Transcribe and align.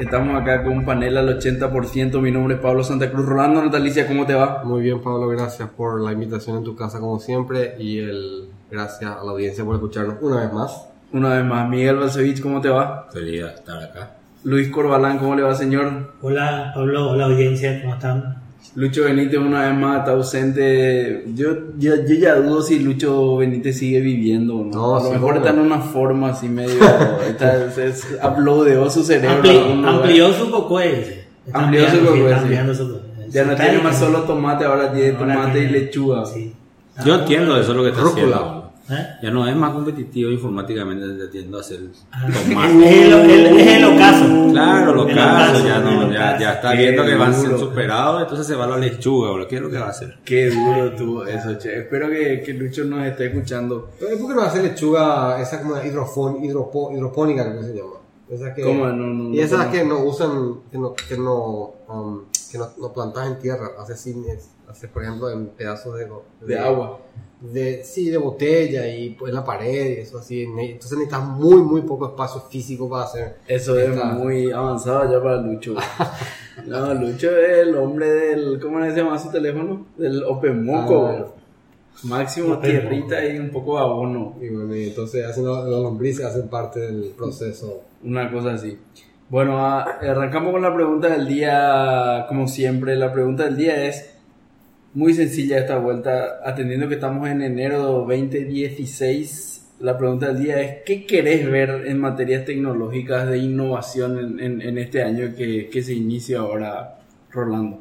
Estamos 0.00 0.40
acá 0.40 0.64
con 0.64 0.72
un 0.72 0.84
panel 0.84 1.16
al 1.16 1.38
80%. 1.38 2.20
Mi 2.20 2.32
nombre 2.32 2.56
es 2.56 2.60
Pablo 2.60 2.82
Santa 2.82 3.10
Cruz. 3.12 3.26
Rolando 3.26 3.62
Natalicia, 3.62 4.08
¿cómo 4.08 4.26
te 4.26 4.34
va? 4.34 4.64
Muy 4.64 4.82
bien, 4.82 5.00
Pablo, 5.00 5.28
gracias 5.28 5.68
por 5.68 6.00
la 6.00 6.12
invitación 6.12 6.56
en 6.58 6.64
tu 6.64 6.74
casa 6.74 6.98
como 6.98 7.20
siempre 7.20 7.76
y 7.78 7.98
el 8.00 8.48
gracias 8.70 9.12
a 9.12 9.22
la 9.24 9.30
audiencia 9.30 9.64
por 9.64 9.76
escucharnos 9.76 10.16
una 10.20 10.40
vez 10.40 10.52
más. 10.52 10.88
Una 11.12 11.36
vez 11.36 11.44
más, 11.44 11.68
Miguel 11.68 11.96
Balcevich, 11.96 12.42
¿cómo 12.42 12.60
te 12.60 12.70
va? 12.70 13.08
Feliz 13.12 13.42
de 13.42 13.48
estar 13.48 13.82
acá. 13.82 14.16
Luis 14.42 14.68
Corbalán, 14.68 15.18
¿cómo 15.18 15.36
le 15.36 15.42
va, 15.42 15.54
señor? 15.54 16.12
Hola 16.20 16.72
Pablo, 16.74 17.10
hola 17.10 17.26
audiencia, 17.26 17.80
¿cómo 17.80 17.94
están? 17.94 18.43
Lucho 18.76 19.04
Benítez 19.04 19.38
una 19.38 19.68
vez 19.68 19.78
más 19.78 19.98
está 20.00 20.12
ausente. 20.12 21.24
Yo, 21.34 21.52
yo, 21.78 21.94
yo 22.06 22.14
ya 22.16 22.34
dudo 22.36 22.60
si 22.62 22.80
Lucho 22.80 23.36
Benítez 23.36 23.78
sigue 23.78 24.00
viviendo 24.00 24.56
o 24.56 24.64
no. 24.64 24.70
No, 24.72 24.96
a 24.96 25.00
lo 25.00 25.06
sí, 25.06 25.12
mejor 25.12 25.34
no. 25.34 25.38
está 25.40 25.50
en 25.50 25.58
una 25.60 25.78
forma 25.80 26.30
así 26.30 26.48
medio. 26.48 26.74
está, 27.28 27.68
uploadeó 28.32 28.90
su 28.90 29.04
cerebro. 29.04 29.42
Ampli- 29.42 29.86
amplió 29.88 30.32
su 30.32 30.50
cocue. 30.50 30.88
dice. 30.98 31.24
Está 31.46 31.58
Amplió 31.60 31.88
su 31.90 31.96
ampliando, 32.34 32.74
sí, 32.74 32.80
su. 32.80 33.00
Ya 33.30 33.44
no 33.44 33.54
tiene 33.54 33.78
más 33.78 33.98
solo 33.98 34.20
tomate, 34.22 34.64
ahora 34.64 34.92
tiene 34.92 35.16
Ahora 35.18 35.34
tomate 35.34 35.58
y 35.58 35.62
tiene- 35.68 35.78
lechuga. 35.78 36.24
Sí. 36.26 36.52
Yo 37.04 37.14
Ah, 37.14 37.18
entiendo 37.20 37.56
eso 37.58 37.70
es 37.72 37.76
lo 37.76 37.82
que 37.82 37.88
está 37.90 38.02
Rúcula. 38.02 38.36
haciendo. 38.36 38.64
¿Eh? 38.90 39.06
Ya 39.22 39.30
no 39.30 39.48
es 39.48 39.56
más 39.56 39.70
competitivo 39.72 40.30
informáticamente, 40.30 41.06
ya 41.18 41.30
tiendo 41.30 41.56
a 41.56 41.60
hacer 41.60 41.80
Ah, 42.12 42.26
tomate. 42.26 42.86
Es 42.88 43.06
el, 43.06 43.30
el- 43.30 43.46
es 43.60 43.66
el 43.76 43.83
Claro, 44.52 44.94
los 44.94 45.06
casos, 45.14 45.64
ya, 45.64 45.80
no, 45.80 46.10
ya, 46.12 46.38
ya 46.38 46.52
está 46.54 46.72
Qué 46.72 46.78
viendo 46.78 47.04
que 47.04 47.14
van 47.14 47.30
a 47.32 47.34
ser 47.34 47.58
superados, 47.58 48.22
entonces 48.22 48.46
se 48.46 48.54
va 48.54 48.64
a 48.64 48.68
la 48.68 48.78
lechuga, 48.78 49.30
boludo. 49.30 49.48
¿Qué 49.48 49.56
es 49.56 49.62
lo 49.62 49.70
que 49.70 49.78
va 49.78 49.86
a 49.86 49.90
hacer? 49.90 50.18
Qué 50.24 50.50
duro 50.50 50.94
tuvo 50.94 51.24
eso, 51.26 51.54
che. 51.58 51.80
Espero 51.80 52.08
que, 52.08 52.42
que 52.44 52.52
Lucho 52.54 52.84
nos 52.84 53.04
esté 53.06 53.26
escuchando. 53.26 53.90
Pero 53.98 54.18
¿por 54.18 54.28
qué 54.28 54.34
no 54.34 54.42
hace 54.42 54.62
lechuga 54.62 55.40
esa 55.40 55.60
como 55.60 55.76
hidrofón, 55.82 56.42
hidropo- 56.42 56.92
hidropónica, 56.94 57.44
creo 57.44 57.60
que 57.60 57.66
se 57.66 57.74
llama? 57.74 57.94
Esa 58.28 58.54
que, 58.54 58.62
¿Cómo? 58.62 58.86
No, 58.86 58.92
no, 59.06 59.34
y 59.34 59.40
esas 59.40 59.66
no. 59.66 59.72
que 59.72 59.84
no 59.84 59.98
usan, 60.04 60.60
que 60.70 60.78
no, 60.78 60.94
que 60.94 61.16
no, 61.18 61.74
um, 61.88 62.24
que 62.50 62.58
no, 62.58 62.68
no 62.80 62.92
plantas 62.92 63.26
en 63.26 63.38
tierra, 63.38 63.68
haces 63.78 64.00
sin, 64.00 64.24
es- 64.28 64.50
haces 64.68 64.88
por 64.90 65.02
ejemplo 65.02 65.30
en 65.30 65.48
pedazos 65.48 65.96
de, 65.98 66.08
De 66.46 66.58
agua. 66.58 67.00
De, 67.52 67.84
sí, 67.84 68.10
de 68.10 68.16
botella 68.16 68.88
y 68.88 69.10
pues 69.10 69.30
en 69.30 69.36
la 69.36 69.44
pared 69.44 69.98
y 69.98 70.00
eso 70.00 70.18
así. 70.18 70.42
Entonces 70.42 70.98
necesitas 70.98 71.24
muy, 71.24 71.62
muy 71.62 71.82
poco 71.82 72.06
espacio 72.08 72.40
físico 72.42 72.88
para 72.88 73.04
hacer. 73.04 73.36
Eso 73.46 73.78
es 73.78 73.90
Está. 73.90 74.06
muy 74.06 74.50
avanzado 74.50 75.10
ya 75.10 75.22
para 75.22 75.40
Lucho. 75.40 75.74
No, 76.66 76.94
Lucho 76.94 77.36
es 77.36 77.66
el 77.66 77.74
hombre 77.74 78.08
del. 78.08 78.60
¿Cómo 78.60 78.80
se 78.84 78.94
llama 78.94 79.18
su 79.18 79.28
teléfono? 79.28 79.86
Del 79.96 80.22
Open 80.22 80.64
Moco. 80.64 81.08
Ah. 81.08 81.26
Máximo 82.04 82.58
tierrita 82.60 83.24
y 83.26 83.38
un 83.40 83.50
poco 83.50 83.76
de 83.76 83.82
abono. 83.82 84.36
Y 84.40 84.50
bueno, 84.50 84.76
y 84.76 84.84
entonces 84.84 85.26
hacen 85.26 85.44
las 85.46 85.64
las 85.64 85.80
lombrices 85.80 86.24
hacen 86.24 86.48
parte 86.48 86.78
del 86.78 87.12
proceso. 87.16 87.82
Una 88.04 88.30
cosa 88.30 88.52
así. 88.52 88.78
Bueno, 89.28 89.58
ah, 89.58 89.98
arrancamos 90.00 90.52
con 90.52 90.62
la 90.62 90.72
pregunta 90.72 91.08
del 91.08 91.26
día, 91.26 92.26
como 92.28 92.46
siempre. 92.46 92.94
La 92.94 93.12
pregunta 93.12 93.44
del 93.46 93.56
día 93.56 93.86
es 93.88 94.13
muy 94.94 95.12
sencilla 95.14 95.58
esta 95.58 95.78
vuelta, 95.78 96.40
atendiendo 96.44 96.88
que 96.88 96.94
estamos 96.94 97.28
en 97.28 97.42
enero 97.42 97.78
2016. 97.82 99.50
La 99.80 99.98
pregunta 99.98 100.28
del 100.28 100.42
día 100.42 100.60
es, 100.60 100.82
¿qué 100.86 101.04
querés 101.04 101.50
ver 101.50 101.84
en 101.86 102.00
materias 102.00 102.44
tecnológicas 102.44 103.28
de 103.28 103.38
innovación 103.38 104.18
en, 104.18 104.40
en- 104.40 104.62
en 104.62 104.78
este 104.78 105.02
año 105.02 105.34
que, 105.36 105.68
que 105.68 105.82
se 105.82 105.94
inicia 105.94 106.38
ahora, 106.40 107.00
Rolando? 107.32 107.80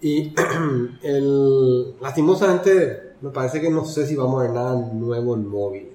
Y 0.00 0.32
el, 1.02 1.94
lastimosamente 2.00 3.08
me 3.20 3.30
parece 3.30 3.60
que 3.60 3.68
no 3.70 3.84
sé 3.84 4.06
si 4.06 4.14
vamos 4.16 4.40
a 4.40 4.44
ver 4.44 4.54
nada 4.54 4.74
nuevo 4.94 5.34
en 5.34 5.46
móviles. 5.48 5.88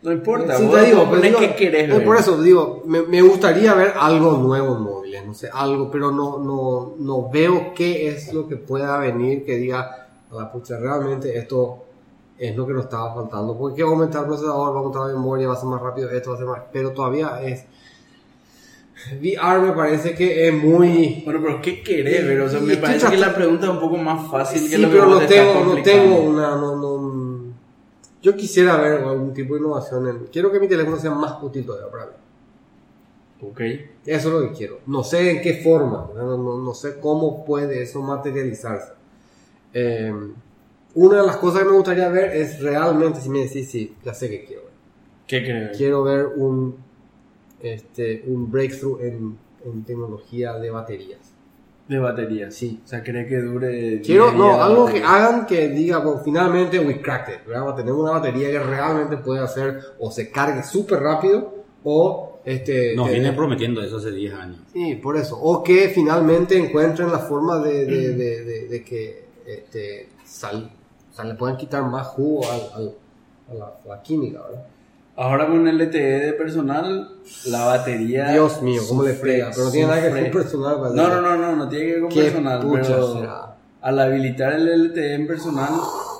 No 0.00 0.12
importa, 0.12 0.56
Sí, 0.56 0.64
vos 0.64 0.76
te 0.76 0.86
digo, 0.86 1.06
pero 1.10 1.20
digo, 1.22 1.38
qué 1.40 1.54
querés 1.56 1.90
eh, 1.90 1.92
ver. 1.92 2.04
Por 2.04 2.16
eso 2.16 2.40
digo, 2.40 2.84
me, 2.86 3.02
me 3.02 3.20
gustaría 3.20 3.74
ver 3.74 3.92
algo 3.98 4.36
nuevo 4.38 4.76
en 4.76 4.82
móviles, 4.82 4.97
no 5.24 5.34
sé, 5.34 5.48
algo, 5.52 5.90
pero 5.90 6.10
no, 6.10 6.38
no, 6.38 6.94
no 6.98 7.30
veo 7.30 7.72
qué 7.74 8.08
es 8.08 8.32
lo 8.32 8.48
que 8.48 8.56
pueda 8.56 8.98
venir 8.98 9.44
que 9.44 9.56
diga, 9.56 10.08
a 10.30 10.34
la 10.34 10.52
pucha, 10.52 10.78
realmente 10.78 11.36
esto 11.36 11.84
es 12.38 12.56
lo 12.56 12.66
que 12.66 12.72
nos 12.72 12.84
estaba 12.84 13.14
faltando. 13.14 13.56
Porque 13.56 13.82
va 13.82 13.90
a 13.90 13.92
aumentar 13.92 14.22
el 14.22 14.28
procesador, 14.28 14.72
va 14.72 14.76
a 14.76 14.78
aumentar 14.78 15.06
la 15.06 15.12
memoria, 15.14 15.48
va 15.48 15.54
a 15.54 15.56
ser 15.56 15.68
más 15.68 15.80
rápido, 15.80 16.10
esto 16.10 16.30
va 16.30 16.36
a 16.36 16.38
ser 16.38 16.46
más, 16.46 16.62
pero 16.72 16.92
todavía 16.92 17.40
es... 17.42 17.64
VR 19.20 19.60
me 19.60 19.72
parece 19.72 20.14
que 20.14 20.48
es 20.48 20.54
muy... 20.54 21.22
Bueno, 21.24 21.40
pero 21.42 21.62
¿qué 21.62 21.82
querés 21.82 22.26
ver? 22.26 22.40
O 22.40 22.48
sea, 22.48 22.60
me 22.60 22.76
parece 22.76 23.08
que 23.08 23.16
la 23.16 23.34
pregunta 23.34 23.66
es 23.66 23.72
un 23.72 23.80
poco 23.80 23.96
más 23.96 24.28
fácil 24.28 24.62
que 24.68 24.76
Sí, 24.76 24.82
lo 24.82 24.88
que 24.88 24.94
pero 24.94 25.06
no 25.06 25.20
tengo, 25.20 25.74
no 25.74 25.82
tengo 25.82 26.20
una, 26.20 26.56
no, 26.56 26.76
no, 26.76 26.98
yo 28.20 28.36
quisiera 28.36 28.76
ver 28.76 29.02
algún 29.02 29.32
tipo 29.32 29.54
de 29.54 29.60
innovación 29.60 30.08
en, 30.08 30.18
quiero 30.32 30.50
que 30.50 30.58
mi 30.58 30.66
teléfono 30.66 30.96
sea 30.98 31.12
más 31.12 31.40
útil 31.42 31.64
todavía 31.64 31.90
para 31.90 32.06
mí. 32.06 32.12
Ok. 33.40 33.60
Eso 33.60 34.28
es 34.28 34.34
lo 34.34 34.40
que 34.50 34.56
quiero. 34.56 34.80
No 34.86 35.04
sé 35.04 35.30
en 35.30 35.40
qué 35.42 35.54
forma, 35.62 36.10
no, 36.14 36.36
no- 36.36 36.58
no 36.58 36.74
sé 36.74 36.98
cómo 37.00 37.44
puede 37.44 37.82
eso 37.82 38.02
materializarse. 38.02 38.92
Eh, 39.72 40.12
una 40.94 41.20
de 41.20 41.26
las 41.26 41.36
cosas 41.36 41.60
que 41.62 41.68
me 41.68 41.74
gustaría 41.76 42.08
ver 42.08 42.36
es 42.36 42.60
realmente, 42.60 43.20
si 43.20 43.28
me 43.28 43.40
decís, 43.40 43.70
sí, 43.70 43.94
ya 44.04 44.12
sé 44.14 44.28
que 44.28 44.44
quiero 44.44 44.62
ver. 44.62 44.72
¿Qué 45.26 45.44
querés? 45.44 45.76
Quiero 45.76 46.02
ver 46.02 46.26
un, 46.36 46.76
este, 47.60 48.24
un 48.26 48.50
breakthrough 48.50 49.00
en, 49.02 49.38
en 49.64 49.84
tecnología 49.84 50.54
de 50.54 50.70
baterías. 50.70 51.20
De 51.86 51.98
batería. 51.98 52.50
Sí. 52.50 52.80
O 52.84 52.88
sea, 52.88 53.02
¿cree 53.02 53.26
que 53.26 53.36
dure? 53.38 54.00
Quiero, 54.02 54.24
10 54.26 54.36
no, 54.36 54.62
algo 54.62 54.86
que 54.86 55.02
hagan 55.02 55.46
que 55.46 55.68
diga, 55.68 55.98
bueno, 55.98 56.20
finalmente 56.24 56.78
we 56.80 57.00
cracked 57.00 57.34
it, 57.34 57.46
¿verdad? 57.46 57.74
Tenemos 57.76 58.00
una 58.02 58.12
batería 58.12 58.50
que 58.50 58.58
realmente 58.58 59.16
puede 59.18 59.40
hacer 59.40 59.80
o 59.98 60.10
se 60.10 60.30
cargue 60.30 60.62
súper 60.62 61.00
rápido 61.00 61.54
o 61.84 62.27
este... 62.52 62.94
Nos 62.96 63.06
te- 63.06 63.12
vienen 63.14 63.34
prometiendo 63.36 63.82
eso 63.82 63.98
hace 63.98 64.10
10 64.12 64.34
años. 64.34 64.58
Sí, 64.72 64.94
por 64.96 65.16
eso. 65.16 65.38
O 65.40 65.62
que 65.62 65.88
finalmente 65.88 66.56
encuentren 66.56 67.10
la 67.10 67.18
forma 67.18 67.58
de, 67.60 67.84
de, 67.84 68.12
de, 68.14 68.44
de- 68.44 68.68
de 68.68 68.84
que 68.84 69.24
este, 69.46 70.08
sal, 70.24 70.70
o 71.12 71.14
sea, 71.14 71.24
le 71.24 71.34
puedan 71.34 71.56
quitar 71.56 71.82
más 71.84 72.06
jugo 72.08 72.42
al, 72.50 72.60
al- 72.74 72.94
a, 73.50 73.54
la, 73.54 73.64
a 73.84 73.88
la 73.96 74.02
química, 74.02 74.42
¿verdad? 74.42 74.64
Ahora 75.16 75.48
con 75.48 75.66
LTE 75.66 75.98
de 76.20 76.32
personal, 76.34 77.16
la 77.46 77.64
batería. 77.64 78.28
Dios 78.30 78.62
mío, 78.62 78.82
cómo 78.88 79.02
le 79.02 79.14
sufre- 79.14 79.20
frega. 79.20 79.50
Pero 79.50 79.64
no 79.64 79.70
tiene 79.72 79.86
nada 79.88 80.00
que 80.02 80.08
ver 80.10 80.14
sufre. 80.26 80.30
con 80.32 80.42
personal. 80.42 80.76
parece. 80.78 80.96
No, 80.96 81.08
no, 81.08 81.20
no, 81.22 81.36
no, 81.36 81.56
no 81.56 81.68
tiene 81.68 81.84
que 81.86 81.92
ver 81.92 82.00
con 82.02 82.10
¿Qué 82.10 82.22
personal. 82.22 82.60
pucha 82.60 82.82
Pero 82.82 83.12
será? 83.14 83.56
Al 83.80 83.98
habilitar 83.98 84.54
el 84.54 84.88
LTE 84.88 85.14
en 85.14 85.26
personal, 85.26 85.70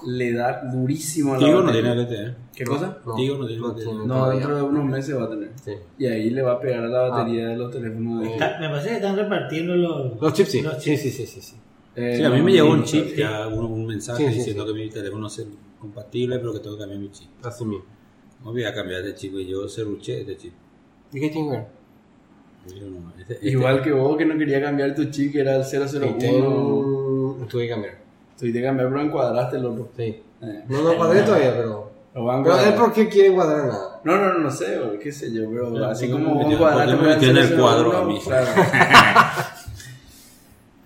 le 0.06 0.32
da 0.32 0.62
durísimo 0.72 1.34
a 1.34 1.38
la 1.38 1.44
Tigo 1.46 1.60
no 1.60 1.66
batería. 1.66 1.92
tiene 1.94 2.02
LTE. 2.04 2.34
¿Qué 2.54 2.64
cosa? 2.64 2.98
No, 3.04 3.14
Tigo 3.14 3.36
no 3.38 3.46
tiene 3.46 3.62
LTE. 3.66 3.84
No, 4.06 4.30
dentro 4.30 4.56
de 4.56 4.62
unos 4.62 4.84
meses 4.84 5.16
va 5.18 5.24
a 5.24 5.30
tener. 5.30 5.50
Sí. 5.64 5.72
Y 5.98 6.06
ahí 6.06 6.30
le 6.30 6.42
va 6.42 6.52
a 6.52 6.60
pegar 6.60 6.84
a 6.84 6.88
la 6.88 7.00
batería 7.08 7.46
Ah. 7.46 7.50
de 7.50 7.56
los 7.56 7.70
teléfonos 7.72 8.22
de. 8.22 8.32
Está- 8.32 8.58
me 8.60 8.68
parece 8.68 8.88
que 8.90 8.94
están 8.96 9.16
repartiendo 9.16 9.74
los, 9.76 10.20
Los 10.20 10.32
chips 10.32 10.50
sí. 10.50 10.62
los 10.62 10.74
Sí, 10.74 10.90
chips. 10.90 11.02
sí, 11.02 11.10
sí, 11.10 11.26
sí, 11.26 11.40
sí. 11.40 11.56
Eh, 11.96 12.14
Sí, 12.18 12.22
a 12.24 12.30
mí 12.30 12.40
me 12.42 12.52
llegó 12.52 12.70
un 12.70 12.84
chip, 12.84 13.16
ya 13.16 13.48
un, 13.48 13.64
un 13.64 13.86
mensaje 13.86 14.24
Sí, 14.24 14.30
sí, 14.30 14.38
diciendo 14.38 14.64
sí. 14.64 14.72
que 14.72 14.78
mi 14.78 14.88
teléfono 14.88 15.26
es 15.26 15.44
compatible, 15.80 16.38
pero 16.38 16.52
que 16.52 16.60
tengo 16.60 16.76
que 16.76 16.80
cambiar 16.82 17.00
mi 17.00 17.10
chip. 17.10 17.28
Así 17.44 17.64
mismo. 17.64 17.84
No 18.44 18.52
voy 18.52 18.62
a 18.64 18.72
cambiar 18.72 19.02
de 19.02 19.14
chip 19.16 19.34
y 19.34 19.46
yo 19.48 19.68
cerruché 19.68 20.20
este 20.20 20.36
chip. 20.36 20.52
¿Y 21.12 21.18
qué 21.20 21.28
tiene 21.30 21.66
este- 23.18 23.34
este- 23.34 23.50
Igual 23.50 23.82
que 23.82 23.92
vos 23.92 24.16
que 24.16 24.24
no 24.26 24.38
quería 24.38 24.60
cambiar 24.60 24.94
tu 24.94 25.06
chip, 25.06 25.32
que 25.32 25.40
era 25.40 25.56
el 25.56 25.64
001. 25.64 27.07
Cambiar. 27.48 27.94
Tuviste 28.38 28.60
que 28.60 28.64
cambiar, 28.64 28.88
pero 28.88 29.00
encuadraste 29.00 29.56
el 29.56 29.66
otro. 29.66 29.88
Sí. 29.96 30.22
Eh. 30.42 30.64
No, 30.68 30.82
no 30.82 30.96
cuadré 30.96 31.22
todavía, 31.22 31.52
pero... 31.56 31.90
Lo 32.14 32.24
van 32.24 32.40
a 32.40 32.44
Pero 32.44 32.58
él 32.60 32.74
por 32.74 32.92
qué 32.92 33.08
quiere 33.08 33.34
cuadrar 33.34 33.66
nada. 33.66 34.00
No, 34.04 34.16
no, 34.16 34.38
no 34.38 34.50
sé, 34.50 34.78
o 34.78 34.98
qué 34.98 35.12
sé 35.12 35.32
yo, 35.32 35.48
pero 35.50 35.78
Ya, 35.78 35.90
así 35.90 36.10
como 36.10 36.34
vos 36.34 36.56
cuadraste 36.56 36.96
me 36.96 37.12
en 37.12 37.36
el 37.36 37.48
001, 37.50 37.60
cuadro 37.62 37.96
a 37.96 38.04
mí. 38.04 38.18
claro. 38.24 38.46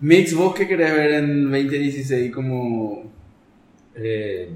Mix, 0.00 0.35
¿vos 0.35 0.55
qué 0.55 0.67
querés 0.67 0.93
ver 0.93 1.11
en 1.12 1.44
2016 1.50 2.32
como... 2.35 3.05
Eh, 3.94 4.50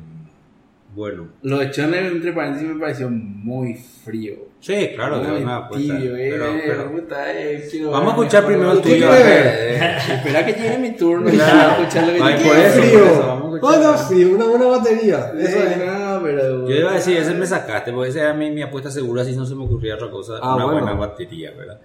bueno. 0.96 1.28
Lo 1.42 1.58
de 1.58 1.70
Channel, 1.70 2.06
entre 2.06 2.32
paréntesis, 2.32 2.68
me 2.68 2.80
pareció 2.80 3.10
muy 3.10 3.74
frío. 3.74 4.34
Sí, 4.60 4.92
claro, 4.94 5.22
muy 5.22 5.42
una 5.42 5.56
apuesta. 5.58 5.94
tibio, 5.98 6.16
eh, 6.16 6.28
Pero- 6.32 6.46
pero- 6.66 6.90
puta, 6.92 7.32
eh, 7.38 7.68
quiero 7.70 7.90
Vamos 7.90 8.14
a 8.14 8.16
ver 8.16 8.24
escuchar 8.26 8.46
primero 8.46 8.72
el 8.72 8.80
¿Qué 8.80 8.88
tuyo. 8.94 9.06
a 9.08 9.10
ver. 9.14 9.98
Espera 10.16 10.46
que 10.46 10.52
llegue 10.54 10.78
mi 10.78 10.96
turno 10.96 11.28
y 11.32 11.36
ya 11.36 11.76
escuchar 11.78 12.06
lo 12.08 12.14
que 12.14 12.22
Ay, 12.22 12.44
por 12.44 12.56
eso, 12.56 12.80
frío. 12.82 12.98
por 12.98 13.08
eso, 13.08 13.26
vamos 13.26 13.52
a 13.52 13.56
escuchar. 13.56 13.60
¿Cuándo 13.60 13.98
frío? 13.98 14.34
Una 14.34 14.44
buena 14.46 14.66
batería. 14.66 15.32
Eso 15.38 15.58
Eh, 15.58 15.68
es. 15.72 15.78
no, 15.86 16.20
pero... 16.24 16.68
Yo 16.68 16.74
iba 16.74 16.90
a 16.90 16.94
decir, 16.94 17.16
ese 17.18 17.34
me 17.34 17.46
sacaste, 17.46 17.92
porque 17.92 18.10
esa 18.10 18.20
era 18.22 18.32
mi, 18.34 18.50
mi 18.50 18.62
apuesta 18.62 18.90
segura, 18.90 19.22
si 19.24 19.36
no 19.36 19.44
se 19.46 19.54
me 19.54 19.64
ocurría 19.64 19.94
otra 19.96 20.10
cosa, 20.10 20.38
Ah, 20.42 20.56
una 20.56 20.64
bueno. 20.64 20.80
buena 20.80 20.96
batería, 20.98 21.52
¿verdad? 21.56 21.78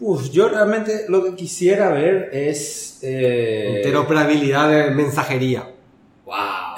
Uf, 0.00 0.30
yo 0.30 0.48
realmente 0.48 1.04
lo 1.08 1.24
que 1.24 1.34
quisiera 1.34 1.88
ver 1.90 2.30
es... 2.32 3.00
Eh, 3.02 3.74
Interoperabilidad 3.78 4.70
de 4.70 4.90
mensajería. 4.92 5.64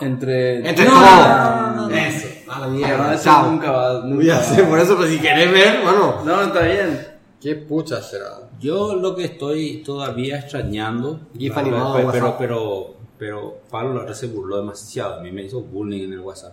Entre. 0.02 0.69
Entre 0.69 0.84
No, 0.84 0.90
todos. 0.93 1.04
no, 1.04 1.26
no, 1.26 1.76
no, 1.76 1.88
no. 1.88 1.96
Eso. 1.96 2.28
A 2.50 2.58
la 2.60 2.66
No, 2.66 2.72
mierda. 2.72 3.14
eso 3.14 3.25
Chao. 3.25 3.50
nunca 3.50 3.70
va. 3.70 4.00
Nunca 4.04 4.25
Ya 4.25 4.34
va. 4.37 4.43
sé, 4.43 4.62
por 4.64 4.78
eso, 4.78 4.96
pero 4.96 5.08
si 5.08 5.19
querés 5.19 5.50
ver, 5.52 5.82
bueno. 5.82 6.22
No, 6.25 6.43
está 6.43 6.60
bien. 6.62 7.08
¿Qué 7.40 7.54
pucha 7.56 8.00
será? 8.02 8.49
Yo 8.60 8.94
lo 8.94 9.16
que 9.16 9.25
estoy 9.25 9.82
todavía 9.84 10.38
extrañando, 10.38 11.20
GIF 11.37 11.52
pero- 11.54 11.66
animado 11.66 11.96
pero, 11.96 12.10
pero, 12.12 12.37
pero, 12.38 12.94
pero 13.19 13.58
Pablo 13.70 14.00
ahora 14.00 14.14
se 14.14 14.28
burló 14.28 14.58
demasiado, 14.58 15.14
a 15.19 15.20
mí 15.20 15.32
me 15.32 15.43
hizo 15.43 15.60
bullying 15.60 16.04
en 16.04 16.12
el 16.12 16.20
WhatsApp, 16.20 16.52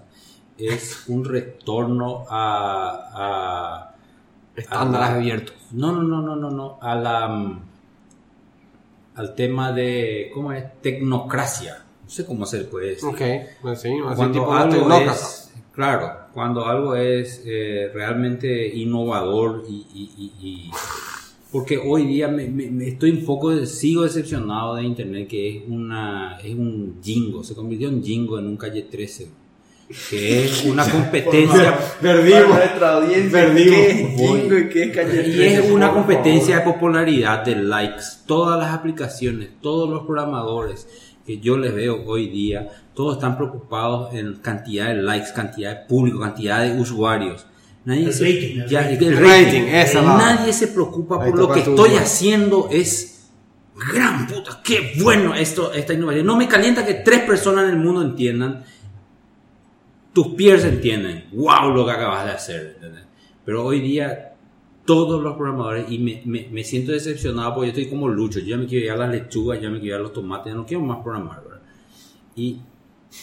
es 0.58 1.04
un 1.08 1.24
retorno 1.26 2.26
a... 2.30 3.10
a 3.14 3.96
Estándares 4.56 5.10
abiertos. 5.10 5.56
No, 5.72 5.92
no, 5.92 6.02
no, 6.04 6.22
no, 6.22 6.36
no, 6.36 6.50
no, 6.50 6.80
a 6.82 6.96
la... 6.96 7.28
mm, 7.28 7.62
al 9.16 9.36
tema 9.36 9.72
de, 9.72 10.32
¿cómo 10.34 10.52
es? 10.54 10.64
Tecnocracia. 10.82 11.78
No 12.10 12.16
sé 12.16 12.26
cómo 12.26 12.44
puede 12.72 12.88
decir. 12.88 13.08
Ok, 13.08 13.22
pues 13.62 13.82
sí, 13.82 13.90
así 13.90 14.16
Cuando 14.16 14.40
tipo 14.40 14.52
algo 14.52 14.94
es, 15.12 15.52
claro, 15.76 16.12
cuando 16.34 16.66
algo 16.66 16.96
es 16.96 17.44
eh, 17.46 17.92
realmente 17.94 18.68
innovador 18.76 19.64
y, 19.70 19.86
y- 19.94 20.12
y- 20.18 20.48
y- 20.48 20.72
porque 21.52 21.78
hoy 21.78 22.08
día 22.08 22.28
me, 22.28 22.48
me- 22.48 22.72
me 22.72 22.88
estoy 22.88 23.12
un 23.12 23.24
poco, 23.26 23.56
sigo 23.68 24.02
decepcionado 24.02 24.74
de 24.78 24.86
internet 24.86 25.28
que 25.28 25.58
es 25.58 25.64
una, 25.68 26.40
es 26.44 26.56
un 26.56 27.00
jingo, 27.04 27.44
se 27.44 27.54
convirtió 27.54 27.90
en 27.90 28.04
jingo 28.04 28.40
en 28.40 28.48
un 28.48 28.58
calle 28.58 28.88
13, 28.90 29.28
que 30.10 30.46
es 30.46 30.64
una 30.66 30.90
competencia 30.90 31.78
Perdimos. 32.02 32.50
Nuestra 32.50 32.94
audiencia. 32.96 33.32
Perdimos. 33.40 33.76
¿Qué 33.78 33.92
es 33.92 34.18
Jingo 34.20 34.58
y 34.58 34.70
qué 34.70 34.84
es 34.86 34.96
Calle 34.96 35.22
y 35.28 35.32
13? 35.36 35.54
es 35.66 35.72
una 35.72 35.92
competencia 35.94 36.58
de 36.58 36.62
popularidad 36.64 37.46
de 37.46 37.56
likes. 37.56 38.04
Todas 38.26 38.58
las 38.60 38.74
aplicaciones, 38.74 39.50
todos 39.62 39.88
los 39.88 40.08
programadores 40.08 40.88
que 41.26 41.40
yo 41.40 41.58
les 41.58 41.74
veo 41.74 42.04
hoy 42.06 42.28
día, 42.28 42.70
todos 42.94 43.16
están 43.16 43.36
preocupados 43.38 44.14
en 44.14 44.36
cantidad 44.36 44.88
de 44.88 44.96
likes, 45.02 45.30
cantidad 45.36 45.72
de 45.80 45.86
público, 45.88 46.20
cantidad 46.20 46.64
de 46.64 46.80
usuarios. 46.80 47.46
Nadie 47.86 48.06
El 48.06 48.14
se, 48.14 48.24
rating, 48.26 48.60
el 48.62 48.68
ya, 48.68 48.82
rating. 48.82 48.98
el 48.98 49.04
El 49.14 49.18
rating. 49.20 49.46
rating, 49.46 49.62
esa 49.74 50.02
va. 50.02 50.18
Nadie 50.18 50.54
se 50.54 50.68
preocupa 50.68 51.20
por 51.24 51.38
lo 51.38 51.50
que 51.52 51.60
estoy 51.62 51.96
haciendo. 51.96 52.68
Es 52.72 53.30
gran 53.94 54.28
puta, 54.28 54.60
qué 54.64 54.94
bueno 55.02 55.34
esto, 55.36 55.72
esta 55.74 55.94
innovación. 55.94 56.26
No 56.26 56.36
me 56.36 56.48
calienta 56.48 56.86
que 56.86 56.96
tres 56.96 57.22
personas 57.22 57.66
en 57.66 57.72
el 57.72 57.78
mundo 57.78 58.02
entiendan 58.02 58.64
tus 60.14 60.36
peers 60.36 60.64
entienden, 60.66 61.26
wow, 61.32 61.72
lo 61.72 61.86
que 61.86 61.92
acabas 61.92 62.26
de 62.26 62.32
hacer. 62.32 62.74
¿entendés? 62.76 63.04
Pero 63.46 63.66
hoy 63.66 63.80
día 63.80 64.29
todos 64.90 65.22
los 65.22 65.36
programadores, 65.38 65.92
y 65.92 66.00
me, 66.00 66.22
me- 66.26 66.48
me 66.52 66.64
siento 66.64 66.92
decepcionado 66.92 67.54
porque 67.54 67.68
yo 67.68 67.74
estoy 67.78 67.90
como 67.90 68.08
Lucho, 68.10 68.40
yo 68.40 68.48
ya 68.48 68.58
me 68.58 68.66
quiero 68.66 68.86
ir 68.88 68.92
a 68.92 68.98
las 68.98 69.12
lechugas, 69.12 69.62
ya 69.62 69.70
me 69.70 69.80
quiero 69.80 69.96
ir 69.98 70.00
a 70.02 70.04
los 70.04 70.14
tomates, 70.14 70.52
ya 70.52 70.58
no 70.58 70.66
quiero 70.66 70.84
más 70.84 71.00
programar. 71.04 71.44
¿verdad? 71.44 71.62
Y 72.36 72.58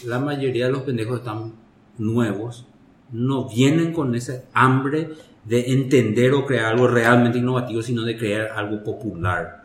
la 0.05 0.19
mayoría 0.21 0.67
de 0.67 0.73
los 0.73 0.83
pendejos 0.83 1.19
están 1.19 1.53
nuevos, 1.99 2.67
no 3.13 3.49
vienen 3.49 3.93
con 3.93 4.15
ese 4.15 4.45
hambre 4.53 5.11
de 5.45 5.73
entender 5.73 6.33
o 6.35 6.47
crear 6.47 6.67
algo 6.75 6.87
realmente 6.89 7.39
innovativo, 7.39 7.83
sino 7.83 8.03
de 8.03 8.17
crear 8.17 8.51
algo 8.55 8.83
popular. 8.85 9.62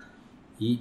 Y 0.59 0.79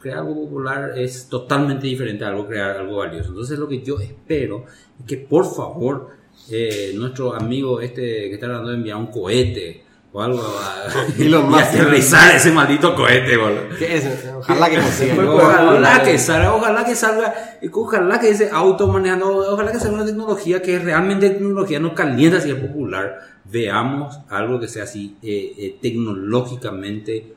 crear 0.00 0.18
algo 0.18 0.34
popular 0.34 0.92
es 0.96 1.28
totalmente 1.28 1.86
diferente 1.86 2.24
a 2.24 2.28
algo 2.28 2.46
crear 2.46 2.76
algo 2.78 2.96
valioso. 2.96 3.30
Entonces 3.30 3.58
lo 3.58 3.68
que 3.68 3.82
yo 3.82 3.98
espero 4.00 4.64
es 4.98 5.04
que 5.06 5.16
por 5.18 5.44
favor 5.54 6.10
eh, 6.50 6.92
nuestro 6.96 7.34
amigo 7.34 7.80
este 7.80 8.00
que 8.28 8.34
está 8.34 8.46
tratando 8.46 8.70
de 8.70 8.76
enviar 8.76 8.96
un 8.98 9.06
cohete 9.06 9.82
o 10.16 10.22
algo 10.22 10.40
a, 10.40 10.86
Elon 11.18 11.44
y 11.44 11.48
Musk. 11.50 11.62
aterrizar 11.62 12.34
ese 12.34 12.50
maldito 12.50 12.94
cohete, 12.94 13.36
boludo. 13.36 13.76
¿Qué 13.78 13.96
es? 13.98 14.08
Ojalá 14.38 14.70
que 14.70 14.76
consiga. 14.78 15.14
Por- 15.14 15.26
Ojalá 15.26 16.02
que 16.02 16.18
salga, 16.18 16.54
ojalá 16.54 16.84
que 16.86 16.94
salga, 16.94 17.34
ojalá 17.70 18.18
que 18.18 18.30
ese 18.30 18.48
auto 18.50 18.88
manejando, 18.88 19.52
ojalá 19.52 19.72
que 19.72 19.78
salga 19.78 19.96
una 19.96 20.06
tecnología 20.06 20.62
que 20.62 20.78
realmente 20.78 21.28
tecnología 21.28 21.78
no 21.80 21.94
calienta 21.94 22.40
si 22.40 22.48
es 22.50 22.56
popular. 22.56 23.20
Veamos 23.44 24.18
algo 24.30 24.58
que 24.58 24.68
sea 24.68 24.84
así 24.84 25.18
eh, 25.22 25.52
eh, 25.58 25.78
tecnológicamente 25.82 27.34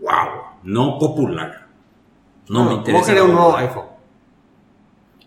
wow, 0.00 0.10
no 0.62 0.98
popular. 1.00 1.66
No, 2.48 2.64
me 2.64 2.74
interesa. 2.74 3.06
Querés 3.06 3.22
un 3.24 3.32
nuevo 3.32 3.56
iPhone. 3.56 3.84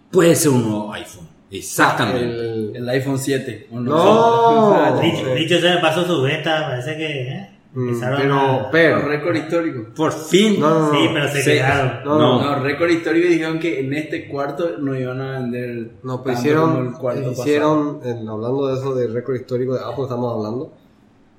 Puede 0.09 0.35
ser 0.35 0.51
un 0.51 0.63
nuevo 0.63 0.93
iPhone. 0.93 1.27
Exactamente. 1.57 2.23
El- 2.23 2.75
El 2.75 2.89
iPhone 2.89 3.17
7. 3.19 3.67
¿o 3.71 3.79
No. 3.79 4.99
Dicho, 5.01 5.33
dicho 5.35 5.59
se 5.59 5.69
me 5.75 5.77
pasó 5.79 6.05
su 6.05 6.21
beta, 6.21 6.67
parece 6.67 6.97
que 6.97 7.21
¿eh? 7.29 7.49
Mm, 7.73 7.87
empezaron 7.89 8.19
Pero, 8.21 8.33
a- 8.35 8.57
Un 8.65 8.71
pero. 8.71 8.99
récord 9.07 9.35
histórico. 9.35 9.85
Por 9.95 10.11
fin. 10.11 10.59
No, 10.59 10.69
no, 10.69 10.79
no. 10.87 10.91
Sí, 10.91 11.09
pero 11.13 11.27
se 11.29 11.41
Sí. 11.41 11.51
quedaron. 11.51 12.03
No, 12.05 12.17
No. 12.19 12.41
No, 12.57 12.63
récord 12.63 12.89
histórico 12.89 13.27
y 13.27 13.31
dijeron 13.31 13.59
que 13.59 13.79
en 13.79 13.93
este 13.93 14.27
cuarto 14.27 14.77
no 14.79 14.95
iban 14.99 15.21
a 15.21 15.39
vender. 15.39 15.91
No, 16.03 16.21
pues 16.23 16.35
tanto 16.43 16.49
como 16.59 16.71
hicieron, 16.73 16.87
el 16.87 16.93
cuarto 16.93 17.31
hicieron 17.31 17.99
en- 18.03 18.27
hablando 18.29 18.67
de 18.67 18.73
eso 18.79 18.93
del 18.95 19.13
récord 19.13 19.35
histórico 19.35 19.73
de 19.73 19.79
Apple 19.83 20.03
estamos 20.03 20.33
hablando, 20.35 20.71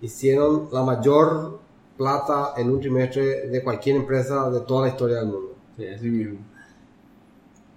hicieron 0.00 0.68
la 0.72 0.82
mayor 0.82 1.60
plata 1.96 2.54
en 2.56 2.70
un 2.70 2.80
trimestre 2.80 3.48
de 3.48 3.62
cualquier 3.62 3.96
empresa 3.96 4.50
de 4.50 4.60
toda 4.62 4.82
la 4.82 4.88
historia 4.88 5.16
del 5.18 5.26
mundo. 5.26 5.54
Sí, 5.76 5.86
así 5.86 6.06
mismo. 6.08 6.38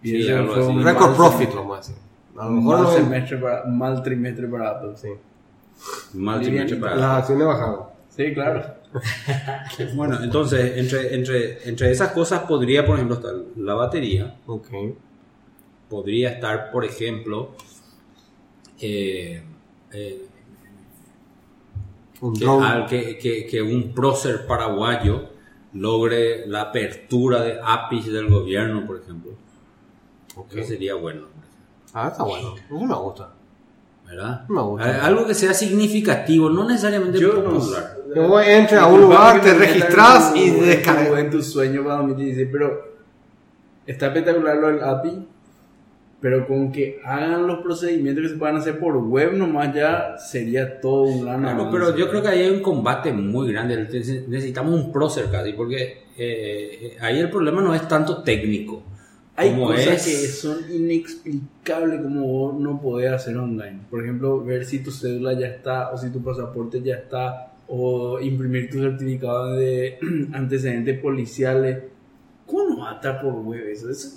Y 0.01 0.23
Sí, 0.23 0.29
fue 0.53 0.65
un 0.67 0.83
Record 0.83 1.07
mal 1.09 1.15
profit, 1.15 1.49
semestre- 1.49 1.55
vamos 1.55 1.91
a 2.37 2.45
lo 2.45 2.51
mejor 2.51 2.75
mal, 2.75 2.83
no 2.83 2.91
semestre 2.91 3.37
para, 3.37 3.63
un 3.63 3.77
mal 3.77 4.03
trimestre 4.03 4.47
para 4.47 4.69
Apple. 4.71 4.91
sí. 4.95 5.09
Mal 6.13 6.41
trimestre 6.41 6.77
para- 6.77 6.95
Las 6.95 7.19
acciones 7.19 7.47
bajaron. 7.47 7.79
Sí, 8.09 8.33
claro. 8.33 8.77
Bueno, 9.95 10.23
entonces, 10.23 10.77
entre, 10.77 11.13
entre, 11.13 11.69
entre 11.69 11.91
esas 11.91 12.11
cosas 12.13 12.41
podría, 12.43 12.85
por 12.85 12.95
ejemplo, 12.95 13.15
estar 13.17 13.33
la 13.57 13.73
batería. 13.75 14.37
Ok. 14.47 14.67
podría 15.89 16.31
estar, 16.31 16.71
por 16.71 16.83
ejemplo, 16.83 17.51
eh, 18.81 19.41
eh, 19.93 20.25
Un 22.21 22.33
que, 22.35 22.45
al- 22.47 22.85
que- 22.87 23.17
que- 23.17 23.45
que 23.45 23.61
un 23.61 23.93
prócer 23.93 24.45
paraguayo 24.47 25.29
logre 25.73 26.47
la 26.47 26.61
apertura 26.61 27.41
de 27.43 27.59
APIs 27.63 28.07
del 28.11 28.29
gobierno, 28.29 28.85
por 28.87 28.97
ejemplo. 29.01 29.33
Ok. 30.35 30.55
Eso 30.55 30.69
sería 30.69 30.95
bueno, 30.95 31.27
Ah, 31.93 32.09
está 32.11 32.23
bueno. 32.23 32.55
Eso 32.55 32.79
me 32.79 32.95
gusta. 32.95 33.29
¿verdad? 34.07 34.47
Me 34.47 34.61
gusta. 34.61 34.89
Eh, 34.89 34.99
Algo 35.01 35.25
que 35.27 35.33
sea 35.33 35.53
significativo, 35.53 36.49
no 36.49 36.65
necesariamente 36.67 37.19
Yo 37.19 37.33
no 37.33 37.43
popular. 37.43 37.97
Que 38.13 38.19
vos 38.21 38.45
entres 38.45 38.79
a 38.79 38.87
un 38.87 39.01
lugar, 39.01 39.41
te 39.41 39.53
registras 39.53 40.33
y 40.35 40.49
descargas 40.51 41.19
en 41.19 41.29
tu 41.29 41.41
sueño 41.41 41.83
para 41.83 41.97
2016, 41.97 42.47
pero 42.51 42.95
está 43.85 44.07
espectacular 44.07 44.55
lo 44.57 44.67
del 44.67 44.81
API, 44.81 45.27
pero 46.21 46.47
con 46.47 46.71
que 46.71 47.01
hagan 47.03 47.45
los 47.47 47.59
procedimientos 47.59 48.23
que 48.23 48.29
se 48.29 48.35
puedan 48.37 48.55
hacer 48.55 48.79
por 48.79 48.95
web 48.97 49.33
nomás 49.33 49.75
ya 49.75 50.15
sería 50.17 50.79
todo 50.79 51.03
un 51.03 51.25
gran 51.25 51.41
Claro, 51.41 51.61
avance. 51.63 51.77
pero 51.77 51.95
yo 51.97 52.09
creo 52.09 52.21
que 52.21 52.27
ahí 52.29 52.41
hay 52.43 52.49
un 52.49 52.61
combate 52.61 53.11
muy 53.11 53.51
grande. 53.51 53.77
Necesitamos 54.27 54.73
un 54.73 54.91
prócer 54.91 55.29
casi, 55.29 55.51
porque 55.53 56.05
eh, 56.17 56.79
eh, 56.81 56.97
ahí 57.01 57.19
el 57.19 57.29
problema 57.29 57.61
no 57.61 57.73
es 57.73 57.85
tanto 57.89 58.23
técnico. 58.23 58.83
Hay 59.39 59.55
cosas 59.55 60.07
es- 60.07 60.21
que 60.21 60.27
son 60.27 60.57
inexplicables 60.71 62.01
como 62.01 62.25
vos 62.27 62.59
no 62.59 62.81
podés 62.81 63.11
hacer 63.11 63.37
online. 63.37 63.79
Por 63.89 64.03
ejemplo, 64.03 64.43
ver 64.43 64.65
si 64.65 64.79
tu 64.79 64.91
cédula 64.91 65.33
ya 65.33 65.47
está 65.47 65.91
o 65.91 65.97
si 65.97 66.09
tu 66.09 66.21
pasaporte 66.23 66.81
ya 66.81 66.95
está 66.95 67.53
o 67.67 68.19
imprimir 68.19 68.69
tu 68.69 68.79
certificado 68.79 69.53
de 69.55 69.97
antecedentes 70.33 70.99
policiales. 70.99 71.77
¿Cómo 72.47 72.69
no 72.69 72.79
va 72.79 72.91
a 72.91 72.95
estar 72.95 73.21
por 73.21 73.33
web 73.33 73.67
eso? 73.67 73.89
Eso 73.89 74.09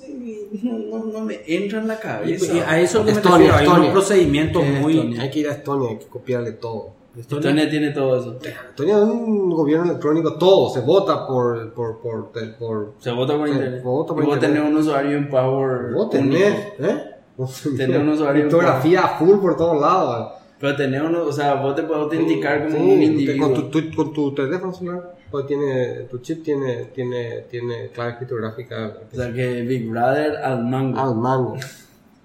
no, 0.63 1.05
no- 1.05 1.21
me 1.25 1.41
entra 1.49 1.81
en 1.81 1.89
la 1.89 1.95
Y, 1.95 1.99
cabeza. 1.99 2.55
y 2.55 2.59
a 2.61 2.81
eso 2.81 3.01
que 3.05 3.07
me 3.07 3.19
Estonia, 3.19 3.37
refiero, 3.39 3.55
hay 3.57 3.67
unos 3.67 3.75
Estonia. 3.77 3.93
procedimientos 3.93 4.63
Eh, 4.65 4.79
muy... 4.81 4.93
Estonia. 4.97 5.23
Hay 5.23 5.31
que 5.31 5.39
ir 5.41 5.49
a 5.49 5.53
Estonia, 5.53 5.91
hay 5.91 5.99
que 5.99 6.07
copiarle 6.07 6.53
todo. 6.53 6.95
Estonia 7.19 7.69
tiene 7.69 7.91
todo 7.91 8.19
eso. 8.21 8.39
Estonia 8.71 8.97
es 8.99 9.03
un 9.03 9.51
gobierno 9.51 9.87
electrónico, 9.87 10.35
todo. 10.35 10.71
Se 10.71 10.81
vota 10.81 11.27
por. 11.27 11.73
por, 11.75 12.01
por, 12.01 12.31
por, 12.59 12.93
Se 12.99 13.11
vota 13.11 13.37
por 13.37 13.49
Se 13.49 13.55
internet. 13.55 13.83
vota 13.83 14.15
por 14.15 14.23
y 14.23 14.27
vos 14.27 14.37
internet. 14.37 14.61
tenés 14.63 14.73
un 14.73 14.79
usuario 14.79 15.17
en 15.19 15.29
Power. 15.29 15.93
vos 15.93 16.11
tenés, 16.11 16.55
¿eh? 16.79 17.05
Tenés 17.77 17.99
un 17.99 18.09
usuario 18.11 18.45
Fotografía 18.45 19.03
full 19.19 19.39
por 19.39 19.57
todos 19.57 19.81
lados. 19.81 20.33
Pero 20.61 20.77
tenés 20.77 21.01
uno, 21.01 21.23
o 21.25 21.33
sea, 21.33 21.55
vos 21.55 21.75
te 21.75 21.83
puedes 21.85 22.03
autenticar 22.03 22.65
como 22.67 22.77
Sí, 22.77 22.83
un 22.83 23.03
individuo. 23.03 23.51
con, 23.51 23.71
tu, 23.71 23.81
tu- 23.81 23.97
con 23.97 24.13
tu 24.13 24.35
teléfono 24.35 24.75
celular, 24.75 25.15
pues 25.31 25.47
tiene, 25.47 26.01
tu 26.11 26.19
chip 26.19 26.45
tiene, 26.45 26.85
tiene, 26.95 27.47
tiene 27.51 27.89
clave 27.89 28.17
criptográfica 28.19 28.93
O 29.11 29.17
sea 29.17 29.33
que 29.33 29.63
Big 29.63 29.89
Brother 29.89 30.37
al 30.37 30.63
mango. 30.67 31.01
al 31.01 31.17
mango. 31.17 31.57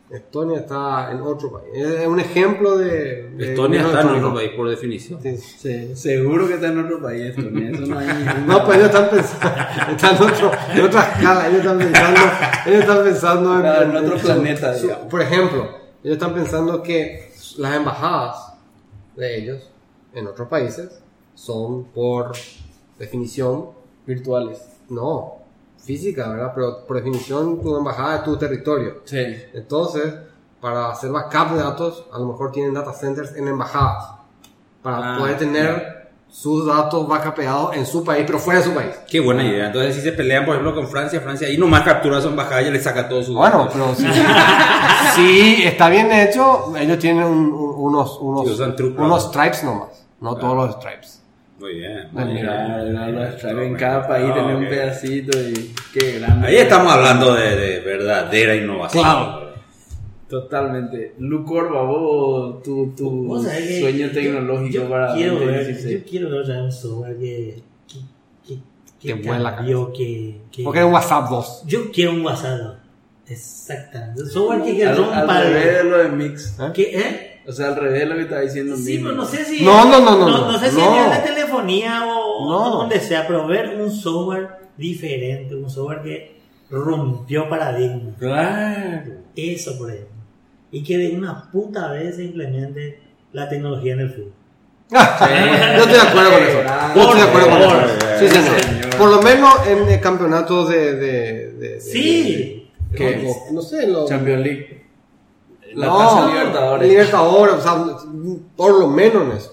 Estonia 0.10 0.60
está 0.60 1.12
en 1.12 1.22
otro 1.22 1.52
país. 1.52 1.70
Es 1.76 2.08
un 2.08 2.20
ejemplo 2.20 2.78
de. 2.78 3.30
de 3.32 3.50
Estonia 3.52 3.82
está 3.82 4.02
en 4.02 4.08
otro 4.10 4.34
país, 4.36 4.52
por 4.56 4.70
definición. 4.70 5.20
Sí. 5.22 5.36
Sí, 5.38 5.96
seguro 5.96 6.48
que 6.48 6.54
está 6.56 6.68
en 6.68 6.86
otro 6.86 7.02
país 7.02 7.36
Estonia. 7.36 7.72
Eso 7.72 7.86
no 7.88 7.98
hay. 7.98 8.08
No, 8.48 8.64
pues 8.66 8.78
ellos 8.78 8.90
están 8.90 9.10
pensando, 9.10 9.48
están 9.92 10.16
en, 10.16 10.24
otro, 10.24 10.52
en 10.74 10.82
otra 10.86 11.02
escala, 11.02 11.48
ellos 11.48 11.60
están 11.62 11.78
pensando, 11.80 12.20
ellos 12.68 12.80
están 12.82 13.04
pensando 13.04 13.56
en, 13.56 13.62
Claro, 13.62 13.84
en 13.90 13.96
otro 14.06 14.18
planeta, 14.20 14.76
su- 14.78 15.08
por 15.10 15.22
ejemplo, 15.22 15.64
ellos 16.04 16.18
están 16.18 16.34
pensando 16.36 16.84
que 16.84 17.32
las 17.58 17.76
embajadas 17.76 18.54
de 19.16 19.38
ellos 19.40 19.72
en 20.14 20.28
otros 20.28 20.48
países 20.48 21.02
son 21.34 21.86
por 21.86 22.32
definición, 23.00 23.70
Virtuales. 24.06 24.62
no, 24.90 25.35
física, 25.86 26.28
¿verdad? 26.30 26.52
Pero 26.56 26.86
por 26.86 26.98
definición 26.98 27.62
tu 27.62 27.78
embajada 27.78 28.18
es 28.18 28.24
tu 28.24 28.36
territorio. 28.38 29.02
Sí. 29.06 29.24
Entonces, 29.54 30.14
para 30.60 30.90
hacer 30.90 31.12
backup 31.12 31.52
de 31.52 31.60
datos, 31.64 32.06
a 32.12 32.18
lo 32.20 32.26
mejor 32.28 32.52
tienen 32.52 32.74
data 32.74 32.92
centers 32.94 33.36
en 33.36 33.48
embajadas. 33.48 34.12
Para 34.82 35.16
Ah, 35.16 35.18
poder 35.20 35.38
tener 35.38 35.96
sus 36.30 36.66
datos 36.66 37.08
backupeados 37.08 37.76
en 37.78 37.86
su 37.86 38.04
país, 38.04 38.24
pero 38.28 38.38
fuera 38.40 38.60
de 38.60 38.66
su 38.66 38.74
país. 38.74 38.94
Qué 39.10 39.20
buena 39.20 39.44
idea. 39.44 39.68
Entonces, 39.68 39.96
si 39.96 40.02
se 40.02 40.12
pelean, 40.12 40.46
por 40.46 40.56
ejemplo, 40.56 40.76
con 40.76 40.88
Francia, 40.88 41.22
Francia 41.22 41.48
ahí 41.48 41.58
nomás 41.58 41.84
captura 41.84 42.20
su 42.22 42.28
embajada 42.28 42.62
y 42.64 42.72
le 42.72 42.80
saca 42.82 43.08
todo 43.08 43.24
su. 43.24 43.34
Bueno, 43.34 43.70
pero 43.72 43.96
si, 43.96 44.06
si 45.16 45.64
está 45.64 45.90
bien 45.90 46.12
hecho, 46.12 46.76
ellos 46.78 47.00
tienen 47.00 47.24
un- 47.24 47.54
un- 47.54 47.76
unos, 47.78 48.18
unos, 48.20 48.48
Sí, 48.58 48.84
unos 48.98 49.24
stripes 49.26 49.64
nomás, 49.64 50.06
no 50.20 50.36
todos 50.36 50.56
los 50.56 50.76
stripes. 50.76 51.22
Muy 51.66 51.80
bien. 51.80 52.08
Bueno, 52.12 52.32
Mira, 52.32 53.64
en 53.64 53.76
cada 53.76 54.08
país 54.08 54.32
tener 54.36 54.56
un 54.56 54.64
ok. 54.66 54.70
pedacito 54.70 55.36
y 55.42 55.74
qué 55.94 56.20
grande. 56.20 56.48
Ahí 56.48 56.58
estamos 56.58 56.94
hablando 56.94 57.34
de, 57.34 57.56
de 57.56 57.80
verdadera 57.80 58.56
innovación. 58.56 59.04
Claro. 59.04 59.46
Totalmente. 60.30 61.16
Lucor, 61.18 61.72
vos, 61.72 62.62
tu, 62.62 62.94
tu 62.96 63.44
sueño 63.44 64.08
yo- 64.08 64.12
tecnológico 64.12 64.74
yo 64.74 64.90
para 64.90 65.16
quiero 65.16 65.40
ver, 65.40 65.48
2016. 65.66 66.00
yo 66.04 66.06
quiero 66.10 66.30
ver 66.30 66.52
un 66.62 66.72
software 66.72 67.18
que 67.18 67.64
que, 68.48 68.60
que, 69.00 69.22
Que 69.24 69.40
la 69.40 69.56
cambió, 69.56 69.92
que, 69.92 70.42
que 70.52 70.64
Porque 70.64 70.80
es 70.80 70.86
un 70.86 70.94
WhatsApp 70.94 71.30
2. 71.32 71.64
yo 71.66 71.92
quiero 71.92 72.12
un 72.14 72.26
WhatsApp 72.26 72.60
¿no? 72.62 72.76
exactamente 73.28 74.22
un 74.22 74.30
software 74.30 74.62
que, 74.64 74.76
que 74.78 74.84
Al, 74.86 74.90
al 74.90 74.98
rompa 74.98 75.42
revés 75.42 75.78
de 75.78 75.84
lo 75.84 75.98
de 75.98 76.10
Mix. 76.10 76.60
¿Eh? 76.60 76.72
que 76.76 76.82
¿eh? 77.00 77.35
O 77.48 77.52
sea, 77.52 77.68
al 77.68 77.76
revés 77.76 78.08
lo 78.08 78.16
que 78.16 78.22
estaba 78.24 78.42
diciendo 78.42 78.76
Sí, 78.76 78.84
Mix. 78.94 79.04
pero 79.04 79.16
no 79.16 79.26
sé 79.26 79.46
si 79.46 79.64
No, 79.64 79.86
no, 79.86 80.00
no, 80.00 80.18
no, 80.18 80.30
no, 80.30 80.52
no 80.52 80.60
sé 80.60 80.72
si 80.72 80.78
no. 80.78 81.12
es 81.12 81.18
de 81.24 81.30
telefonía 81.34 82.06
o, 82.06 82.50
No. 82.50 82.58
o 82.74 82.78
donde 82.80 83.00
sea 83.00 83.28
pero 83.28 83.46
ver 83.48 83.76
un 83.80 83.92
software 83.92 84.48
diferente 84.78 85.56
un 85.56 85.70
software 85.70 86.02
que 86.02 86.36
rompió 86.70 87.48
paradigmas 87.48 88.16
Claro. 88.20 89.12
eso 89.36 89.78
por 89.78 89.90
ejemplo 89.92 90.16
y 90.72 90.84
que 90.84 90.98
de 90.98 91.16
una 91.16 91.50
puta 91.52 91.92
vez 91.92 92.16
se 92.18 92.24
implemente 92.24 93.00
la 93.32 93.48
tecnología 93.48 93.94
en 93.94 94.00
el 94.02 94.10
fútbol 94.10 94.34
Yo 94.92 95.84
estoy 95.84 95.94
de 95.94 96.00
acuerdo 96.02 96.32
con 96.32 96.44
eso. 96.44 96.60
Yo 96.96 97.02
estoy 97.02 97.20
de 97.20 97.28
acuerdo 97.28 97.48
con 97.50 97.58
eso. 97.86 97.96
Sí, 98.20 98.28
señor. 98.28 98.96
Por 99.00 99.10
lo 99.10 99.22
menos 99.24 99.68
en 99.68 99.88
el 99.90 100.00
campeonato 100.00 100.66
de. 100.68 100.94
de, 100.96 100.96
de- 100.96 101.52
de- 101.54 101.82
sí 101.82 102.70
que- 102.96 103.16
No, 103.18 103.34
no 103.56 103.62
sé, 103.64 103.88
lo, 103.88 104.08
Champions 104.08 104.42
League. 104.44 104.85
La 105.76 105.88
no, 105.88 105.98
Taza 105.98 106.28
Libertadores. 106.28 106.90
Libertadores, 106.90 107.56
o 107.56 107.62
sea, 107.62 107.86
por 108.56 108.80
lo 108.80 108.88
menos 108.88 109.24
en 109.24 109.32
eso. 109.38 109.52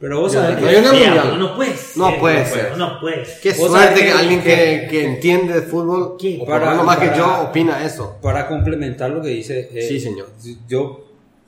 Pero 0.00 0.20
vos 0.20 0.32
sabés 0.32 0.60
no, 0.60 0.66
que. 0.66 0.72
yo 0.74 0.80
no- 0.82 0.88
mundial. 0.88 1.38
no 1.38 1.54
puede 1.54 1.76
ser. 1.76 1.96
No 1.98 2.18
puede 2.18 2.44
ser. 2.46 2.76
No 2.76 3.00
puede 3.00 3.24
ser. 3.24 3.40
Qué 3.40 3.48
Vos 3.50 3.70
suerte 3.70 3.78
sabés 3.86 3.98
que, 4.00 4.04
que- 4.06 4.12
alguien 4.12 4.42
que, 4.42 4.50
que- 4.50 4.86
que 4.90 5.04
entiende 5.04 5.54
de 5.54 5.62
fútbol, 5.62 6.16
¿Qué? 6.18 6.38
o 6.42 6.44
Para- 6.46 6.70
menos 6.70 6.84
más 6.86 6.98
que 6.98 7.16
yo, 7.16 7.42
opina 7.42 7.84
eso. 7.84 8.16
Para 8.20 8.48
complementar 8.48 9.10
lo 9.10 9.22
que 9.22 9.28
dice. 9.28 9.68
eh, 9.72 9.82
Sí, 9.86 10.00
señor. 10.00 10.26
Yo 10.68 11.04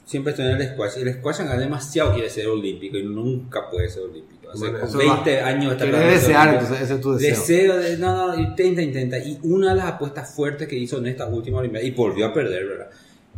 siempre 0.07 0.31
estoy 0.31 0.47
en 0.47 0.61
el 0.61 0.69
squash. 0.73 0.93
Y 0.99 1.01
el 1.03 1.15
squash 1.15 1.41
acá 1.41 1.57
demasiado 1.57 2.13
quiere 2.13 2.31
ser 2.31 2.47
olímpico 2.47 2.97
y 2.97 3.03
nunca 3.03 3.69
puede 3.69 3.89
ser 3.89 4.05
olímpico. 4.05 4.49
Hace 4.51 4.71
Bueno, 4.71 4.87
eso 4.87 4.99
20 4.99 5.41
va- 5.41 5.49
años 5.49 5.73
está 5.73 5.85
desear, 5.87 6.49
entonces 6.55 6.81
ese 6.83 6.95
es 6.95 7.01
tu 7.01 7.15
deseo. 7.17 7.31
Deseo, 7.41 7.77
de, 7.79 7.97
no, 7.99 8.29
no, 8.29 8.39
intenta, 8.41 8.83
intenta. 8.83 9.19
Y 9.19 9.41
una 9.43 9.71
de 9.71 9.77
las 9.77 9.87
apuestas 9.87 10.33
fuertes 10.33 10.69
que 10.69 10.77
hizo 10.77 10.99
en 10.99 11.07
esta 11.09 11.27
última 11.27 11.59
Olimpiada, 11.59 11.85
y 11.85 11.91
volvió 11.91 12.27
a 12.27 12.33
perder, 12.33 12.65
¿verdad? 12.69 12.91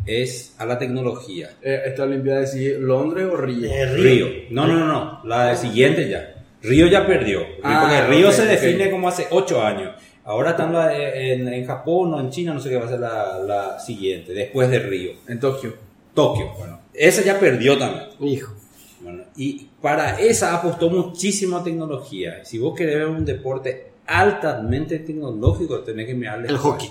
Es 0.04 0.54
a 0.58 0.66
la 0.66 0.78
tecnología. 0.78 1.50
Eh, 1.62 1.82
¿Esta 1.86 2.04
Olimpiada 2.04 2.42
es 2.42 2.54
Londres 2.78 3.26
o 3.32 3.36
Río? 3.36 3.70
Eh, 3.70 3.86
Río. 3.86 4.26
No, 4.50 4.66
no, 4.66 4.78
no, 4.78 4.86
no. 4.86 5.20
La 5.24 5.48
de 5.48 5.56
siguiente 5.56 6.08
ya. 6.08 6.34
Río 6.62 6.86
ya 6.86 7.06
perdió. 7.06 7.40
Ah, 7.62 7.80
porque 7.82 8.02
Río 8.06 8.32
se 8.32 8.46
define 8.46 8.90
como 8.90 9.08
hace 9.08 9.26
8 9.30 9.62
años. 9.62 9.94
Ahora 10.24 10.50
están 10.50 10.72
la 10.72 10.96
en, 10.96 11.46
en 11.46 11.64
Japón 11.64 12.12
o 12.14 12.20
en 12.20 12.30
China, 12.30 12.52
no 12.52 12.60
sé 12.60 12.68
qué 12.68 12.76
va 12.76 12.86
a 12.86 12.88
ser 12.88 12.98
la, 12.98 13.38
la 13.38 13.78
siguiente, 13.78 14.32
después 14.32 14.68
de 14.70 14.80
Río. 14.80 15.12
En 15.28 15.38
Tokio. 15.38 15.74
Tokio, 16.14 16.52
bueno. 16.58 16.80
Esa 16.92 17.22
ya 17.22 17.38
perdió 17.38 17.78
también. 17.78 18.06
Hijo. 18.20 18.54
Bueno, 19.00 19.22
y 19.36 19.68
para 19.80 20.18
esa 20.18 20.54
apostó 20.56 20.90
muchísimo 20.90 21.58
a 21.58 21.62
tecnología. 21.62 22.44
Si 22.44 22.58
vos 22.58 22.74
querés 22.76 22.96
ver 22.96 23.06
un 23.06 23.24
deporte 23.24 23.92
altamente 24.06 24.98
tecnológico, 25.00 25.80
tenés 25.80 26.06
que 26.06 26.14
mirarle. 26.14 26.48
El 26.48 26.56
hockey. 26.56 26.90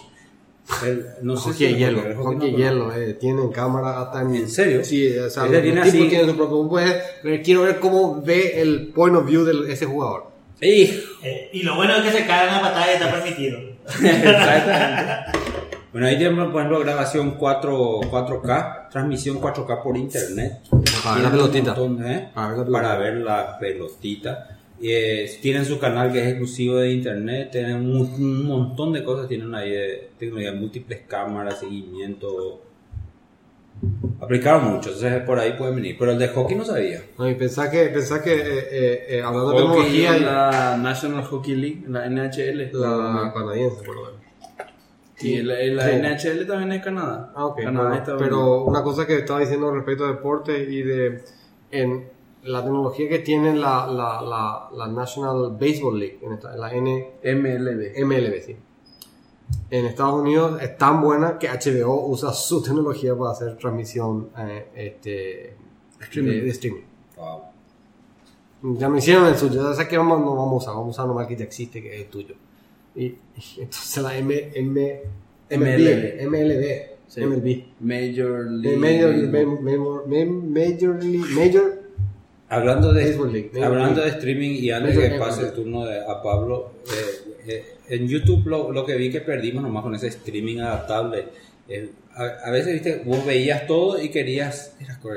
El- 0.84 1.05
no 1.22 1.34
El 1.34 1.39
sé 1.39 1.43
hockey 1.51 1.67
si 1.74 1.75
hielo. 1.75 2.00
el 2.01 2.05
El 2.07 2.15
hockey 2.15 2.34
hockey 2.36 2.51
no 2.51 2.57
hielo, 2.57 2.93
eh, 2.95 3.13
tienen 3.13 3.50
cámara 3.50 4.01
hasta 4.01 4.22
en... 4.22 4.36
¿En 4.36 4.50
serio? 4.50 4.84
Sí, 4.84 5.15
o 5.17 5.29
sea, 5.29 5.43
viene 5.43 5.69
tipos 5.84 5.88
así. 5.89 6.10
tienen 6.10 6.29
su 6.29 6.36
propio... 6.36 6.69
ver, 7.24 7.41
quiero 7.43 7.62
ver 7.62 7.79
cómo 7.79 8.22
ve 8.22 8.62
el 8.62 8.88
point 8.88 9.15
of 9.15 9.25
view 9.25 9.43
de 9.43 9.72
ese 9.72 9.86
jugador. 9.86 10.31
Hijo. 10.62 10.93
Eh, 11.24 11.50
y 11.53 11.63
lo 11.63 11.75
bueno 11.75 11.95
es 11.95 12.01
que 12.03 12.12
se 12.19 12.25
cae 12.25 12.48
en 12.48 12.53
la 12.53 12.62
pantalla 12.62 12.91
y 12.91 12.95
está 12.95 13.12
permitido. 13.12 13.60
Exactamente. 14.03 15.39
Bueno, 15.91 16.07
ahí 16.07 16.17
tenemos, 16.17 16.51
por 16.51 16.62
ejemplo, 16.62 16.79
grabación 16.81 17.31
4, 17.38 18.01
4K, 18.12 18.89
transmisión 18.89 19.39
4K 19.39 19.81
por 19.84 19.95
internet. 19.95 20.62
Para 21.03 21.15
ver 21.15 21.24
la 21.24 21.31
pelotita. 21.31 21.74
montón, 21.75 22.05
¿eh? 22.05 22.31
Para 22.34 22.48
ver 22.50 22.57
la 22.57 22.65
pelotita. 22.65 22.81
Para 22.81 22.98
ver 22.98 23.13
la 23.15 23.57
pelotita. 23.60 24.57
Eh, 24.82 25.29
tienen 25.41 25.65
su 25.65 25.79
canal 25.79 26.12
que 26.12 26.20
es 26.22 26.27
exclusivo 26.27 26.75
de 26.77 26.91
internet, 26.91 27.50
tienen 27.51 27.77
un, 27.77 27.98
un 27.98 28.46
montón 28.46 28.91
de 28.94 29.03
cosas, 29.03 29.27
tienen 29.27 29.53
ahí 29.55 29.72
de 29.72 30.10
tecnología, 30.20 30.53
múltiples 30.53 31.01
cámaras, 31.08 31.60
seguimiento. 31.60 32.62
Aplicaron 34.22 34.63
mucho, 34.74 34.89
entonces 34.89 35.22
por 35.24 35.38
ahí 35.39 35.53
pueden 35.58 35.75
venir. 35.75 35.96
Pero 36.00 36.12
el 36.12 36.20
de 36.20 36.29
hockey 36.29 36.55
no 36.58 36.65
sabía. 36.65 37.01
No, 37.17 37.29
y 37.29 37.36
pensá 37.36 37.70
que, 37.70 37.86
pensá 37.88 38.22
que 38.24 38.34
eh, 38.34 38.67
eh, 38.72 39.05
eh, 39.10 39.22
hablando 39.22 39.51
de 39.51 39.58
tecnología, 39.58 40.17
en 40.17 40.25
la 40.25 40.77
National 40.77 41.24
Hockey 41.25 41.55
League, 41.55 41.84
la 41.88 42.10
NHL. 42.10 42.70
la 42.74 43.32
canadiense, 43.34 43.84
por 43.84 43.96
lo 43.96 44.01
menos. 44.05 44.15
Y 45.22 45.41
la, 45.44 45.55
la 45.55 46.17
Sí. 46.17 46.32
NHL 46.32 46.48
también 46.48 46.72
es 46.74 46.84
Canadá. 46.84 47.32
Ah, 47.36 47.46
ok. 47.46 47.62
Canadá 47.63 47.89
Unidos. 47.89 48.15
pero 48.20 48.63
una 48.63 48.84
cosa 48.84 49.05
que 49.08 49.15
estaba 49.17 49.39
diciendo 49.39 49.72
respecto 49.72 50.05
a 50.05 50.10
deporte 50.10 50.58
y 50.70 50.82
de 50.82 51.22
en 51.72 52.10
la 52.45 52.63
tecnología 52.63 53.09
que 53.09 53.19
tiene 53.19 53.55
la, 53.55 53.85
la, 53.87 54.21
la, 54.21 54.69
la 54.75 54.87
National 54.87 55.57
Baseball 55.59 55.99
League, 55.99 56.19
en 56.21 56.33
esta- 56.33 56.55
la 56.55 56.73
N, 56.73 57.11
MLB. 57.23 58.03
MLB, 58.05 58.41
sí. 58.45 58.55
En 59.69 59.85
Estados 59.85 60.21
Unidos 60.21 60.61
es 60.61 60.77
tan 60.77 61.01
buena 61.01 61.37
que 61.37 61.47
HBO 61.49 62.07
usa 62.07 62.33
su 62.33 62.61
tecnología 62.63 63.15
para 63.15 63.31
hacer 63.31 63.57
transmisión 63.57 64.29
eh, 64.37 64.67
este, 64.75 65.55
Streaming. 66.01 66.31
De, 66.31 66.41
de 66.41 66.49
streaming. 66.49 66.81
Wow. 67.17 67.41
Ya 68.79 68.89
no 68.89 68.97
hicieron 68.97 69.27
el 69.27 69.35
suyo, 69.37 69.69
ya 69.69 69.75
sé 69.75 69.87
que 69.87 69.97
vamos, 69.97 70.19
no 70.21 70.35
vamos 70.35 70.53
a 70.53 70.57
usar, 70.57 70.73
vamos 70.75 70.87
a 70.87 71.01
usar 71.01 71.07
nomás 71.07 71.27
que 71.27 71.35
ya 71.35 71.43
existe, 71.45 71.81
que 71.81 71.93
es 71.95 72.01
el 72.01 72.07
tuyo. 72.07 72.35
Y, 72.95 73.05
y 73.05 73.17
entonces 73.59 74.01
la 74.03 74.17
M, 74.17 74.51
M, 74.55 75.01
MLB, 75.51 76.27
MLB, 76.27 76.95
Sí. 77.07 77.21
MLB. 77.21 77.63
Major 77.81 78.45
League. 78.49 78.77
Major, 78.77 79.13
Major, 79.29 80.07
Major, 80.07 80.07
Major, 80.07 81.03
League- 81.03 81.35
Major 81.35 81.85
Hablando 82.55 82.93
de, 82.93 83.03
Baseball 83.05 83.31
League. 83.33 83.51
hablando 83.63 84.01
de 84.01 84.09
streaming 84.09 84.51
y 84.51 84.71
antes 84.71 84.95
Major 84.95 85.03
que 85.03 85.09
League. 85.17 85.25
pase 85.25 85.41
el 85.47 85.53
turno 85.53 85.85
de- 85.85 86.00
a 86.00 86.21
Pablo, 86.21 86.71
eh, 86.88 87.33
eh, 87.47 87.63
en 87.89 88.07
YouTube 88.07 88.45
lo, 88.47 88.71
lo 88.71 88.85
que 88.85 88.95
vi 88.95 89.09
que 89.12 89.21
perdimos 89.21 89.62
nomás 89.63 89.83
con 89.83 89.93
ese 89.95 90.07
streaming 90.07 90.59
adaptable. 90.59 91.25
eh, 91.67 91.89
a, 92.17 92.47
a 92.47 92.51
veces, 92.51 92.74
viste, 92.74 93.01
vos 93.05 93.25
veías 93.25 93.65
todo 93.67 94.01
y 94.01 94.09
querías, 94.09 94.75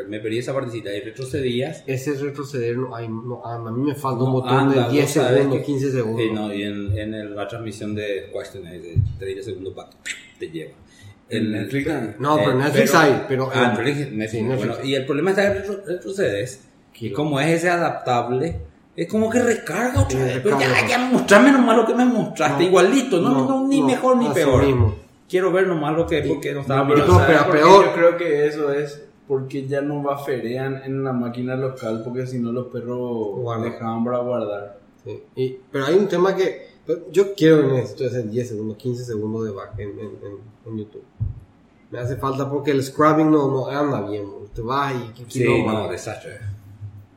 me 0.09 0.19
perdí 0.19 0.39
esa 0.39 0.53
partecita 0.55 0.93
y 0.93 1.01
retrocedías. 1.01 1.85
Ese 1.87 2.15
retroceder, 2.15 2.77
no, 2.77 2.97
hay, 2.97 3.07
no, 3.07 3.45
a 3.45 3.71
mí 3.71 3.83
me 3.83 3.95
falta 3.95 4.25
un 4.25 4.31
No 4.31 4.33
botón 4.33 4.59
anda, 4.59 4.87
de 4.87 4.93
10 4.93 5.05
vos 5.05 5.13
sabés 5.13 5.37
segundos, 5.39 5.59
que- 5.59 5.65
15 5.65 5.93
segundos. 5.93 6.21
eh, 6.23 6.31
no, 6.33 6.53
y 6.55 6.63
en, 6.63 6.99
en 6.99 7.15
el- 7.15 7.37
la 7.37 7.47
transmisión 7.47 7.95
de 7.95 8.27
Squash 8.29 8.49
tenés 8.53 8.83
de 8.83 8.97
30 9.19 9.43
segundos 9.45 9.75
para 9.75 9.91
te 10.41 10.51
lleva. 10.51 10.73
En 11.31 11.53
Netflix. 11.53 11.87
No, 12.19 12.37
pero 12.39 12.53
eh, 12.53 12.55
Netflix 12.65 12.95
hay, 12.95 13.23
pero- 13.29 13.51
Ah, 13.53 13.75
Netflix, 13.77 14.11
Netflix, 14.11 14.31
Sí, 14.31 14.43
Netflix. 14.43 14.67
bueno, 14.77 14.85
y 14.89 14.95
el 14.95 15.05
problema 15.07 15.31
está 15.31 15.53
que 15.53 15.59
retro- 15.61 15.85
retrocedes. 15.87 16.65
Y 16.99 17.01
Kilo. 17.01 17.17
como 17.17 17.41
es 17.41 17.49
ese 17.49 17.71
adaptable, 17.71 18.61
es 18.97 19.09
como 19.09 19.31
que 19.31 19.41
recarga 19.41 20.03
otra 20.03 20.25
vez. 20.25 20.41
Pero 20.43 20.59
ya, 20.61 20.87
ya 20.89 20.99
mostrame 20.99 21.53
nomás 21.53 21.77
lo 21.77 21.87
que 21.87 21.95
me 21.95 22.05
mostraste, 22.05 22.63
No, 22.65 22.69
igualito, 22.69 23.21
no, 23.21 23.47
no, 23.47 23.67
ni 23.69 23.81
no, 23.81 23.87
mejor 23.87 24.17
ni 24.17 24.29
peor. 24.31 24.65
mismo. 24.67 24.95
Quiero 25.29 25.53
ver 25.53 25.67
nomás 25.67 25.95
lo 25.97 26.07
que, 26.07 26.23
porque 26.23 26.53
no 26.55 26.61
estaba 26.61 26.89
pero, 26.89 27.07
No, 27.07 27.15
¿sabes 27.19 27.39
pero 27.43 27.53
peor- 27.53 27.85
Yo 27.87 27.93
creo 27.93 28.17
que 28.17 28.47
eso 28.47 28.73
es 28.73 29.05
porque 29.29 29.67
ya 29.67 29.83
no 29.83 30.03
baferean 30.03 30.83
en 30.85 31.05
la 31.05 31.13
máquina 31.13 31.55
local 31.55 32.01
porque 32.03 32.27
si 32.27 32.39
no 32.39 32.51
los 32.51 32.69
perros 32.69 33.37
Guardan. 33.37 33.71
dejaban 33.71 34.05
para 34.05 34.19
guardar. 34.19 34.79
Sí, 35.05 35.23
y- 35.37 35.57
pero 35.71 35.85
hay 35.87 35.95
un 35.97 36.09
tema 36.09 36.35
que 36.35 36.67
pero 36.87 37.01
yo 37.13 37.35
quiero 37.35 37.69
en 37.69 37.75
esto, 37.77 38.05
es 38.07 38.31
10 38.31 38.49
segundos, 38.49 38.79
15 38.79 39.05
segundos 39.05 39.45
de 39.45 39.51
back 39.53 39.79
en, 39.79 39.91
en, 39.91 39.99
en- 40.01 40.41
en 40.73 40.79
YouTube. 40.79 41.05
Me 41.91 41.99
hace 42.01 42.17
falta 42.17 42.49
porque 42.51 42.71
el 42.71 42.83
scrubbing 42.83 43.31
no, 43.31 43.49
no 43.51 43.67
anda 43.69 44.01
bien. 44.09 44.25
Te 44.55 44.63
vas 44.63 44.95
y... 44.95 45.25
Sí, 45.31 45.63
no, 45.65 45.87
desastre. 45.89 46.39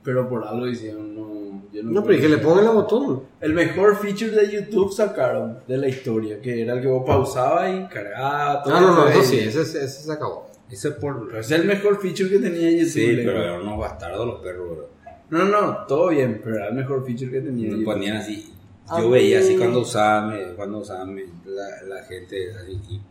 Pero 0.03 0.27
por 0.27 0.45
algo 0.45 0.67
hicieron, 0.67 1.15
no, 1.15 1.63
yo 1.71 1.83
no, 1.83 1.91
no, 1.91 2.03
pero 2.03 2.17
y 2.17 2.21
que 2.21 2.29
le 2.29 2.39
pongan 2.39 2.65
el 2.65 2.71
botón. 2.71 3.23
El 3.39 3.53
mejor 3.53 3.97
feature 3.97 4.31
de 4.31 4.51
YouTube 4.51 4.91
sacaron 4.91 5.59
de 5.67 5.77
la 5.77 5.87
historia, 5.87 6.41
que 6.41 6.61
era 6.61 6.73
el 6.73 6.81
que 6.81 6.87
vos 6.87 7.03
pausabas 7.05 7.69
y 7.69 7.87
cargaba 7.93 8.63
todo. 8.63 8.73
Ah, 8.73 8.81
no, 8.81 8.95
no, 8.95 9.07
eso 9.07 9.23
sí, 9.23 9.39
ese, 9.39 9.61
ese 9.61 9.87
se 9.87 10.11
acabó. 10.11 10.49
Eso 10.69 10.87
es 10.89 10.95
por... 10.95 11.27
Pero 11.27 11.39
ese 11.39 11.55
es 11.55 11.61
el 11.61 11.67
mejor 11.67 12.01
feature 12.01 12.29
que 12.29 12.39
tenía 12.39 12.71
YouTube. 12.71 12.89
Sí, 12.89 13.13
pero 13.23 13.43
eran 13.43 13.61
unos 13.61 13.77
bastardos 13.77 14.25
los 14.25 14.41
perros, 14.41 14.69
bro. 14.69 14.89
No, 15.29 15.45
no, 15.45 15.85
todo 15.87 16.09
bien, 16.09 16.41
pero 16.43 16.55
era 16.57 16.69
el 16.69 16.75
mejor 16.75 17.05
feature 17.05 17.31
que 17.31 17.41
tenía. 17.41 17.75
Me 17.75 17.83
ponían 17.85 18.17
así. 18.17 18.53
Yo 18.97 19.09
veía 19.09 19.39
así 19.39 19.55
cuando 19.55 19.79
usaban, 19.79 20.55
cuando 20.55 20.79
usaban 20.79 21.15
la, 21.45 21.95
la 21.95 22.03
gente 22.03 22.51
así. 22.53 23.01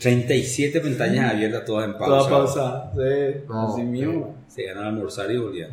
Y 0.00 0.02
37 0.02 0.80
pestañas 0.80 1.34
abiertas 1.34 1.64
todas 1.64 1.84
en 1.86 1.98
pausa. 1.98 2.28
Toda 2.28 2.30
pausa. 2.30 2.92
Sí, 2.94 3.44
No, 3.48 3.72
así 3.72 3.82
mismo. 3.82 4.36
Se 4.48 4.62
iban 4.64 4.78
a 4.78 4.86
almorzar 4.88 5.30
y 5.30 5.38
volvían. 5.38 5.70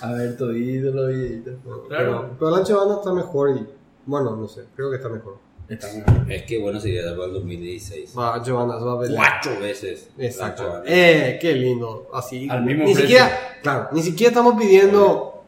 A 0.00 0.12
ver, 0.12 0.36
todito 0.36 0.90
los 0.90 1.08
videitos. 1.08 1.54
Pero, 1.88 2.30
pero 2.38 2.48
el 2.50 2.54
ancho 2.56 2.72
de 2.74 2.78
banda 2.80 2.96
está 2.96 3.12
mejor 3.12 3.56
y. 3.56 3.66
Bueno, 4.06 4.36
no 4.36 4.48
sé, 4.48 4.64
creo 4.74 4.90
que 4.90 4.96
está 4.96 5.08
mejor. 5.08 5.38
Está 5.68 5.86
mejor. 5.92 6.30
Es 6.32 6.42
que 6.42 6.58
bueno 6.58 6.80
sería 6.80 7.04
darlo 7.04 7.24
al 7.24 7.32
2016. 7.32 8.12
Va, 8.18 8.38
banda 8.38 8.78
se 8.78 8.84
va 8.84 8.92
a 8.92 8.96
ver. 8.96 9.12
Cuatro 9.14 9.60
veces. 9.60 10.10
Exacto. 10.18 10.82
Eh, 10.84 11.38
qué 11.40 11.52
lindo. 11.54 12.10
Así. 12.12 12.48
Al 12.50 12.64
mismo 12.64 12.84
ni 12.84 12.92
precio. 12.92 13.02
siquiera, 13.08 13.58
claro, 13.62 13.88
ni 13.92 14.02
siquiera 14.02 14.30
estamos 14.30 14.60
pidiendo 14.60 15.44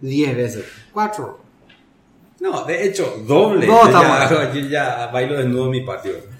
10 0.00 0.36
veces. 0.36 0.64
4. 0.92 1.38
No, 2.40 2.64
de 2.64 2.86
hecho, 2.86 3.22
doble. 3.26 3.66
No, 3.66 3.82
yo, 3.82 3.86
está 3.86 4.02
ya, 4.02 4.36
mal. 4.36 4.52
yo 4.52 4.68
ya 4.68 5.06
bailo 5.12 5.36
desnudo 5.36 5.64
en 5.66 5.70
mi 5.70 5.80
patio. 5.82 6.35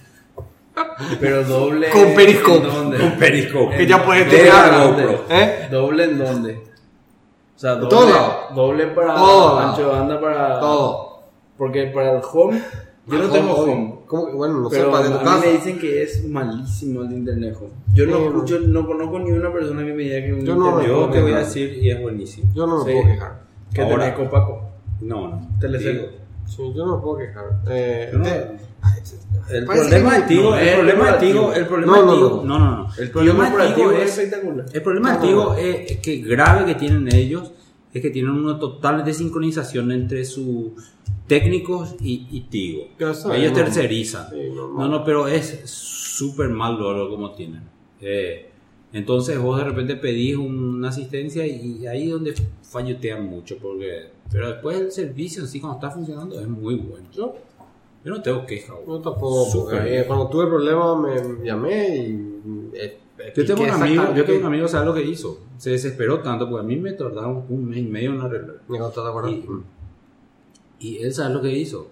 Pero 1.21 1.45
doble. 1.45 1.89
Con 1.91 2.15
Periscope. 2.15 2.67
¿en 2.69 2.75
dónde? 2.75 2.99
Con 2.99 3.13
Periscope. 3.19 3.77
Que 3.77 3.87
ya 3.87 4.05
puedes. 4.05 4.27
GoPro. 4.27 5.25
¿Eh? 5.31 5.69
¿Doble 5.71 6.05
en 6.05 6.19
dónde? 6.19 6.63
O 7.57 7.59
sea, 7.59 7.75
doble, 7.77 7.89
Todo 7.89 8.55
doble 8.55 8.87
para 8.89 9.15
Todo 9.15 9.59
ancho 9.59 9.81
de 9.83 9.87
banda 9.89 10.21
para. 10.21 10.61
Todo. 10.61 11.23
Porque 11.57 11.87
para 11.87 12.13
el 12.19 12.23
home, 12.31 12.61
yo 13.07 13.19
no 13.19 13.31
tengo 13.31 13.55
home. 13.55 13.95
¿Cómo? 14.07 14.33
Bueno, 14.33 14.61
no 14.61 14.69
sé, 14.71 14.77
Pero 14.77 14.91
para 14.91 15.09
de 15.09 15.15
a 15.15 15.19
tu 15.19 15.25
mí 15.25 15.25
casa. 15.25 15.47
me 15.47 15.53
dicen 15.53 15.79
que 15.79 16.03
es 16.03 16.25
malísimo 16.29 17.01
el 17.03 17.09
de 17.09 17.15
internet 17.17 17.57
home. 17.59 17.71
Yo 17.95 18.07
no 18.07 18.19
no. 18.19 18.27
escucho, 18.27 18.59
no 18.61 18.87
conozco 18.87 19.19
ni 19.21 19.31
una 19.33 19.51
persona 19.53 19.85
que 19.87 19.93
me 19.95 20.03
diga 20.03 20.21
que 20.21 20.33
un 20.35 20.45
Yo 20.45 20.55
no- 20.55 20.67
internet 20.67 20.89
Yo 20.89 21.05
home 21.05 21.13
te 21.15 21.23
voy 21.23 21.33
a 21.33 21.39
decir 21.39 21.79
y 21.83 21.91
es 21.91 22.01
buenísimo. 22.03 22.53
Yo 22.55 22.67
no 22.67 22.85
me 22.85 22.93
Sí. 22.93 22.99
puedo 23.01 23.15
quejar. 23.15 23.47
que 23.73 23.83
Ahora. 23.83 23.99
tenés 23.99 24.15
copaco. 24.19 24.63
No, 25.01 25.29
no. 25.29 25.49
Telecel. 25.61 25.93
Digo, 25.99 26.09
Sí, 26.47 26.73
yo 26.77 26.87
no 26.87 26.97
me 26.97 27.03
puedo 27.03 27.19
quejar. 27.19 27.45
Eh, 27.69 28.09
yo 28.13 28.19
no- 28.19 28.25
de- 28.25 28.47
el 29.49 29.65
problema 29.65 30.19
de 30.19 30.23
Tigo, 30.27 30.57
el 30.57 30.69
es 30.69 30.75
problema 30.75 31.13
de. 31.13 31.27
Tigo, 31.27 31.53
el 31.53 31.67
problema 31.67 31.97
de 31.97 32.03
Tigo, 32.03 32.43
no. 32.45 32.59
no, 32.59 32.77
no. 32.77 32.89
El 32.99 33.11
problema 33.11 33.65
de 33.65 33.75
Tigo 33.75 33.93
es 33.93 34.03
es 34.03 34.19
espectacular. 34.19 34.67
El 34.73 34.83
problema 34.83 35.17
de 35.17 35.27
Tigo 35.27 35.55
es, 35.55 35.97
que 35.99 36.17
grave 36.19 36.67
que 36.67 36.75
tienen 36.75 37.13
ellos 37.15 37.53
es 37.93 38.03
que 38.03 38.11
tienen 38.11 38.33
una 38.33 38.59
total 38.59 39.05
desincronización 39.05 39.93
entre 39.93 40.25
sus 40.25 40.73
técnicos 41.27 41.95
y, 42.01 42.27
y 42.31 42.41
Tigo. 42.43 42.89
Ellos 42.99 43.53
tercerizan. 43.53 44.31
Sí, 44.31 44.51
no, 44.55 44.89
no, 44.89 45.05
pero 45.05 45.29
es 45.29 45.61
súper 45.65 46.49
mal 46.49 46.79
lo 46.79 47.09
como 47.09 47.33
tienen. 47.33 47.63
Eh, 48.01 48.51
entonces 48.93 49.39
vos 49.39 49.59
de 49.59 49.65
repente 49.65 49.97
pedís 49.97 50.37
una 50.37 50.89
asistencia 50.89 51.47
y 51.47 51.87
ahí 51.87 52.05
es 52.05 52.11
donde 52.11 52.35
fallotean 52.63 53.27
mucho. 53.27 53.57
porque 53.59 54.11
Pero 54.31 54.49
después 54.49 54.79
el 54.79 54.93
servicio 54.93 55.43
en 55.43 55.49
sí 55.49 55.61
cuando 55.61 55.77
está 55.77 55.91
funcionando 55.91 56.41
es 56.41 56.49
muy 56.49 56.77
bueno. 56.77 57.07
Yo, 58.07 58.15
no 58.15 58.23
tengo 58.23 58.47
queja. 58.47 58.73
bro. 58.87 59.01
tampoco. 59.01 59.71
Eh, 59.73 60.05
cuando 60.07 60.29
tuve 60.29 60.47
problemas 60.47 60.99
me 60.99 61.45
llamé 61.45 61.97
y. 61.97 62.71
eh, 62.75 62.99
Yo 63.37 63.45
tengo 63.45 63.63
un 63.65 63.71
amigo, 63.71 64.05
yo 64.15 64.25
tengo 64.25 64.41
un 64.41 64.47
amigo, 64.47 64.69
¿sabes 64.69 64.87
lo 64.87 64.95
que 64.95 65.03
hizo? 65.03 65.41
Se 65.59 65.71
desesperó 65.71 66.21
tanto 66.21 66.49
porque 66.49 66.65
a 66.65 66.69
mí 66.69 66.77
me 66.77 66.93
tardaron 66.93 67.45
un 67.49 67.69
mes 67.69 67.79
y 67.79 67.83
medio 67.83 68.13
en 68.15 68.21
arreglar. 68.21 68.57
¿te 68.69 69.01
acuerdas? 69.01 69.33
Y- 69.33 69.45
Y 70.79 70.99
él, 70.99 71.13
¿sabes 71.13 71.33
lo 71.35 71.43
que 71.43 71.51
hizo? 71.51 71.89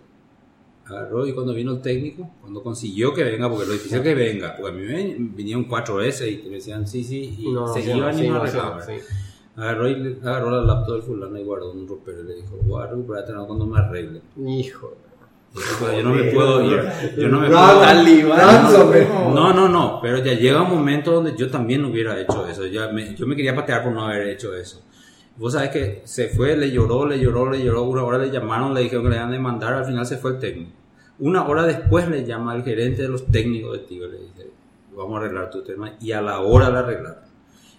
Agarró 0.86 1.26
y 1.26 1.32
cuando 1.32 1.54
vino 1.54 1.72
el 1.72 1.80
técnico, 1.80 2.28
cuando 2.42 2.62
consiguió 2.62 3.14
que 3.14 3.24
venga, 3.24 3.48
porque 3.48 3.64
lo 3.66 3.72
difícil 3.72 3.96
es 3.98 4.02
que 4.04 4.14
venga, 4.14 4.54
porque 4.54 4.70
a 4.70 4.74
mí 4.78 4.82
me 4.86 5.14
vinieron 5.34 5.64
cuatro 5.64 5.96
veces 5.96 6.30
y 6.30 6.46
me 6.48 6.56
decían 6.56 6.86
sí, 6.86 7.02
sí, 7.02 7.34
y 7.38 7.50
No, 7.50 7.62
no, 7.66 7.68
se 7.72 7.80
sí, 7.82 7.90
iban 7.90 8.14
sí, 8.14 8.24
y 8.24 8.28
no 8.28 8.34
no, 8.34 8.40
arreglaban. 8.42 8.82
sí. 8.86 8.92
Agarró 9.56 9.88
y 9.88 9.94
le- 9.96 10.18
agarró 10.20 10.50
la 10.50 10.60
laptop 10.62 10.94
del 10.96 11.02
fulano 11.02 11.38
y 11.38 11.42
guardó 11.44 11.72
un 11.72 11.88
ropero 11.88 12.20
y 12.20 12.24
le 12.24 12.34
dijo, 12.34 12.58
voy 12.64 12.82
a 12.82 12.86
recuperarte 12.88 13.32
no, 13.32 13.46
cuando 13.46 13.66
me 13.66 13.78
arregle. 13.78 14.20
Hijo. 14.46 14.92
Yo 15.54 16.02
no 16.02 16.10
me 16.10 16.24
puedo 16.24 16.62
ir, 16.64 16.82
yo 17.16 17.28
no 17.28 17.40
me 17.40 17.46
puedo 17.48 17.80
Talibán, 17.80 18.38
Danzo, 18.38 18.92
no, 19.32 19.52
no, 19.52 19.68
no, 19.68 20.00
pero 20.02 20.18
ya 20.18 20.32
llega 20.32 20.62
un 20.62 20.70
momento 20.70 21.12
donde 21.12 21.36
yo 21.36 21.48
también 21.48 21.84
hubiera 21.84 22.18
hecho 22.20 22.46
eso. 22.48 22.66
Ya 22.66 22.88
me- 22.88 23.14
yo 23.14 23.24
me 23.26 23.36
quería 23.36 23.54
patear 23.54 23.84
por 23.84 23.92
no 23.92 24.04
haber 24.04 24.26
hecho 24.28 24.52
eso. 24.56 24.82
Vos 25.36 25.52
sabés 25.52 25.70
que 25.70 26.02
se 26.04 26.28
fue, 26.28 26.56
le 26.56 26.70
lloró, 26.72 27.06
le 27.06 27.20
lloró, 27.20 27.48
le 27.50 27.62
lloró. 27.62 27.82
Una 27.84 28.02
hora 28.02 28.18
le 28.18 28.30
llamaron, 28.30 28.74
le 28.74 28.80
dijeron 28.82 29.04
que 29.04 29.10
le 29.10 29.16
iban 29.16 29.28
a 29.28 29.32
demandar. 29.32 29.74
Al 29.74 29.84
final 29.84 30.04
se 30.06 30.16
fue 30.16 30.32
el 30.32 30.38
técnico. 30.38 30.72
Una 31.20 31.46
hora 31.46 31.62
después 31.64 32.08
le 32.08 32.24
llama 32.24 32.54
el 32.56 32.64
gerente 32.64 33.02
de 33.02 33.08
los 33.08 33.26
técnicos 33.26 33.72
de 33.72 33.78
Tigo 33.84 34.06
y 34.06 34.10
le 34.10 34.18
dice: 34.18 34.50
Vamos 34.96 35.14
a 35.14 35.18
arreglar 35.24 35.50
tu 35.50 35.62
tema. 35.62 35.92
Y 36.00 36.10
a 36.12 36.20
la 36.20 36.40
hora 36.40 36.68
la 36.70 36.80
arreglaron. 36.80 37.18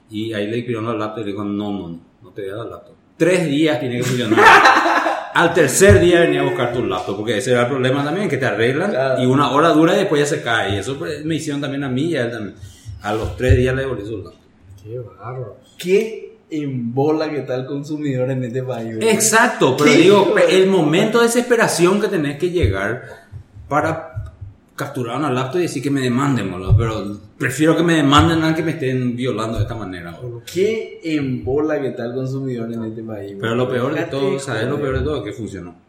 Y 0.09 0.31
ahí 0.33 0.47
le 0.47 0.61
pidieron 0.61 0.85
la 0.85 0.93
laptop 0.93 1.23
y 1.23 1.25
le 1.25 1.31
dijo: 1.31 1.43
No, 1.43 1.71
no, 1.73 1.87
no, 1.89 1.99
no 2.23 2.29
te 2.31 2.41
voy 2.43 2.51
a 2.51 2.55
dar 2.55 2.67
laptop. 2.67 2.95
Tres 3.17 3.45
días 3.47 3.79
tiene 3.81 3.97
que 3.97 4.03
funcionar. 4.03 4.39
Al 5.35 5.53
tercer 5.53 5.99
día 5.99 6.21
venía 6.21 6.39
a 6.39 6.43
buscar 6.45 6.71
tu 6.71 6.81
laptop, 6.83 7.17
porque 7.17 7.37
ese 7.37 7.51
era 7.51 7.63
el 7.63 7.67
problema 7.67 8.05
también, 8.05 8.29
que 8.29 8.37
te 8.37 8.45
arreglan 8.45 8.89
Claro. 8.91 9.21
y 9.21 9.25
una 9.25 9.51
hora 9.51 9.69
dura 9.69 9.93
y 9.93 9.97
después 9.99 10.21
ya 10.21 10.25
se 10.37 10.41
cae. 10.41 10.75
Y 10.75 10.77
eso 10.77 10.97
pues, 10.97 11.25
me 11.25 11.35
hicieron 11.35 11.59
también 11.59 11.83
a 11.83 11.89
mí 11.89 12.03
y 12.03 12.15
a 12.15 12.23
él 12.23 12.31
también. 12.31 12.55
A 13.01 13.13
los 13.13 13.35
tres 13.35 13.57
días 13.57 13.75
le 13.75 13.81
devolví 13.81 14.05
su 14.05 14.17
laptop. 14.17 14.33
Qué 14.81 14.97
bárbaro. 14.97 15.57
¿Qué 15.77 16.37
embola 16.49 17.29
que 17.29 17.39
está 17.39 17.55
el 17.55 17.65
consumidor 17.65 18.31
en 18.31 18.45
este 18.45 18.63
país? 18.63 18.95
Exacto, 19.01 19.75
pero 19.77 19.91
¿Qué 19.91 19.97
digo, 19.97 20.35
el 20.49 20.67
momento 20.67 21.19
de 21.19 21.25
desesperación 21.25 21.99
que 21.99 22.07
tenés 22.07 22.37
que 22.39 22.51
llegar 22.51 23.03
para 23.67 24.14
capturar 24.75 25.17
una 25.17 25.31
laptop 25.31 25.59
y 25.59 25.63
decir 25.63 25.81
que 25.81 25.89
me 25.89 26.01
demanden, 26.01 26.51
boludo, 26.51 26.75
pero 26.75 27.17
prefiero 27.37 27.77
que 27.77 27.83
me 27.83 27.95
demanden 27.95 28.43
a 28.43 28.53
que 28.53 28.61
me 28.63 28.71
estén 28.71 29.15
violando 29.15 29.57
de 29.57 29.63
esta 29.63 29.75
manera. 29.75 30.11
boludo. 30.11 30.43
¿Qué 30.51 30.99
embola 31.03 31.79
que 31.79 31.87
está 31.89 32.05
el 32.05 32.13
consumidor 32.13 32.71
en 32.71 32.83
este 32.83 33.03
país? 33.03 33.35
Pero 33.39 33.55
lo 33.55 33.69
peor 33.69 33.93
de 33.93 34.03
todo, 34.03 34.37
¿sabes 34.39 34.67
lo 34.67 34.79
peor 34.79 34.99
de 34.99 35.03
todo? 35.03 35.23
Que 35.23 35.31
funcionó. 35.31 35.85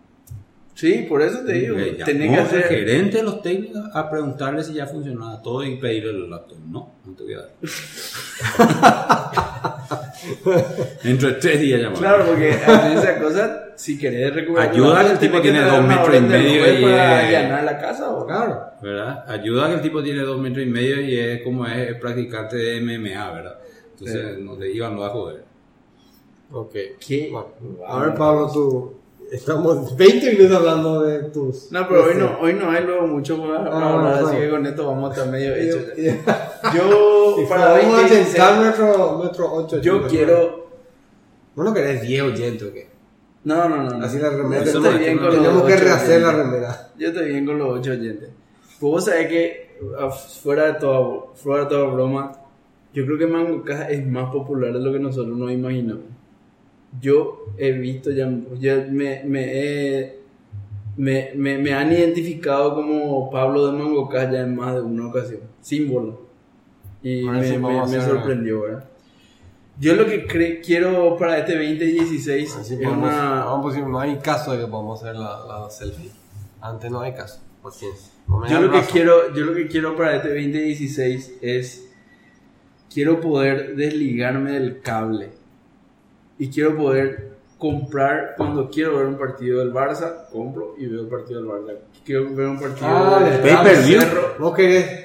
Sí, 0.77 1.07
por 1.09 1.23
eso 1.23 1.39
te 1.39 1.55
digo. 1.55 1.79
Eh, 1.79 1.99
tenés 2.05 2.29
que 2.29 2.35
el 2.35 2.41
hacer. 2.41 2.63
gerente 2.65 3.17
de 3.17 3.23
los 3.23 3.41
técnicos 3.41 3.83
a 3.95 4.11
preguntarle 4.11 4.63
si 4.63 4.75
ya 4.75 4.87
funcionaba 4.87 5.41
todo 5.41 5.65
y 5.65 5.77
pedirle 5.77 6.11
el 6.11 6.29
laptop. 6.29 6.59
No, 6.69 6.97
no 7.03 7.13
te 7.15 7.23
voy 7.23 7.33
a 7.33 7.39
dar. 7.39 7.49
Dentro 11.03 11.29
de 11.29 11.35
tres 11.37 11.61
días 11.61 11.81
llamaron. 11.81 11.99
Claro, 12.03 12.27
porque 12.27 12.53
hacer 12.53 12.99
esa 12.99 13.19
cosa, 13.19 13.65
si 13.75 13.99
querés 13.99 14.35
recuperar. 14.35 14.71
Ayuda 14.71 14.95
que 14.97 15.01
el 15.01 15.07
plata, 15.07 15.19
tipo 15.19 15.41
tenés 15.41 15.53
tiene 15.53 15.65
que 15.65 15.77
dos 15.77 15.87
metros 15.87 16.17
y 16.17 16.21
medio 16.21 16.79
y 16.79 16.83
para 16.83 17.19
allanar 17.21 17.65
la 17.65 17.79
casa, 17.79 18.11
¿o? 18.11 18.27
Claro. 18.27 18.66
¿Verdad? 18.83 19.25
Ayuda 19.29 19.69
que 19.69 19.75
el 19.75 19.81
tipo 19.83 20.03
tiene 20.03 20.23
dos 20.23 20.39
metros 20.39 20.65
y 20.67 20.71
medio 20.71 21.01
y 21.01 21.19
es 21.19 21.43
como 21.43 21.67
es 21.67 21.95
practicante 21.99 22.57
de 22.57 22.81
MMA, 22.81 23.31
¿verdad? 23.33 23.59
Entonces 23.93 24.39
no 24.39 24.57
le 24.57 24.71
iban 24.73 25.01
a 25.03 25.09
joder. 25.09 25.45
Ok. 26.53 26.73
¿Qué? 27.07 27.29
Bueno, 27.33 27.49
a 27.87 28.01
ver, 28.01 28.15
Pablo, 28.15 28.51
tú. 28.53 28.93
Estamos 29.33 29.97
20 29.97 30.33
minutos 30.35 30.57
hablando 30.57 31.03
de 31.03 31.19
tus. 31.31 31.73
No, 31.73 31.89
pero 31.89 32.05
hoy 32.05 32.15
no, 32.17 32.39
hoy 32.41 32.53
no 32.55 32.71
hay 32.71 32.85
luego 32.85 33.09
mucho 33.09 33.37
para 33.41 33.65
para 33.65 33.77
Ah, 33.77 33.93
hablar, 33.95 34.13
bueno, 34.13 34.29
así 34.29 34.37
no. 34.37 34.41
que 34.43 34.51
con 34.51 34.67
esto 34.67 34.87
vamos 34.87 35.11
a 35.11 35.15
estar 35.15 35.33
medio 35.33 35.55
hechos. 35.57 35.83
Yo, 36.75 37.37
y 37.43 37.47
para 37.49 37.73
vamos 37.73 37.85
a 37.85 38.03
2016, 38.03 38.19
intentar 38.29 38.57
nuestro, 38.63 39.19
nuestro 39.19 39.53
8. 39.53 39.81
yo 39.81 40.07
quiero. 40.07 40.67
Bueno, 41.57 41.75
querés 41.75 42.03
10 42.03 42.23
oyentes 42.23 42.69
o 42.69 42.73
qué? 42.73 42.89
No, 43.43 43.69
no, 43.69 43.83
no. 43.83 43.99
no. 43.99 44.07
Así 44.07 44.19
la 44.21 44.31
remera. 44.31 44.63
Yo 44.65 44.71
estoy 44.71 44.93
no, 44.93 44.99
bien 44.99 45.17
no 45.17 45.23
con 45.23 45.27
los 45.35 45.37
Tenemos 45.43 45.63
que 45.65 45.77
rehacer 45.77 46.23
la 46.23 46.33
remera. 46.33 46.91
Yo 46.97 47.09
estoy 47.09 47.29
bien 47.29 47.47
con 47.47 47.59
los 47.59 47.79
ocho 47.81 47.91
oyentes. 47.91 48.29
Pues 48.81 48.91
vos 48.93 49.05
sabés 49.05 49.29
que, 49.29 49.79
ah, 49.99 50.11
fuera 50.11 50.67
de 50.67 50.75
toda, 50.75 51.33
fuera 51.35 51.65
de 51.65 51.71
toda 51.71 51.85
broma, 51.93 52.33
yo 52.93 53.05
creo 53.05 53.19
que 53.19 53.27
Mango 53.27 53.63
Caja 53.63 53.89
es 53.91 54.07
más 54.07 54.31
popular 54.31 54.73
de 54.73 54.81
lo 54.81 54.93
que 54.93 54.99
nosotros 54.99 55.37
nos 55.37 55.51
imaginamos. 55.51 56.05
Yo 57.01 57.47
he 57.59 57.73
visto 57.73 58.11
ya, 58.11 58.31
ya 58.59 58.87
me, 58.91 59.23
me, 59.25 59.45
he- 59.53 60.19
me, 60.97 61.31
me, 61.35 61.59
me 61.59 61.75
han 61.75 61.93
identificado 61.93 62.75
como 62.75 63.31
Pablo 63.31 63.67
de 63.67 63.79
Mango 63.79 64.09
Caja 64.09 64.33
ya 64.33 64.41
en 64.41 64.57
más 64.57 64.75
de 64.75 64.81
una 64.83 65.09
ocasión, 65.09 65.41
símbolo. 65.61 66.27
Y 67.03 67.27
A 67.29 67.33
ver 67.33 67.59
me, 67.61 67.69
me, 67.69 67.79
a 67.99 68.01
sorprendió, 68.03 68.63
¿verdad? 68.63 68.85
Yo 69.79 69.95
lo 69.95 70.07
que 70.07 70.27
cre- 70.27 70.63
quiero 70.65 71.17
para 71.19 71.39
este 71.39 71.55
2016 71.55 72.57
Así 72.57 72.75
es 72.75 72.81
podemos, 72.81 73.11
una... 73.11 73.45
vamos, 73.45 73.75
pues, 73.75 73.87
no 73.87 74.01
hay 74.01 74.17
caso 74.17 74.53
de 74.53 74.61
que 74.61 74.67
podamos 74.67 75.03
hacer 75.03 75.17
la, 75.17 75.45
la 75.47 75.71
selfie. 75.71 76.11
Antes 76.63 76.91
no 76.91 77.01
hay 77.03 77.13
caso. 77.13 77.41
Paciencia. 77.67 78.13
No 78.29 78.39
me 78.39 78.49
Yo 78.49 78.61
lo 78.61 78.71
que 78.71 78.81
quiero, 78.93 79.35
yo 79.35 79.45
lo 79.45 79.55
que 79.55 79.67
quiero 79.67 79.97
para 79.97 80.17
este 80.17 80.29
2016 80.29 81.39
es 81.43 81.89
quiero 82.93 83.21
poder 83.21 83.75
desligarme 83.75 84.53
del 84.53 84.81
cable 84.81 85.31
y 86.39 86.49
quiero 86.49 86.77
poder 86.77 87.37
comprar 87.59 88.35
cuando 88.37 88.71
quiero 88.71 88.99
ver 88.99 89.07
un 89.07 89.19
partido 89.19 89.59
del 89.61 89.73
Barça, 89.73 90.27
compro 90.31 90.75
y 90.79 90.87
veo 90.87 91.01
el 91.01 91.09
partido 91.09 91.41
del 91.43 91.51
Barça. 91.51 91.75
Quiero 92.05 92.33
ver 92.35 92.47
un 92.47 92.61
partido 92.61 92.87
Ah, 92.89 93.25
del. 93.65 94.01
Cerro, 94.01 94.35
¿Vos 94.39 94.55
querés? 94.55 95.05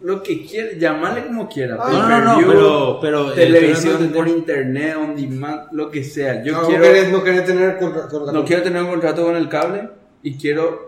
Lo 0.00 0.22
que 0.22 0.44
quiera, 0.46 0.72
llamarle 0.78 1.26
como 1.26 1.48
quiera, 1.48 1.76
Ah, 1.80 1.90
No, 1.90 2.08
no, 2.08 2.40
no, 2.42 2.46
pero, 2.48 2.98
pero 3.00 3.32
eh, 3.32 3.36
televisión 3.36 4.06
no 4.08 4.12
por 4.12 4.28
internet, 4.28 4.94
on 4.96 5.16
demand, 5.16 5.72
lo 5.72 5.90
que 5.90 6.04
sea. 6.04 6.42
Yo 6.44 6.52
no, 6.52 6.66
quiero 6.66 6.84
no 6.84 6.92
querés, 6.92 7.12
no 7.12 7.24
querés 7.24 7.44
tener 7.46 7.78
contra, 7.78 8.08
contra- 8.08 8.32
no 8.32 8.44
quiero 8.44 8.62
tener 8.62 8.82
un 8.82 8.90
contrato 8.90 9.24
con 9.24 9.34
el 9.36 9.48
cable 9.48 9.88
y 10.22 10.36
quiero 10.36 10.87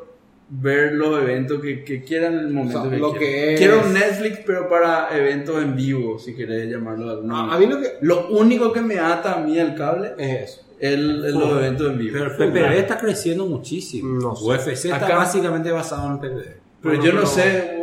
ver 0.53 0.95
los 0.95 1.23
eventos 1.23 1.61
que, 1.61 1.85
que 1.85 2.03
quieran 2.03 2.33
en 2.35 2.39
el 2.41 2.51
momento 2.51 2.81
O 2.81 2.83
sea, 2.83 2.91
que 2.91 2.99
lo 2.99 3.13
quieran. 3.13 3.29
que 3.31 3.55
es- 3.55 3.59
Quiero 3.61 3.87
Netflix, 3.87 4.39
pero 4.45 4.69
para 4.69 5.17
eventos 5.17 5.63
en 5.63 5.77
vivo, 5.77 6.19
si 6.19 6.35
querés 6.35 6.69
llamarlo 6.69 7.07
de 7.07 7.13
alguna 7.13 7.53
A, 7.55 7.59
mí 7.59 7.67
lo 7.67 7.81
que 7.81 7.89
Lo 8.03 8.29
único 8.31 8.73
que 8.73 8.81
me 8.81 8.99
ata 8.99 9.35
a 9.35 9.45
mí 9.45 9.59
al 9.59 9.75
cable 9.77 10.13
es 10.19 10.51
eso. 10.51 10.61
es 10.81 10.93
el- 10.95 11.33
los 11.39 11.51
eventos 11.59 11.91
en 11.93 11.99
vivo. 11.99 12.13
Pero 12.19 12.25
el 12.33 12.37
PPV 12.37 12.79
está 12.79 12.99
creciendo 12.99 13.47
muchísimo. 13.47 14.19
No 14.21 14.35
sé. 14.35 14.45
UFC 14.45 14.85
está 14.91 14.97
Acá- 14.97 15.17
básicamente 15.17 15.71
basado 15.71 16.09
en 16.09 16.19
PPV. 16.21 16.45
Pero 16.83 16.95
yo 16.97 17.13
no 17.13 17.21
pero- 17.21 17.27
sé, 17.27 17.77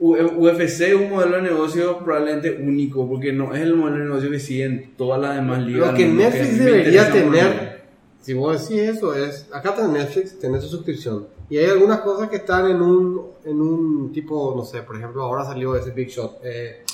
UFC 0.00 0.88
es 0.88 0.94
un 0.94 1.10
modelo 1.10 1.36
de 1.36 1.42
negocio 1.42 1.98
probablemente 2.04 2.58
único, 2.62 3.08
porque 3.08 3.32
no 3.32 3.54
es 3.54 3.62
el 3.62 3.74
modelo 3.74 3.98
de 3.98 4.04
negocio 4.04 4.30
que 4.30 4.38
siguen 4.38 4.92
todas 4.96 5.20
las 5.20 5.36
demás 5.36 5.62
ligas. 5.62 5.90
Lo 5.92 5.96
que 5.96 6.06
¿no? 6.06 6.14
Netflix 6.14 6.58
debería 6.58 7.10
tener, 7.10 7.82
si 8.20 8.34
vos 8.34 8.68
decís 8.68 8.82
eso, 8.96 9.14
es, 9.14 9.48
acá 9.52 9.70
está 9.70 9.88
Netflix, 9.88 10.38
tenés 10.38 10.60
tu 10.62 10.68
suscripción. 10.68 11.26
Y 11.48 11.58
hay 11.58 11.66
algunas 11.66 12.00
cosas 12.00 12.28
que 12.28 12.36
están 12.36 12.70
en 12.70 12.80
un, 12.80 13.30
en 13.44 13.60
un 13.60 14.12
tipo, 14.12 14.54
no 14.56 14.64
sé, 14.64 14.82
por 14.82 14.96
ejemplo, 14.96 15.22
ahora 15.22 15.44
salió 15.44 15.76
ese 15.76 15.90
Big 15.90 16.08
Shot, 16.08 16.40
eh, 16.42 16.84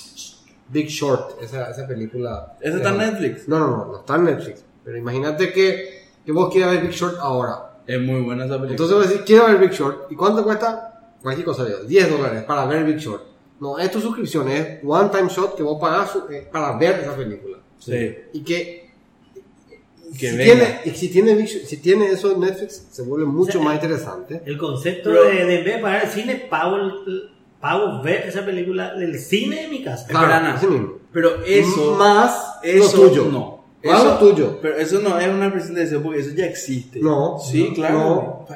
Big 0.68 0.88
Short, 0.88 1.40
esa, 1.42 1.70
esa 1.70 1.86
película. 1.86 2.56
¿Eso 2.60 2.76
está 2.76 2.90
en 2.90 2.98
Netflix? 2.98 3.48
No, 3.48 3.58
no, 3.58 3.66
no, 3.68 3.84
no 3.86 3.98
está 3.98 4.16
en 4.16 4.24
Netflix. 4.24 4.64
Pero 4.84 4.96
imagínate 4.96 5.52
que, 5.52 6.08
que 6.24 6.32
vos 6.32 6.52
quieras 6.52 6.72
ver 6.72 6.82
Big 6.82 6.92
Short 6.92 7.16
ahora. 7.18 7.80
Es 7.86 8.00
muy 8.00 8.20
buena 8.20 8.44
esa 8.44 8.54
película. 8.54 8.72
Entonces 8.72 8.96
vos 8.96 9.08
decís, 9.08 9.22
quiero 9.26 9.46
ver 9.46 9.58
Big 9.58 9.72
Short. 9.72 10.10
¿Y 10.10 10.16
cuánto 10.16 10.44
cuesta? 10.44 11.16
Cualquier 11.22 11.44
cosa, 11.44 11.64
digo, 11.64 11.78
10 11.80 12.10
dólares 12.10 12.44
para 12.44 12.64
ver 12.66 12.84
Big 12.84 12.98
Short. 12.98 13.22
No, 13.60 13.78
es 13.78 13.90
tu 13.90 14.00
suscripción, 14.00 14.48
es 14.48 14.78
One 14.82 15.10
Time 15.10 15.28
Shot 15.28 15.54
que 15.54 15.62
vos 15.62 15.78
pagás 15.80 16.16
eh, 16.30 16.48
para 16.50 16.76
ver 16.78 17.00
esa 17.00 17.14
película. 17.14 17.58
sí. 17.78 18.16
Y 18.32 18.42
que 18.42 18.79
Que 20.18 20.30
si 20.30 20.36
venga. 20.36 20.54
tiene, 20.54 20.80
y 20.84 20.90
si 20.90 21.08
tiene, 21.08 21.46
si 21.46 21.76
tiene 21.76 22.06
eso 22.10 22.32
en 22.32 22.40
Netflix, 22.40 22.86
se 22.90 23.02
vuelve 23.02 23.26
mucho 23.26 23.50
O 23.50 23.52
sea, 23.52 23.60
más 23.62 23.74
interesante. 23.76 24.42
El 24.44 24.58
concepto 24.58 25.10
Pero- 25.10 25.24
de, 25.24 25.44
de 25.44 25.62
de 25.62 25.78
pagar 25.78 26.04
el 26.04 26.10
cine, 26.10 26.34
pago, 26.50 26.76
pago 27.60 28.02
ver 28.02 28.24
esa 28.26 28.44
película 28.44 28.94
del 28.94 29.18
cine 29.18 29.64
en 29.64 29.70
mi 29.70 29.82
casa. 29.84 30.06
Claro. 30.08 30.68
Mismo. 30.70 30.98
Pero 31.12 31.44
eso. 31.44 31.94
más 31.96 32.58
eso 32.62 32.96
lo 33.04 33.08
tuyo. 33.08 33.24
no. 33.30 33.60
Eso- 33.82 34.18
tuyo. 34.18 34.58
Pero 34.60 34.76
eso 34.76 35.00
no 35.00 35.18
es 35.18 35.28
una 35.28 35.48
deseo 35.50 36.02
porque 36.02 36.20
eso 36.20 36.30
ya 36.34 36.46
existe. 36.46 37.00
No, 37.00 37.38
Sí, 37.38 37.68
no, 37.68 37.74
claro. 37.74 37.96
no. 37.98 38.46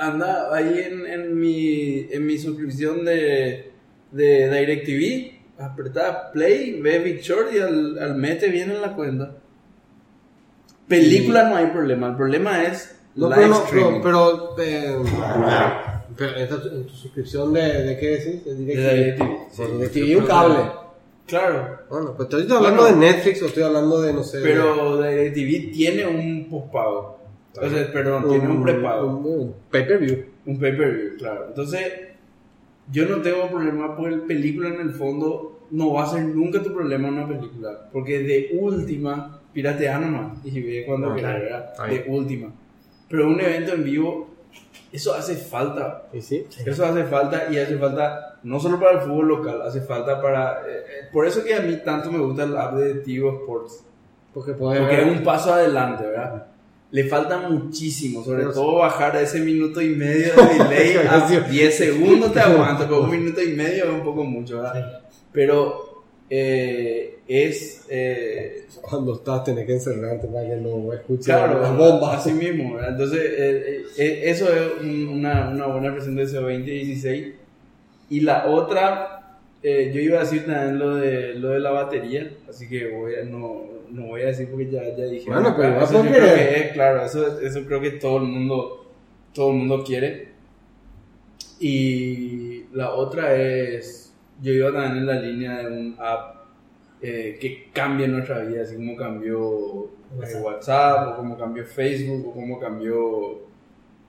Anda 0.00 0.54
ahí 0.54 0.78
en, 0.90 1.06
en 1.06 1.38
mi, 1.38 2.06
en 2.10 2.26
mi 2.26 2.36
suscripción 2.38 3.04
de, 3.04 3.70
de 4.12 4.50
DirecTV, 4.50 5.62
apretá 5.62 6.30
play, 6.32 6.80
ve 6.80 6.98
Big 6.98 7.20
Short 7.20 7.54
y 7.54 7.58
al, 7.60 7.98
al 7.98 8.16
mes 8.16 8.38
te 8.40 8.48
viene 8.48 8.74
en 8.74 8.82
la 8.82 8.94
cuenta. 8.94 9.36
Película 10.88 11.48
no 11.48 11.56
hay 11.56 11.66
problema, 11.66 12.08
el 12.08 12.16
problema 12.16 12.62
es 12.64 12.94
No, 13.14 13.28
live 13.28 13.36
pero, 13.42 13.48
no, 13.48 13.64
streaming. 13.64 14.00
pero, 14.02 14.50
pero, 14.56 14.64
eh, 14.68 14.96
pero 16.16 16.36
en, 16.36 16.48
tu, 16.48 16.68
en 16.68 16.86
tu 16.86 16.94
suscripción 16.94 17.52
de, 17.52 17.60
de 17.84 17.98
qué 17.98 18.06
decís? 18.10 18.44
De 18.44 18.54
De 18.54 18.64
DirecTV. 18.64 19.18
DirecTV. 19.18 19.90
Sí, 19.90 20.00
DirecTV 20.00 20.18
un 20.20 20.26
cable. 20.26 20.56
Claro, 21.26 21.78
Bueno, 21.88 22.14
pues 22.16 22.28
estoy 22.28 22.42
hablando 22.56 22.82
Bueno. 22.82 22.98
de 23.00 23.06
Netflix 23.06 23.42
o 23.42 23.46
estoy 23.46 23.62
hablando 23.62 24.02
de, 24.02 24.12
no 24.12 24.22
sé. 24.22 24.40
pero 24.42 25.00
DirecTV 25.02 25.72
tiene 25.72 26.06
un 26.06 26.48
postpago. 26.50 27.18
O 27.56 27.68
sea, 27.70 27.92
perdón, 27.92 28.28
tiene 28.28 28.48
un 28.48 28.62
prepago. 28.62 29.06
Un, 29.16 29.24
un 29.26 29.54
pay-per-view. 29.70 30.24
Un 30.46 30.58
pay-per-view, 30.58 31.16
claro. 31.18 31.46
Entonces, 31.48 31.84
yo 32.92 33.06
no 33.06 33.22
tengo 33.22 33.48
problema 33.48 33.96
porque 33.96 34.14
el 34.16 34.20
película 34.22 34.68
en 34.68 34.80
el 34.80 34.90
fondo 34.90 35.60
no 35.70 35.92
va 35.94 36.04
a 36.04 36.10
ser 36.10 36.24
nunca 36.24 36.62
tu 36.62 36.74
problema 36.74 37.08
una 37.08 37.26
película. 37.26 37.88
Porque 37.92 38.18
de 38.18 38.50
última, 38.60 39.40
piratea 39.54 39.98
nomás 39.98 40.38
y 40.44 40.60
ve 40.60 40.84
cuando 40.86 41.10
Ah, 41.10 41.14
quieras, 41.14 41.72
claro. 41.76 41.92
De 41.94 42.04
última. 42.08 42.52
Pero 43.08 43.28
un 43.28 43.40
evento 43.40 43.72
en 43.74 43.84
vivo, 43.84 44.28
eso 44.92 45.14
hace 45.14 45.36
falta. 45.36 46.04
¿Y 46.12 46.20
sí? 46.20 46.46
Eso 46.66 46.84
hace 46.84 47.04
falta 47.04 47.44
y 47.50 47.58
hace 47.58 47.76
falta 47.78 48.38
no 48.42 48.60
solo 48.60 48.78
para 48.78 48.92
el 48.92 49.00
fútbol 49.00 49.28
local, 49.28 49.62
hace 49.62 49.80
falta 49.80 50.20
para... 50.20 50.60
eh, 50.60 50.78
eh, 50.78 51.08
por 51.12 51.26
eso 51.26 51.42
que 51.42 51.54
a 51.54 51.60
mí 51.60 51.78
tanto 51.84 52.10
me 52.12 52.18
gusta 52.18 52.44
el 52.44 52.56
app 52.56 52.74
de 52.74 52.94
Tigo 52.96 53.32
Sports. 53.40 53.84
Porque 54.34 54.52
puede 54.52 54.80
Porque 54.80 55.00
es 55.00 55.06
un 55.06 55.22
paso 55.22 55.54
adelante, 55.54 56.04
¿verdad? 56.04 56.46
Le 56.90 57.04
falta 57.04 57.38
muchísimo, 57.48 58.22
sobre 58.22 58.40
Pero 58.40 58.52
todo 58.52 58.76
bajar 58.78 59.16
a 59.16 59.20
ese 59.22 59.40
minuto 59.40 59.80
y 59.80 59.90
medio 59.90 60.32
de 60.36 60.64
delay 60.64 61.06
a 61.08 61.20
10 61.48 61.76
segundos 61.76 62.32
te 62.32 62.40
aguanto, 62.40 62.84
pero 62.84 63.02
un 63.02 63.10
minuto 63.10 63.40
y 63.42 63.48
medio 63.54 63.84
es 63.84 63.90
un 63.90 64.02
poco 64.02 64.24
mucho, 64.24 64.56
¿verdad? 64.62 65.02
Pero 65.32 65.93
eh, 66.36 67.18
es... 67.28 67.86
eh, 67.88 68.66
Cuando 68.82 69.14
estás, 69.14 69.44
tenés 69.44 69.66
que 69.66 69.74
encerrarte 69.74 70.26
para 70.26 70.48
que 70.48 70.56
no 70.56 70.92
escuches 70.92 71.26
claro, 71.26 71.60
las 71.60 71.76
bombas. 71.76 72.18
así 72.20 72.32
mismo, 72.32 72.74
¿verdad? 72.74 72.90
Entonces, 72.90 73.20
eh, 73.38 73.82
eh, 73.98 74.20
eso 74.24 74.52
es 74.52 74.80
un- 74.82 75.08
una, 75.08 75.48
una 75.50 75.66
buena 75.68 75.92
presión 75.92 76.16
de 76.16 76.24
ese 76.24 76.36
2016. 76.38 77.34
Y 78.10 78.20
la 78.20 78.46
otra, 78.46 79.38
eh, 79.62 79.90
yo 79.94 80.00
iba 80.00 80.18
a 80.18 80.22
decir 80.22 80.44
también 80.44 80.78
lo 80.78 80.96
de, 80.96 81.34
lo 81.34 81.50
de 81.50 81.60
la 81.60 81.70
batería, 81.70 82.30
así 82.48 82.68
que 82.68 82.88
voy 82.88 83.14
a- 83.14 83.24
no, 83.24 83.62
no 83.90 84.06
voy 84.08 84.22
a 84.22 84.26
decir 84.26 84.48
porque 84.50 84.70
ya, 84.70 84.82
ya 84.96 85.04
dije. 85.04 85.30
Bueno, 85.30 85.54
pero 85.56 85.82
eso 85.82 86.04
yo 86.04 86.10
creo 86.10 86.34
que 86.34 86.56
es, 86.60 86.72
claro, 86.72 87.04
eso, 87.04 87.40
eso 87.40 87.60
creo 87.66 87.80
que 87.80 87.92
todo 87.92 88.16
el 88.18 88.24
mundo, 88.24 88.84
todo 89.32 89.50
el 89.50 89.56
mundo 89.56 89.84
quiere. 89.84 90.34
Y 91.60 92.64
la 92.72 92.90
otra 92.94 93.34
es, 93.36 94.03
yo 94.44 94.52
iba 94.52 94.72
también 94.72 94.98
en 94.98 95.06
la 95.06 95.20
línea 95.20 95.58
de 95.58 95.66
un 95.66 95.96
app 95.98 96.36
eh, 97.02 97.38
que 97.40 97.68
cambie 97.72 98.06
nuestra 98.08 98.40
vida, 98.40 98.62
así 98.62 98.76
como 98.76 98.96
cambió 98.96 99.84
eh, 100.22 100.40
WhatsApp. 100.42 101.08
O 101.08 101.16
como 101.16 101.36
cambió 101.38 101.64
Facebook, 101.64 102.28
o 102.28 102.32
como 102.32 102.58
cambió 102.60 103.32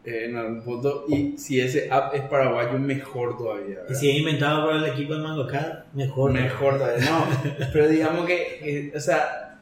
eh, 0.05 0.25
en 0.25 0.35
algún 0.37 0.61
punto. 0.63 1.05
Y 1.07 1.37
si 1.37 1.59
ese 1.59 1.89
app 1.91 2.13
es 2.15 2.21
paraguayo, 2.23 2.77
mejor 2.79 3.37
todavía. 3.37 3.65
Y 3.65 3.75
¿verdad? 3.75 3.95
si 3.95 4.09
es 4.11 4.17
inventado 4.17 4.65
por 4.65 4.75
el 4.75 4.85
equipo 4.85 5.13
de 5.15 5.19
Mangocad, 5.23 5.85
mejor. 5.93 6.31
Mejor 6.31 6.77
todavía. 6.77 7.05
No, 7.09 7.25
pero 7.73 7.87
digamos 7.87 8.25
que, 8.25 8.35
que, 8.91 8.91
o 8.95 8.99
sea, 8.99 9.57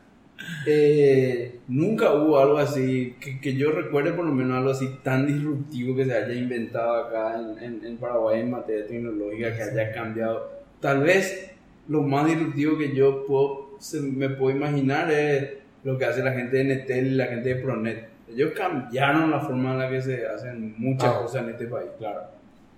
eh, 0.65 1.59
nunca 1.67 2.13
hubo 2.13 2.39
algo 2.39 2.57
así, 2.57 3.15
que, 3.19 3.39
que 3.39 3.55
yo 3.55 3.71
recuerde 3.71 4.11
por 4.13 4.25
lo 4.25 4.33
menos 4.33 4.57
algo 4.57 4.71
así 4.71 4.89
tan 5.03 5.25
disruptivo 5.27 5.95
que 5.95 6.05
se 6.05 6.13
haya 6.13 6.33
inventado 6.33 7.05
acá 7.05 7.39
en, 7.39 7.63
en- 7.63 7.85
en 7.85 7.97
Paraguay 7.97 8.41
en 8.41 8.51
materia 8.51 8.85
tecnológica, 8.87 9.55
que 9.55 9.63
haya 9.63 9.91
cambiado. 9.91 10.62
Tal 10.83 11.01
vez 11.01 11.49
lo 11.87 12.01
más 12.03 12.27
disruptivo 12.27 12.77
que 12.77 12.93
yo 12.95 13.25
puedo, 13.25 13.71
se- 13.79 14.01
me 14.01 14.29
puedo 14.29 14.55
imaginar 14.55 15.09
es 15.11 15.49
lo 15.83 15.97
que 15.97 16.05
hace 16.05 16.21
la 16.21 16.33
gente 16.33 16.57
de 16.57 16.63
Netel 16.65 17.07
y 17.07 17.11
la 17.11 17.25
gente 17.27 17.55
de 17.55 17.55
Pronet. 17.55 18.09
Ellos 18.29 18.51
cambiaron 18.55 19.31
la 19.31 19.39
forma 19.39 19.71
en 19.73 19.79
la 19.79 19.89
que 19.89 20.01
se 20.01 20.27
hacen 20.27 20.75
muchas 20.77 21.09
Ah. 21.15 21.19
cosas 21.21 21.43
en 21.43 21.49
este 21.51 21.65
país, 21.67 21.89
claro. 21.97 22.21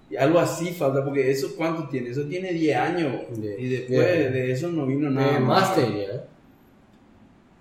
Y 0.10 0.16
algo 0.18 0.38
así 0.40 0.72
falta, 0.72 1.04
porque 1.04 1.32
eso 1.32 1.56
cuánto 1.58 1.88
tiene, 1.90 2.10
eso 2.12 2.24
tiene 2.26 2.54
10 2.54 2.78
años. 2.78 3.22
Y 3.58 3.70
después 3.70 4.32
de 4.34 4.52
eso 4.52 4.70
no 4.70 4.86
vino 4.86 5.10
nada. 5.10 5.38
Eh, 5.38 5.40
más 5.40 5.74
te 5.76 5.82
diría, 5.82 6.10
¿eh? 6.14 6.22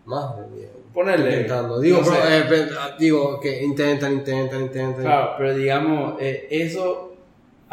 Más 0.06 0.36
te 0.36 0.42
diría. 0.54 0.68
Ponele. 0.92 1.30
Intentando. 1.30 1.80
Digo, 1.80 1.98
no 1.98 2.04
sé. 2.04 2.12
pero, 2.48 2.64
eh, 2.64 2.68
digo 2.98 3.40
que 3.40 3.64
intentan, 3.64 4.12
intentan, 4.12 4.60
intentan. 4.62 5.02
Claro, 5.02 5.30
pero 5.38 5.56
digamos, 5.56 6.14
eh, 6.20 6.46
eso 6.50 7.13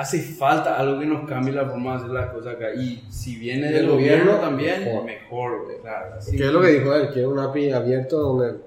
hace 0.02 0.20
falta 0.22 0.78
algo 0.78 1.00
que 1.00 1.06
nos 1.06 1.28
cambie 1.30 1.54
la 1.54 1.66
forma 1.66 1.92
de 1.92 1.98
hacer 1.98 2.10
las 2.12 2.30
cosas 2.32 2.56
acá. 2.56 2.74
Y 2.74 3.04
si 3.10 3.36
viene 3.38 3.66
del 3.68 3.74
Del 3.74 3.90
gobierno, 3.90 4.24
gobierno, 4.34 4.42
también, 4.48 4.84
mejor. 4.86 5.04
mejor, 5.06 5.64
güey, 5.66 5.78
claro. 5.80 6.16
así. 6.18 6.36
Que 6.38 6.44
es 6.46 6.52
lo 6.52 6.62
que 6.62 6.68
dijo 6.70 6.94
él, 6.96 7.10
que 7.14 7.22
es 7.22 7.26
un 7.28 7.40
API 7.40 7.72
abierto 7.72 8.18
donde, 8.20 8.60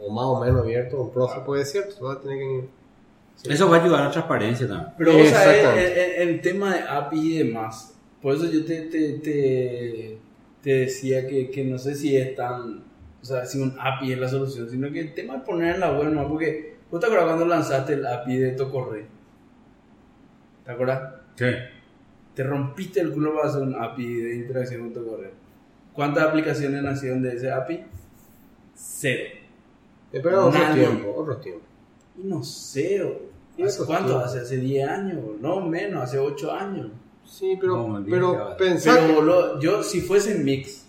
o 0.00 0.10
más 0.12 0.24
o 0.26 0.40
menos 0.44 0.60
abierto, 0.62 1.00
un 1.02 1.12
proceso 1.12 1.44
puede 1.44 1.64
ser, 1.64 1.90
solo 1.92 2.18
tiene 2.18 2.38
que 2.38 3.52
Eso 3.52 3.68
va 3.70 3.76
a 3.78 3.82
ayudar 3.82 4.00
a 4.02 4.04
la 4.06 4.10
transparencia 4.10 4.66
también. 4.68 4.92
Pero 4.98 5.12
vos 5.16 5.28
sabés, 5.28 5.56
Exactamente. 5.58 5.92
el, 6.22 6.22
el- 6.22 6.28
el 6.34 6.40
tema 6.40 6.74
de 6.74 6.80
API 6.80 7.34
y 7.34 7.38
demás, 7.38 7.94
por 8.20 8.34
eso 8.34 8.50
yo 8.50 8.64
te, 8.66 8.82
te, 8.82 9.12
te, 9.14 10.18
te 10.62 10.70
decía 10.70 11.26
que, 11.26 11.50
que 11.50 11.64
no 11.64 11.78
sé 11.78 11.94
si 11.94 12.16
es 12.16 12.34
tan, 12.36 12.84
o 13.22 13.24
sea, 13.24 13.46
si 13.46 13.58
un 13.60 13.76
API 13.80 14.12
es 14.12 14.18
la 14.18 14.28
solución, 14.28 14.68
sino 14.68 14.90
que 14.92 15.00
el 15.00 15.14
tema 15.14 15.34
de 15.34 15.40
poner 15.40 15.74
en 15.76 15.80
la 15.80 15.92
web, 15.92 16.08
¿no? 16.10 16.28
Porque, 16.28 16.76
¿vos 16.90 17.00
te 17.00 17.06
acuerdas 17.06 17.28
cuando 17.28 17.46
lanzaste 17.46 17.94
el 17.94 18.06
API 18.06 18.36
de 18.36 18.50
Tocorre? 18.52 19.06
¿Te 20.70 20.74
acuerdas? 20.74 21.14
Sí. 21.34 21.46
Te 22.32 22.44
rompiste 22.44 23.00
el 23.00 23.10
culo 23.10 23.34
para 23.34 23.48
hacer 23.48 23.60
un 23.62 23.74
API 23.74 24.14
de 24.22 24.36
interacción 24.36 24.82
con 24.82 24.92
Tocorre. 24.92 25.32
¿Cuántas 25.92 26.28
aplicaciones 26.28 26.80
nacieron 26.80 27.22
de 27.22 27.34
ese 27.34 27.50
API? 27.50 27.86
Cero. 28.72 29.30
Espera 30.12 30.44
otro 30.44 30.60
Nadie. 30.60 30.86
tiempo, 30.86 31.12
otro 31.16 31.36
tiempo. 31.38 31.62
Y 32.16 32.22
no 32.22 32.40
cero. 32.44 33.20
Y 33.56 33.64
¿Hace 33.64 33.84
cuánto? 33.84 34.16
Hace, 34.20 34.38
hace 34.38 34.58
10 34.58 34.88
años, 34.88 35.18
no 35.40 35.60
menos, 35.60 36.04
hace 36.04 36.20
8 36.20 36.52
años. 36.52 36.86
Sí, 37.24 37.58
pero, 37.60 37.88
No, 37.88 38.04
pero 38.08 38.56
pensar 38.56 39.00
Pero 39.00 39.14
boludo, 39.16 39.58
yo 39.60 39.82
si 39.82 40.00
fuese 40.02 40.36
Mix, 40.36 40.86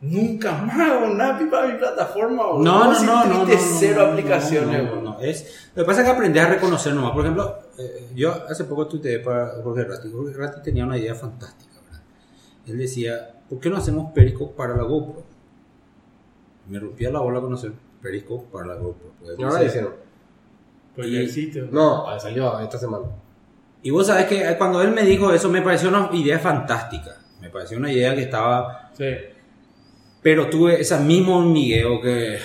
nunca 0.00 0.52
más 0.62 0.80
hago 0.80 1.12
un 1.12 1.20
API 1.20 1.44
para 1.44 1.66
mi 1.68 1.78
plataforma. 1.78 2.46
boludo. 2.46 2.64
No, 2.64 2.84
no, 2.90 3.02
no, 3.04 3.24
no, 3.26 3.44
no, 3.44 3.54
cero 3.78 3.96
no, 4.00 4.06
no, 4.06 4.12
aplicaciones. 4.12 4.82
no, 4.84 4.94
no, 4.96 5.02
no, 5.02 5.20
Es, 5.20 5.68
lo 5.74 5.82
que 5.82 5.86
pasa 5.86 6.00
es 6.00 6.06
que 6.06 6.12
aprendes 6.14 6.42
a 6.42 6.48
reconocer 6.48 6.94
nomás. 6.94 7.12
Por 7.12 7.20
ejemplo, 7.20 7.58
eh, 7.78 8.08
yo 8.14 8.32
hace 8.48 8.64
poco 8.64 8.86
tuiteé 8.86 9.18
para 9.20 9.60
Jorge 9.62 9.84
Ratti. 9.84 10.10
Jorge 10.10 10.34
Ratti 10.36 10.62
tenía 10.62 10.84
una 10.84 10.98
idea 10.98 11.14
fantástica, 11.14 11.80
¿verdad? 11.84 12.02
Él 12.66 12.78
decía, 12.78 13.40
¿por 13.48 13.60
qué 13.60 13.70
no 13.70 13.76
hacemos 13.76 14.12
Periscope 14.12 14.54
para 14.56 14.76
la 14.76 14.82
GoPro? 14.84 15.22
Me 16.68 16.78
rompía 16.78 17.10
la 17.10 17.20
bola 17.20 17.40
conocer 17.40 17.72
Periscope 18.00 18.46
para 18.52 18.66
la 18.66 18.74
GoPro. 18.74 19.12
Pues, 19.20 19.38
Y 19.38 19.42
ahora 19.42 19.56
dice, 19.58 19.66
hicieron. 19.68 19.94
Pues 20.94 21.08
Y- 21.08 21.12
ya 21.12 21.20
existe. 21.20 21.62
No, 21.70 22.04
salió 22.20 22.60
esta 22.60 22.78
semana. 22.78 23.06
Y 23.82 23.90
vos 23.90 24.06
sabés 24.06 24.26
que 24.26 24.48
eh, 24.48 24.56
cuando 24.58 24.80
él 24.82 24.92
me 24.92 25.02
dijo 25.02 25.32
eso 25.32 25.48
me 25.48 25.60
pareció 25.62 25.88
una 25.88 26.08
idea 26.12 26.38
fantástica. 26.38 27.16
Me 27.40 27.50
pareció 27.50 27.78
una 27.78 27.90
idea 27.92 28.14
que 28.14 28.22
estaba... 28.22 28.90
Sí. 28.96 29.06
Pero 30.22 30.48
tuve 30.48 30.80
ese 30.80 30.96
mismo 31.00 31.38
hormigueo 31.38 32.00
que 32.00 32.38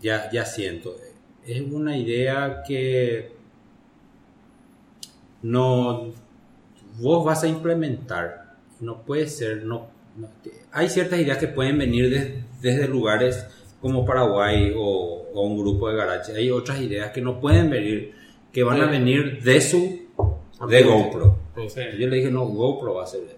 ya, 0.00 0.30
ya 0.30 0.46
siento. 0.46 0.96
Es 1.44 1.60
una 1.60 1.94
idea 1.98 2.62
que 2.66 3.36
no 5.42 6.10
vos 6.98 7.24
vas 7.24 7.42
a 7.44 7.48
implementar. 7.48 8.56
No 8.80 9.02
puede 9.02 9.28
ser, 9.28 9.64
no, 9.64 9.88
no- 10.16 10.28
hay 10.72 10.88
ciertas 10.88 11.20
ideas 11.20 11.38
que 11.38 11.48
pueden 11.48 11.78
venir 11.78 12.10
des- 12.10 12.60
desde 12.60 12.88
lugares 12.88 13.46
como 13.80 14.04
Paraguay 14.04 14.72
o, 14.76 15.24
o 15.34 15.42
un 15.42 15.58
grupo 15.58 15.88
de 15.88 15.96
garaje. 15.96 16.32
Hay 16.36 16.50
otras 16.50 16.80
ideas 16.80 17.10
que 17.10 17.20
no 17.20 17.40
pueden 17.40 17.70
venir, 17.70 18.12
que 18.52 18.62
van 18.62 18.80
a 18.80 18.86
venir 18.86 19.42
de 19.42 19.60
su 19.60 20.00
de 20.68 20.82
GoPro. 20.84 21.38
Sí. 21.68 21.80
Yo 21.98 22.08
le 22.08 22.16
dije, 22.16 22.30
no, 22.30 22.46
GoPro 22.46 22.94
va 22.94 23.00
a 23.02 23.04
hacer 23.04 23.22
esto. 23.22 23.36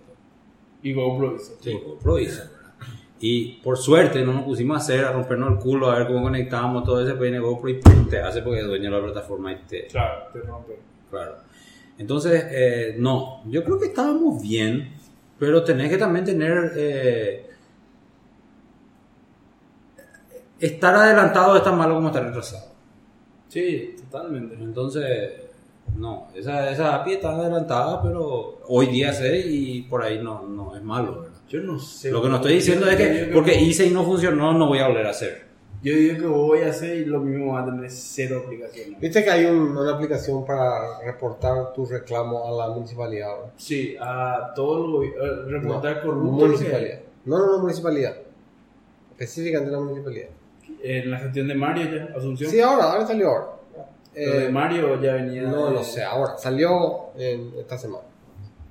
Y 0.82 0.92
GoPro 0.92 1.36
hizo. 1.36 1.54
Sí, 1.60 1.72
GoPro 1.72 2.18
hizo. 2.18 2.42
Y 3.20 3.52
por 3.62 3.78
suerte 3.78 4.22
no 4.22 4.34
nos 4.34 4.42
pusimos 4.42 4.76
a 4.76 4.80
hacer, 4.80 5.04
a 5.04 5.12
rompernos 5.12 5.52
el 5.52 5.58
culo, 5.58 5.90
a 5.90 5.98
ver 5.98 6.06
cómo 6.08 6.22
conectábamos 6.22 6.84
todo 6.84 7.02
ese 7.02 7.14
viene 7.18 7.38
GoPro 7.38 7.70
y 7.70 7.80
te 8.10 8.20
hace 8.20 8.42
porque 8.42 8.60
es 8.60 8.66
dueño 8.66 8.90
de 8.90 8.96
la 8.98 9.02
plataforma 9.02 9.52
y 9.52 9.56
te... 9.66 9.86
Claro, 9.86 10.24
te 10.32 10.40
rompe. 10.40 10.78
Claro. 11.10 11.36
Entonces, 11.98 12.44
eh, 12.50 12.96
no, 12.98 13.42
yo 13.46 13.62
creo 13.64 13.78
que 13.78 13.86
estábamos 13.86 14.42
bien, 14.42 14.92
pero 15.38 15.62
tenés 15.62 15.90
que 15.90 15.98
también 15.98 16.24
tener... 16.24 16.72
eh, 16.76 17.46
estar 20.58 20.94
adelantado 20.94 21.56
es 21.56 21.62
tan 21.62 21.76
malo 21.76 21.94
como 21.94 22.08
estar 22.08 22.24
retrasado. 22.24 22.72
Sí, 23.48 23.96
totalmente. 24.10 24.54
Entonces, 24.54 25.32
no, 25.96 26.28
esa, 26.34 26.70
esa 26.70 26.94
API 26.96 27.12
está 27.14 27.30
adelantada, 27.30 28.02
pero 28.02 28.60
hoy 28.66 28.86
día 28.86 29.12
sé 29.12 29.38
y 29.46 29.82
por 29.82 30.02
ahí 30.02 30.22
no, 30.22 30.42
no 30.42 30.74
es 30.74 30.82
malo, 30.82 31.22
¿verdad? 31.22 31.38
Yo 31.48 31.60
no 31.60 31.78
sé. 31.78 32.10
Lo 32.10 32.22
que 32.22 32.28
no 32.28 32.36
estoy 32.36 32.54
diciendo 32.54 32.86
es 32.88 32.96
que 32.96 33.30
porque 33.32 33.60
hice 33.60 33.86
y 33.86 33.90
no 33.90 34.02
funcionó, 34.04 34.52
no 34.54 34.66
voy 34.66 34.78
a 34.78 34.88
volver 34.88 35.06
a 35.06 35.10
hacer. 35.10 35.43
Yo 35.84 35.92
digo 35.94 36.18
que 36.18 36.26
voy 36.26 36.62
a 36.62 36.70
hacer 36.70 36.96
y 36.96 37.04
lo 37.04 37.20
mismo 37.20 37.52
va 37.52 37.60
a 37.62 37.64
tener 37.66 37.90
cero 37.90 38.42
aplicaciones. 38.46 38.98
Viste 38.98 39.22
que 39.22 39.30
hay 39.30 39.44
un- 39.44 39.76
una 39.76 39.92
aplicación 39.92 40.44
para 40.46 41.00
reportar 41.04 41.72
tu 41.74 41.84
reclamo 41.84 42.46
a 42.48 42.50
la 42.68 42.74
municipalidad. 42.74 43.28
¿no? 43.28 43.50
Sí, 43.58 43.94
a 44.00 44.52
todo 44.56 44.84
el 44.86 44.90
gobierno. 44.92 45.42
Reportar 45.50 45.96
No, 45.96 46.02
corrupto. 46.02 46.46
municipalidad. 46.46 46.98
No, 47.26 47.38
no, 47.38 47.46
no, 47.52 47.58
municipalidad. 47.58 48.16
Específicamente 49.12 49.70
la 49.72 49.80
municipalidad. 49.80 50.28
En 50.82 51.10
la 51.10 51.18
gestión 51.18 51.48
de 51.48 51.54
Mario 51.54 51.84
ya, 51.94 52.16
Asunción. 52.16 52.50
Sí, 52.50 52.60
ahora, 52.60 52.84
ahora 52.92 53.06
salió 53.06 53.28
ahora. 53.28 53.46
Lo 54.16 54.20
de 54.38 54.46
Eh, 54.46 54.50
Mario 54.50 55.00
ya 55.02 55.14
venía. 55.14 55.42
no, 55.42 55.70
no 55.70 55.82
sé, 55.82 56.02
ahora. 56.02 56.36
Salió 56.38 57.10
en 57.16 57.52
esta 57.58 57.76
semana. 57.76 58.04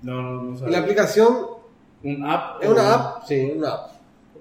No, 0.02 0.22
no, 0.22 0.42
no 0.44 0.54
Y 0.54 0.58
sabía. 0.58 0.78
la 0.78 0.84
aplicación 0.84 1.38
Un 2.04 2.26
app. 2.26 2.64
es 2.64 2.70
una 2.70 2.94
app, 2.94 3.24
sí, 3.28 3.54
una 3.56 3.70
app. 3.74 3.92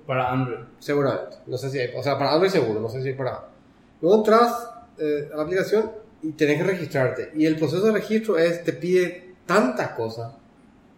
Para 0.06 0.30
Android. 0.30 0.60
Seguramente. 0.78 1.36
No 1.46 1.56
sé 1.56 1.70
si 1.70 1.78
hay, 1.78 1.90
o 1.96 2.02
sea, 2.02 2.18
para 2.18 2.32
Android 2.32 2.50
seguro, 2.50 2.80
no 2.80 2.88
sé 2.88 3.02
si 3.02 3.08
hay 3.08 3.14
para. 3.14 3.48
Luego 4.00 4.16
entras 4.18 4.68
eh, 4.98 5.30
a 5.32 5.36
la 5.36 5.42
aplicación 5.44 5.90
y 6.22 6.32
tenés 6.32 6.58
que 6.58 6.64
registrarte. 6.64 7.30
Y 7.34 7.46
el 7.46 7.56
proceso 7.56 7.86
de 7.86 7.92
registro 7.92 8.36
es, 8.38 8.62
te 8.64 8.72
pide 8.72 9.34
tantas 9.46 9.90
cosas 9.90 10.32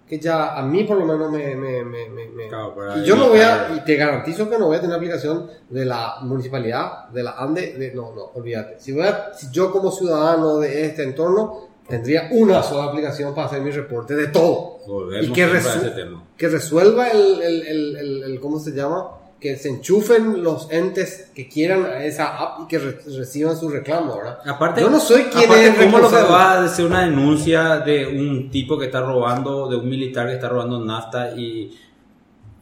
que 0.08 0.18
ya 0.18 0.54
a 0.54 0.62
mí 0.62 0.84
por 0.84 0.98
lo 0.98 1.06
menos 1.06 1.30
me... 1.30 1.54
me, 1.54 1.82
me, 1.82 2.08
me- 2.10 2.26
me- 2.28 2.48
Claro, 2.48 2.74
y 2.98 3.04
yo 3.04 3.16
no 3.16 3.30
voy 3.30 3.40
a, 3.40 3.70
y 3.74 3.80
te 3.84 3.96
garantizo 3.96 4.50
que 4.50 4.58
no 4.58 4.66
voy 4.66 4.76
a 4.76 4.80
tener 4.82 4.94
aplicación 4.96 5.48
de 5.70 5.84
la 5.86 6.16
municipalidad, 6.20 7.08
de 7.08 7.22
la 7.22 7.32
ANDE, 7.38 7.72
de, 7.78 7.94
no, 7.94 8.12
no, 8.14 8.24
olvídate. 8.34 8.78
Si, 8.80 8.92
voy 8.92 9.06
a- 9.06 9.32
si 9.34 9.50
yo 9.50 9.72
como 9.72 9.90
ciudadano 9.90 10.58
de 10.58 10.84
este 10.84 11.04
entorno 11.04 11.68
tendría 11.88 12.28
una 12.32 12.62
sola 12.62 12.90
aplicación 12.90 13.34
para 13.34 13.46
hacer 13.48 13.60
mi 13.60 13.70
reporte 13.70 14.14
de 14.14 14.28
todo 14.28 14.78
Volvemos 14.86 15.28
y 15.28 15.32
que, 15.32 15.46
resu- 15.46 15.76
ese 15.76 15.90
tema. 15.90 16.24
que 16.36 16.48
resuelva 16.48 17.08
el, 17.08 17.42
el, 17.42 17.62
el, 17.66 17.96
el- 17.96 18.22
el- 18.24 18.40
¿cómo 18.40 18.58
se 18.58 18.72
llama? 18.72 19.08
Que 19.40 19.56
se 19.56 19.68
enchufen 19.68 20.42
los 20.42 20.70
entes 20.70 21.30
que 21.34 21.48
quieran 21.48 21.84
a 21.84 22.02
esa 22.04 22.38
app 22.38 22.60
y 22.62 22.66
que 22.68 22.78
re- 22.78 22.98
reciban 23.18 23.56
su 23.56 23.68
reclamo, 23.68 24.16
¿verdad? 24.16 24.38
Aparte, 24.46 24.80
Yo 24.80 24.88
no 24.88 24.98
soy 25.00 25.24
quien 25.24 25.44
aparte, 25.44 25.66
es 25.68 25.74
¿cómo 25.84 25.98
lo 25.98 26.08
que 26.08 26.16
va 26.16 26.52
a 26.52 26.64
hacer 26.64 26.86
una 26.86 27.02
denuncia 27.02 27.78
de 27.80 28.06
un 28.06 28.50
tipo 28.50 28.78
que 28.78 28.86
está 28.86 29.02
robando, 29.02 29.68
de 29.68 29.76
un 29.76 29.86
militar 29.88 30.26
que 30.28 30.34
está 30.34 30.48
robando 30.48 30.82
nafta 30.82 31.32
y, 31.36 31.70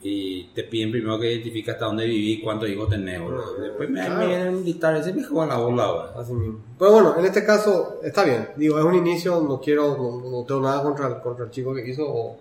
y 0.04 0.44
te 0.54 0.64
piden 0.64 0.90
primero 0.90 1.18
que 1.18 1.32
identifique 1.32 1.70
hasta 1.70 1.84
dónde 1.86 2.04
viví 2.06 2.32
y 2.32 2.40
cuántos 2.42 2.68
hijos 2.68 2.88
tenés, 2.88 3.20
boludo? 3.20 3.54
Después 3.60 3.88
me, 3.88 4.00
Claro. 4.00 4.16
me 4.20 4.26
viene 4.26 4.42
el 4.48 4.52
militar, 4.52 4.96
ese 4.96 5.12
me 5.12 5.22
juega 5.24 5.46
la 5.54 5.56
bola, 5.58 5.84
ahora. 5.84 6.12
Así 6.18 6.32
mismo. 6.32 6.58
Pero 6.78 6.92
bueno, 6.92 7.14
en 7.18 7.24
este 7.24 7.44
caso 7.44 8.00
está 8.02 8.24
bien. 8.24 8.48
Digo, 8.56 8.78
es 8.78 8.84
un 8.84 8.94
inicio, 8.94 9.40
no 9.40 9.60
quiero, 9.60 9.96
no, 9.96 10.30
no 10.30 10.44
tengo 10.44 10.60
nada 10.60 10.82
contra 10.82 11.06
el, 11.08 11.20
contra 11.20 11.44
el 11.44 11.50
chico 11.50 11.72
que 11.74 11.88
hizo 11.88 12.04
o, 12.08 12.36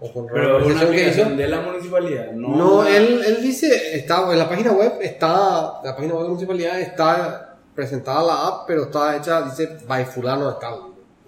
o 0.00 0.12
contra 0.12 0.34
Pero 0.34 0.58
la 0.58 0.66
es 0.66 0.72
una 0.74 0.90
que 0.90 1.08
hizo. 1.08 1.24
de 1.30 1.48
la 1.48 1.60
municipalidad. 1.60 2.32
No, 2.32 2.56
No, 2.56 2.86
él, 2.86 3.22
él 3.24 3.42
dice, 3.42 3.96
está 3.96 4.30
en 4.32 4.38
la 4.38 4.48
página 4.48 4.72
web, 4.72 4.94
está, 5.00 5.80
la 5.84 5.94
página 5.96 6.12
web 6.14 6.22
de 6.22 6.24
la 6.24 6.28
municipalidad 6.30 6.80
está 6.80 7.56
presentada 7.74 8.22
la 8.24 8.46
app, 8.48 8.64
pero 8.66 8.84
está 8.84 9.16
hecha, 9.16 9.42
dice, 9.42 9.78
by 9.86 10.04
fulano 10.06 10.48
de 10.48 10.56
tal. 10.60 10.74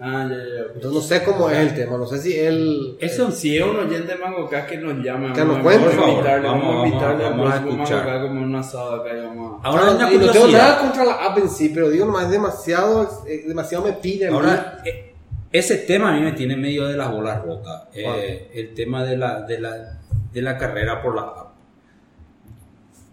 Ah, 0.00 0.28
ya, 0.30 0.36
ya, 0.36 0.44
ya. 0.44 0.60
Entonces 0.74 0.92
no 0.92 1.00
sé 1.00 1.24
cómo 1.24 1.50
es 1.50 1.58
el 1.58 1.74
tema, 1.74 1.98
no 1.98 2.06
sé 2.06 2.18
si 2.18 2.38
él... 2.38 2.96
Eso 3.00 3.32
Si 3.32 3.56
es 3.56 3.64
un 3.64 3.76
oyente 3.76 4.12
de 4.12 4.18
Mango 4.18 4.48
K 4.48 4.64
que 4.66 4.76
nos 4.76 5.04
llame, 5.04 5.32
Que 5.32 5.40
vamos 5.40 5.56
nos 5.56 5.58
a- 5.58 5.62
cuente, 5.62 5.88
vamos 5.88 6.04
a 6.06 6.10
invitarle, 6.12 6.46
Vamos, 6.48 6.64
vamos 6.66 6.82
a 6.84 6.86
invitarle 6.88 7.24
a. 7.26 7.30
Mango 7.30 7.84
K 7.84 8.20
como 8.22 8.42
un 8.42 8.54
asado 8.54 8.94
acá 8.94 9.16
y 9.16 9.20
vamos 9.26 9.60
a... 9.64 9.66
Ahora 9.68 9.82
una 9.90 10.10
no 10.10 10.30
tengo 10.30 10.46
nada 10.48 10.78
contra 10.80 11.04
la 11.04 11.14
app 11.26 11.38
en 11.38 11.50
sí, 11.50 11.70
pero 11.74 11.90
digo 11.90 12.06
nomás, 12.06 12.26
es 12.26 12.30
demasiado, 12.30 13.24
eh, 13.26 13.44
demasiado 13.48 13.84
me 13.86 13.92
pide. 13.94 14.28
Ahora, 14.28 14.82
eh, 14.84 15.14
ese 15.50 15.78
tema 15.78 16.10
a 16.10 16.12
mí 16.12 16.20
me 16.20 16.32
tiene 16.32 16.56
medio 16.56 16.86
de 16.86 16.96
las 16.96 17.10
bolas 17.10 17.42
rotas. 17.42 17.88
Eh, 17.92 18.50
el 18.54 18.74
tema 18.74 19.02
de 19.04 19.16
la, 19.16 19.40
de, 19.42 19.60
la, 19.60 19.98
de 20.32 20.42
la 20.42 20.56
carrera 20.58 21.02
por 21.02 21.16
la 21.16 21.22
app. 21.22 21.48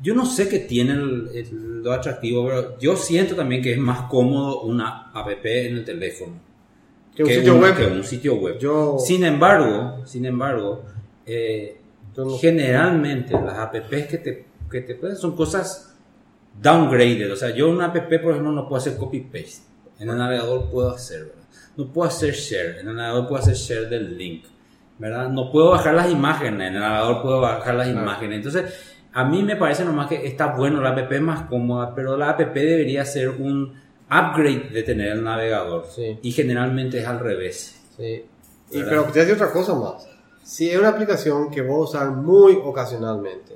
Yo 0.02 0.14
no 0.14 0.26
sé 0.28 0.48
qué 0.48 0.60
tiene 0.60 0.94
el- 0.94 1.30
el- 1.34 1.82
lo 1.82 1.92
atractivo, 1.94 2.46
pero 2.46 2.78
yo 2.78 2.96
siento 2.96 3.36
también 3.36 3.62
que 3.64 3.72
es 3.72 3.80
más 3.80 4.02
cómodo 4.04 4.62
una 4.62 5.10
app 5.12 5.30
en 5.46 5.78
el 5.78 5.84
teléfono 5.86 6.45
que 7.16 7.24
un 7.24 7.30
sitio 7.30 7.56
un- 7.56 7.62
web. 7.62 7.76
que 7.78 7.86
un 7.88 8.04
sitio 8.04 8.36
web. 8.36 8.58
Yo- 8.60 8.98
Sin 9.00 9.24
embargo, 9.24 10.02
sin 10.06 10.26
embargo, 10.26 10.84
eh, 11.26 11.78
generalmente 12.40 13.34
las 13.34 13.58
apps 13.58 14.06
que 14.08 14.18
te, 14.18 14.46
que 14.70 14.82
te 14.82 14.96
pueden 14.96 15.16
son 15.16 15.36
cosas 15.36 15.96
downgraded. 16.62 17.32
O 17.32 17.36
sea, 17.36 17.50
yo 17.52 17.70
una 17.70 17.86
app, 17.86 17.94
por 18.22 18.32
ejemplo, 18.32 18.52
no 18.52 18.68
puedo 18.68 18.78
hacer 18.82 18.98
copy 18.98 19.22
paste. 19.22 19.64
En 20.00 20.10
el 20.10 20.18
navegador 20.18 20.70
puedo 20.70 20.90
hacer, 20.92 21.20
¿verdad? 21.26 21.44
No 21.78 21.88
puedo 21.92 22.08
hacer 22.08 22.34
share. 22.34 22.80
En 22.80 22.90
el 22.90 22.96
navegador 22.96 23.28
puedo 23.28 23.42
hacer 23.42 23.56
share 23.56 23.90
del 23.90 24.18
link, 24.18 24.46
¿verdad? 24.98 25.30
No 25.30 25.52
puedo 25.52 25.72
bajar 25.72 25.94
las 25.96 26.10
imágenes. 26.12 26.68
En 26.70 26.76
el 26.76 26.80
navegador 26.82 27.22
puedo 27.22 27.42
bajar 27.42 27.76
las 27.76 27.88
imágenes. 27.90 28.38
Entonces, 28.38 28.74
a 29.14 29.24
mí 29.26 29.44
me 29.44 29.56
parece 29.56 29.86
nomás 29.86 30.08
que 30.08 30.26
está 30.28 30.48
bueno, 30.56 30.82
la 30.82 30.90
app 30.90 31.12
es 31.12 31.22
más 31.22 31.42
cómoda, 31.44 31.94
pero 31.96 32.18
la 32.18 32.30
app 32.32 32.40
debería 32.54 33.06
ser 33.06 33.30
un 33.30 33.74
upgrade 34.16 34.70
de 34.70 34.84
tener 34.84 35.12
el 35.14 35.24
navegador. 35.24 35.86
Sí. 35.90 36.18
Y 36.22 36.32
generalmente 36.32 37.00
es 37.00 37.08
al 37.08 37.20
revés. 37.20 37.82
Sí. 37.98 38.26
Y, 38.72 38.84
pero 38.84 39.04
te 39.04 39.10
voy 39.10 39.20
a 39.20 39.26
decir 39.26 39.34
otra 39.34 39.52
cosa 39.52 39.76
más. 39.76 40.08
Si 40.44 40.70
es 40.70 40.78
una 40.78 40.90
aplicación 40.90 41.50
que 41.50 41.62
voy 41.62 41.78
a 41.78 41.84
usar 41.84 42.12
muy 42.12 42.54
ocasionalmente, 42.64 43.56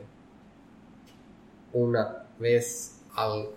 una 1.73 2.25
vez 2.39 2.99
al 3.15 3.49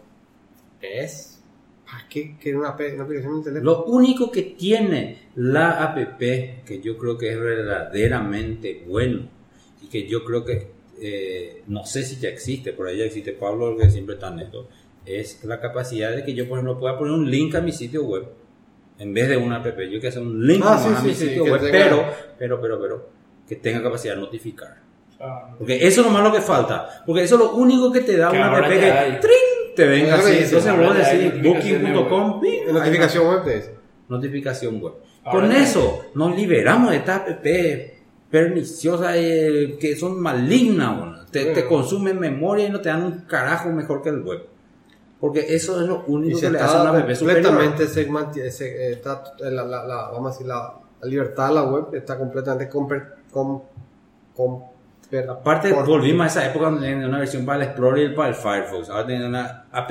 mes, 0.81 1.41
¿para 1.87 2.07
qué 2.09 2.37
quiero 2.41 2.61
una, 2.61 2.71
aplicación 2.71 3.33
en 3.33 3.39
el 3.39 3.45
teléfono? 3.45 3.63
Lo 3.63 3.85
único 3.85 4.31
que 4.31 4.43
tiene 4.43 5.29
la 5.37 5.83
app, 5.83 6.19
que 6.19 6.81
yo 6.83 6.99
creo 6.99 7.17
que 7.17 7.33
es 7.33 7.41
verdaderamente 7.41 8.85
bueno 8.87 9.29
y 9.83 9.87
que 9.87 10.07
yo 10.07 10.25
creo 10.25 10.45
que 10.45 10.71
eh, 11.01 11.63
no 11.67 11.85
sé 11.85 12.03
si 12.05 12.21
ya 12.21 12.29
existe, 12.29 12.73
por 12.73 12.87
ahí 12.87 12.99
ya 12.99 13.05
existe 13.05 13.33
Pablo, 13.33 13.77
que 13.77 13.91
siempre 13.91 14.15
está 14.17 14.29
en 14.29 14.41
esto, 14.41 14.69
es 15.07 15.43
la 15.45 15.61
capacidad 15.61 16.15
de 16.15 16.25
que 16.25 16.35
yo, 16.35 16.49
por 16.49 16.59
ejemplo, 16.59 16.79
pueda 16.79 16.99
poner 16.99 17.15
un 17.15 17.31
link 17.31 17.55
a 17.55 17.61
mi 17.61 17.73
sitio 17.73 18.05
web 18.05 18.25
en 18.99 19.13
vez 19.15 19.29
de 19.29 19.37
una 19.37 19.57
app. 19.57 19.67
Yo 19.91 20.01
que 20.01 20.09
hacer 20.09 20.23
un 20.23 20.47
link 20.47 20.63
Ah, 20.65 20.79
sí, 20.83 20.89
a 20.95 21.01
sí, 21.01 21.07
mi 21.09 21.15
sí, 21.15 21.27
sitio 21.29 21.45
web, 21.45 21.61
tenga- 21.61 21.71
pero, 21.73 22.05
pero, 22.39 22.61
pero, 22.61 22.81
pero, 22.81 23.09
que 23.49 23.57
tenga 23.57 23.83
capacidad 23.83 24.15
de 24.15 24.21
notificar. 24.21 24.77
Ah, 25.21 25.55
Porque 25.59 25.77
eso 25.87 26.01
es 26.01 26.07
lo 26.07 26.13
más 26.13 26.23
lo 26.25 26.33
que 26.33 26.41
falta. 26.41 27.03
Porque 27.07 27.23
eso 27.23 27.35
es 27.37 27.41
lo 27.43 27.55
único 27.55 27.93
que 27.93 28.01
te 28.01 28.17
da 28.17 28.31
Que 28.31 28.37
una 28.39 28.57
app 28.59 28.69
que. 28.69 29.19
¡trin! 29.21 29.75
te 29.77 29.87
venga 29.87 30.17
así. 30.17 30.37
Entonces 30.43 30.77
vos 30.77 30.95
decís 30.97 31.35
notificaciones 31.43 31.95
booking.com, 31.95 32.43
notificación 32.73 33.27
web 33.29 33.45
te 33.45 33.55
dice. 33.57 33.75
notificación 34.09 34.81
web. 34.83 34.93
Ahora 35.25 35.41
Con 35.49 35.53
eso 35.57 36.07
nos 36.15 36.37
liberamos 36.37 36.91
de 36.91 36.97
estas 36.99 37.21
app 37.29 37.45
perniciosas 38.31 39.15
eh, 39.17 39.77
que 39.81 39.97
son 39.97 40.21
malignas, 40.21 40.99
bueno. 40.99 41.17
te, 41.31 41.47
te 41.47 41.67
consumen 41.67 42.19
memoria 42.19 42.67
y 42.67 42.71
no 42.71 42.81
te 42.81 42.89
dan 42.89 43.03
un 43.05 43.13
carajo 43.27 43.71
mejor 43.71 44.03
que 44.03 44.09
el 44.09 44.23
web. 44.23 44.43
Porque 45.23 45.55
eso 45.55 45.81
es 45.81 45.87
lo 45.87 46.03
único 46.09 46.37
que 46.41 46.51
le 46.51 46.59
hace 46.59 46.65
a 46.75 46.79
está 46.79 46.91
una 46.91 46.99
app 46.99 47.15
superior. 47.15 47.47
completamente 47.47 47.85
segmenti- 47.87 48.51
se- 48.51 48.91
está, 48.91 49.23
la, 49.39 49.63
la- 49.65 49.85
la- 49.87 50.09
vamos 50.11 50.27
a 50.27 50.33
decir, 50.33 50.47
la, 50.49 50.75
la 51.01 51.09
libertad 51.09 51.49
de 51.49 51.55
la 51.55 51.63
web 51.63 51.85
está 51.95 52.19
completamente 52.19 52.69
comper, 52.69 53.15
com, 53.31 53.63
comper- 54.37 55.31
Aparte, 55.31 55.73
volvimos 55.73 56.25
a 56.25 56.27
esa 56.27 56.47
época 56.51 56.65
donde 56.71 56.89
tenían 56.89 57.09
una 57.09 57.19
versión 57.21 57.45
para 57.47 57.59
el 57.63 57.69
Explorer 57.69 58.11
y 58.11 58.15
para 58.17 58.31
el 58.31 58.35
Firefox. 58.35 58.91
Ahora 58.91 59.07
tienen 59.07 59.29
una 59.29 59.67
app 59.71 59.91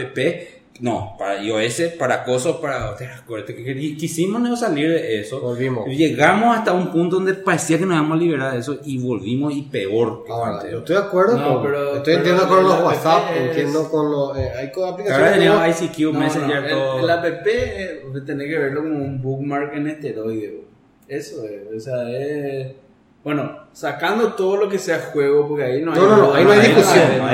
no, 0.80 1.16
para 1.20 1.44
iOS, 1.44 1.82
para 2.00 2.24
cosas, 2.24 2.54
para... 2.56 2.96
¿te 2.96 3.06
acuerdas 3.06 3.48
que 3.56 3.64
querí- 3.64 3.96
quisimos 3.98 4.42
no 4.42 4.56
salir 4.56 4.90
de 4.90 5.20
eso. 5.20 5.40
Volvimos. 5.40 5.86
Llegamos 5.88 6.58
hasta 6.58 6.72
un 6.74 6.92
punto 6.92 7.18
donde 7.18 7.36
parecía 7.36 7.78
que 7.78 7.86
nos 7.86 7.96
íbamos 7.96 8.18
a 8.18 8.20
liberar 8.20 8.54
de 8.54 8.60
eso 8.60 8.80
y 8.84 8.98
volvimos 8.98 9.54
y 9.54 9.62
peor. 9.64 10.24
que 10.26 10.32
Ahora, 10.32 10.56
antes. 10.56 10.72
yo 10.72 10.78
estoy 10.80 10.96
de 10.96 11.02
acuerdo 11.04 11.38
No, 11.38 11.54
con, 11.54 11.64
pero- 11.64 11.96
estoy 11.98 12.14
entiendo 12.16 12.48
con 12.48 12.64
los 12.64 12.82
WhatsApp, 12.84 13.24
app 13.26 13.36
es- 13.36 13.42
entiendo 13.50 13.92
con 13.92 14.12
los, 14.12 14.38
eh, 14.38 14.52
hay 14.58 14.72
Ahora 14.76 14.90
aplicaciones 14.94 15.34
teníamos 15.34 15.62
que- 15.64 15.86
ICQ, 15.86 16.14
No, 16.14 16.20
Messenger, 16.20 16.62
no, 16.64 16.70
todo. 16.70 16.98
El, 17.00 17.04
el 17.04 17.10
app 17.12 17.26
eh, 17.46 18.02
tenés 18.26 18.48
que 18.48 18.58
verlo 18.58 18.82
como 18.82 18.96
un 18.96 19.22
bookmark 19.22 19.74
en 19.76 19.88
esteroide. 19.88 20.48
bro. 20.48 20.62
Eso 21.08 21.44
es. 21.46 21.78
O 21.78 21.80
sea, 21.80 22.10
es. 22.10 22.72
Bueno, 23.24 23.68
sacando 23.72 24.34
todo 24.34 24.56
lo 24.58 24.68
que 24.70 24.80
sea 24.80 24.98
juego, 25.14 25.48
porque 25.48 25.64
ahí 25.66 25.82
no 25.84 25.94
hay. 25.94 26.00
No, 26.00 26.08
no, 26.08 26.18
no, 26.18 26.34
ahí 26.34 26.44
no 26.44 26.52
hay 26.54 26.60
discusión. 26.62 27.04
no 27.20 27.28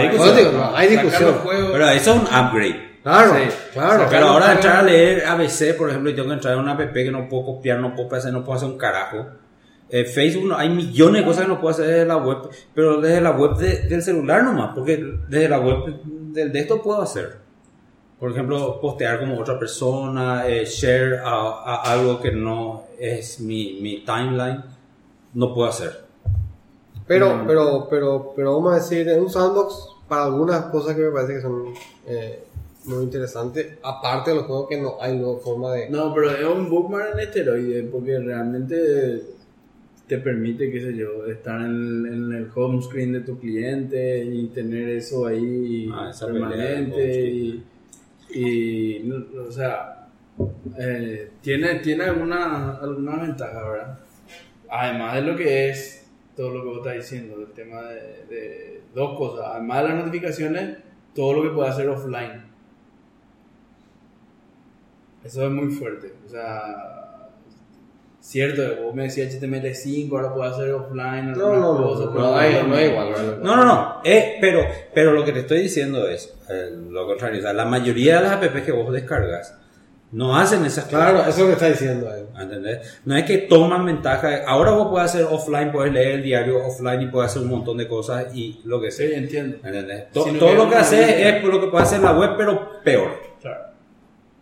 hay 0.76 0.88
discusión. 0.90 1.36
Pero 1.46 1.90
eso 1.92 2.12
es 2.14 2.18
un 2.20 2.24
upgrade. 2.26 2.88
Claro, 3.04 3.34
Sí. 3.36 3.56
claro. 3.74 4.06
Pero 4.10 4.26
ahora 4.28 4.46
juegos- 4.48 4.56
entrar 4.66 4.78
a 4.78 4.84
leer 4.84 5.26
ABC, 5.26 5.74
por 5.78 5.90
ejemplo, 5.90 6.10
y 6.10 6.16
tengo 6.16 6.28
que 6.28 6.34
entrar 6.34 6.54
en 6.56 6.60
una 6.60 6.74
app 6.74 6.94
que 6.94 7.12
no 7.12 7.30
puedo 7.30 7.46
copiar, 7.46 7.80
no 7.80 7.96
puedo 7.96 8.14
hacer, 8.16 8.34
no 8.34 8.44
puedo 8.44 8.58
hacer 8.58 8.70
un 8.70 8.78
carajo. 8.78 9.26
Eh, 9.90 10.04
Facebook, 10.04 10.48
no- 10.50 10.58
hay 10.58 10.68
millones 10.70 11.22
de 11.22 11.26
cosas 11.28 11.44
que 11.44 11.48
no 11.48 11.62
puedo 11.62 11.72
hacer 11.74 11.88
desde 11.88 12.06
la 12.06 12.18
web, 12.18 12.38
pero 12.74 13.00
desde 13.00 13.22
la 13.22 13.32
web 13.32 13.56
de- 13.56 13.88
del 13.88 14.02
celular 14.04 14.44
nomás, 14.44 14.72
porque 14.76 15.02
desde 15.30 15.48
la 15.48 15.60
web 15.60 16.02
del 16.04 16.52
de 16.52 16.60
esto 16.60 16.82
puedo 16.82 17.02
hacer. 17.02 17.38
Por 18.20 18.32
ejemplo, 18.32 18.82
postear 18.82 19.20
como 19.20 19.40
otra 19.40 19.58
persona, 19.58 20.46
eh, 20.48 20.66
share 20.66 21.20
a, 21.24 21.30
a 21.32 21.76
algo 21.94 22.20
que 22.20 22.32
no 22.32 22.84
es 23.00 23.40
mi, 23.40 23.80
mi 23.82 24.04
timeline, 24.04 24.64
no 25.36 25.54
puedo 25.54 25.70
hacer. 25.70 26.02
Pero, 27.08 27.44
pero, 27.48 27.88
pero, 27.90 28.34
pero 28.36 28.56
vamos 28.58 28.74
a 28.74 28.76
decir, 28.78 29.08
es 29.08 29.18
un 29.18 29.30
sandbox 29.30 29.96
para 30.10 30.26
algunas 30.26 30.64
cosas 30.66 30.96
que 30.96 31.04
me 31.04 31.12
parece 31.12 31.36
que 31.36 31.42
son 31.42 31.64
eh, 32.08 32.44
muy 32.88 33.04
interesantes, 33.04 33.78
aparte 33.84 34.32
de 34.32 34.38
los 34.38 34.46
juegos 34.46 34.68
que 34.70 34.82
no 34.82 34.98
hay 35.00 35.18
luego 35.18 35.40
forma 35.40 35.74
de... 35.74 35.90
No, 35.90 36.14
pero 36.14 36.32
es 36.32 36.46
un 36.46 36.70
bookmark 36.70 37.14
en 37.14 37.20
esteroide, 37.20 37.84
porque 37.84 38.20
realmente 38.20 39.24
te 40.08 40.18
permite, 40.20 40.72
qué 40.72 40.82
sé 40.82 40.96
yo, 40.96 41.26
estar 41.26 41.60
en, 41.62 42.06
en 42.06 42.34
el 42.34 42.50
home 42.56 42.82
screen 42.82 43.12
de 43.12 43.22
tu 43.22 43.38
cliente 43.38 44.24
y 44.24 44.48
tener 44.48 44.90
eso 44.90 45.28
ahí 45.28 45.90
Ah, 45.94 46.12
permanente. 46.20 47.30
Y, 47.30 47.64
y, 48.34 49.00
no, 49.04 49.26
o 49.48 49.52
sea, 49.52 50.08
eh, 50.80 51.32
tiene, 51.42 51.76
tiene 51.80 52.06
alguna, 52.06 52.78
alguna 52.78 53.18
ventaja, 53.18 53.70
¿verdad? 53.70 54.00
Además 54.70 55.16
de 55.16 55.22
lo 55.22 55.36
que 55.36 55.70
es 55.70 56.06
todo 56.36 56.52
lo 56.52 56.62
que 56.62 56.68
vos 56.70 56.78
estás 56.78 56.94
diciendo, 56.94 57.36
el 57.40 57.52
tema 57.54 57.82
de, 57.84 58.26
de 58.30 58.82
dos 58.94 59.18
cosas. 59.18 59.46
Además 59.54 59.82
de 59.82 59.90
las 59.90 60.06
notificaciones, 60.06 60.78
todo 61.14 61.34
lo 61.34 61.44
que 61.44 61.50
puede 61.50 61.70
hacer 61.70 61.90
offline. 61.90 62.47
Eso 65.28 65.44
es 65.46 65.52
muy 65.52 65.68
fuerte. 65.74 66.14
O 66.26 66.30
sea, 66.30 67.30
cierto, 68.20 68.62
vos 68.84 68.94
me 68.96 69.04
decías 69.04 69.34
HTML5, 69.34 70.12
ahora 70.12 70.34
puedo 70.34 70.50
hacer 70.52 70.72
offline. 70.74 71.32
No, 71.34 71.54
no, 71.56 71.74
no, 71.80 71.84
cosas, 71.84 72.06
no, 72.08 72.14
no 72.14 72.38
hay- 72.38 72.64
no 72.68 72.76
hay 72.76 72.86
igual, 72.90 73.10
¿verdad? 73.10 73.38
No, 73.42 73.56
no, 73.56 73.66
no. 73.66 74.02
Eh, 74.04 74.38
pero, 74.42 74.62
pero 74.94 75.12
lo 75.14 75.24
que 75.24 75.32
te 75.32 75.40
estoy 75.42 75.60
diciendo 75.62 76.08
es 76.08 76.34
eh, 76.50 76.72
lo 76.90 77.06
contrario. 77.06 77.40
O 77.40 77.42
sea, 77.42 77.54
la 77.54 77.66
mayoría 77.66 78.18
de 78.18 78.24
las 78.24 78.32
apps 78.34 78.62
que 78.62 78.72
vos 78.72 78.92
descargas 78.92 79.54
no 80.10 80.38
hacen 80.38 80.64
esas 80.66 80.86
Claro, 80.86 81.18
cosas. 81.18 81.30
eso 81.36 81.38
es 81.40 81.42
lo 81.44 81.48
que 81.48 81.54
está 81.54 81.70
diciendo 81.70 82.14
él. 82.16 82.26
¿Entendés? 82.40 83.00
No 83.06 83.16
es 83.18 83.26
que 83.26 83.38
toman 83.40 83.86
ventaja. 83.86 84.44
Ahora 84.48 84.72
vos 84.72 84.88
puedes 84.90 85.10
hacer 85.14 85.26
offline, 85.30 85.72
puedes 85.72 85.92
leer 85.94 86.16
el 86.16 86.24
diario 86.24 86.66
offline 86.66 87.02
y 87.02 87.08
puedes 87.08 87.32
hacer 87.32 87.42
un 87.44 87.50
montón 87.50 87.78
de 87.78 87.88
cosas 87.90 88.34
y 88.34 88.62
lo 88.66 88.80
que 88.82 88.90
Sí, 88.92 89.08
sea. 89.08 89.18
entiendo. 89.18 89.58
¿Entendés? 89.64 90.06
Si 90.14 90.32
no 90.32 90.40
todo 90.40 90.54
lo 90.56 90.70
que 90.70 90.76
haces 90.76 91.10
es 91.10 91.44
lo 91.44 91.60
que 91.62 91.68
puede 91.68 91.84
hacer 91.84 92.00
la 92.02 92.14
web, 92.14 92.32
pero 92.38 92.82
peor. 92.84 93.28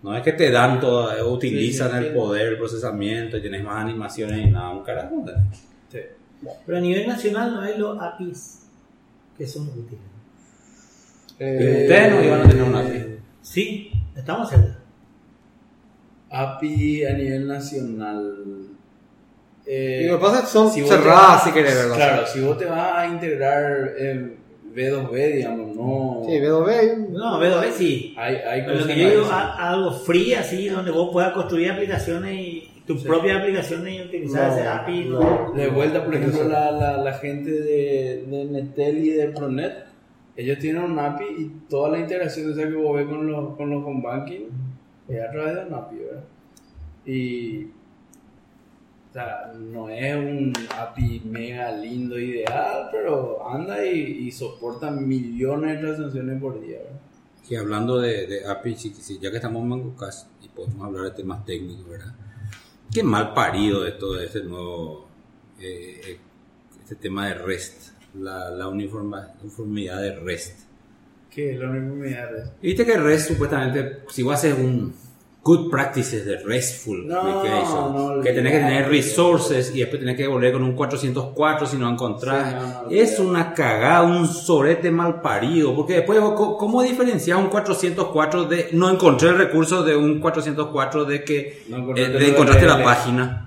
No 0.05 0.15
es 0.15 0.21
que 0.21 0.33
te 0.33 0.51
dan 0.51 0.79
todo, 0.79 1.11
eh, 1.17 1.23
utilizan 1.23 1.89
Sí, 1.91 1.97
sí, 1.97 2.05
el 2.05 2.13
poder, 2.13 2.47
el 2.49 2.57
procesamiento, 2.59 3.37
y 3.37 3.41
tienes 3.41 3.63
más 3.63 3.83
animaciones 3.83 4.37
y 4.39 4.51
nada, 4.51 4.69
un 4.69 4.83
carajo. 4.83 5.25
Pero 6.65 6.77
a 6.77 6.81
nivel 6.81 7.07
nacional 7.07 7.55
no 7.55 7.61
hay 7.61 7.75
los 7.79 7.99
APIs 7.99 8.59
que 9.35 9.47
son 9.47 9.63
útiles. 9.67 9.99
Eh, 11.39 11.79
Ustedes 11.81 12.11
no 12.11 12.23
iban 12.23 12.41
a 12.41 12.47
tener 12.47 12.63
una 12.63 12.79
API. 12.81 13.17
Sí, 13.41 13.91
estamos 14.15 14.47
cerca. 14.47 14.77
API 16.29 17.05
a 17.05 17.13
nivel 17.13 17.47
nacional. 17.47 18.67
Eh, 19.65 20.01
Y 20.03 20.07
lo 20.07 20.19
que 20.19 20.21
pasa 20.23 20.37
es 20.37 20.41
que 20.45 20.49
son 20.51 20.71
si 20.71 20.81
vos 20.81 20.89
te 20.91 20.95
cerradas, 20.97 21.27
vas- 21.29 21.43
si 21.45 21.51
querés 21.51 21.75
verlas. 21.75 21.97
Claro, 21.97 22.27
si 22.27 22.39
vos 22.41 22.57
te 22.59 22.65
vas 22.65 22.93
a 22.95 23.07
integrar 23.07 23.93
B2B, 24.75 25.33
digamos, 25.37 25.75
no. 25.75 26.21
Sí, 26.25 26.31
B2B 26.39 26.69
hay 26.69 26.87
un- 26.89 27.13
No, 27.13 27.37
pero 27.39 27.55
a 27.55 27.61
ver 27.61 27.71
si. 27.71 28.13
Hay, 28.17 28.35
hay 28.35 28.61
Pero 28.65 28.79
lo 28.79 28.85
que 28.87 28.99
yo 28.99 29.09
digo, 29.09 29.21
más. 29.23 29.31
a- 29.31 29.53
a 29.53 29.69
algo 29.71 29.91
free 29.91 30.33
así, 30.33 30.67
donde 30.67 30.91
vos 30.91 31.09
puedas 31.11 31.31
construir 31.33 31.71
aplicaciones 31.71 32.33
y 32.39 32.69
tus 32.85 33.01
propias 33.03 33.39
aplicaciones 33.41 33.95
y 33.95 34.01
utilizar 34.01 34.49
No, 34.51 34.57
ese 34.57 34.67
API. 34.67 35.05
no. 35.05 35.19
No. 35.19 35.53
De 35.53 35.67
vuelta, 35.69 36.03
por 36.05 36.13
ejemplo, 36.15 36.43
la, 36.47 36.71
la, 36.71 36.97
la 36.97 37.13
gente 37.13 37.49
de, 37.51 38.25
de 38.27 38.45
Netel 38.45 38.97
y 39.03 39.09
de 39.11 39.27
Pronet, 39.29 39.73
ellos 40.37 40.59
tienen 40.59 40.83
un 40.83 40.99
API 40.99 41.25
y 41.39 41.51
toda 41.69 41.89
la 41.91 41.99
interacción 41.99 42.51
esa 42.51 42.63
que 42.67 42.75
vos 42.75 42.95
ves 42.97 43.07
con 43.07 43.25
los, 43.31 43.55
con 43.55 43.69
los 43.69 43.83
home 43.83 44.01
banking 44.03 44.41
es 45.07 45.21
a 45.21 45.31
través 45.31 45.55
de 45.55 45.65
un 45.65 45.73
API, 45.73 45.95
¿verdad? 45.97 46.23
Y. 47.05 47.67
O 49.15 49.17
sea, 49.17 49.53
no 49.57 49.87
es 49.87 50.13
un 50.13 50.51
API 50.77 51.21
mega 51.23 51.71
lindo, 51.71 52.19
ideal, 52.19 52.89
pero 52.91 53.47
anda 53.49 53.85
y, 53.85 54.27
y 54.27 54.31
soporta 54.33 54.91
millones 54.91 55.75
de 55.75 55.81
transacciones 55.87 56.41
por 56.41 56.59
día, 56.59 56.79
¿verdad? 56.79 56.99
Y 57.49 57.55
hablando 57.55 57.99
de, 58.01 58.27
de 58.27 58.45
API, 58.45 58.75
ya 59.21 59.29
que 59.31 59.37
estamos 59.37 59.61
en 59.63 59.69
MangoCast 59.69 60.27
y 60.43 60.49
podemos 60.49 60.85
hablar 60.85 61.03
de 61.05 61.11
temas 61.11 61.45
técnicos, 61.45 61.87
¿verdad? 61.87 62.13
Qué 62.93 63.03
mal 63.03 63.33
parido 63.33 63.87
esto 63.87 64.15
de 64.15 64.25
este 64.25 64.43
nuevo, 64.43 65.07
eh, 65.61 66.01
eh, 66.07 66.17
este 66.81 66.95
tema 66.95 67.27
de 67.29 67.35
REST, 67.35 67.91
la, 68.15 68.49
la 68.49 68.67
uniforma- 68.67 69.31
uniformidad 69.41 70.01
de 70.01 70.13
REST. 70.19 70.59
Que 71.29 71.53
es 71.53 71.59
la 71.61 71.69
uniformidad 71.69 72.31
de. 72.33 72.43
Y 72.61 72.67
Viste 72.67 72.85
que 72.85 72.97
REST 72.97 73.29
supuestamente, 73.29 73.99
si 74.09 74.23
vos 74.23 74.33
haces 74.33 74.55
un 74.59 74.93
good 75.47 75.69
practices 75.69 76.25
de 76.25 76.37
RESTful 76.37 77.05
No, 77.07 77.19
application, 77.19 78.15
no, 78.17 78.21
que 78.23 78.31
tenés 78.33 78.51
que 78.51 78.57
tener 78.57 78.89
resources 78.89 79.71
y 79.75 79.79
después 79.81 79.99
tenés 79.99 80.17
que 80.17 80.25
volver 80.27 80.51
con 80.53 80.63
un 80.63 80.73
404 80.73 81.67
si 81.67 81.77
no 81.77 81.87
encontrás, 81.87 82.49
Sí, 82.49 82.55
no, 82.55 82.83
no, 82.85 82.89
es 82.89 83.19
una 83.19 83.53
cagada, 83.53 84.01
un 84.01 84.25
sorete 84.27 84.89
mal 84.89 85.21
parido, 85.21 85.75
porque 85.75 85.97
después, 85.97 86.19
¿cómo 86.35 86.81
diferencias 86.81 87.37
un 87.37 87.49
404 87.49 88.45
de 88.45 88.69
no 88.71 88.89
encontré 88.89 89.29
el 89.29 89.37
recurso 89.37 89.83
de 89.83 89.95
un 89.95 90.19
404 90.19 91.05
de 91.05 91.23
que 91.23 91.63
No 91.69 91.75
eh, 91.77 91.79
encontraste 91.81 92.17
de 92.17 92.27
encontraste 92.29 92.65
la 92.65 92.83
página? 92.83 93.41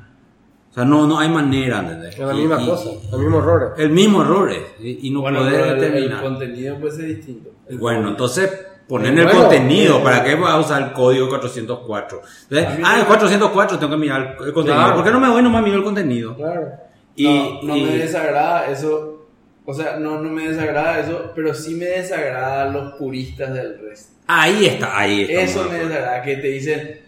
O 0.70 0.74
sea, 0.74 0.84
no, 0.84 1.04
no 1.08 1.18
hay 1.18 1.28
manera, 1.30 1.80
¿entendés? 1.80 2.14
es 2.14 2.20
la 2.20 2.32
Y- 2.34 2.36
misma 2.36 2.62
y- 2.62 2.66
cosa, 2.68 2.90
los 3.10 3.20
mismos 3.20 3.42
errores. 3.42 3.68
El 3.78 3.90
mismo 3.90 4.22
error 4.22 4.52
y, 4.80 5.08
y 5.08 5.10
no 5.10 5.22
Bueno, 5.22 5.38
podés 5.40 5.52
pero 5.54 5.64
el, 5.64 5.70
el 5.72 5.80
determinar. 5.80 6.22
contenido 6.22 6.76
puede 6.78 6.92
ser 6.94 7.06
distinto. 7.06 7.50
El 7.68 7.78
Bueno, 7.78 8.08
entonces 8.10 8.50
poner 8.88 9.18
el 9.18 9.30
contenido, 9.30 10.02
¿para 10.02 10.24
qué 10.24 10.34
vas 10.34 10.52
a 10.52 10.58
usar 10.58 10.82
el 10.82 10.92
código 10.92 11.28
404? 11.28 12.22
Entonces, 12.44 12.66
A 12.66 12.70
mí 12.76 12.82
ah, 12.84 12.98
el 13.00 13.06
404 13.06 13.78
tengo 13.78 13.92
que 13.92 13.98
mirar 13.98 14.36
el 14.40 14.52
contenido. 14.52 14.82
Claro. 14.82 14.94
¿Por 14.94 15.04
qué 15.04 15.10
no 15.10 15.20
me 15.20 15.28
voy 15.28 15.42
nomás 15.42 15.62
miro 15.62 15.76
el 15.76 15.84
contenido? 15.84 16.34
Claro. 16.34 16.68
Y, 17.14 17.24
no, 17.24 17.62
no 17.62 17.76
y- 17.76 17.82
me 17.84 17.98
desagrada 17.98 18.70
eso. 18.70 19.26
O 19.64 19.74
sea, 19.74 19.96
no, 19.96 20.18
no 20.18 20.30
me 20.30 20.48
desagrada 20.48 20.98
eso, 21.00 21.30
pero 21.34 21.52
sí 21.52 21.74
me 21.74 21.84
desagrada 21.84 22.70
los 22.70 22.94
puristas 22.94 23.52
del 23.52 23.78
resto. 23.78 24.14
ahí 24.26 24.64
está, 24.64 24.98
ahí 24.98 25.22
está. 25.22 25.42
Eso 25.42 25.68
me 25.70 25.78
desagrada, 25.78 26.22
que 26.22 26.36
te 26.36 26.48
dicen, 26.48 27.00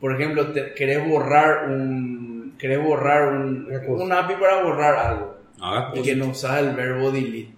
por 0.00 0.14
ejemplo, 0.14 0.50
te, 0.52 0.72
querés 0.72 1.06
borrar 1.06 1.68
un, 1.68 2.54
querés 2.58 2.82
borrar 2.82 3.34
un, 3.34 3.68
un 3.86 4.12
API 4.12 4.34
para 4.36 4.62
borrar 4.62 4.94
algo 4.94 5.36
Haga 5.60 5.92
y 5.94 6.02
que 6.02 6.16
no 6.16 6.28
usas 6.28 6.60
el 6.60 6.74
verbo 6.74 7.10
delete. 7.10 7.55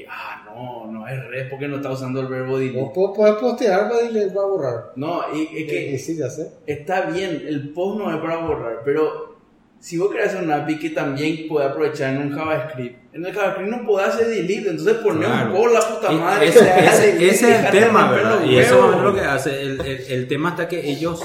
Y, 0.00 0.04
ah, 0.08 0.42
no, 0.46 0.90
no 0.92 1.08
es 1.08 1.24
res 1.28 1.48
porque 1.50 1.66
no 1.68 1.76
está 1.76 1.90
usando 1.90 2.20
el 2.20 2.26
verbo 2.28 2.52
Vos 2.52 2.60
delete. 2.60 2.90
po- 2.94 3.12
podés 3.12 3.34
postear 3.34 3.90
y 4.08 4.12
le 4.12 4.26
va 4.28 4.42
a 4.42 4.46
borrar. 4.46 4.92
No, 4.96 5.20
y 5.34 5.42
es 5.42 5.50
Y 5.62 5.66
que 5.66 5.98
sí, 5.98 6.16
ya 6.16 6.28
sé. 6.30 6.52
está 6.66 7.02
bien, 7.06 7.42
el 7.46 7.70
post 7.70 7.98
no 7.98 8.14
es 8.14 8.20
para 8.20 8.36
borrar, 8.38 8.82
pero 8.84 9.36
si 9.80 9.96
vos 9.96 10.10
querés 10.10 10.28
hacer 10.28 10.42
un 10.44 10.50
API 10.50 10.78
que 10.78 10.90
también 10.90 11.46
puede 11.48 11.66
aprovechar 11.66 12.14
en 12.14 12.22
un 12.22 12.32
JavaScript, 12.36 13.14
en 13.14 13.24
el 13.26 13.32
JavaScript 13.32 13.70
no 13.70 13.86
podés 13.86 14.08
hacer 14.08 14.26
delete, 14.28 14.70
entonces 14.70 14.94
poner 14.96 15.28
Claro. 15.28 15.50
un 15.50 15.56
post 15.56 15.74
la 15.74 15.94
puta 15.94 16.12
madre. 16.12 16.48
ese, 16.48 17.16
que 17.16 17.28
es 17.30 17.42
el 17.42 17.70
tema, 17.70 18.10
¿verdad? 18.10 18.44
Y 18.44 18.56
eso 18.58 18.92
es 18.92 19.00
lo 19.00 19.14
que 19.14 19.20
hace. 19.20 19.60
El, 19.62 19.80
el- 19.80 20.04
el 20.08 20.28
tema 20.28 20.50
está 20.50 20.68
que 20.68 20.90
ellos, 20.90 21.22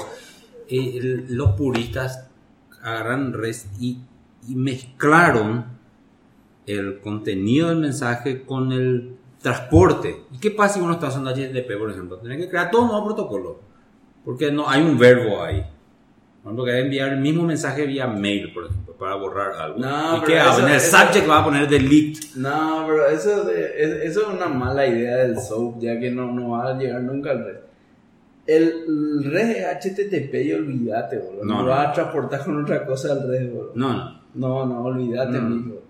eh, 0.68 0.92
el- 0.98 1.26
los 1.36 1.52
puristas, 1.52 2.28
agarran 2.82 3.32
REST 3.32 3.66
y, 3.80 3.98
y 4.48 4.54
mezclaron 4.56 5.66
el 6.66 7.00
contenido 7.00 7.68
del 7.68 7.78
mensaje 7.78 8.42
con 8.44 8.72
el 8.72 9.16
transporte. 9.42 10.16
¿Y 10.32 10.38
qué 10.38 10.50
pasa 10.50 10.74
si 10.74 10.80
uno 10.80 10.94
está 10.94 11.08
usando 11.08 11.30
HTTP, 11.30 11.78
por 11.78 11.90
ejemplo? 11.90 12.18
Tiene 12.18 12.38
que 12.38 12.48
crear 12.48 12.70
todo 12.70 12.82
un 12.82 12.88
nuevo 12.88 13.04
protocolo. 13.06 13.60
Porque 14.24 14.50
no 14.50 14.68
hay 14.68 14.82
un 14.82 14.96
verbo 14.98 15.42
ahí. 15.42 15.60
Por 16.42 16.52
ejemplo, 16.52 16.64
que 16.64 16.78
enviar 16.78 17.12
el 17.12 17.20
mismo 17.20 17.42
mensaje 17.42 17.86
vía 17.86 18.06
mail, 18.06 18.52
por 18.54 18.66
ejemplo, 18.66 18.94
para 18.94 19.14
borrar 19.16 19.52
algo. 19.52 19.78
No, 19.78 20.18
¿Y 20.18 20.20
qué 20.22 20.38
eso- 20.38 20.60
En 20.60 20.68
el 20.68 20.76
eso- 20.76 20.96
subject 20.96 21.28
va 21.28 21.38
a 21.40 21.44
poner 21.44 21.68
delete. 21.68 22.20
No, 22.36 22.84
pero 22.86 23.06
eso, 23.08 23.48
eso 23.50 24.20
es 24.20 24.26
una 24.28 24.46
mala 24.48 24.86
idea 24.86 25.16
del 25.18 25.38
SOAP, 25.38 25.80
ya 25.80 25.98
que 26.00 26.10
no, 26.10 26.32
no 26.32 26.50
va 26.50 26.70
a 26.70 26.78
llegar 26.78 27.02
nunca 27.02 27.30
al 27.32 27.44
red. 27.44 27.56
El, 28.46 29.24
red 29.24 29.50
es 29.56 29.64
HTTP 29.66 30.34
y 30.44 30.52
olvídate, 30.52 31.18
boludo. 31.18 31.44
No, 31.44 31.54
No, 31.56 31.62
no. 31.62 31.68
vas 31.68 31.88
a 31.88 31.92
transportar 31.92 32.44
con 32.44 32.62
otra 32.62 32.84
cosa 32.84 33.12
al 33.12 33.26
red, 33.28 33.50
boludo. 33.50 33.72
No, 33.74 33.92
no. 33.94 34.24
No, 34.34 34.66
no, 34.66 34.82
olvídate, 34.84 35.32
No. 35.38 35.48
mijo. 35.48 35.82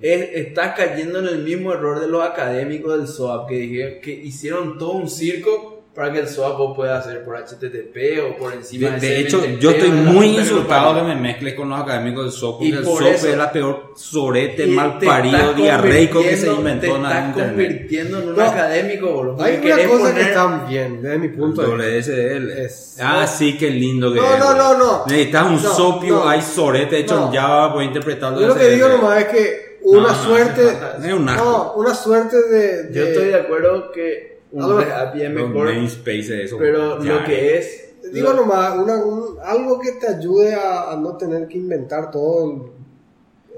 Es- 0.00 0.28
estás 0.34 0.74
cayendo 0.76 1.20
en 1.20 1.28
el 1.28 1.38
mismo 1.38 1.72
error 1.72 2.00
de 2.00 2.08
los 2.08 2.22
académicos 2.24 2.98
del 2.98 3.08
SOAP 3.08 3.48
que, 3.48 3.54
dijeron- 3.56 4.00
que 4.02 4.10
hicieron 4.12 4.78
todo 4.78 4.92
un 4.92 5.08
circo 5.08 5.72
para 5.94 6.12
que 6.12 6.18
el 6.18 6.28
SOAP 6.28 6.58
vos 6.58 6.76
pueda 6.76 6.98
hacer 6.98 7.24
por 7.24 7.36
HTTP 7.36 8.18
o 8.20 8.36
por 8.36 8.50
De, 8.50 8.56
encima 8.56 8.90
de, 8.90 8.98
de 8.98 9.20
hecho, 9.20 9.38
CMTP 9.40 9.60
yo 9.62 9.70
estoy 9.70 9.90
de 9.92 9.96
muy 9.96 10.26
insultado 10.36 10.92
que 10.96 11.02
me 11.02 11.14
mezcles 11.14 11.54
con 11.54 11.68
los 11.68 11.80
académicos 11.80 12.24
del 12.24 12.32
SOP, 12.32 12.62
Y 12.62 12.72
porque 12.72 12.78
el 12.80 12.84
por 12.84 13.02
SOP 13.04 13.14
eso- 13.14 13.28
es 13.28 13.36
la 13.38 13.52
peor 13.52 13.92
sorete, 13.94 14.66
Y 14.66 14.70
mal 14.72 14.98
parido, 14.98 15.54
diarreico 15.54 16.20
que 16.20 16.36
se 16.36 16.52
inventó 16.52 16.96
en 16.96 17.02
la 17.04 17.28
estás 17.28 17.46
convirtiendo 17.46 18.18
en 18.20 18.28
un 18.30 18.36
No. 18.36 18.42
académico, 18.42 19.12
boludo. 19.12 19.42
Hay 19.44 19.60
una 19.64 19.76
cosa 19.76 19.86
que 19.86 19.88
poner- 19.88 20.18
está 20.26 20.66
bien, 20.68 21.00
desde 21.02 21.18
mi 21.18 21.28
punto 21.28 21.62
de 21.62 21.96
vista. 21.96 22.12
Es- 22.12 22.96
ah, 23.00 23.24
sí, 23.28 23.56
qué 23.56 23.70
lindo 23.70 24.12
que 24.12 24.18
No, 24.18 24.32
es. 24.34 24.38
no, 24.40 24.54
no, 24.56 24.76
no. 24.76 25.04
Necesitas 25.06 25.46
un 25.46 25.62
No, 25.62 25.74
sopio, 25.74 26.14
no. 26.16 26.28
hay 26.28 26.42
sorete 26.42 26.98
hecho 26.98 27.14
No. 27.20 27.26
en 27.28 27.34
Java, 27.34 27.72
puedes 27.72 27.86
interpretarlo. 27.86 28.40
Yo 28.40 28.48
lo 28.48 28.56
que 28.56 28.68
digo 28.70 28.88
nomás 28.88 29.18
es 29.20 29.24
que 29.26 29.73
una 29.84 30.00
No, 30.02 30.08
no, 30.08 30.14
suerte. 30.14 30.62
es 31.06 31.12
un 31.12 31.28
asco. 31.28 31.44
no, 31.44 31.72
una 31.80 31.94
suerte 31.94 32.36
de. 32.42 32.82
de- 32.84 32.94
Yo 32.94 33.02
estoy 33.04 33.26
de 33.28 33.34
acuerdo 33.36 33.92
que 33.92 34.38
un 34.52 34.62
A 34.62 34.66
lo- 34.68 34.78
red 34.80 34.90
API 34.90 35.22
es 35.22 35.30
Los 35.30 35.48
mejor, 35.50 35.66
namespaces, 35.66 36.30
eso. 36.30 36.58
pero 36.58 37.02
ya, 37.02 37.12
lo 37.20 37.24
que 37.24 37.58
es... 37.58 37.80
Digo 38.12 38.30
lo- 38.32 38.36
nomás, 38.42 38.76
una, 38.78 38.96
un- 39.04 39.36
algo 39.42 39.80
que 39.80 39.92
te 39.92 40.06
ayude 40.08 40.54
a, 40.54 40.92
a 40.92 40.96
no 40.96 41.16
tener 41.16 41.48
que 41.48 41.58
inventar 41.58 42.10
todo 42.10 42.44
el. 42.50 42.58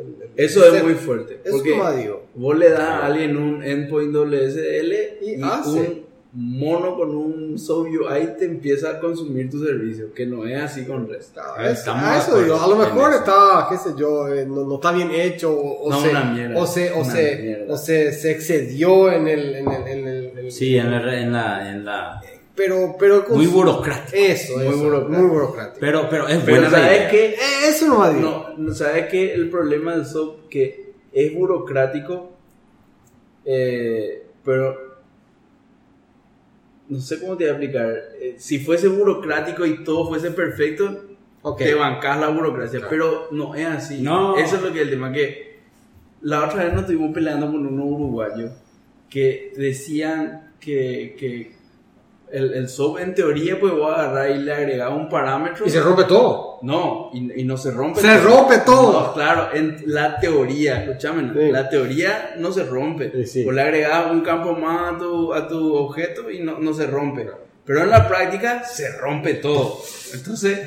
el- 0.01 0.23
el- 0.23 0.31
Eso 0.37 0.65
el- 0.67 0.75
es 0.77 0.85
muy 0.85 0.95
fuerte. 0.95 1.41
Porque 1.51 1.71
nomás 1.77 1.97
digo. 1.97 2.23
vos 2.35 2.57
le 2.57 2.71
das 2.71 2.81
a 2.81 3.07
alguien 3.07 3.37
un 3.37 3.63
endpoint 3.63 4.13
WSL 4.15 4.93
Y 5.23 5.35
y, 5.35 5.43
hace. 5.43 5.69
un 5.71 6.06
mono 6.39 6.97
con 6.97 7.15
un 7.17 7.59
sub 7.59 7.87
UI 7.87 8.37
te 8.39 8.45
empieza 8.45 8.91
a 8.91 9.01
consumir 9.01 9.49
tu 9.51 9.65
servicio, 9.65 10.13
que 10.13 10.27
no 10.27 10.45
es 10.47 10.61
así 10.63 10.85
con 10.85 11.09
REST. 11.09 11.39
A 11.39 11.65
eso, 11.65 11.73
Estamos 11.73 12.05
a 12.05 12.13
de 12.13 12.19
eso 12.19 12.27
acuerdo 12.33 12.45
digo, 12.45 12.61
a 12.63 12.69
lo 12.69 12.77
mejor 12.77 13.15
está, 13.15 13.67
qué 13.71 13.79
sé 13.79 13.91
yo, 13.97 14.29
eh, 14.29 14.45
no, 14.47 14.65
no 14.65 14.75
está 14.75 14.93
bien 14.93 15.11
hecho 15.13 15.51
o, 15.53 15.85
o 15.85 15.91
No, 15.91 16.01
se, 16.01 16.09
mierda, 16.13 16.61
o, 16.61 16.67
se, 16.67 16.93
o, 16.93 17.05
se, 17.05 17.37
mierda. 17.43 17.73
o 17.75 17.77
se, 17.79 18.13
se 18.13 18.31
excedió 18.33 19.11
en 19.11 19.29
el... 19.29 19.55
En 19.57 19.69
el, 19.73 19.87
en 19.89 20.07
el- 20.09 20.25
en 20.27 20.39
el- 20.39 20.53
Sí, 20.53 20.77
en 20.77 20.91
la, 20.91 21.21
en 21.21 21.33
la, 21.33 21.71
en 21.73 21.85
la- 21.87 22.21
Pero, 22.55 22.97
pero 22.99 23.25
muy 23.31 23.47
burocrático. 23.47 24.17
Eso, 24.17 24.57
Muy 24.59 24.67
eso, 24.67 24.77
burocrático. 24.79 25.19
muy 25.23 25.31
burocrático. 25.31 25.77
Pero, 25.81 26.07
pero 26.11 26.29
es 26.29 26.45
buena 26.47 26.71
¿sabes 26.71 26.87
idea. 26.99 27.11
qué? 27.11 27.27
Eh, 27.31 27.69
eso 27.69 27.87
no 27.87 27.99
va 27.99 28.07
a 28.07 28.09
decir. 28.11 28.25
No, 28.59 28.75
¿sabes 28.75 29.07
qué? 29.07 29.33
El 29.35 29.49
problema 29.49 29.97
del 29.97 30.05
SOAP 30.07 30.49
que 30.51 30.93
es 31.13 31.35
burocrático, 31.35 32.33
eh, 33.45 34.23
pero 34.45 34.86
no 36.89 37.01
sé 37.01 37.21
cómo 37.21 37.37
te 37.37 37.45
voy 37.45 37.51
a 37.51 37.57
explicar. 37.57 38.03
Eh, 38.21 38.35
si 38.39 38.59
fuese 38.59 38.89
burocrático 38.89 39.67
y 39.67 39.83
todo 39.85 40.09
fuese 40.09 40.31
perfecto, 40.31 41.05
te 41.57 41.75
bancas 41.75 42.21
la 42.21 42.29
burocracia, 42.29 42.81
pero 42.89 43.29
no 43.31 43.55
es 43.55 43.67
así. 43.67 44.03
No. 44.03 44.37
Eso 44.37 44.57
es 44.57 44.63
lo 44.63 44.73
que 44.73 44.81
es 44.81 44.85
el 44.85 44.91
tema, 44.91 45.13
que 45.13 45.57
la 46.23 46.45
otra 46.45 46.65
vez 46.65 46.73
nos 46.73 46.83
estuvimos 46.83 47.15
peleando 47.15 47.47
con 47.47 47.67
unos 47.67 47.87
uruguayos 47.87 48.53
que 49.09 49.53
decían 49.57 50.53
que, 50.61 51.15
que 51.19 51.56
el, 52.33 52.55
el 52.55 52.69
SOAP 52.69 52.99
en 53.01 53.15
teoría 53.15 53.59
pues 53.61 53.73
voy 53.73 53.91
a 53.91 53.95
agarrar 53.95 54.31
y 54.31 54.39
le 54.39 54.53
agregaba 54.53 54.95
un 54.95 55.09
parámetro. 55.09 55.67
Y 55.67 55.71
se 55.71 55.81
rompe 55.81 56.05
todo. 56.05 56.59
No, 56.63 57.11
y, 57.13 57.41
y 57.41 57.45
no 57.45 57.57
se 57.57 57.71
rompe. 57.71 58.01
Se 58.01 58.19
rompe 58.19 58.59
todo. 58.59 59.01
No, 59.09 59.13
claro, 59.15 59.49
en 59.55 59.83
la 59.87 60.19
teoría, 60.19 60.83
escúchame, 60.85 61.33
Sí. 61.33 61.53
la 61.53 61.69
teoría 61.69 62.35
no 62.39 62.51
se 62.53 62.65
rompe. 62.65 63.11
Sí, 63.13 63.27
sí. 63.27 63.47
O 63.47 63.53
le 63.53 63.63
agregas 63.63 64.11
un 64.11 64.23
campo 64.23 64.53
más 64.55 64.95
a 64.95 64.99
tu, 64.99 65.33
a 65.35 65.47
tu 65.47 65.75
objeto 65.75 66.31
y 66.31 66.41
no, 66.41 66.59
no 66.59 66.73
se 66.75 66.87
rompe. 66.87 67.29
Pero 67.65 67.83
en 67.83 67.91
la 67.91 68.07
práctica 68.09 68.65
se 68.65 68.97
rompe 68.97 69.35
todo. 69.35 69.79
Entonces, 70.15 70.61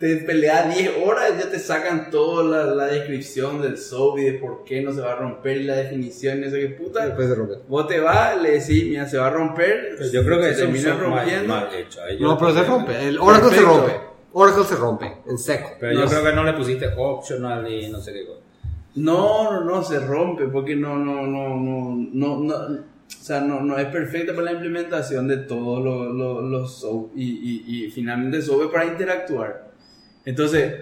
te 0.00 0.16
peleas 0.16 0.74
10 0.74 0.92
horas 1.04 1.30
y 1.36 1.42
ya 1.44 1.50
te 1.50 1.58
sacan 1.58 2.10
toda 2.10 2.42
la, 2.42 2.74
la 2.74 2.86
descripción 2.86 3.60
del 3.60 3.76
y 4.18 4.24
de 4.24 4.32
por 4.38 4.64
qué 4.64 4.80
no 4.80 4.92
se 4.92 5.02
va 5.02 5.12
a 5.12 5.16
romper 5.16 5.58
y 5.58 5.64
la 5.64 5.76
definición 5.76 6.40
y 6.40 6.46
eso 6.46 6.56
que 6.56 6.64
Y 6.64 6.68
puta. 6.70 7.04
después 7.04 7.28
se 7.28 7.34
rompe. 7.34 7.54
Vos 7.68 7.86
te 7.86 8.00
vas, 8.00 8.40
le 8.40 8.52
decís, 8.52 8.84
mira, 8.88 9.06
se 9.06 9.18
va 9.18 9.26
a 9.26 9.30
romper. 9.30 9.96
Pero 9.98 10.10
yo 10.10 10.24
creo 10.24 10.38
que 10.38 10.44
se 10.44 10.50
eso 10.52 10.60
termina 10.62 10.94
mal, 10.94 11.00
rompiendo. 11.04 11.48
mal 11.54 11.68
hecho. 11.74 12.00
No, 12.18 12.38
pero 12.38 12.54
se 12.54 12.64
rompe. 12.64 13.08
El 13.08 13.18
Oracle 13.18 13.50
se 13.50 13.60
rompe. 13.60 13.92
Oracle 14.32 14.64
se 14.64 14.74
rompe, 14.76 15.16
en 15.28 15.36
seco. 15.38 15.70
Pero 15.78 15.92
No 15.92 16.00
yo 16.00 16.08
sé. 16.08 16.14
creo 16.14 16.30
que 16.30 16.36
no 16.36 16.44
le 16.44 16.52
pusiste 16.54 16.88
optional 16.96 17.70
y 17.70 17.88
no 17.90 18.00
sé 18.00 18.14
qué 18.14 18.26
cosa. 18.26 18.40
No, 18.94 19.52
no, 19.52 19.64
no, 19.64 19.82
se 19.84 20.00
rompe 20.00 20.46
porque 20.46 20.76
no, 20.76 20.96
no, 20.96 21.26
no, 21.26 21.56
no, 21.56 21.94
no, 22.12 22.38
no, 22.40 22.54
o 22.56 23.22
sea, 23.22 23.40
no, 23.42 23.60
no 23.60 23.78
es 23.78 23.86
perfecta 23.86 24.32
para 24.32 24.46
la 24.46 24.52
implementación 24.52 25.28
de 25.28 25.36
todos 25.38 25.84
los, 25.84 26.14
los, 26.14 26.42
los 26.44 26.80
SOAP 26.80 27.10
y, 27.16 27.64
y, 27.66 27.84
y 27.86 27.90
finalmente 27.90 28.40
SOAP 28.40 28.62
es 28.62 28.68
para 28.68 28.86
interactuar. 28.86 29.69
Entonces, 30.24 30.72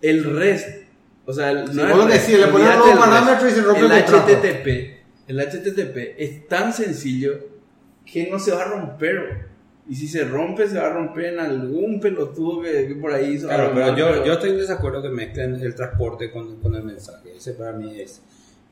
el 0.00 0.24
REST, 0.36 0.84
o 1.26 1.32
sea, 1.32 1.50
el, 1.50 1.68
Sí, 1.68 1.76
no 1.76 1.96
vos 1.96 2.06
REST, 2.06 2.26
decís, 2.26 2.40
le 2.40 2.52
pones 2.52 2.68
y 3.46 3.50
se 3.50 3.62
rompe 3.62 3.80
el. 3.80 3.92
HTTP. 3.92 5.00
El 5.28 5.40
HTTP 5.40 5.96
es 6.18 6.48
tan 6.48 6.72
sencillo 6.72 7.38
que 8.04 8.28
no 8.30 8.38
se 8.38 8.52
va 8.52 8.62
a 8.62 8.64
romper. 8.64 9.50
Y 9.88 9.94
si 9.94 10.08
se 10.08 10.24
rompe, 10.24 10.68
se 10.68 10.78
va 10.78 10.86
a 10.86 10.92
romper 10.92 11.34
en 11.34 11.40
algún 11.40 12.00
pelotudo 12.00 12.62
que, 12.62 12.88
que 12.88 12.94
por 12.94 13.12
ahí 13.12 13.34
hizo 13.34 13.48
Claro, 13.48 13.72
pero 13.74 13.86
mal, 13.86 13.96
yo, 13.96 14.24
yo 14.24 14.32
estoy 14.34 14.50
en 14.50 14.58
desacuerdo 14.58 15.02
que 15.02 15.08
mezclen 15.08 15.56
el 15.56 15.74
transporte 15.74 16.30
con, 16.30 16.60
con 16.60 16.74
el 16.74 16.82
mensaje. 16.84 17.36
Ese 17.36 17.54
para 17.54 17.72
mí 17.72 18.00
es. 18.00 18.22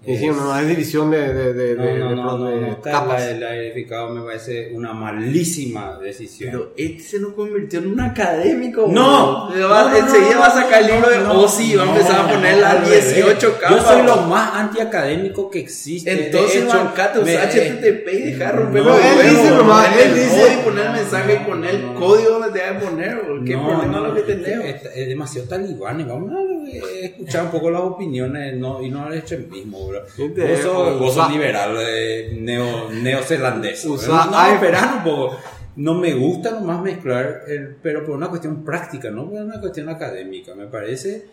Y 0.06 0.14
es- 0.14 0.20
sí, 0.20 0.26
no, 0.28 0.52
hay 0.52 0.64
división 0.66 1.10
de, 1.10 1.34
de, 1.34 1.52
de, 1.54 1.74
no, 1.74 1.82
de- 2.08 2.14
no, 2.16 2.44
de- 2.44 2.60
de 2.60 2.76
capas. 2.82 3.22
el 3.24 3.42
airificado 3.42 4.08
me 4.10 4.22
parece 4.22 4.70
una 4.72 4.92
malísima 4.92 5.98
decisión. 5.98 6.50
Pero 6.52 6.72
este 6.76 7.02
se 7.02 7.18
nos 7.20 7.32
convirtió 7.34 7.80
en 7.80 7.88
un 7.88 8.00
académico. 8.00 8.86
No. 8.88 9.50
Va- 9.50 9.98
enseguida 9.98 10.34
no, 10.34 10.40
va 10.40 10.46
a 10.46 10.50
sacar 10.62 10.82
el 10.82 10.86
libro 10.92 11.10
de 11.10 11.18
no, 11.18 11.40
OSI 11.42 11.72
y 11.72 11.76
va 11.76 11.82
a 11.82 11.86
no, 11.86 11.92
empezar 11.96 12.20
a 12.20 12.28
poner 12.32 12.54
no, 12.54 12.60
las 12.62 12.70
al 12.76 12.84
revés. 12.84 13.14
18 13.16 13.58
capas. 13.60 13.76
Yo 13.76 13.82
soy 13.82 14.02
lo 14.06 14.16
más 14.22 14.54
antiacadémico 14.54 15.50
que 15.50 15.58
existe. 15.60 16.26
Entonces, 16.26 16.66
bancate, 16.66 17.18
me- 17.18 17.24
usa 17.34 17.42
HTTP 17.50 18.08
y 18.12 18.22
deja 18.32 18.44
de 18.46 18.52
romper 18.52 18.82
No, 18.84 18.96
él 18.98 19.30
dice 19.30 19.50
nomás, 19.50 19.88
Poner 19.88 20.00
él 20.06 20.08
el 20.12 20.14
dice- 20.14 20.28
código 20.40 20.60
y 20.60 20.64
poner 20.64 20.86
el 20.86 20.92
mensaje 20.92 21.34
y 21.34 21.46
poner 21.48 21.74
el 21.74 21.82
código 21.94 22.30
donde 22.38 22.50
te 22.60 22.70
va 22.70 22.76
a 22.76 22.80
poner. 22.80 23.20
¿Qué 23.44 23.56
no, 23.56 23.66
problema 23.68 24.00
lo 24.00 24.14
que 24.14 24.20
es 24.20 24.26
que 24.26 24.34
tenemos? 24.36 24.64
Es, 24.66 24.82
es 24.94 25.08
demasiado 25.08 25.48
talibanes. 25.48 26.06
Vamos 26.06 26.32
a 26.32 26.68
eh, 26.70 27.04
escuchar 27.06 27.44
un 27.44 27.50
poco 27.50 27.70
las 27.70 27.80
opiniones 27.82 28.54
no, 28.56 28.82
y 28.82 28.90
no 28.90 29.04
al 29.06 29.14
extremismo, 29.14 29.87
Gente, 30.16 30.46
Vos 30.50 30.58
sos, 30.60 30.98
vos 30.98 31.14
sos 31.14 31.24
usa- 31.24 31.32
liberal, 31.32 31.76
eh, 31.80 32.36
neo, 32.40 32.90
neozelandés. 32.90 33.84
Usa 33.84 34.26
no, 34.30 34.46
esperar 34.54 34.96
un 34.98 35.04
poco. 35.04 35.36
No 35.76 35.94
me 35.94 36.12
gusta 36.14 36.50
nomás 36.50 36.82
mezclar, 36.82 37.42
el, 37.46 37.76
pero 37.82 38.04
por 38.04 38.16
una 38.16 38.28
cuestión 38.28 38.64
práctica, 38.64 39.10
no 39.10 39.30
por 39.30 39.40
una 39.42 39.60
cuestión 39.60 39.88
académica. 39.88 40.54
Me 40.54 40.66
parece. 40.66 41.26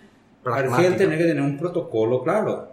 Argel 0.43 0.95
tener 0.95 1.17
que 1.17 1.23
tener 1.25 1.41
un 1.41 1.57
protocolo 1.57 2.21
claro. 2.23 2.69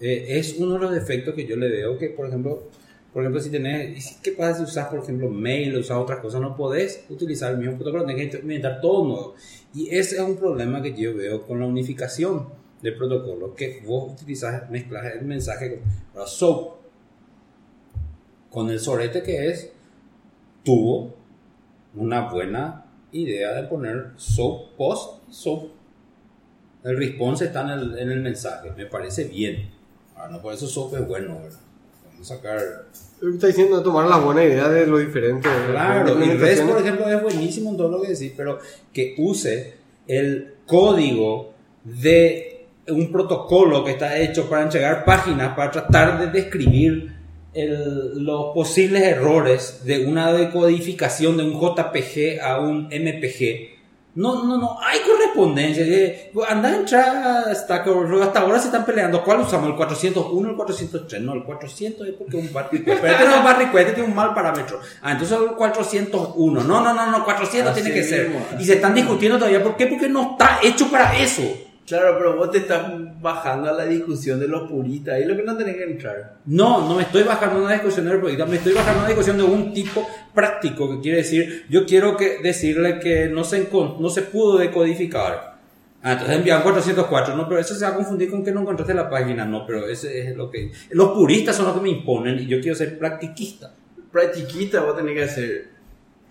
Eh, 0.00 0.26
es 0.38 0.56
uno 0.58 0.74
de 0.74 0.80
los 0.80 0.92
defectos 0.92 1.34
que 1.34 1.46
yo 1.46 1.56
le 1.56 1.68
veo 1.70 1.96
que, 1.96 2.08
por 2.10 2.26
ejemplo, 2.26 2.64
por 3.12 3.22
ejemplo, 3.22 3.40
si 3.40 3.48
tenés, 3.50 4.18
¿qué 4.22 4.32
pasa 4.32 4.58
si 4.58 4.64
usas, 4.64 4.88
por 4.88 4.98
ejemplo, 4.98 5.30
mail 5.30 5.74
o 5.76 5.80
usas 5.80 5.96
otras 5.96 6.18
cosas? 6.18 6.40
No 6.40 6.54
podés 6.56 7.04
utilizar 7.08 7.52
el 7.52 7.58
mismo 7.58 7.76
protocolo, 7.76 8.04
tenés 8.04 8.30
que 8.30 8.38
inventar 8.40 8.80
todo 8.82 9.04
nuevo. 9.06 9.34
Y 9.74 9.88
ese 9.94 10.16
es 10.16 10.20
un 10.20 10.36
problema 10.36 10.82
que 10.82 10.92
yo 10.94 11.14
veo 11.14 11.42
con 11.46 11.60
la 11.60 11.66
unificación 11.66 12.48
del 12.82 12.96
protocolo, 12.96 13.54
que 13.54 13.82
vos 13.86 14.12
utilizas, 14.12 14.68
mezclas 14.70 15.06
el 15.14 15.22
mensaje 15.24 15.70
con 15.80 15.80
ahora, 16.14 16.26
SOAP, 16.26 16.76
con 18.50 18.70
el 18.70 18.80
sorete 18.80 19.22
que 19.22 19.50
es, 19.50 19.70
tuvo 20.64 21.14
una 21.94 22.28
buena 22.30 22.84
idea 23.12 23.52
de 23.54 23.62
poner 23.64 24.10
SOAP 24.16 24.72
post, 24.76 25.22
SOAP. 25.30 25.64
El 26.84 26.96
response 26.98 27.46
está 27.46 27.62
en 27.62 27.70
el, 27.70 27.98
en 27.98 28.10
el 28.12 28.20
mensaje, 28.20 28.70
me 28.76 28.86
parece 28.86 29.24
bien. 29.24 29.70
Ahora, 30.14 30.32
no 30.32 30.42
por 30.42 30.54
eso 30.54 30.66
SOAP 30.66 30.94
es 30.94 31.08
bueno, 31.08 31.38
¿verdad? 31.42 31.58
Vamos 32.12 32.30
a 32.30 32.36
sacar 32.36 32.58
Está 33.34 33.46
diciendo 33.46 33.78
de 33.78 33.82
tomar 33.84 34.06
la 34.06 34.18
buena 34.18 34.44
idea 34.44 34.68
de 34.68 34.86
lo 34.86 34.98
diferente. 34.98 35.48
de- 35.48 35.66
Claro, 35.70 36.14
de 36.14 36.26
y 36.26 36.30
REST, 36.36 36.64
por 36.68 36.78
ejemplo, 36.78 37.08
es 37.08 37.22
buenísimo 37.22 37.70
en 37.70 37.76
todo 37.78 37.88
lo 37.90 38.02
que 38.02 38.08
decís, 38.08 38.32
pero 38.36 38.58
que 38.92 39.14
use 39.18 39.74
el 40.06 40.54
código 40.66 41.52
de 41.82 42.55
un 42.88 43.10
protocolo 43.12 43.84
que 43.84 43.92
está 43.92 44.16
hecho 44.18 44.48
para 44.48 44.62
entregar 44.62 45.04
páginas, 45.04 45.54
para 45.56 45.70
tratar 45.70 46.18
de 46.20 46.26
describir 46.28 47.14
el- 47.54 48.22
los 48.24 48.52
posibles 48.54 49.02
errores 49.02 49.80
de 49.84 50.06
una 50.06 50.32
decodificación 50.32 51.36
de 51.36 51.44
un 51.44 51.52
JPG 51.60 52.40
a 52.42 52.60
un 52.60 52.88
MPG. 52.90 53.74
No, 54.14 54.44
no, 54.44 54.56
no, 54.56 54.78
hay 54.80 55.00
correspondencia. 55.00 55.84
Eh, 55.86 56.32
Anda 56.48 56.70
a 56.70 56.76
entrar 56.76 57.16
a 57.50 57.54
Stack 57.54 57.86
Overflow. 57.86 58.22
Hasta 58.22 58.40
ahora 58.40 58.58
se 58.58 58.68
están 58.68 58.86
peleando. 58.86 59.22
¿Cuál 59.22 59.40
usamos? 59.40 59.68
¿El 59.68 59.76
401 59.76 60.48
o 60.48 60.50
el 60.52 60.56
403? 60.56 61.20
No, 61.20 61.34
el 61.34 61.44
400 61.44 62.08
es 62.08 62.14
porque 62.14 62.36
un 62.38 62.50
bar 62.50 62.68
Pero 62.70 62.92
este 62.94 63.24
no 63.28 63.36
un 63.38 63.44
bar 63.44 63.60
este 63.60 63.92
tiene 63.92 64.08
un 64.08 64.14
mal 64.14 64.32
parámetro. 64.32 64.80
Ah, 65.02 65.12
entonces 65.12 65.36
el 65.38 65.54
401. 65.54 66.64
No, 66.64 66.80
no, 66.82 66.94
no, 66.94 67.10
no, 67.10 67.24
400 67.26 67.72
Así 67.72 67.82
tiene 67.82 67.94
que 67.94 68.04
ser. 68.04 68.28
mismo. 68.30 68.46
Y 68.58 68.64
se 68.64 68.74
están 68.76 68.94
discutiendo 68.94 69.36
todavía. 69.38 69.62
¿Por 69.62 69.76
qué? 69.76 69.86
Porque 69.86 70.08
no 70.08 70.30
está 70.32 70.60
hecho 70.62 70.90
para 70.90 71.14
eso. 71.18 71.42
Claro, 71.86 72.16
pero 72.18 72.36
vos 72.36 72.50
te 72.50 72.58
estás 72.58 72.84
bajando 73.20 73.70
a 73.70 73.72
la 73.72 73.86
discusión 73.86 74.40
de 74.40 74.48
los 74.48 74.68
puristas. 74.68 75.14
Ahí 75.14 75.24
lo 75.24 75.36
que 75.36 75.44
no 75.44 75.56
tenés 75.56 75.76
que 75.76 75.84
entrar. 75.84 76.38
No, 76.44 76.88
no 76.88 76.96
me 76.96 77.02
estoy 77.02 77.22
bajando 77.22 77.60
a 77.60 77.62
una 77.62 77.72
discusión 77.74 78.06
de 78.06 78.18
política, 78.18 78.44
me 78.44 78.56
estoy 78.56 78.72
bajando 78.72 79.00
a 79.00 79.04
una 79.04 79.08
discusión 79.08 79.36
de 79.36 79.44
un 79.44 79.72
tipo 79.72 80.04
práctico, 80.34 80.90
que 80.90 81.00
quiere 81.00 81.18
decir, 81.18 81.64
yo 81.70 81.86
quiero 81.86 82.16
que 82.16 82.38
decirle 82.42 82.98
que 82.98 83.28
no 83.28 83.44
se, 83.44 83.68
no 83.70 84.10
se 84.10 84.22
pudo 84.22 84.58
decodificar. 84.58 85.56
Ah, 86.02 86.12
entonces 86.12 86.36
envían 86.36 86.62
404, 86.62 87.36
no, 87.36 87.48
pero 87.48 87.60
eso 87.60 87.74
se 87.74 87.84
va 87.84 87.92
a 87.92 87.94
confundir 87.94 88.30
con 88.30 88.44
que 88.44 88.52
no 88.52 88.60
encontraste 88.60 88.92
la 88.92 89.08
página, 89.08 89.44
no, 89.44 89.64
pero 89.64 89.88
ese 89.88 90.28
es 90.28 90.36
lo 90.36 90.50
que... 90.50 90.72
Los 90.90 91.10
puristas 91.10 91.56
son 91.56 91.66
los 91.66 91.74
que 91.74 91.82
me 91.82 91.90
imponen 91.90 92.38
y 92.38 92.46
yo 92.46 92.60
quiero 92.60 92.76
ser 92.76 92.98
practiquista. 92.98 93.74
Practiquita 94.10 94.82
vos 94.82 94.96
tenés 94.96 95.14
que 95.14 95.22
hacer. 95.22 95.75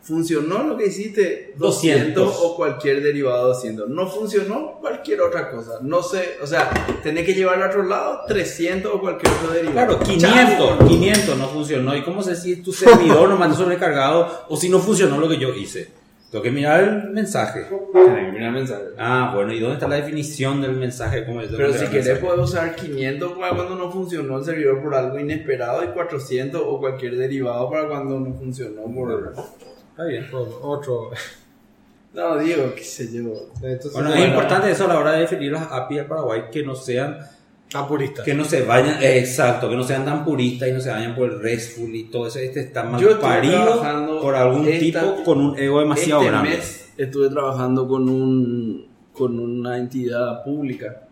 ¿Funcionó 0.06 0.64
lo 0.64 0.78
que 0.78 0.86
hiciste? 0.86 1.56
200, 1.58 2.14
200. 2.14 2.39
o 2.43 2.56
cualquier 2.56 3.01
derivado 3.01 3.47
de 3.47 3.53
200. 3.56 3.89
No 3.89 4.08
funcionó 4.08 4.74
cualquier 4.80 5.20
otra 5.22 5.49
cosa. 5.49 5.80
No 5.82 6.03
sé, 6.03 6.38
o 6.43 6.45
sea, 6.45 6.70
tenés 7.01 7.26
que 7.26 7.34
llevar 7.34 7.60
al 7.60 7.72
otro 7.72 7.82
lado 7.82 8.22
300 8.28 8.93
o 8.93 8.99
cualquier 8.99 9.34
otro 9.34 9.51
derivado. 9.51 9.97
Claro, 9.97 9.99
500, 9.99 10.88
500 10.88 11.38
no 11.39 11.47
funcionó. 11.47 11.97
¿Y 11.97 12.03
cómo 12.03 12.22
sé 12.22 12.36
si 12.36 12.58
tu 12.58 12.72
servidor 12.72 13.28
no 13.28 13.36
mandó 13.36 13.56
sobrecargado 13.56 14.45
o 14.47 14.56
si 14.56 14.70
no 14.70 14.78
funcionó 14.78 15.18
lo 15.18 15.28
que 15.28 15.39
yo 15.39 15.51
hice? 15.56 15.89
Tengo 16.30 16.43
que 16.43 16.51
mirar 16.51 16.84
el 16.84 17.10
mensaje. 17.10 17.66
Tenés 17.91 18.26
que 18.26 18.32
mirar 18.32 18.49
el 18.49 18.53
mensaje. 18.53 18.84
Ah, 18.99 19.32
bueno, 19.34 19.53
¿y 19.53 19.60
dónde 19.60 19.76
está 19.76 19.88
la 19.88 19.95
definición 19.95 20.62
del 20.62 20.74
mensaje? 20.74 21.26
¿Cómo 21.26 21.41
Pero 21.49 21.74
si 21.74 21.88
querés 21.88 22.20
puedes 22.20 22.39
usar 22.41 22.76
500 22.76 23.39
para 23.39 23.56
cuando 23.56 23.76
no 23.76 23.91
funcionó 23.91 24.38
el 24.38 24.45
servidor 24.45 24.84
por 24.84 24.93
algo 24.93 25.20
inesperado 25.20 25.84
y 25.84 25.88
400 25.88 26.62
o 26.64 26.80
cualquier 26.80 27.18
derivado 27.18 27.72
para 27.72 27.88
cuando 27.88 28.20
no 28.20 28.36
funcionó 28.36 28.84
por... 28.84 29.34
Está 29.96 30.04
bien. 30.06 30.28
Bueno, 30.32 30.48
otro. 30.62 31.12
No, 32.14 32.38
digo, 32.38 32.74
qué 32.76 32.84
sé 32.84 33.12
yo. 33.14 33.24
Entonces, 33.62 33.91
Bueno, 33.93 34.14
es 34.14 34.26
importante 34.28 34.72
eso 34.72 34.86
a 34.86 34.88
la 34.88 35.00
hora 35.00 35.12
de 35.14 35.22
definir 35.22 35.52
las 35.52 35.70
API 35.72 35.96
del 35.98 36.06
Paraguay, 36.06 36.43
que 36.52 36.64
no 36.64 36.74
sean, 36.76 37.18
Tan 37.70 37.88
purista. 37.88 38.24
que 38.24 38.34
no 38.34 38.46
se 38.46 38.64
vayan, 38.64 39.02
eh, 39.04 39.20
exacto, 39.20 39.70
que 39.70 39.76
no 39.76 39.84
sean 39.84 40.06
tan 40.06 40.24
puristas 40.24 40.70
y 40.70 40.72
no 40.72 40.80
se 40.80 40.91
vayan 40.91 41.14
por 41.16 41.30
el 41.30 41.41
RESTful 41.41 41.93
y 41.93 42.04
todo 42.06 42.28
eso. 42.28 42.39
Este 42.39 42.62
está 42.62 42.84
mal 42.84 43.02
Yo 43.02 43.20
parido 43.20 43.82
por 44.22 44.34
algún 44.36 44.66
esta- 44.68 45.02
tipo 45.02 45.24
con 45.26 45.41
un 45.41 45.58
ego 45.60 45.80
demasiado 45.82 46.22
este 46.22 46.32
grande. 46.32 46.50
mes 46.52 46.93
estuve 46.98 47.30
trabajando 47.30 47.88
con 47.88 48.08
un 48.10 48.88
con 49.12 49.39
una 49.39 49.78
entidad 49.78 50.43
pública 50.43 51.04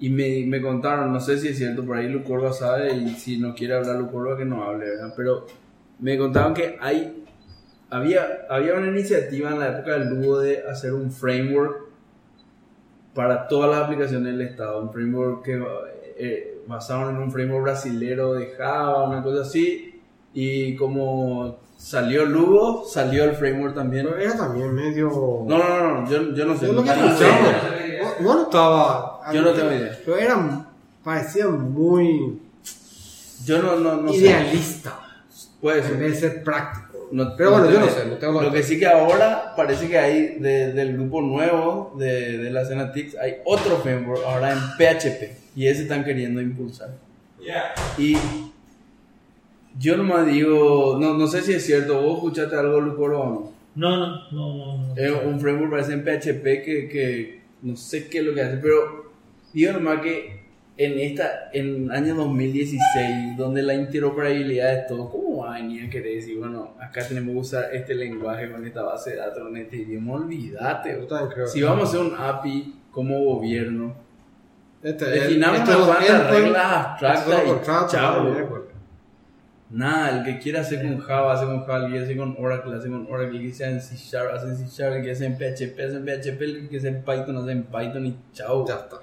y 0.00 0.08
me, 0.10 0.44
me 0.46 0.60
contaron, 0.60 1.12
no 1.12 1.20
sé 1.20 1.38
si 1.38 1.48
es 1.48 1.58
cierto, 1.58 1.84
por 1.86 1.96
ahí 1.96 2.08
Lucorba 2.08 2.52
sabe 2.52 2.94
y 2.94 3.08
si 3.10 3.38
no 3.38 3.54
quiere 3.54 3.74
hablar 3.74 3.96
Lucorba 3.96 4.36
que 4.36 4.44
no 4.46 4.62
hable, 4.64 4.86
¿verdad? 4.90 5.12
Pero 5.16 5.46
me 6.00 6.16
contaron 6.18 6.52
que 6.54 6.76
hay 6.80 7.21
había, 7.92 8.46
había 8.48 8.74
una 8.74 8.88
iniciativa 8.88 9.50
en 9.50 9.60
la 9.60 9.68
época 9.68 9.92
del 9.98 10.08
Lugo 10.08 10.40
de 10.40 10.64
hacer 10.68 10.92
un 10.92 11.10
framework 11.12 11.82
para 13.14 13.46
todas 13.46 13.70
las 13.70 13.84
aplicaciones 13.84 14.32
del 14.32 14.40
Estado, 14.40 14.82
un 14.82 14.92
framework 14.92 15.44
que 15.44 15.62
eh, 16.16 16.62
basado 16.66 17.10
en 17.10 17.16
un 17.18 17.30
framework 17.30 17.62
brasilero 17.64 18.34
de 18.34 18.46
Java, 18.56 19.04
una 19.08 19.22
cosa 19.22 19.42
así, 19.42 20.00
y 20.34 20.74
como 20.76 21.58
salió 21.76 22.24
Lugo, 22.24 22.84
salió 22.86 23.24
el 23.24 23.34
framework 23.34 23.74
también. 23.74 24.06
Pero 24.06 24.18
era 24.18 24.36
también 24.36 24.72
medio. 24.74 25.10
No, 25.46 25.58
no, 25.58 25.68
no, 25.68 26.00
no, 26.00 26.10
yo, 26.10 26.32
yo 26.34 26.46
no 26.46 26.56
sé. 26.56 26.66
Yo 26.66 26.72
no 26.72 26.82
vos 26.82 28.36
no 28.36 28.42
estaba. 28.44 29.20
Yo 29.32 29.42
no 29.42 29.50
tengo 29.52 29.72
idea. 29.72 29.98
Pero 30.04 30.16
era. 30.16 30.66
Parecía 31.04 31.48
muy 31.48 32.40
Yo 33.44 33.60
no, 33.60 33.76
no, 33.76 33.96
no 33.96 34.12
sé. 34.12 34.18
idealista. 34.18 34.98
Puede 35.60 35.80
En 35.80 35.84
ser. 35.84 35.96
vez 35.98 36.20
de 36.20 36.28
ser 36.30 36.44
práctico. 36.44 36.91
No- 37.12 37.36
pero 37.36 37.50
bueno, 37.52 37.66
no 37.66 37.72
yo 37.72 37.80
no 37.80 37.86
sé, 37.86 37.92
idea. 38.00 38.04
no 38.06 38.14
tengo 38.16 38.42
Lo 38.42 38.50
que 38.52 38.62
sí 38.62 38.78
que 38.78 38.86
ahora 38.86 39.54
parece 39.56 39.86
que 39.88 39.98
hay 39.98 40.38
de- 40.38 40.72
del 40.72 40.94
grupo 40.94 41.20
nuevo 41.20 41.94
de, 41.98 42.38
de 42.38 42.50
la 42.50 42.62
escena 42.62 42.90
TICS, 42.92 43.16
hay 43.18 43.34
otro 43.44 43.76
framework 43.76 44.22
ahora 44.26 44.52
en 44.52 44.58
PHP 44.78 45.36
y 45.54 45.66
ese 45.66 45.82
están 45.82 46.04
queriendo 46.04 46.40
impulsar. 46.40 46.90
Y 47.98 48.16
yo 49.78 49.96
nomás 49.96 50.26
digo, 50.26 50.98
no, 51.00 51.14
no 51.14 51.26
sé 51.26 51.42
si 51.42 51.52
es 51.54 51.64
cierto, 51.64 52.00
vos 52.02 52.16
escuchaste 52.16 52.56
algo, 52.56 52.80
Lucoro, 52.80 53.20
o 53.20 53.26
no? 53.30 53.52
No, 53.74 53.96
no, 53.96 54.30
no, 54.30 54.56
no. 54.76 54.88
no. 54.88 54.96
Es 54.96 55.12
un 55.24 55.40
framework 55.40 55.70
parece 55.70 55.94
en 55.94 56.02
PHP 56.04 56.42
que, 56.64 56.88
que 56.90 57.40
no 57.62 57.76
sé 57.76 58.08
qué 58.08 58.18
es 58.18 58.24
lo 58.24 58.34
que 58.34 58.42
hace, 58.42 58.56
pero 58.58 59.10
digo 59.52 59.72
nomás 59.72 60.00
que 60.02 60.42
en 60.76 60.98
esta, 60.98 61.50
en 61.52 61.90
año 61.90 62.14
2016, 62.14 63.36
donde 63.36 63.62
la 63.62 63.74
interoperabilidad 63.74 64.74
es 64.80 64.86
todo, 64.88 65.10
¿cómo 65.52 65.54
va 65.54 65.56
a 65.56 65.62
venir 65.62 65.86
a 65.86 65.90
querer 65.90 66.16
decir, 66.16 66.38
bueno, 66.38 66.74
acá 66.80 67.06
tenemos 67.06 67.32
que 67.32 67.38
usar 67.38 67.74
este 67.74 67.94
lenguaje 67.94 68.50
con 68.50 68.64
esta 68.66 68.82
base 68.82 69.10
de 69.10 69.16
datos, 69.16 69.42
con 69.42 69.56
este 69.56 69.76
idioma? 69.76 70.14
Olvídate. 70.14 71.06
Si 71.46 71.62
vamos 71.62 71.84
a 71.84 71.88
hacer 71.88 72.00
un 72.00 72.14
API 72.18 72.74
como 72.90 73.24
gobierno, 73.24 73.94
Este, 74.82 75.04
definamos 75.06 75.60
esto 75.60 75.70
unas 75.70 75.80
es 75.80 75.86
cuantas 75.86 76.20
endpoint, 76.20 76.44
reglas 76.44 76.86
abstractas 76.86 77.44
y. 77.44 78.30
Miércoles. 78.30 78.64
Nada, 79.70 80.18
el 80.18 80.24
que 80.24 80.38
quiera 80.38 80.60
hacer 80.60 80.82
con 80.82 80.98
Java, 80.98 81.32
hace 81.32 81.46
con 81.46 81.64
Java, 81.64 81.86
el 81.86 81.92
que 81.92 81.98
hace 82.00 82.16
con 82.16 82.36
Oracle, 82.38 82.76
hace 82.76 82.90
con 82.90 83.06
Oracle, 83.10 83.38
el 83.38 83.46
que 83.46 83.54
sea 83.54 83.70
en 83.70 83.80
C 83.80 83.96
Sharp, 83.96 84.34
hace 84.34 84.48
en 84.48 84.56
C 84.56 84.66
Sharp, 84.66 84.96
el 84.96 85.02
que 85.02 85.12
hace 85.12 85.24
en 85.24 85.36
PHP, 85.36 85.80
hace 85.80 85.96
en 85.96 86.04
PHP, 86.04 86.42
el 86.42 86.68
que 86.68 86.80
sea 86.80 86.90
en 86.90 87.02
Python, 87.02 87.36
hace 87.38 87.52
en 87.52 87.62
Python 87.64 88.06
y 88.06 88.16
chao. 88.34 88.66
Ya 88.66 88.74
está. 88.74 88.96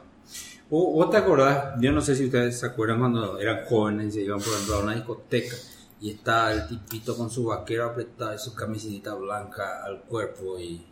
¿Vos 0.69 0.93
vos 0.93 1.09
te 1.09 1.17
acordás? 1.17 1.73
Yo 1.79 1.91
no 1.91 2.01
sé 2.01 2.15
si 2.15 2.25
ustedes 2.25 2.59
se 2.59 2.65
acuerdan 2.67 2.99
cuando 2.99 3.39
eran 3.39 3.65
jóvenes 3.65 4.07
y 4.07 4.11
se 4.11 4.21
iban, 4.21 4.39
por 4.39 4.53
ejemplo, 4.53 4.75
a 4.75 4.83
una 4.83 4.93
discoteca 4.93 5.55
y 6.01 6.11
estaba 6.11 6.53
el 6.53 6.67
tipito 6.67 7.15
con 7.15 7.29
su 7.29 7.45
vaquero 7.45 7.85
apretado 7.85 8.33
y 8.33 8.39
su 8.39 8.55
camiseta 8.55 9.13
blanca 9.15 9.83
al 9.83 10.01
cuerpo 10.03 10.57
y 10.59 10.85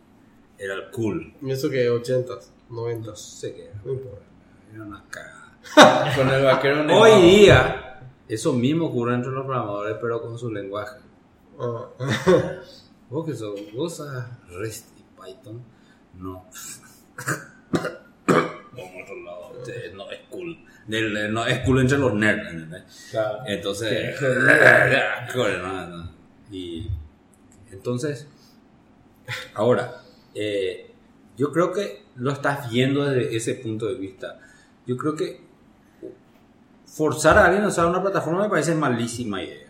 era 0.57 0.73
el 0.73 0.91
cool. 0.91 1.33
¿Y 1.41 1.51
eso 1.51 1.69
que 1.69 1.89
80s, 1.89 2.49
90s? 2.69 3.05
No 3.05 3.15
sé 3.15 3.53
qué 3.53 3.65
era. 3.65 3.81
No 3.85 3.93
importa. 3.93 4.25
Era 4.73 4.83
una 4.83 5.03
cagada. 5.09 6.13
Con 6.15 6.29
el 6.29 6.43
vaquero 6.43 6.83
nevado. 6.83 7.03
Hoy 7.03 7.21
día, 7.21 8.01
eso 8.27 8.53
mismo 8.53 8.87
ocurre 8.87 9.15
entre 9.15 9.31
los 9.31 9.45
programadores, 9.45 9.97
pero 10.01 10.21
con 10.21 10.37
su 10.37 10.51
lenguaje. 10.51 10.99
Ah. 11.59 11.89
Vos 13.09 13.25
que 13.25 13.33
sos, 13.35 13.57
vos 13.73 14.03
REST 14.49 14.99
y 14.99 15.03
Python, 15.15 15.63
no. 16.15 16.45
Por 18.25 18.35
otro 18.35 19.23
lado, 19.23 19.53
no 19.95 20.11
es 20.11 20.19
cool. 20.29 20.57
Del- 20.87 21.33
no 21.33 21.45
es 21.45 21.59
cool 21.59 21.81
entre 21.81 21.97
los 21.97 22.13
nerds, 22.13 22.49
¿entendés? 22.49 23.07
Claro. 23.11 23.39
Entonces, 23.45 24.21
no, 24.21 25.87
no. 25.87 26.11
y 26.51 26.89
entonces, 27.71 28.27
ahora, 29.53 30.01
eh, 30.33 30.91
yo 31.35 31.51
creo 31.51 31.71
que 31.73 32.03
lo 32.15 32.31
estás 32.31 32.69
viendo 32.71 33.05
desde 33.05 33.35
ese 33.35 33.55
punto 33.55 33.85
de 33.87 33.95
vista. 33.95 34.39
Yo 34.85 34.95
creo 34.97 35.15
que 35.15 35.41
forzar 36.85 37.37
a 37.37 37.45
alguien 37.45 37.63
a 37.63 37.67
usar 37.67 37.85
una 37.85 38.01
plataforma 38.01 38.43
me 38.43 38.49
parece 38.49 38.73
malísima 38.73 39.43
idea. 39.43 39.67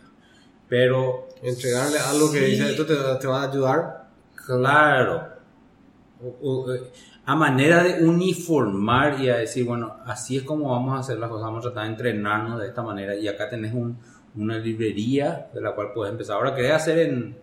Pero 0.69 1.27
Entregarle 1.41 1.99
algo 1.99 2.31
que 2.31 2.39
Sí. 2.39 2.45
dice 2.45 2.71
esto 2.71 2.85
te, 2.85 2.95
te 3.19 3.27
va 3.27 3.43
a 3.43 3.49
ayudar. 3.51 4.07
Claro. 4.45 5.27
O- 6.23 6.37
o, 6.65 6.73
eh, 6.73 6.81
a 7.29 7.35
manera 7.35 7.83
de 7.83 8.03
uniformar 8.07 9.19
y 9.21 9.29
a 9.29 9.37
decir, 9.37 9.65
bueno, 9.65 9.97
así 10.05 10.37
es 10.37 10.43
como 10.43 10.71
vamos 10.71 10.95
a 10.95 10.99
hacer 10.99 11.19
las 11.19 11.29
cosas, 11.29 11.43
vamos 11.45 11.59
a 11.59 11.69
tratar 11.69 11.83
de 11.83 11.89
entrenarnos 11.91 12.59
de 12.59 12.67
esta 12.67 12.81
manera. 12.81 13.15
Y 13.15 13.27
acá 13.27 13.49
tenés 13.49 13.73
un- 13.73 13.97
una 14.35 14.57
librería 14.57 15.47
de 15.53 15.59
la 15.61 15.73
cual 15.75 15.91
puedes 15.93 16.11
empezar. 16.11 16.37
Ahora 16.37 16.55
querés 16.55 16.71
hacer 16.71 16.99
en, 16.99 17.35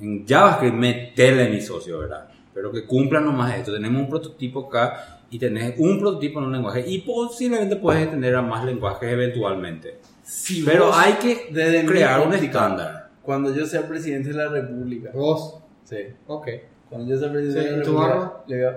en 0.00 0.26
JavaScript, 0.26 0.74
metele 0.74 1.48
mi 1.50 1.60
socio, 1.60 1.98
¿verdad? 1.98 2.28
Pero 2.54 2.72
que 2.72 2.86
cumplan 2.86 3.24
nomás 3.24 3.54
esto. 3.56 3.72
Tenemos 3.72 4.00
un 4.02 4.08
prototipo 4.08 4.66
acá 4.68 5.20
y 5.30 5.38
tenés 5.38 5.74
un 5.78 5.98
prototipo 6.00 6.38
en 6.38 6.46
un 6.46 6.52
lenguaje. 6.52 6.84
Y 6.86 7.02
posiblemente 7.02 7.76
puedes 7.76 8.02
extender 8.02 8.34
a 8.36 8.42
más 8.42 8.64
lenguajes 8.64 9.12
eventualmente. 9.12 9.98
Si 10.22 10.62
Pero 10.62 10.86
vos, 10.86 10.96
hay 10.98 11.14
que 11.14 11.48
desde 11.52 11.84
crear 11.84 12.26
un 12.26 12.32
estándar. 12.32 13.10
Cuando 13.22 13.54
yo 13.54 13.66
sea 13.66 13.86
presidente 13.86 14.30
de 14.30 14.34
la 14.36 14.48
República. 14.48 15.10
Vos. 15.12 15.58
Sí. 15.84 15.96
Ok. 16.26 16.48
Cuando 16.90 17.08
yo 17.10 17.18
Sí, 17.18 17.24
de 17.24 17.62
la 17.62 17.62
¿y 17.62 17.70
tu 17.70 17.76
República. 17.78 18.08
barba? 18.08 18.44
Le 18.46 18.56
digo, 18.56 18.70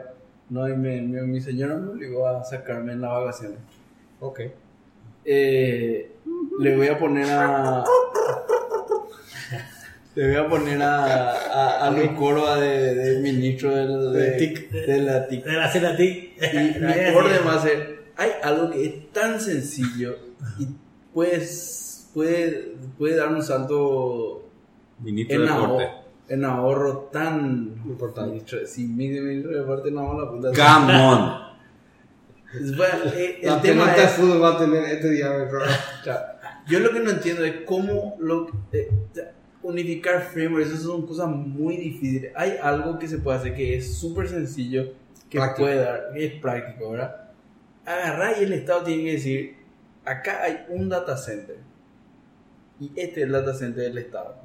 no, 0.50 0.68
y 0.70 0.76
mi, 0.76 1.02
mi, 1.02 1.22
mi 1.22 1.42
señora 1.42 1.76
me 1.76 1.90
obligó 1.92 2.28
a 2.28 2.44
sacarme 2.44 2.94
en 2.94 3.02
las 3.02 3.12
vacaciones. 3.12 3.60
Ok. 4.20 4.42
Eh, 5.26 6.12
le 6.60 6.76
voy 6.76 6.88
a 6.88 6.98
poner 7.00 7.28
a. 7.30 7.84
Le 10.14 10.28
voy 10.28 10.36
a 10.36 10.50
poner 10.50 10.82
a, 10.82 11.32
a, 11.32 11.88
a 11.88 11.92
Luis 11.92 12.12
Córdoba 12.20 12.60
de, 12.60 12.96
de 12.96 13.20
ministro 13.22 13.74
del- 13.74 14.12
de, 14.12 14.20
De 14.20 14.32
TIC. 14.38 14.70
de 14.72 14.98
la 15.04 15.28
TIC. 15.28 15.46
De 15.46 15.80
la 15.82 15.96
ti. 15.96 16.34
Y 16.42 16.80
mi 16.80 17.16
orden 17.16 17.48
va 17.48 17.56
a 17.56 17.60
ser: 17.62 18.04
hay 18.18 18.32
algo 18.44 18.70
que 18.72 18.86
es 18.86 19.12
tan 19.14 19.40
sencillo 19.40 20.18
y 20.60 20.68
puedes, 21.14 22.10
puede, 22.14 22.74
puede 22.98 23.16
dar 23.16 23.30
un 23.30 23.42
salto 23.42 24.44
Ministro 25.00 25.38
en, 25.40 25.46
de 25.46 25.52
Deporte. 25.54 25.90
En 26.32 26.46
ahorro 26.46 27.10
tan 27.12 27.76
Importante. 27.86 28.32
Ministro, 28.32 28.66
si 28.66 28.88
mi 28.88 29.10
ministro 29.10 29.52
de 29.52 29.60
deporte 29.60 29.92
no 29.92 30.20
la 30.20 30.30
puta. 30.32 30.50
Come 30.50 30.96
on. 30.96 31.52
Bueno, 32.78 33.12
eh, 33.16 33.40
el 33.42 33.48
La 33.50 33.62
tema 33.62 33.84
pelota 33.86 34.02
de 34.02 34.08
es. 34.08 34.12
fútbol 34.14 34.42
va 34.44 34.56
a 34.56 34.58
tener 34.58 34.84
este. 34.86 35.20
Claro. 36.04 36.24
Yo 36.68 36.80
lo 36.80 36.92
que 36.92 37.00
no 37.00 37.10
entiendo 37.12 37.44
es 37.44 37.62
cómo 37.66 38.16
lo, 38.20 38.48
eh, 38.72 38.90
unificar 39.64 40.22
frameworks, 40.22 40.72
eso 40.72 40.92
son 40.94 41.06
cosas 41.08 41.28
muy 41.30 41.78
difíciles. 41.78 42.32
Hay 42.36 42.56
algo 42.62 42.98
que 43.00 43.08
se 43.08 43.18
puede 43.18 43.38
hacer 43.40 43.56
que 43.56 43.78
es 43.78 43.98
súper 43.98 44.28
sencillo 44.28 44.94
que 45.30 45.38
Práctico. 45.38 45.66
puede 45.66 45.76
dar, 45.82 46.12
que 46.14 46.26
es 46.26 46.34
práctico, 46.42 46.92
¿verdad? 46.92 47.30
Agarrar 47.86 48.36
y 48.40 48.44
el 48.44 48.54
Estado 48.54 48.84
tiene 48.84 49.04
que 49.06 49.12
decir, 49.14 49.56
acá 50.06 50.44
hay 50.44 50.66
un 50.70 50.88
data 50.90 51.18
center. 51.18 51.58
Y 52.80 52.88
este 52.96 53.22
es 53.22 53.26
el 53.28 53.32
data 53.32 53.54
center 53.54 53.84
del 53.84 53.98
Estado. 53.98 54.36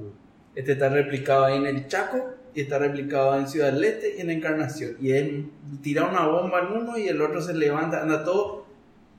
Este 0.56 0.72
está 0.72 0.88
replicado 0.88 1.44
ahí 1.44 1.56
en 1.56 1.66
el 1.66 1.86
Chaco 1.86 2.18
y 2.54 2.62
está 2.62 2.78
replicado 2.78 3.36
en 3.38 3.46
Ciudad 3.46 3.72
del 3.72 3.84
Este 3.84 4.16
y 4.16 4.20
en 4.22 4.30
Encarnación. 4.30 4.96
Y 5.00 5.12
él 5.12 5.50
tira 5.82 6.06
una 6.06 6.26
bomba 6.26 6.60
en 6.60 6.76
uno 6.82 6.98
y 6.98 7.06
el 7.08 7.20
otro 7.22 7.40
se 7.40 7.54
levanta, 7.54 8.02
anda 8.02 8.24
todo, 8.24 8.64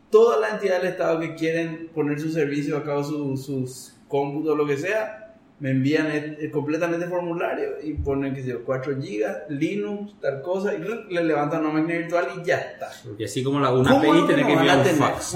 toda 0.10 0.40
la 0.40 0.50
entidad 0.50 0.80
del 0.82 0.88
Estado 0.92 1.20
que 1.20 1.36
quieren 1.36 1.90
poner 1.94 2.20
su 2.20 2.30
servicio 2.32 2.76
a 2.78 2.84
cabo, 2.84 3.04
su- 3.04 3.38
sus 3.38 3.94
cómputos, 4.08 4.58
lo 4.58 4.66
que 4.66 4.78
sea, 4.78 5.36
me 5.60 5.72
envían 5.72 6.08
el- 6.08 6.38
el 6.40 6.52
completamente 6.52 7.08
formulario 7.08 7.70
y 7.84 7.94
ponen, 7.94 8.34
que 8.34 8.42
sé 8.44 8.50
yo, 8.50 8.64
4 8.64 9.00
gigas, 9.02 9.38
Linux, 9.50 10.14
tal 10.22 10.42
cosa, 10.42 10.74
y 10.76 10.80
le 11.14 11.24
levantan 11.24 11.62
una 11.66 11.74
máquina 11.74 11.98
virtual 12.00 12.28
y 12.42 12.46
ya 12.46 12.58
está. 12.58 12.90
Y 13.18 13.24
así 13.24 13.44
como 13.44 13.60
la, 13.60 13.72
una 13.74 13.90
¿Cómo 13.90 14.02
API 14.02 14.12
no 14.22 14.28
tiene 14.28 14.46
que 14.46 14.54
enviar 14.54 14.78
un 14.80 14.86
fax. 14.86 15.36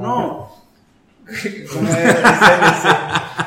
No. 0.00 0.65
¿Cómo 1.72 1.88
es? 1.88 2.16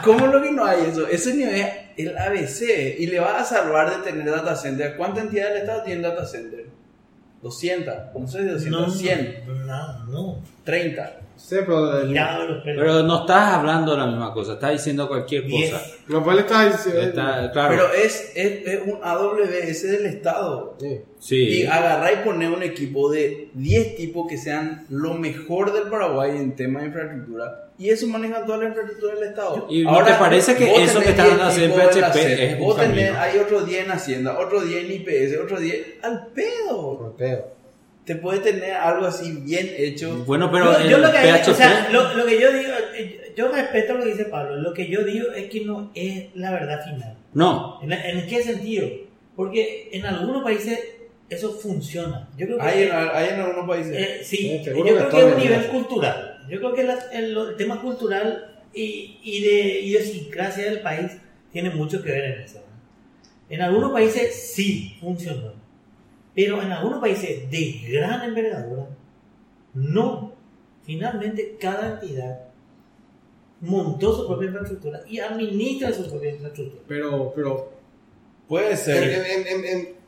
¿Cómo 0.03 0.27
lo 0.27 0.41
que 0.41 0.51
no 0.51 0.65
hay 0.65 0.85
eso? 0.85 1.07
Eso 1.07 1.29
ni 1.31 1.43
es 1.43 1.67
el 1.97 2.17
ABC. 2.17 2.99
Y 2.99 3.07
le 3.07 3.19
va 3.19 3.39
a 3.39 3.45
salvar 3.45 3.89
de 3.89 4.11
tener 4.11 4.29
data 4.29 4.55
center. 4.55 4.95
¿Cuántas 4.97 5.25
entidades 5.25 5.53
del 5.53 5.61
Estado 5.61 5.83
tienen 5.83 6.03
data 6.03 6.25
center? 6.25 6.65
200. 7.41 7.95
No 8.17 8.27
sé 8.27 8.39
si 8.39 8.69
200. 8.69 8.97
100. 8.97 9.43
No, 9.65 10.05
no. 10.05 10.43
30. 10.65 11.19
Sí, 11.39 11.55
pero 11.65 11.99
el-. 11.99 12.13
Pero 12.63 13.03
no 13.03 13.21
estás 13.21 13.53
hablando 13.53 13.93
de 13.93 13.97
la 13.97 14.07
misma 14.07 14.33
cosa, 14.33 14.53
estás 14.53 14.71
diciendo 14.71 15.07
cualquier 15.07 15.45
Diez. 15.45 15.71
cosa. 15.71 15.85
no 16.07 16.23
pues 16.23 16.35
le 16.35 16.41
está 16.41 16.65
diciendo. 16.69 17.01
Está- 17.01 17.51
claro. 17.51 17.69
Pero 17.69 17.93
es, 17.93 18.31
es, 18.35 18.67
es 18.67 18.81
un 18.85 18.99
AWS 19.01 19.83
del 19.83 20.05
Estado. 20.05 20.75
Sí. 20.79 21.01
sí. 21.19 21.35
Y 21.35 21.65
agarrar 21.65 22.13
y 22.13 22.27
poner 22.27 22.51
un 22.51 22.61
equipo 22.61 23.09
de 23.09 23.49
10 23.53 23.95
tipos 23.95 24.27
que 24.27 24.37
sean 24.37 24.85
lo 24.89 25.13
mejor 25.13 25.71
del 25.73 25.83
Paraguay 25.83 26.31
en 26.31 26.55
tema 26.55 26.81
de 26.81 26.87
infraestructura. 26.87 27.69
Y 27.79 27.89
eso 27.89 28.07
manejan 28.07 28.45
toda 28.45 28.57
la 28.57 28.65
infraestructura 28.65 29.15
del 29.15 29.29
Estado. 29.29 29.67
¿Y 29.69 29.83
no 29.83 30.03
te 30.03 30.13
parece 30.15 30.55
que 30.55 30.83
eso 30.83 30.99
que 30.99 31.11
están 31.11 31.27
10 31.27 31.39
haciendo 31.39 31.81
en 31.81 31.89
PHP 31.89 32.15
es 32.17 32.53
un 32.55 32.59
Vos 32.59 32.77
tenés, 32.77 33.15
hay 33.15 33.39
otro 33.39 33.61
10 33.61 33.85
en 33.85 33.91
Hacienda, 33.91 34.37
otro 34.37 34.61
10 34.61 34.83
en 34.83 34.91
IPS, 34.91 35.39
otro 35.41 35.57
10 35.57 36.03
al 36.03 36.27
pedo. 36.27 36.97
Por 36.97 37.15
pedo. 37.15 37.58
Te 38.09 38.15
puede 38.15 38.39
tener 38.39 38.73
algo 38.73 39.05
así 39.05 39.31
bien 39.43 39.69
hecho. 39.77 40.23
Bueno, 40.25 40.51
pero 40.51 40.65
yo, 40.89 40.97
lo 40.97 41.11
que, 41.11 41.17
PHP... 41.19 41.47
o 41.49 41.53
sea, 41.53 41.89
lo, 41.91 42.15
lo 42.15 42.25
que 42.25 42.41
yo 42.41 42.51
digo, 42.51 42.71
eh, 42.95 43.33
yo 43.37 43.51
respeto 43.51 43.93
lo 43.93 44.03
que 44.03 44.09
dice 44.13 44.25
Pablo, 44.25 44.55
lo 44.55 44.73
que 44.73 44.87
yo 44.89 45.03
digo 45.03 45.31
es 45.31 45.47
que 45.51 45.61
no 45.63 45.91
es 45.93 46.25
la 46.33 46.49
verdad 46.49 46.83
final. 46.83 47.15
No, 47.35 47.77
¿En, 47.83 47.93
en 47.93 48.25
qué 48.25 48.41
sentido? 48.41 48.87
Porque 49.35 49.89
en 49.91 50.07
algunos 50.07 50.41
países 50.43 50.79
eso 51.29 51.51
funciona. 51.53 52.27
Yo 52.35 52.47
creo 52.47 52.57
que 52.57 52.63
Hay 52.63 52.83
en, 52.85 52.91
hay 52.91 53.29
en 53.29 53.39
algunos 53.41 53.67
países. 53.67 53.93
Eh, 53.95 54.21
sí, 54.23 54.37
Sí, 54.37 54.61
yo 54.65 54.73
creo 54.81 55.09
que 55.09 55.17
es 55.19 55.23
un 55.25 55.31
el 55.33 55.37
nivel 55.37 55.67
cultural. 55.67 56.45
Yo 56.49 56.57
creo 56.57 56.73
que 56.73 56.83
la- 56.85 57.05
el, 57.13 57.37
el 57.37 57.55
tema 57.57 57.79
cultural 57.79 58.63
y, 58.73 59.19
y 59.23 59.43
de 59.43 59.81
idiosincrasia 59.81 60.65
del 60.65 60.79
país 60.81 61.11
tiene 61.51 61.69
mucho 61.69 62.01
que 62.01 62.09
ver 62.11 62.23
en 62.25 62.41
eso. 62.41 62.65
En 63.51 63.61
algunos 63.61 63.91
países 63.91 64.33
sí 64.55 64.97
funcionó, 64.99 65.53
pero 66.39 66.61
en 66.61 66.71
algunos 66.71 67.01
países 67.01 67.51
de 67.51 67.81
gran 67.91 68.23
envergadura 68.23 68.87
no. 69.73 70.33
Finalmente 70.83 71.57
cada 71.59 71.99
entidad 71.99 72.39
montó 73.59 74.15
su 74.15 74.25
propia 74.25 74.47
infraestructura 74.47 75.01
y 75.07 75.19
administra 75.19 75.91
su 75.91 76.09
propia 76.09 76.31
infraestructura. 76.31 76.81
Pero, 76.87 77.33
pero. 77.35 77.73
Puede 78.47 78.77
ser. 78.77 79.03
en, 79.03 79.47
en, 79.47 79.65
en-. 79.65 79.99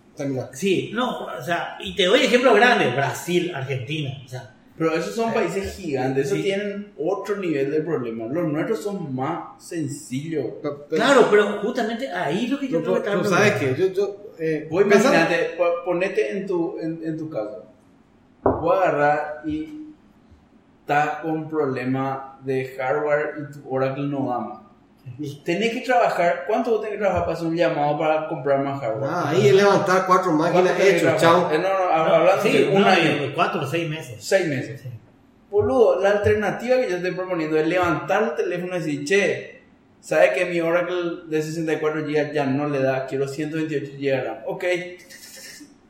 Sí, 0.53 0.91
no, 0.93 1.25
o 1.25 1.43
sea, 1.43 1.77
y 1.81 1.95
te 1.95 2.05
doy 2.05 2.21
ejemplos 2.21 2.55
grandes, 2.55 2.95
Brasil, 2.95 3.51
Argentina, 3.53 4.21
o 4.23 4.27
sea, 4.27 4.55
Pero 4.77 4.95
esos 4.95 5.13
son 5.15 5.33
países 5.33 5.75
gigantes. 5.75 6.27
Esos 6.27 6.37
sí. 6.37 6.43
tienen 6.43 6.93
otro 6.97 7.37
nivel 7.37 7.71
de 7.71 7.81
problema. 7.81 8.25
Los 8.27 8.47
nuestros 8.51 8.81
son 8.83 9.13
más 9.13 9.61
sencillos. 9.63 10.45
Pero- 10.61 10.85
pero- 10.87 11.01
Claro, 11.03 11.27
pero 11.29 11.59
justamente 11.61 12.09
ahí 12.09 12.47
lo 12.47 12.57
que 12.59 12.67
yo 12.69 12.81
creo 12.81 12.95
que 12.95 13.01
pero 13.01 13.21
está 13.21 13.37
¿Sabes 13.37 13.53
qué? 13.53 13.75
Yo, 13.77 13.87
yo, 13.87 14.30
eh, 14.41 14.67
pensando- 14.69 15.17
imagínate, 15.17 15.53
po- 15.57 15.83
ponete 15.85 16.31
en 16.37 16.47
tu, 16.47 16.77
en, 16.79 16.99
en 17.03 17.17
tu 17.17 17.29
caso. 17.29 17.65
Voy 18.43 18.75
a 18.75 18.81
agarrar 18.81 19.41
y 19.45 19.87
estás 20.81 21.19
con 21.21 21.47
problema 21.49 22.39
de 22.43 22.65
hardware 22.77 23.35
y 23.39 23.53
tu 23.53 23.73
Oracle 23.73 24.07
no 24.07 24.29
da 24.29 24.39
más. 24.39 24.57
Y 25.19 25.41
tenés 25.43 25.71
que 25.73 25.81
trabajar, 25.81 26.43
¿cuánto 26.47 26.71
vos 26.71 26.81
tenés 26.81 26.93
que 26.95 26.99
trabajar 26.99 27.23
para 27.25 27.33
hacer 27.35 27.47
un 27.47 27.55
llamado 27.55 27.97
para 27.97 28.27
comprar 28.27 28.59
más 28.63 28.79
hardware? 28.79 29.09
Ah, 29.11 29.29
ahí 29.29 29.47
es 29.47 29.55
levantar 29.55 30.05
cuatro 30.05 30.35
¿Cuánto 30.37 30.61
máquinas 30.61 30.99
trabajar? 31.01 31.17
chao. 31.19 31.51
Eh, 31.51 31.57
no, 31.57 31.69
no, 31.69 31.93
hablando 32.15 32.41
Sí, 32.43 32.51
de 32.57 32.69
un 32.75 32.81
no, 32.81 32.87
año, 32.87 33.31
cuatro 33.33 33.61
o 33.61 33.65
seis 33.67 33.89
meses. 33.89 34.17
seis 34.23 34.47
meses. 34.47 34.81
Sí. 34.81 34.89
Boludo, 35.49 35.99
la 36.01 36.11
alternativa 36.11 36.77
que 36.77 36.89
yo 36.89 36.95
estoy 36.97 37.11
proponiendo 37.11 37.57
es 37.57 37.67
levantar 37.67 38.23
el 38.23 38.35
teléfono 38.35 38.75
y 38.75 38.79
decir, 38.79 39.03
che, 39.05 39.50
¿sabe 40.01 40.33
que 40.33 40.45
mi 40.45 40.59
Oracle 40.59 41.21
de 41.27 41.41
64 41.41 42.05
GB 42.05 42.33
ya 42.33 42.45
no 42.45 42.67
le 42.67 42.81
da? 42.81 43.05
Quiero 43.05 43.27
128 43.27 43.93
GB 43.97 44.23
RAM. 44.25 44.37
Ok, 44.47 44.65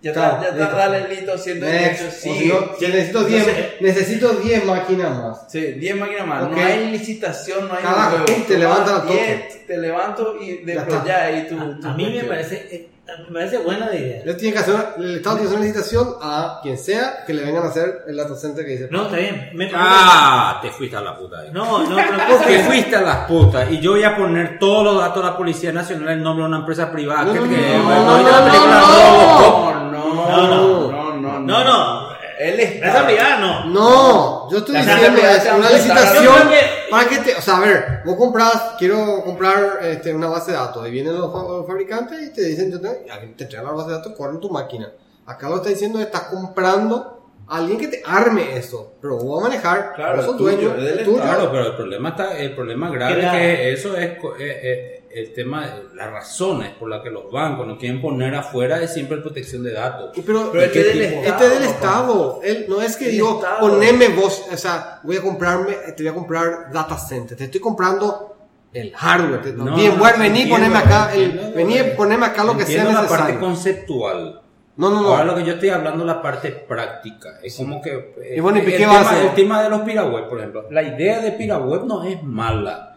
ya 0.01 0.13
Claro, 0.13 0.41
está, 0.41 0.57
ya 0.57 0.63
está, 0.63 0.65
listo. 0.65 0.77
dale 0.77 1.15
listo, 1.15 1.37
128, 1.37 2.03
Next. 2.03 2.03
O 2.07 2.11
sí. 2.11 2.39
si 2.39 2.47
no, 2.47 2.59
sí. 2.79 2.85
necesito 2.87 3.23
10 3.23 3.47
Entonces, 3.47 3.65
necesito 3.81 4.33
10 4.33 4.65
máquinas 4.65 5.09
más. 5.17 5.51
Sí, 5.51 5.61
10 5.73 5.95
máquinas 5.95 6.27
más. 6.27 6.43
Ok. 6.43 6.51
No 6.51 6.65
hay 6.65 6.87
licitación, 6.91 7.67
no 7.67 7.73
hay 7.75 7.83
pum, 8.25 8.43
te 8.47 8.57
levanta 8.57 9.03
la 9.05 9.11
10, 9.11 9.67
Te 9.67 9.77
levanto 9.77 10.37
y 10.41 10.65
Ya 10.65 10.73
después 10.73 11.03
ya 11.05 11.23
ahí 11.25 11.47
tu, 11.47 11.59
A, 11.59 11.79
tu 11.79 11.87
a 11.87 11.93
mí 11.93 12.09
me 12.15 12.23
parece, 12.23 12.67
eh, 12.71 12.89
me 13.27 13.33
parece 13.33 13.57
buena 13.57 13.87
la 13.87 13.95
idea. 13.95 14.23
Que 14.23 14.57
hacer, 14.57 14.75
el 14.97 15.15
Estado 15.17 15.35
tiene 15.37 15.41
que 15.41 15.45
hacer 15.47 15.57
una 15.57 15.65
licitación 15.65 16.15
a 16.21 16.59
quien 16.61 16.77
sea 16.77 17.23
que 17.25 17.33
le 17.33 17.43
vengan 17.43 17.63
a 17.65 17.67
hacer 17.67 18.03
el 18.07 18.15
data 18.15 18.35
center 18.35 18.65
que 18.65 18.71
dice. 18.71 18.87
No, 18.91 19.03
está 19.03 19.17
bien. 19.17 19.49
Me 19.53 19.69
Ah, 19.73 20.59
te 20.61 20.69
fuiste 20.71 20.95
a 20.95 21.01
la 21.01 21.17
puta 21.17 21.39
ahí. 21.39 21.49
No, 21.51 21.83
no, 21.87 21.95
pero 21.95 22.37
Te 22.47 22.59
fuiste 22.63 22.95
a 22.95 23.01
las 23.01 23.17
putas 23.27 23.69
y 23.71 23.79
yo 23.79 23.91
voy 23.91 24.03
a 24.03 24.15
poner 24.15 24.59
todos 24.59 24.83
los 24.85 24.97
datos 24.97 25.23
de 25.23 25.29
la 25.29 25.37
Policía 25.37 25.71
Nacional 25.71 26.09
en 26.09 26.23
nombre 26.23 26.43
de 26.43 26.47
una 26.49 26.57
empresa 26.59 26.91
privada. 26.91 27.23
No, 27.23 27.33
que, 27.33 27.39
no, 27.39 27.49
que- 27.49 27.77
no, 27.77 28.05
no, 28.05 28.17
¿viste 28.17 28.31
la 28.31 28.39
no, 28.41 28.71
no? 28.71 29.91
No, 29.91 29.91
no, 29.91 30.11
No, 30.29 30.47
no, 30.47 31.15
no, 31.15 31.39
no. 31.39 31.39
No, 31.39 31.63
no. 31.63 32.11
Él 32.39 32.59
está. 32.59 32.87
Esa 32.89 33.05
privada 33.05 33.37
no. 33.37 33.65
No, 33.65 34.49
yo 34.51 34.57
estoy 34.59 34.75
diciendo 34.77 35.21
es 35.21 35.45
una 35.53 35.69
licitación 35.69 36.49
para 36.91 37.09
que 37.09 37.17
te, 37.19 37.35
o 37.35 37.41
sea, 37.41 37.57
a 37.57 37.59
ver, 37.61 38.01
vos 38.05 38.15
compras, 38.15 38.73
quiero 38.77 39.23
comprar 39.23 39.79
este, 39.83 40.13
una 40.13 40.27
base 40.27 40.51
de 40.51 40.57
datos 40.57 40.87
y 40.87 40.91
vienen 40.91 41.17
los, 41.17 41.31
fa- 41.33 41.41
los 41.43 41.65
fabricantes 41.65 42.21
y 42.21 42.31
te 42.33 42.43
dicen, 42.43 42.71
yo 42.71 42.79
te, 42.79 42.89
te 42.89 43.43
entregan 43.43 43.65
la 43.65 43.71
base 43.71 43.89
de 43.89 43.95
datos, 43.95 44.13
corren 44.15 44.39
tu 44.39 44.49
máquina. 44.49 44.91
Acá 45.25 45.49
lo 45.49 45.55
está 45.57 45.69
diciendo, 45.69 45.99
estás 45.99 46.23
comprando 46.23 47.17
a 47.47 47.57
alguien 47.57 47.77
que 47.79 47.87
te 47.87 48.01
arme 48.05 48.55
eso, 48.57 48.93
pero 49.01 49.17
vos 49.17 49.41
vas 49.41 49.45
a 49.45 49.49
manejar, 49.49 49.93
Claro, 49.95 50.17
vos 50.17 50.25
sos 50.25 50.37
tuyo, 50.37 50.51
dueño, 50.57 50.75
es 50.75 50.83
del 50.83 50.99
es 50.99 51.05
tuyo. 51.05 51.17
Claro, 51.21 51.51
pero 51.51 51.65
el 51.67 51.75
problema 51.75 52.09
está, 52.09 52.37
el 52.37 52.55
problema 52.55 52.89
grave 52.91 53.25
es 53.25 53.31
que 53.31 53.71
eso 53.73 53.97
es, 53.97 54.09
eh, 54.11 54.19
eh, 54.39 55.00
el 55.13 55.33
tema, 55.33 55.65
las 55.93 56.11
razones 56.11 56.71
por 56.79 56.89
las 56.89 57.01
que 57.01 57.09
los 57.09 57.31
bancos 57.31 57.67
no 57.67 57.77
quieren 57.77 58.01
poner 58.01 58.33
afuera 58.35 58.81
es 58.81 58.93
siempre 58.93 59.17
protección 59.17 59.63
de 59.63 59.73
datos. 59.73 60.11
Pero, 60.25 60.49
Pero 60.51 60.63
es 60.65 60.71
que 60.71 60.81
¿qué 60.83 60.89
del 60.89 61.01
este 61.01 61.45
es 61.45 61.53
del. 61.53 61.63
Estado. 61.63 62.39
Él, 62.43 62.65
no 62.69 62.81
es 62.81 62.95
que 62.97 63.05
Del 63.05 63.13
digo, 63.15 63.35
Estado. 63.37 63.59
poneme 63.59 64.07
vos, 64.09 64.45
o 64.51 64.57
sea, 64.57 64.99
voy 65.03 65.17
a 65.17 65.21
comprarme, 65.21 65.73
te 65.95 66.03
voy 66.03 66.07
a 66.07 66.13
comprar 66.13 66.71
data 66.71 66.97
center. 66.97 67.37
Te 67.37 67.45
estoy 67.45 67.61
comprando 67.61 68.35
el 68.73 68.93
hardware. 68.95 69.41
Te- 69.41 69.53
No, 69.53 69.75
Bien, 69.75 69.93
no, 69.93 69.99
bueno, 69.99 70.17
vení, 70.19 70.41
entiendo, 70.43 70.55
poneme 70.55 70.77
acá, 70.77 71.13
el, 71.13 71.21
entiendo, 71.23 71.55
vení, 71.55 71.77
eh, 71.77 71.83
poneme 71.97 72.25
acá 72.25 72.43
lo 72.43 72.57
que 72.57 72.65
sea 72.65 72.81
Entiendo 72.83 73.01
la 73.01 73.07
parte 73.07 73.23
necesario. 73.33 73.39
conceptual. 73.47 74.41
No, 74.77 74.89
no, 74.89 75.09
Ahora 75.09 75.25
no. 75.25 75.31
lo 75.33 75.37
que 75.37 75.43
yo 75.45 75.53
estoy 75.53 75.69
hablando 75.69 75.99
es 76.03 76.07
la 76.07 76.21
parte 76.21 76.49
práctica. 76.51 77.39
Es 77.43 77.55
como 77.57 77.81
que. 77.81 78.13
eh, 78.23 78.35
Y 78.37 78.39
bueno, 78.39 78.59
¿y 78.59 78.61
el, 78.61 78.77
qué 78.77 78.85
va 78.85 78.93
a 78.93 78.97
tema, 78.99 79.09
hacer? 79.11 79.25
el 79.25 79.33
tema 79.35 79.61
de 79.63 79.69
los 79.69 79.81
piraweb, 79.81 80.29
por 80.29 80.39
ejemplo. 80.39 80.65
La 80.71 80.81
idea 80.81 81.19
de 81.19 81.33
piraweb 81.33 81.83
no 81.85 82.03
es 82.03 82.23
mala. 82.23 82.90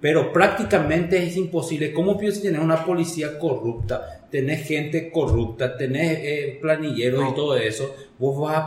Pero 0.00 0.32
prácticamente 0.32 1.22
es 1.22 1.36
imposible. 1.36 1.92
¿Cómo 1.92 2.16
piensas 2.16 2.42
tener 2.42 2.60
una 2.60 2.84
policía 2.84 3.38
corrupta? 3.38 4.22
Tenés 4.30 4.66
gente 4.66 5.10
corrupta, 5.10 5.76
tenés 5.76 6.18
eh, 6.22 6.58
planilleros 6.60 7.30
y 7.30 7.34
todo 7.34 7.56
eso. 7.56 7.94
Vos 8.18 8.40
vas 8.40 8.56
a 8.56 8.66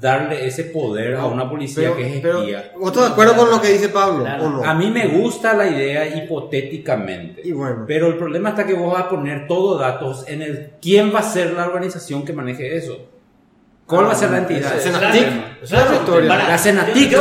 darle 0.00 0.46
ese 0.46 0.64
poder 0.64 1.14
a 1.16 1.26
una 1.26 1.48
policía 1.48 1.84
Pero, 1.84 1.96
que 1.96 2.06
es 2.06 2.14
espía. 2.24 2.72
¿vos 2.78 2.88
estás 2.88 3.06
de 3.06 3.12
acuerdo 3.12 3.36
con 3.36 3.50
lo 3.50 3.60
que 3.60 3.68
dice 3.68 3.88
Pablo? 3.88 4.24
Claro. 4.24 4.44
¿O 4.44 4.50
no? 4.50 4.64
A 4.64 4.74
mí 4.74 4.90
me 4.90 5.06
gusta 5.08 5.54
la 5.54 5.68
idea 5.68 6.06
hipotéticamente. 6.16 7.42
Y 7.44 7.52
bueno. 7.52 7.84
Pero 7.86 8.08
el 8.08 8.16
problema 8.16 8.50
está 8.50 8.66
que 8.66 8.74
vos 8.74 8.92
vas 8.92 9.04
a 9.04 9.08
poner 9.08 9.46
todo 9.46 9.78
datos 9.78 10.24
en 10.28 10.42
el 10.42 10.72
quién 10.82 11.14
va 11.14 11.20
a 11.20 11.22
ser 11.22 11.52
la 11.52 11.66
organización 11.66 12.24
que 12.24 12.32
maneje 12.32 12.76
eso. 12.76 13.06
¿Cuál 13.86 14.06
va 14.06 14.12
a 14.12 14.16
ser 14.16 14.30
la 14.30 14.38
entidad? 14.38 14.76
Esa 14.76 14.88
es 14.88 14.92
la. 15.70 16.28
Para- 16.28 16.48
La 16.48 16.58
Cenatic. 16.58 17.12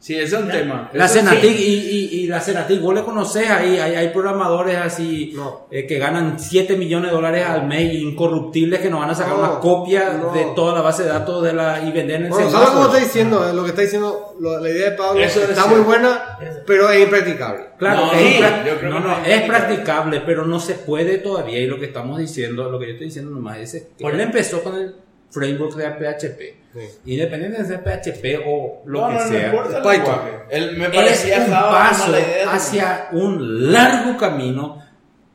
Sí. 0.00 0.14
Ese 0.14 0.34
es 0.36 0.42
un 0.42 0.48
tema. 0.50 0.90
La 0.94 1.06
Cenatic 1.06 1.54
sí. 1.56 1.62
y, 1.62 1.96
y, 2.20 2.20
y 2.22 2.26
la 2.26 2.40
Cenatic, 2.40 2.80
vos 2.80 2.94
le 2.94 3.02
conocés 3.04 3.50
ahí, 3.50 3.78
hay, 3.78 3.94
hay 3.96 4.08
programadores 4.08 4.76
así 4.78 5.32
No. 5.36 5.66
eh, 5.70 5.86
que 5.86 5.98
ganan 5.98 6.40
7 6.40 6.74
millones 6.78 7.10
de 7.10 7.16
dólares 7.16 7.44
al 7.46 7.66
mes 7.66 7.92
incorruptibles 7.94 8.80
que 8.80 8.88
nos 8.88 9.00
van 9.00 9.10
a 9.10 9.14
sacar 9.14 9.34
No, 9.34 9.40
una 9.40 9.60
copia 9.60 10.14
no. 10.20 10.32
de 10.32 10.46
toda 10.56 10.74
la 10.74 10.80
base 10.80 11.02
de 11.02 11.10
datos 11.10 11.42
de 11.44 11.52
la 11.52 11.82
y 11.82 11.92
vender 11.92 12.16
en 12.16 12.22
el 12.24 12.30
Bueno, 12.30 12.50
¿sabes 12.50 12.70
cómo 12.70 12.86
está 12.86 12.98
diciendo? 12.98 13.46
Eh, 13.48 13.52
Lo 13.52 13.62
que 13.62 13.68
está 13.70 13.82
diciendo, 13.82 14.34
lo- 14.40 14.58
la 14.58 14.68
idea 14.70 14.90
de 14.90 14.96
Pablo 14.96 15.20
Eso 15.22 15.42
es 15.42 15.50
está 15.50 15.66
muy 15.66 15.80
buena, 15.80 16.38
pero 16.66 16.90
es 16.90 17.02
impracticable. 17.02 17.64
Claro, 17.78 18.06
No, 18.06 18.12
es, 18.12 18.18
sí, 18.20 18.40
prac- 18.40 18.66
yo 18.66 18.78
creo 18.78 18.90
no, 18.90 18.96
que 18.96 19.02
no, 19.02 19.18
no 19.18 19.24
es 19.24 19.28
es 19.28 19.42
practicable. 19.42 20.22
pero 20.24 20.46
no 20.46 20.60
se 20.60 20.74
puede 20.74 21.18
todavía. 21.18 21.58
Y 21.58 21.66
lo 21.66 21.78
que 21.78 21.84
estamos 21.86 22.18
diciendo, 22.18 22.70
lo 22.70 22.78
que 22.78 22.86
yo 22.86 22.92
estoy 22.92 23.08
diciendo 23.08 23.30
nomás 23.30 23.58
es 23.58 23.86
que 23.98 24.06
él 24.06 24.20
empezó 24.20 24.62
con 24.62 24.76
el 24.76 24.94
framework 25.30 25.74
de 25.76 25.90
PHP. 25.90 26.40
Sí. 26.72 27.12
Independiente 27.12 27.62
de 27.64 27.78
PHP 27.78 28.44
o 28.46 28.82
lo 28.86 29.00
No, 29.00 29.08
que 29.08 29.14
no, 29.14 29.20
no 29.24 29.28
sea. 29.28 29.46
importa 29.48 29.76
el 29.76 29.82
Python. 30.00 30.20
Él 30.50 30.76
me 30.76 30.84
es 30.86 30.90
parecía 30.90 31.38
un 31.44 31.50
Java, 31.52 31.70
paso 31.70 32.10
idea, 32.10 32.52
hacia 32.52 33.08
un 33.12 33.72
largo 33.72 34.16
camino 34.16 34.82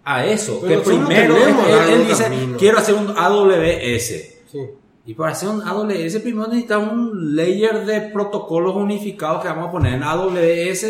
a 0.04 0.26
eso. 0.26 0.62
Pero 0.66 0.82
que 0.84 0.90
primero 0.92 1.36
él- 1.36 2.08
dice, 2.08 2.24
camino. 2.24 2.58
quiero 2.58 2.78
hacer 2.78 2.96
un 2.96 3.10
AWS. 3.18 4.08
Sí. 4.52 4.60
Y 5.08 5.14
para 5.14 5.34
hacer 5.34 5.50
un 5.50 5.62
AWS 5.62 6.20
primero 6.22 6.48
necesitamos 6.48 6.94
un 6.94 7.36
layer 7.36 7.86
de 7.86 8.02
protocolos 8.02 8.76
unificados 8.76 9.42
que 9.42 9.48
vamos 9.50 9.68
a 9.68 9.72
poner 9.72 9.94
en 9.96 10.04
AWS 10.04 10.86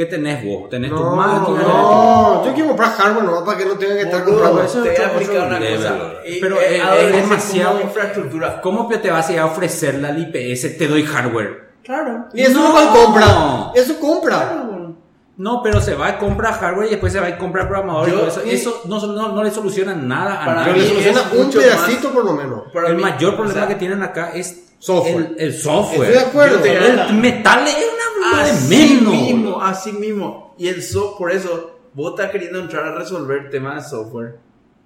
que 0.00 0.06
tenés 0.06 0.44
vos. 0.44 0.68
Tenés 0.70 0.90
tu 0.90 0.96
No, 0.96 1.14
máquina. 1.14 1.62
no, 1.62 2.44
yo 2.44 2.52
quiero 2.54 2.68
comprar 2.68 2.90
hardware 2.92 3.24
nomás 3.24 3.42
para 3.42 3.58
que 3.58 3.64
no 3.66 3.74
tenga 3.74 3.94
que 3.94 4.02
estar 4.02 4.20
Boludo, 4.24 4.34
comprando 4.42 4.62
eso 4.64 4.82
te 4.82 4.92
es 4.92 4.98
voy 4.98 5.04
a 5.04 5.08
otro 5.08 5.20
explicar 5.20 5.46
una 5.48 5.60
level. 5.60 5.76
cosa. 5.76 5.98
Y, 6.26 6.40
Pero 6.40 6.60
eh, 6.60 6.76
es- 6.76 6.82
AWS 6.82 7.00
es 7.04 7.12
demasiado- 7.22 7.80
infraestructura. 7.82 8.60
¿Cómo 8.62 8.88
te 8.88 9.10
vas 9.10 9.28
a 9.28 9.32
ir 9.32 9.38
a 9.40 9.46
ofrecerle 9.46 10.08
al 10.08 10.18
IPS? 10.18 10.78
Te 10.78 10.86
doy 10.88 11.02
hardware. 11.04 11.70
Claro. 11.84 12.26
Y 12.34 12.42
eso 12.42 12.60
No. 12.60 12.84
no, 12.84 12.92
compra. 12.92 13.72
Eso 13.74 13.98
compra. 14.00 14.66
No, 15.36 15.62
pero 15.62 15.80
se 15.80 15.94
va 15.94 16.08
a 16.08 16.18
comprar 16.18 16.52
hardware 16.60 16.88
y 16.88 16.90
después 16.90 17.12
se 17.14 17.20
va 17.20 17.28
a 17.28 17.38
comprar 17.38 17.66
programador 17.66 18.08
y 18.08 18.12
Yo- 18.12 18.18
todo 18.18 18.28
eso. 18.28 18.42
y- 18.44 18.50
Eso 18.50 18.82
no, 18.86 19.00
no, 19.06 19.28
no 19.32 19.42
le 19.42 19.50
soluciona 19.50 19.94
nada 19.94 20.42
a 20.42 20.44
Para 20.44 20.64
Pero 20.64 20.76
nadie. 20.76 20.82
le 20.82 20.94
mí 20.96 21.02
soluciona 21.02 21.42
un 21.42 21.50
pedacito 21.50 22.10
por 22.12 22.24
lo 22.26 22.32
menos. 22.34 22.62
Para 22.74 22.88
el 22.88 22.96
mí, 22.96 23.02
mayor 23.02 23.36
problema 23.36 23.52
o 23.54 23.66
sea, 23.66 23.68
que 23.68 23.74
tienen 23.76 24.02
acá 24.02 24.32
es 24.34 24.66
Software. 24.78 25.34
el, 25.38 25.40
el 25.46 25.54
software. 25.54 26.10
Estoy 26.10 26.22
de 26.22 26.28
acuerdo. 26.28 26.64
Yo 26.64 26.72
El 26.72 27.14
metal 27.14 27.66
es 27.66 27.74
una 27.76 28.09
Así 28.34 28.68
menos. 28.74 29.12
mismo, 29.14 29.62
así 29.62 29.92
mismo. 29.92 30.54
Y 30.58 30.68
el 30.68 30.82
software, 30.82 31.18
por 31.18 31.32
eso, 31.32 31.80
vos 31.94 32.10
estás 32.16 32.30
queriendo 32.30 32.58
entrar 32.60 32.84
a 32.84 32.94
resolver 32.94 33.50
temas 33.50 33.84
de 33.84 33.90
software. 33.90 34.36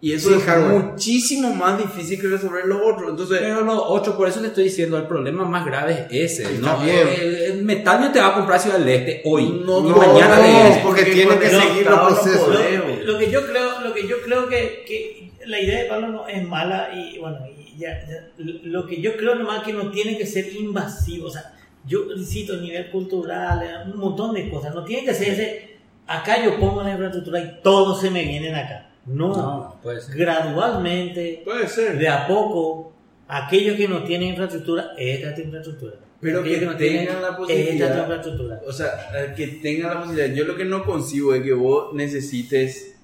Y 0.01 0.12
eso 0.12 0.28
Sí, 0.28 0.35
es 0.37 0.43
hardware. 0.45 0.85
muchísimo 0.85 1.55
más 1.55 1.78
difícil 1.78 2.20
que 2.20 2.26
resolver 2.26 2.66
lo 2.66 2.87
otro. 2.87 3.09
Entonces, 3.09 3.39
Pero 3.41 3.62
los 3.62 3.80
ocho, 3.87 4.16
por 4.16 4.28
eso 4.28 4.41
te 4.41 4.49
estoy 4.49 4.64
diciendo, 4.64 4.99
el 4.99 5.07
problema 5.07 5.47
más 5.47 5.64
grave 5.64 6.07
es 6.11 6.39
ese. 6.41 6.59
¿no? 6.59 6.76
bien. 6.78 7.09
El, 7.09 7.35
el 7.37 7.62
metal 7.64 8.01
no 8.03 8.12
te 8.12 8.20
va 8.20 8.28
a 8.28 8.35
comprar 8.35 8.61
Ciudad 8.61 8.78
del 8.78 8.89
Este 8.89 9.22
hoy. 9.24 9.62
No, 9.64 9.80
ni 9.80 9.89
no, 9.91 9.97
mañana 9.97 10.37
no, 10.37 10.45
este. 10.68 10.82
porque 10.82 11.05
tiene 11.05 11.39
que 11.39 11.49
seguir 11.49 11.87
los 11.87 11.99
procesos. 12.01 12.49
Lo, 12.49 13.12
lo 13.12 13.18
que 13.18 13.30
yo 13.30 13.47
creo, 13.47 13.80
lo 13.80 13.95
que 13.95 14.07
yo 14.07 14.16
creo 14.22 14.47
que, 14.47 14.85
que 14.87 15.30
la 15.47 15.59
idea 15.59 15.82
de 15.85 15.89
Pablo 15.89 16.09
no 16.09 16.28
es 16.28 16.47
mala 16.47 16.91
y 16.95 17.18
bueno, 17.18 17.39
y 17.57 17.78
ya, 17.78 18.07
ya, 18.07 18.28
lo 18.37 18.87
que 18.87 19.01
yo 19.01 19.16
creo 19.16 19.35
nomás 19.37 19.62
que 19.62 19.72
no 19.72 19.91
tiene 19.91 20.18
que 20.18 20.26
ser 20.26 20.53
invasivo, 20.55 21.28
o 21.28 21.30
sea, 21.30 21.54
yo 21.87 22.01
insisto, 22.16 22.55
a 22.55 22.57
nivel 22.59 22.91
cultural, 22.91 23.62
eh, 23.62 23.91
un 23.93 23.99
montón 23.99 24.35
de 24.35 24.49
cosas, 24.51 24.74
no 24.74 24.85
tiene 24.85 25.05
que 25.05 25.14
ser 25.14 25.28
ese, 25.28 25.76
acá 26.07 26.43
yo 26.43 26.59
pongo 26.59 26.82
la 26.82 26.93
infraestructura 26.93 27.41
y 27.41 27.61
todos 27.62 28.01
se 28.01 28.11
me 28.11 28.24
vienen 28.24 28.55
acá. 28.55 28.91
No, 29.07 29.28
No, 29.37 29.80
puede 29.82 30.01
ser. 30.01 30.16
gradualmente, 30.16 31.43
puede 31.45 31.68
ser. 31.68 31.99
de 31.99 32.09
a 32.09 32.26
poco, 32.26 32.93
aquellos 33.28 33.76
que 33.76 33.87
no 33.89 34.03
tienen 34.05 34.28
infraestructura, 34.30 34.93
esta 34.97 35.30
es 35.30 35.35
tu 35.35 35.41
infraestructura. 35.43 35.95
Pero 36.20 36.41
Aquellos 36.41 36.61
que 36.61 36.66
no 36.66 36.76
tienen, 36.76 37.07
tengan 37.07 37.20
la 37.20 37.28
Esta 37.28 37.37
posibilidad. 37.37 37.89
es 37.91 37.95
tu 37.97 38.01
infraestructura. 38.01 38.61
O 38.66 38.72
sea, 38.72 38.89
eh, 39.14 39.35
que 39.37 39.47
tenga 39.49 39.93
la 39.93 40.01
posibilidad. 40.01 40.35
Yo 40.35 40.45
lo 40.45 40.57
que 40.57 40.64
no 40.64 40.82
concibo 40.85 41.35
es 41.35 41.43
que 41.43 41.53
vos 41.53 41.93
necesites, 41.93 42.95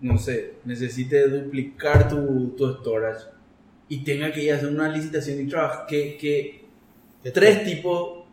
no 0.00 0.16
sé, 0.16 0.54
necesites 0.64 1.30
duplicar 1.30 2.08
tu, 2.08 2.54
tu 2.56 2.72
storage 2.76 3.26
y 3.90 4.04
tenga 4.04 4.32
que 4.32 4.42
ir 4.42 4.52
a 4.52 4.56
hacer 4.56 4.68
una 4.70 4.88
licitación 4.88 5.40
y 5.42 5.46
trabajar. 5.48 5.86
Que, 5.86 6.16
que 6.16 6.61
tres 7.30 7.64
tipos 7.64 8.24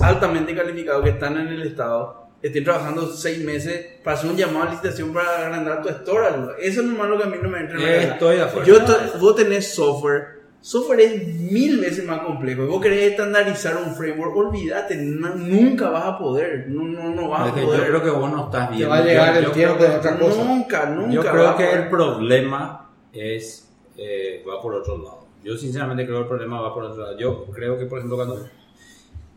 altamente 0.00 0.54
calificados 0.54 1.02
que 1.04 1.10
están 1.10 1.36
en 1.38 1.48
el 1.48 1.62
estado 1.62 2.22
estén 2.40 2.64
trabajando 2.64 3.06
seis 3.06 3.38
meses 3.44 3.98
para 4.02 4.16
hacer 4.16 4.28
un 4.30 4.36
llamado 4.36 4.66
a 4.66 4.70
licitación 4.70 5.12
para 5.12 5.46
agrandar 5.46 5.80
tu 5.82 5.88
storage. 5.90 6.52
Eso 6.60 6.80
es 6.80 6.86
nomás 6.88 7.08
lo 7.08 7.16
que 7.18 7.24
a 7.24 7.26
mí 7.26 7.36
no 7.40 7.48
me 7.48 7.60
entra 7.60 7.76
en 7.76 7.82
la 7.82 7.88
cabeza. 7.88 8.12
Estoy 8.14 8.36
de 8.36 8.42
acuerdo. 8.42 8.66
Yo 8.66 9.18
vos 9.20 9.36
tenés 9.36 9.72
software. 9.74 10.42
Software 10.60 11.00
es 11.00 11.26
mil 11.26 11.78
veces 11.80 12.04
más 12.04 12.20
complejo. 12.20 12.66
Vos 12.66 12.80
querés 12.80 13.10
estandarizar 13.12 13.76
un 13.76 13.94
framework, 13.94 14.36
olvídate, 14.36 14.96
nunca 14.96 15.90
vas 15.90 16.04
a 16.04 16.18
poder. 16.18 16.66
No, 16.68 16.82
no, 16.84 17.10
no 17.10 17.28
vas 17.28 17.48
a 17.50 17.54
poder. 17.54 17.80
yo 17.80 17.86
creo 17.86 18.02
que 18.02 18.10
vos 18.10 18.30
no 18.30 18.44
estás 18.46 18.70
Te 18.70 18.76
bien. 18.76 18.90
va 18.90 18.96
a 18.98 19.02
llegar 19.04 19.32
Yo- 19.34 19.38
el 19.40 19.44
yo 19.46 19.50
tiempo 19.52 19.82
de 19.84 19.90
otra 19.96 20.18
cosa. 20.18 20.44
Nunca, 20.44 20.86
nunca. 20.86 21.10
Yo 21.12 21.20
creo 21.22 21.56
que 21.56 21.70
el 21.72 21.88
problema 21.88 22.90
es 23.12 23.68
eh, 23.96 24.44
va 24.48 24.60
por 24.62 24.74
otro 24.74 24.98
lado. 24.98 25.21
Yo 25.44 25.56
sinceramente 25.56 26.04
creo 26.04 26.18
que 26.18 26.22
el 26.22 26.28
problema 26.28 26.60
va 26.60 26.74
por 26.74 26.84
otro 26.84 27.02
lado. 27.02 27.18
Yo 27.18 27.46
creo 27.46 27.78
que, 27.78 27.86
por 27.86 27.98
ejemplo, 27.98 28.16
cuando 28.16 28.48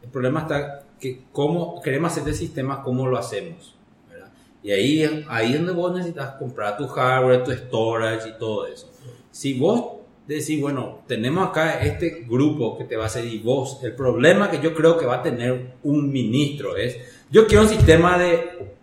el 0.03 0.09
problema 0.11 0.41
está 0.41 0.83
que 0.99 1.23
cómo 1.31 1.81
queremos 1.81 2.11
hacer 2.11 2.27
el 2.27 2.35
sistema, 2.35 2.83
cómo 2.83 3.07
lo 3.07 3.17
hacemos. 3.17 3.75
¿verdad? 4.09 4.31
Y 4.63 4.71
ahí 4.71 5.25
ahí 5.27 5.53
es 5.53 5.57
donde 5.57 5.73
vos 5.73 5.93
necesitas 5.93 6.35
comprar 6.35 6.77
tu 6.77 6.87
hardware, 6.87 7.43
tu 7.43 7.51
storage 7.51 8.29
y 8.29 8.39
todo 8.39 8.67
eso. 8.67 8.91
Si 9.31 9.59
vos 9.59 9.95
decís, 10.27 10.59
bueno, 10.59 10.99
tenemos 11.07 11.49
acá 11.49 11.81
este 11.81 12.25
grupo 12.27 12.77
que 12.77 12.85
te 12.85 12.95
va 12.95 13.03
a 13.03 13.07
hacer 13.07 13.25
y 13.25 13.39
vos, 13.39 13.79
el 13.83 13.95
problema 13.95 14.49
que 14.49 14.59
yo 14.59 14.73
creo 14.73 14.97
que 14.97 15.05
va 15.05 15.15
a 15.15 15.23
tener 15.23 15.75
un 15.83 16.11
ministro 16.11 16.77
es, 16.77 16.97
yo 17.29 17.45
quiero 17.47 17.63
un 17.63 17.69
sistema 17.69 18.17
de 18.17 18.75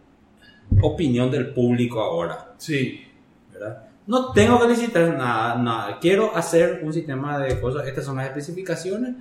opinión 0.82 1.30
del 1.30 1.52
público 1.52 2.00
ahora. 2.00 2.54
Sí. 2.58 3.06
¿verdad? 3.52 3.88
No 4.06 4.32
tengo 4.32 4.60
que 4.60 4.68
licitar 4.68 5.14
nada, 5.16 5.54
nada. 5.56 5.98
Quiero 6.00 6.36
hacer 6.36 6.80
un 6.82 6.92
sistema 6.92 7.38
de 7.38 7.60
cosas, 7.60 7.86
estas 7.86 8.04
son 8.04 8.16
las 8.16 8.26
especificaciones 8.26 9.14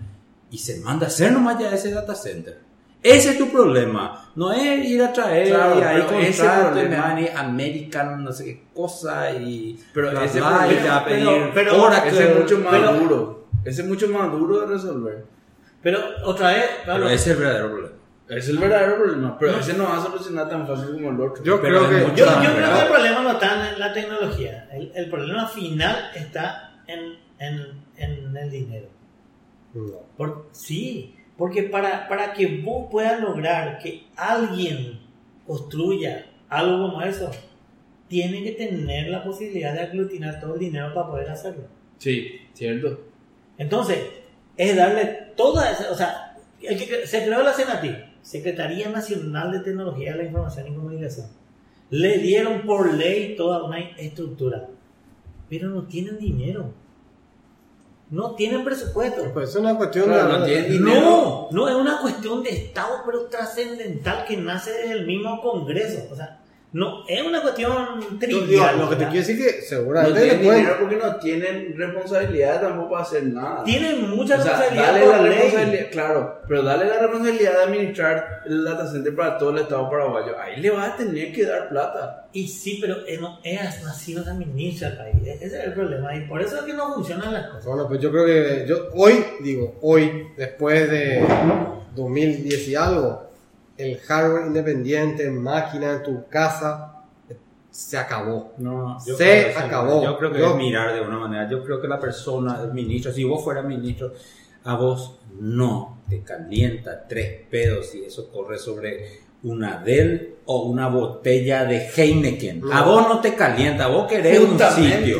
y 0.50 0.58
se 0.58 0.80
manda 0.82 1.06
a 1.06 1.10
hacer 1.10 1.32
nomás 1.32 1.60
ya 1.60 1.72
ese 1.72 1.92
data 1.92 2.16
center. 2.16 2.60
Ese 3.04 3.32
es 3.32 3.38
tu 3.38 3.50
problema. 3.52 4.30
No 4.36 4.52
es 4.52 4.86
ir 4.86 5.02
a 5.02 5.12
traer 5.12 5.48
Claro, 5.50 5.80
y 5.80 5.82
ahí 5.84 6.02
comprar 6.02 6.72
problema- 6.72 7.04
Alemania, 7.12 7.34
American, 7.40 8.24
no 8.24 8.32
sé 8.32 8.46
qué 8.46 8.64
cosa 8.74 9.32
y 9.32 9.80
Pero 9.94 10.12
ese 10.22 10.40
problema- 10.40 11.04
pedir 11.06 11.26
pero- 11.26 11.52
pero-. 11.54 11.92
Ese 12.06 12.30
es 12.32 12.40
mucho 12.40 12.58
más 12.60 12.72
Pero- 12.74 12.94
duro. 12.94 13.46
Ese 13.66 13.82
es 13.84 13.88
mucho 13.88 14.08
más 14.10 14.32
duro 14.32 14.60
de 14.62 14.68
resolver. 14.68 15.26
Pero 15.82 16.00
otra 16.26 16.50
vez, 16.52 16.66
Pero 16.86 17.06
ese 17.08 17.16
es 17.16 17.28
el 17.28 17.36
verdadero 17.38 17.70
problema. 17.72 17.96
Es 18.32 18.48
el 18.48 18.58
verdadero 18.58 18.96
problema. 18.96 19.38
Pero 19.38 19.60
ese 19.60 19.74
no 19.74 19.84
va 19.84 19.98
a 19.98 20.02
solucionar 20.02 20.50
tan 20.50 20.66
fácil 20.66 20.94
como 20.94 21.10
el 21.10 21.20
otro. 21.20 21.44
Yo 21.44 21.62
creo 21.62 21.90
que. 21.90 22.00
Yo, 22.16 22.26
yo 22.26 22.54
creo 22.56 22.74
que 22.74 22.82
el 22.82 22.88
problema 22.88 23.24
no 23.24 23.32
está 23.32 23.72
en 23.72 23.80
la 23.80 23.94
tecnología. 23.94 24.70
El, 24.72 24.92
el 24.96 25.10
problema 25.10 25.48
final 25.48 26.12
está 26.16 26.82
en, 26.88 27.18
en, 27.40 27.84
en 27.98 28.38
el 28.38 28.50
dinero. 28.50 28.88
No. 29.74 30.00
Por, 30.16 30.48
sí, 30.52 31.16
porque 31.38 31.64
para, 31.64 32.08
para 32.08 32.34
que 32.34 32.62
vos 32.64 32.88
puedas 32.90 33.20
lograr 33.20 33.80
que 33.80 34.08
alguien 34.16 35.00
construya 35.46 36.26
algo 36.50 36.90
como 36.90 37.02
eso, 37.02 37.32
tiene 38.08 38.44
que 38.44 38.52
tener 38.52 39.08
la 39.08 39.24
posibilidad 39.24 39.74
de 39.74 39.82
aglutinar 39.82 40.40
todo 40.40 40.54
el 40.54 40.60
dinero 40.60 40.94
para 40.94 41.08
poder 41.08 41.30
hacerlo. 41.30 41.64
Sí, 41.98 42.42
cierto. 42.54 43.00
Entonces, 43.58 44.00
es 44.58 44.76
darle 44.76 45.32
toda 45.36 45.72
esa, 45.72 45.92
o 45.92 45.96
sea, 45.96 46.36
el 46.62 46.78
que 46.78 47.08
se 47.08 47.26
creó 47.26 47.42
la 47.42 47.54
CENATI, 47.54 48.11
Secretaría 48.22 48.90
Nacional 48.90 49.52
de 49.52 49.60
Tecnología 49.62 50.12
de 50.12 50.18
la 50.20 50.24
Información 50.26 50.68
y 50.68 50.76
Comunicación. 50.76 51.28
Le 51.90 52.18
dieron 52.20 52.62
por 52.62 52.94
ley 52.94 53.36
toda 53.36 53.64
una 53.64 53.80
estructura, 53.80 54.68
pero 55.50 55.70
no 55.70 55.84
tienen 55.84 56.18
dinero. 56.20 56.74
No 58.10 58.36
tienen 58.36 58.64
presupuesto. 58.66 59.32
Pues 59.34 59.50
es 59.50 59.56
una 59.56 59.78
cuestión 59.78 60.06
Claro, 60.06 60.34
de. 60.34 60.40
no 60.40 60.46
tiene 60.46 60.68
dinero. 60.70 61.02
No, 61.02 61.48
no 61.52 61.70
es 61.70 61.76
una 61.76 62.02
cuestión 62.02 62.44
de 62.44 62.50
Estado, 62.50 63.02
pero 63.06 63.28
trascendental 63.28 64.26
que 64.26 64.36
nace 64.38 64.72
desde 64.72 64.92
el 64.94 65.08
mismo 65.08 65.42
Congreso. 65.42 66.08
O 66.12 66.16
sea, 66.16 66.40
no 66.74 67.04
es 67.08 67.22
una 67.22 67.42
cuestión 67.42 67.76
trivial. 68.20 68.80
lo 68.80 68.90
que 68.90 68.96
te 68.96 69.04
quiero 69.10 69.28
decir 69.28 69.38
que 69.38 69.58
No 69.60 69.66
seguramente 69.68 70.20
le 70.20 70.26
tienen 70.26 70.46
pueden. 70.46 70.62
dinero 70.62 70.78
porque 70.80 70.96
no 70.96 71.16
tienen 71.18 71.74
responsabilidad 71.78 72.62
tampoco 72.62 72.92
para 72.92 73.04
hacer 73.04 73.24
nada. 73.26 73.64
Tienen 73.66 74.10
mucha 74.10 74.36
O 74.40 74.42
sea, 74.42 74.58
responsabilidad 74.58 74.86
dale 74.94 75.06
por 75.06 75.16
la 75.16 75.22
ley. 75.22 75.32
responsabilidad, 75.34 75.86
claro, 75.92 76.42
pero 76.48 76.64
dale 76.64 76.86
la 76.86 77.00
responsabilidad 77.00 77.52
de 77.58 77.64
administrar 77.64 78.42
el 78.46 78.64
data 78.64 78.88
center 78.90 79.16
para 79.16 79.38
todo 79.38 79.50
el 79.52 79.58
Estado 79.60 79.90
paraguayo. 79.90 80.40
Ahí 80.40 80.62
le 80.62 80.70
vas 80.70 80.94
a 80.94 80.96
tener 80.98 81.34
que 81.34 81.46
dar 81.46 81.68
plata. 81.68 82.28
Y 82.34 82.48
sí, 82.48 82.78
pero 82.80 83.06
es, 83.06 83.20
no, 83.20 83.40
es 83.44 83.60
así 83.86 84.16
no 84.16 84.24
se 84.24 84.30
administra 84.30 84.88
el 84.88 84.98
país. 84.98 85.16
Ese 85.42 85.46
es 85.46 85.54
el 85.66 85.74
problema. 85.74 86.16
Y 86.16 86.22
por 86.22 86.42
eso 86.42 86.56
es 86.56 86.62
que 86.64 86.74
no 86.74 86.94
funcionan 86.94 87.34
las 87.34 87.48
cosas. 87.48 87.66
Bueno, 87.66 87.88
pues 87.90 88.00
yo 88.00 88.10
creo 88.12 88.26
que 88.26 88.66
yo 88.66 88.88
hoy, 88.94 89.26
digo, 89.44 89.78
hoy, 89.82 90.28
después 90.38 90.90
de 90.90 91.22
2010 91.96 92.68
y 92.70 92.76
algo, 92.76 93.31
el 93.82 93.98
hardware 94.00 94.48
independiente, 94.48 95.26
en 95.26 95.42
máquina, 95.42 95.94
en 95.94 96.04
tu 96.04 96.28
casa, 96.28 97.04
se 97.70 97.98
acabó. 97.98 98.54
No, 98.58 99.00
Se 99.00 99.16
creo 99.16 99.58
acabó. 99.60 100.04
Yo 100.04 100.18
creo 100.18 100.32
que 100.32 100.40
Yo- 100.40 100.52
es 100.52 100.56
mirar 100.58 100.94
de 100.94 101.02
una 101.02 101.18
manera. 101.18 101.50
Yo 101.50 101.64
creo 101.64 101.82
que 101.82 101.88
la 101.88 102.00
persona, 102.00 102.60
el 102.64 102.74
ministro, 102.74 103.12
si 103.12 103.24
vos 103.24 103.44
fueras 103.44 103.66
ministro, 103.66 104.12
A 104.64 104.76
vos 104.76 105.18
no 105.40 105.98
te 106.08 106.22
calienta 106.22 107.08
tres 107.08 107.48
pedos 107.50 107.96
y 107.96 108.06
eso 108.06 108.30
corre 108.32 108.60
sobre 108.60 109.22
una 109.42 109.82
Dell 109.84 110.36
o 110.46 110.66
una 110.66 110.88
botella 110.88 111.66
de 111.66 111.88
Heineken. 111.90 112.62
A 112.72 112.84
vos 112.84 113.08
no 113.08 113.22
te 113.22 113.34
calienta, 113.34 113.88
vos 113.88 114.08
querés 114.08 114.38
un 114.40 114.60
sitio. 114.60 115.18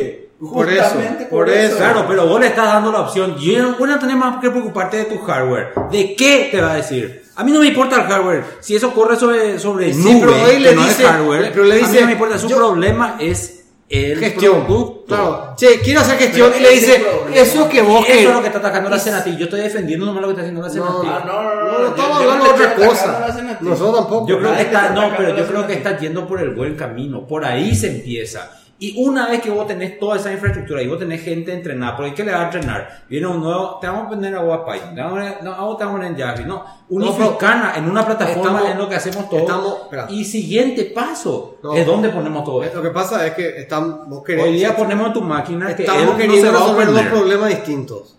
Por 0.50 0.70
eso, 0.72 0.96
por 1.30 1.50
eso. 1.50 1.78
Claro, 1.78 2.06
pero 2.08 2.26
vos 2.28 2.40
le 2.40 2.48
estás 2.48 2.66
dando 2.66 2.92
la 2.92 3.02
opción. 3.02 3.38
Yo, 3.38 3.76
vos 3.78 3.88
no 3.88 4.00
tenés 4.00 4.16
más 4.16 4.42
que 4.42 4.50
preocuparte 4.50 4.98
de 4.98 5.06
tu 5.06 5.20
hardware. 5.20 5.72
¿De 5.92 6.16
qué 6.16 6.50
te 6.52 6.60
va 6.60 6.72
a 6.72 6.76
decir? 6.76 7.24
A 7.36 7.44
mí 7.44 7.52
no 7.52 7.60
me 7.60 7.68
importa 7.68 7.98
el 7.98 8.04
hardware. 8.04 8.44
Si 8.60 8.76
eso 8.76 8.92
corre 8.94 9.16
sobre, 9.18 9.60
sobre 9.60 9.94
Sí, 9.94 10.00
nube, 10.04 10.28
pero 10.34 10.60
le 10.60 10.70
que 10.70 10.76
no 10.76 10.84
dice- 10.84 11.04
es 11.04 11.10
hardware, 11.10 11.50
pero 11.54 11.64
le 11.66 11.74
a 11.74 11.76
mí 11.78 11.82
dice, 11.84 12.00
no 12.02 12.06
me 12.08 12.14
importa. 12.14 12.38
Su 12.40 12.48
yo- 12.50 12.58
problema 12.58 13.18
es 13.20 13.66
el 13.88 14.18
Gestión. 14.20 14.66
producto. 14.66 15.06
Claro. 15.08 15.54
Che, 15.58 15.80
quiero 15.82 16.00
hacer 16.02 16.18
gestión 16.18 16.54
y 16.58 16.62
le 16.62 16.70
dice, 16.72 17.00
problema. 17.00 17.36
eso 17.36 17.68
que 17.70 17.82
vos 17.82 18.06
Eso 18.08 18.30
es 18.30 18.36
lo 18.36 18.42
que 18.42 18.48
está 18.48 18.60
atacando 18.60 18.90
la 18.90 18.98
Senati. 18.98 19.36
Yo 19.38 19.44
estoy 19.44 19.60
defendiendo 19.62 20.06
nomás 20.06 20.22
lo 20.22 20.28
que 20.30 20.32
está 20.32 20.42
haciendo 20.44 20.62
la 20.62 20.70
Senati. 20.70 21.08
Ah, 21.08 21.24
no, 21.26 21.44
no, 21.44 21.80
no. 21.82 21.88
Estamos 21.90 22.24
yo 22.24 22.32
hablando 22.32 22.46
no 22.46 22.58
de 22.58 22.66
otra 22.66 22.76
cosa. 22.88 23.28
Nosotros 23.60 23.96
tampoco. 23.96 24.28
Yo 24.28 24.40
creo 24.40 24.56
que 24.56 24.62
está, 24.62 24.90
no, 24.90 25.12
pero 25.18 25.36
yo 25.36 25.44
a 25.44 25.48
creo 25.48 25.68
que 25.68 25.74
está 25.74 25.98
yendo 26.00 26.26
por 26.28 26.40
el 26.42 26.52
buen 26.56 26.76
camino. 26.76 27.28
Por 27.28 27.44
ahí 27.46 27.76
se 27.76 27.88
empieza. 27.92 28.52
Y 28.84 28.96
una 28.98 29.30
vez 29.30 29.42
que 29.44 29.52
vos 29.52 29.68
tenés 29.68 30.00
toda 30.00 30.18
esa 30.18 30.34
infraestructura 30.34 30.82
y 30.82 30.88
vos 30.88 30.98
tenés 30.98 31.22
gente 31.22 31.54
entrenada, 31.54 31.96
porque 31.96 32.16
¿qué 32.16 32.24
le 32.24 32.32
va 32.32 32.42
a 32.42 32.44
entrenar? 32.46 33.04
Viene 33.08 33.28
un 33.28 33.40
nuevo, 33.40 33.78
te 33.80 33.86
vamos 33.86 34.08
a 34.08 34.10
poner 34.10 34.36
a 34.36 34.66
Python, 34.66 34.96
te 34.96 35.02
vamos 35.02 35.20
a 35.20 35.78
poner, 35.88 36.12
en 36.12 36.18
Java, 36.18 36.40
no, 36.48 36.66
unificarla 36.90 37.74
en 37.76 37.88
una 37.88 38.04
plataforma 38.04 38.42
estamos- 38.58 38.72
en 38.72 38.78
lo 38.80 38.90
que 38.90 38.96
hacemos 38.96 39.30
todo. 39.30 39.40
estamos- 39.42 39.78
y 40.10 40.26
siguiente 40.26 40.86
paso 40.86 41.60
No. 41.62 41.76
es 41.76 41.86
donde 41.86 42.10
ponemos 42.10 42.44
todo 42.44 42.58
Lo 42.62 42.64
esto. 42.66 42.82
que 42.82 42.90
pasa 42.90 43.28
es 43.28 43.34
que 43.36 43.60
están, 43.60 44.10
vos 44.10 44.24
querés- 44.24 44.46
Hoy 44.46 44.54
día 44.54 44.76
ponemos 44.76 45.14
tu 45.14 45.22
máquina 45.22 45.70
estamos 45.70 46.16
queriendo 46.16 46.52
resolver 46.52 46.88
dos 46.92 47.04
problemas 47.04 47.50
distintos. 47.50 48.18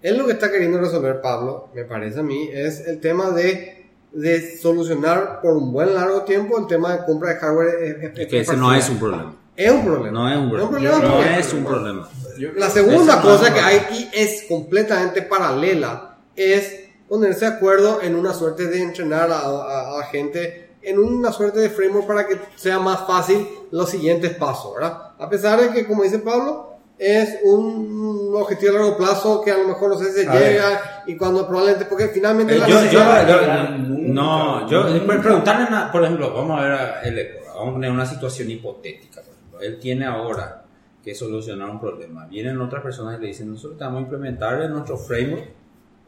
Él 0.00 0.16
lo 0.16 0.26
que 0.26 0.32
está 0.34 0.48
queriendo 0.48 0.78
resolver, 0.78 1.20
Pablo, 1.20 1.70
me 1.74 1.82
parece 1.82 2.20
a 2.20 2.22
mí, 2.22 2.48
es 2.52 2.86
el 2.86 3.00
tema 3.00 3.30
de, 3.32 3.84
de 4.12 4.58
solucionar 4.58 5.40
por 5.42 5.56
un 5.56 5.72
buen 5.72 5.92
largo 5.92 6.22
tiempo 6.22 6.56
el 6.56 6.68
tema 6.68 6.92
de 6.92 7.04
compra 7.04 7.30
de 7.30 7.36
hardware. 7.40 8.12
Es 8.16 8.28
que 8.28 8.40
ese 8.42 8.56
no 8.56 8.72
es 8.72 8.88
un 8.88 8.98
problema. 9.00 9.34
Es 9.58 9.72
un 9.72 9.84
problema. 9.84 10.10
No 10.20 10.28
es 10.30 10.36
un 10.36 10.50
problema. 10.50 10.70
problema 10.70 10.98
No 11.00 11.22
es 11.24 11.52
un 11.52 11.64
problema. 11.64 12.08
La 12.56 12.70
segunda 12.70 13.16
no 13.16 13.22
cosa 13.22 13.48
es 13.48 13.52
que 13.54 13.58
un 13.58 13.64
hay 13.66 13.80
y 13.90 14.10
es 14.12 14.44
completamente 14.48 15.22
paralela 15.22 16.16
es 16.36 16.84
ponerse 17.08 17.46
de 17.46 17.56
acuerdo 17.56 18.00
en 18.00 18.14
una 18.14 18.32
suerte 18.32 18.66
de 18.68 18.80
entrenar 18.82 19.30
a, 19.32 19.40
a- 19.40 19.94
a 19.94 19.98
la 19.98 20.04
gente 20.04 20.70
en 20.80 21.00
una 21.00 21.32
suerte 21.32 21.58
de 21.58 21.70
framework 21.70 22.06
para 22.06 22.26
que 22.28 22.38
sea 22.54 22.78
más 22.78 23.04
fácil 23.06 23.48
los 23.72 23.90
siguientes 23.90 24.32
pasos, 24.36 24.74
¿verdad? 24.74 24.96
A 25.18 25.28
pesar 25.28 25.60
de 25.60 25.70
que, 25.70 25.86
como 25.88 26.04
dice 26.04 26.20
Pablo, 26.20 26.74
es 26.96 27.38
un 27.42 28.32
objetivo 28.36 28.70
a 28.70 28.74
largo 28.80 28.96
plazo 28.96 29.42
que 29.42 29.50
a 29.50 29.58
lo 29.58 29.64
mejor 29.68 29.90
no 29.90 29.98
sé 29.98 30.12
si 30.12 30.22
se 30.22 30.28
A 30.28 30.34
ver. 30.34 30.52
llega 30.52 31.02
y 31.08 31.16
cuando 31.16 31.46
probablemente, 31.48 31.86
porque 31.86 32.08
finalmente 32.08 32.54
Eh, 32.54 32.58
la 32.58 32.68
yo, 32.68 32.84
yo, 32.84 32.90
yo- 32.92 33.68
no, 33.88 34.68
yo, 34.70 34.84
nunca. 34.84 35.06
por 35.06 35.22
preguntarle, 35.22 35.66
una- 35.66 35.90
por 35.90 36.04
ejemplo, 36.04 36.32
vamos 36.32 36.60
a 36.60 36.62
ver 36.62 36.72
a 36.72 37.02
el 37.02 37.28
vamos 37.56 37.70
a 37.70 37.72
poner 37.72 37.90
una 37.90 38.06
situación 38.06 38.48
hipotética. 38.50 39.22
Él 39.60 39.78
tiene 39.78 40.06
ahora 40.06 40.64
que 41.02 41.14
solucionar 41.14 41.70
un 41.70 41.80
problema. 41.80 42.26
Vienen 42.26 42.60
otras 42.60 42.82
personas 42.82 43.18
y 43.18 43.22
le 43.22 43.28
dicen, 43.28 43.50
nosotros 43.50 43.78
te 43.78 43.84
vamos 43.84 44.00
a 44.00 44.02
implementar 44.02 44.60
en 44.62 44.72
nuestro 44.72 44.96
framework, 44.96 45.48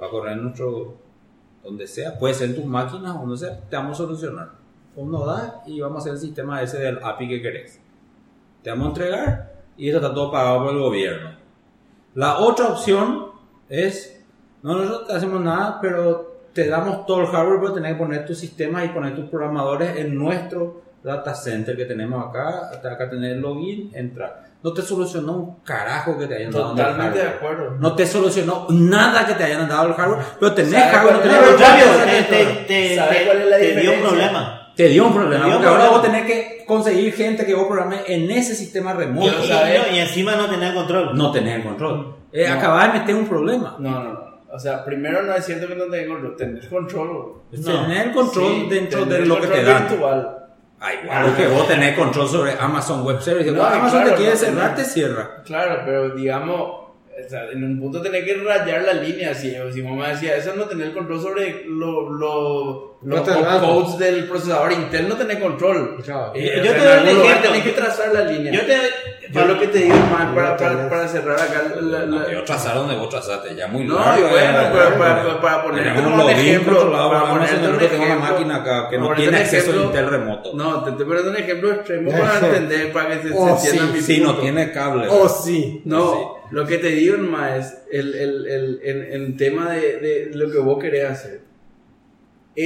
va 0.01 0.07
a 0.07 0.11
correr 0.11 0.33
en 0.33 0.43
nuestro, 0.45 0.97
donde 1.63 1.87
sea, 1.87 2.19
puede 2.19 2.35
ser 2.35 2.51
en 2.51 2.57
tus 2.57 2.65
máquinas 2.65 3.17
o 3.17 3.27
no 3.27 3.37
sé, 3.37 3.51
te 3.69 3.77
vamos 3.77 3.99
a 3.99 4.03
solucionar. 4.05 4.51
Uno 4.97 5.25
da 5.25 5.63
y 5.67 5.81
vamos 5.81 5.99
a 5.99 6.01
hacer 6.01 6.13
el 6.15 6.19
sistema 6.19 6.63
ese 6.63 6.79
del 6.79 6.99
API 7.03 7.29
que 7.29 7.43
querés. 7.43 7.81
Te 8.63 8.71
vamos 8.71 8.87
a 8.87 8.89
entregar 8.89 9.53
y 9.77 9.89
esto 9.89 10.01
está 10.01 10.13
todo 10.13 10.31
pagado 10.31 10.65
por 10.65 10.75
el 10.75 10.81
gobierno. 10.81 11.31
La 12.15 12.39
otra 12.39 12.69
opción 12.69 13.29
es, 13.69 14.23
no, 14.63 14.75
nosotros 14.75 15.09
no 15.09 15.15
hacemos 15.15 15.41
nada, 15.41 15.79
pero 15.81 16.41
te 16.53 16.69
damos 16.69 17.07
todo 17.07 17.21
el 17.21 17.27
hardware, 17.29 17.61
pero 17.61 17.75
tenés 17.75 17.93
que 17.93 17.99
poner 17.99 18.27
tus 18.27 18.39
sistemas 18.39 18.85
y 18.85 18.89
poner 18.89 19.15
tus 19.15 19.31
programadores 19.31 19.97
en 19.97 20.19
nuestro 20.19 20.83
data 21.03 21.35
center 21.35 21.77
que 21.77 21.85
tenemos 21.87 22.29
acá, 22.29 22.71
hasta 22.73 22.93
acá 22.93 23.09
tener 23.09 23.37
login, 23.39 23.91
entrar. 23.95 24.51
No 24.63 24.73
te 24.75 24.83
solucionó 24.83 25.33
un 25.37 25.61
carajo 25.65 26.19
que 26.19 26.27
te 26.27 26.35
hayan 26.37 26.51
dado 26.51 26.71
el 26.73 26.77
Totalmente 26.77 27.19
de 27.19 27.25
hardware. 27.25 27.37
acuerdo. 27.53 27.77
No 27.81 27.95
te 27.95 28.07
solucionó 28.07 28.67
nada 28.69 29.27
que 29.27 29.35
te 29.35 29.45
hayan 29.45 29.67
dado 29.69 29.87
el 29.89 29.95
hardware, 29.95 30.19
pero 30.39 30.53
tenés 30.53 30.73
¿Sabe 30.73 30.85
hardware, 30.93 31.15
no 31.15 31.21
tenés 31.21 31.37
hardware. 31.39 32.07
te, 32.07 32.23
te, 32.45 32.65
te, 32.67 32.97
¿Sabe 32.97 33.17
te- 33.17 33.25
cuál 33.25 33.39
es 33.39 33.47
la 33.51 33.57
te 33.59 33.81
dio 33.81 33.93
un 33.95 34.01
problema. 34.01 34.57
Te 34.77 34.89
dio 34.89 35.07
un 35.07 35.15
problema, 35.15 35.45
dio 35.47 35.47
un 35.47 35.53
porque 35.63 35.69
ahora 35.69 35.89
problema. 35.89 35.97
vos 35.99 36.03
tenés 36.03 36.27
que 36.27 36.65
conseguir 36.67 37.13
gente 37.15 37.45
que 37.47 37.55
vos 37.55 37.67
programes 37.67 38.03
en 38.07 38.31
ese 38.31 38.55
sistema 38.55 38.93
remoto. 38.93 39.33
y- 39.43 39.95
y 39.97 39.99
encima 39.99 40.37
no 40.37 40.49
tener 40.49 40.75
control. 40.75 41.17
No 41.17 41.33
tenés 41.33 41.57
el 41.57 41.63
control. 41.65 42.17
Eh, 42.33 42.47
No. 42.49 42.79
De 42.81 42.89
meter 42.99 43.15
un 43.15 43.27
problema. 43.29 43.77
No, 43.79 43.91
no, 43.91 44.13
no. 44.13 44.31
O 44.53 44.59
sea, 44.59 44.85
primero 44.85 45.23
no 45.23 45.33
es 45.35 45.45
cierto 45.45 45.67
que 45.69 45.75
no 45.77 45.85
tenés 45.85 46.09
control. 46.09 46.37
Tenés 46.37 46.67
control. 46.67 47.33
No. 47.53 47.83
Tener 47.83 48.07
el 48.09 48.13
control 48.13 48.47
Sí, 48.47 48.67
dentro 48.69 49.01
tenés 49.05 49.19
de 49.21 49.27
lo 49.27 49.41
que 49.41 49.47
te 49.47 49.65
dan. 49.65 49.89
virtual. 49.89 50.37
Ah, 50.81 50.95
igual 50.95 51.37
que 51.37 51.47
vos 51.47 51.69
tenés 51.69 51.95
control 51.97 52.29
sobre 52.29 52.53
Amazon 52.59 53.05
Web 53.05 53.21
Services. 53.21 53.53
No, 53.53 53.63
Amazon 53.63 54.01
claro, 54.01 54.11
te 54.11 54.17
quiere 54.17 54.33
no 54.33 54.39
cerrar, 54.39 54.75
te 54.75 54.85
cierra. 54.85 55.43
Claro, 55.45 55.83
pero 55.85 56.11
digamos, 56.15 56.61
o 56.61 57.29
sea, 57.29 57.51
en 57.53 57.63
un 57.63 57.79
punto 57.79 58.01
tenés 58.01 58.25
que 58.25 58.35
rayar 58.37 58.83
la 58.83 58.95
línea. 58.95 59.35
Si, 59.35 59.55
si 59.73 59.83
mamá 59.83 60.09
decía, 60.09 60.37
eso 60.37 60.55
no 60.57 60.65
tener 60.65 60.93
control 60.95 61.21
sobre 61.21 61.65
lo, 61.67 62.11
lo, 62.11 62.99
los 63.03 63.21
codes 63.21 63.99
del 63.99 64.25
procesador 64.27 64.73
Intel, 64.73 65.07
no 65.09 65.17
tenés 65.17 65.37
control. 65.37 66.03
Claro. 66.03 66.33
Y, 66.35 66.47
Yo 66.47 66.61
o 66.61 66.65
sea, 66.65 66.75
te 66.75 66.85
doy 66.85 67.15
un 67.15 67.21
ejemplo. 67.27 67.51
tenés 67.51 67.63
que 67.65 67.73
trazar 67.73 68.13
la 68.15 68.23
línea. 68.23 68.53
Yo 68.53 68.61
te. 68.65 69.20
Yo 69.33 69.45
lo 69.47 69.59
que 69.61 69.69
te 69.69 69.79
digo 69.79 69.95
más 70.11 70.35
para, 70.35 70.51
No 70.51 70.57
para, 70.57 70.89
para 70.89 71.09
cerrar 71.09 71.41
acá 71.41 71.63
la, 71.81 72.07
No, 72.07 72.19
la- 72.21 72.33
yo 72.33 72.43
trazar 72.45 72.75
donde 72.77 72.97
vos 72.97 73.09
trazaste, 73.09 73.55
ya 73.55 73.69
muy 73.69 73.85
No, 73.85 73.95
largo. 73.99 74.27
y 74.27 74.31
bueno, 74.31 74.53
ya, 74.53 74.73
pero 74.73 74.99
para, 74.99 75.23
para, 75.23 75.41
para 75.41 75.63
ponerte 75.63 76.01
un 76.01 76.31
ejemplo, 76.31 76.93
para 76.93 77.31
ponerte 77.31 77.69
un 77.69 77.75
una 77.75 77.85
ejemplo, 77.85 78.21
máquina 78.21 78.57
acá 78.57 78.89
que 78.91 78.97
para 78.99 79.09
no 79.11 79.15
tiene 79.17 79.37
acceso 79.39 79.73
a 79.73 79.77
Intel 79.77 80.09
remoto. 80.11 80.53
No, 80.55 80.83
te 80.85 80.91
estoy 80.91 81.07
poniendo 81.07 81.31
un 81.31 81.37
ejemplo 81.37 81.73
extremo 81.73 82.11
para 82.11 82.39
entender, 82.39 82.93
para 82.93 83.09
que 83.21 83.29
se, 83.29 83.35
Oh, 83.35 83.57
se 83.59 83.69
entienda 83.69 83.93
sí, 83.93 83.93
mi 83.97 84.01
Sí, 84.03 84.19
no 84.21 84.27
punto. 84.29 84.43
tiene 84.43 84.73
cable. 84.73 85.07
Oh, 85.09 85.29
sí. 85.29 85.83
No, 85.85 86.13
Sí. 86.13 86.19
lo 86.55 86.67
que 86.67 86.79
te 86.79 86.89
digo 86.89 87.17
es 87.57 87.79
el, 87.93 88.15
el, 88.15 88.47
el, 88.47 88.81
el, 88.83 89.03
el 89.13 89.37
tema 89.37 89.71
de, 89.71 89.81
de 89.99 90.31
lo 90.35 90.51
que 90.51 90.59
vos 90.59 90.79
querés 90.83 91.09
hacer 91.11 91.50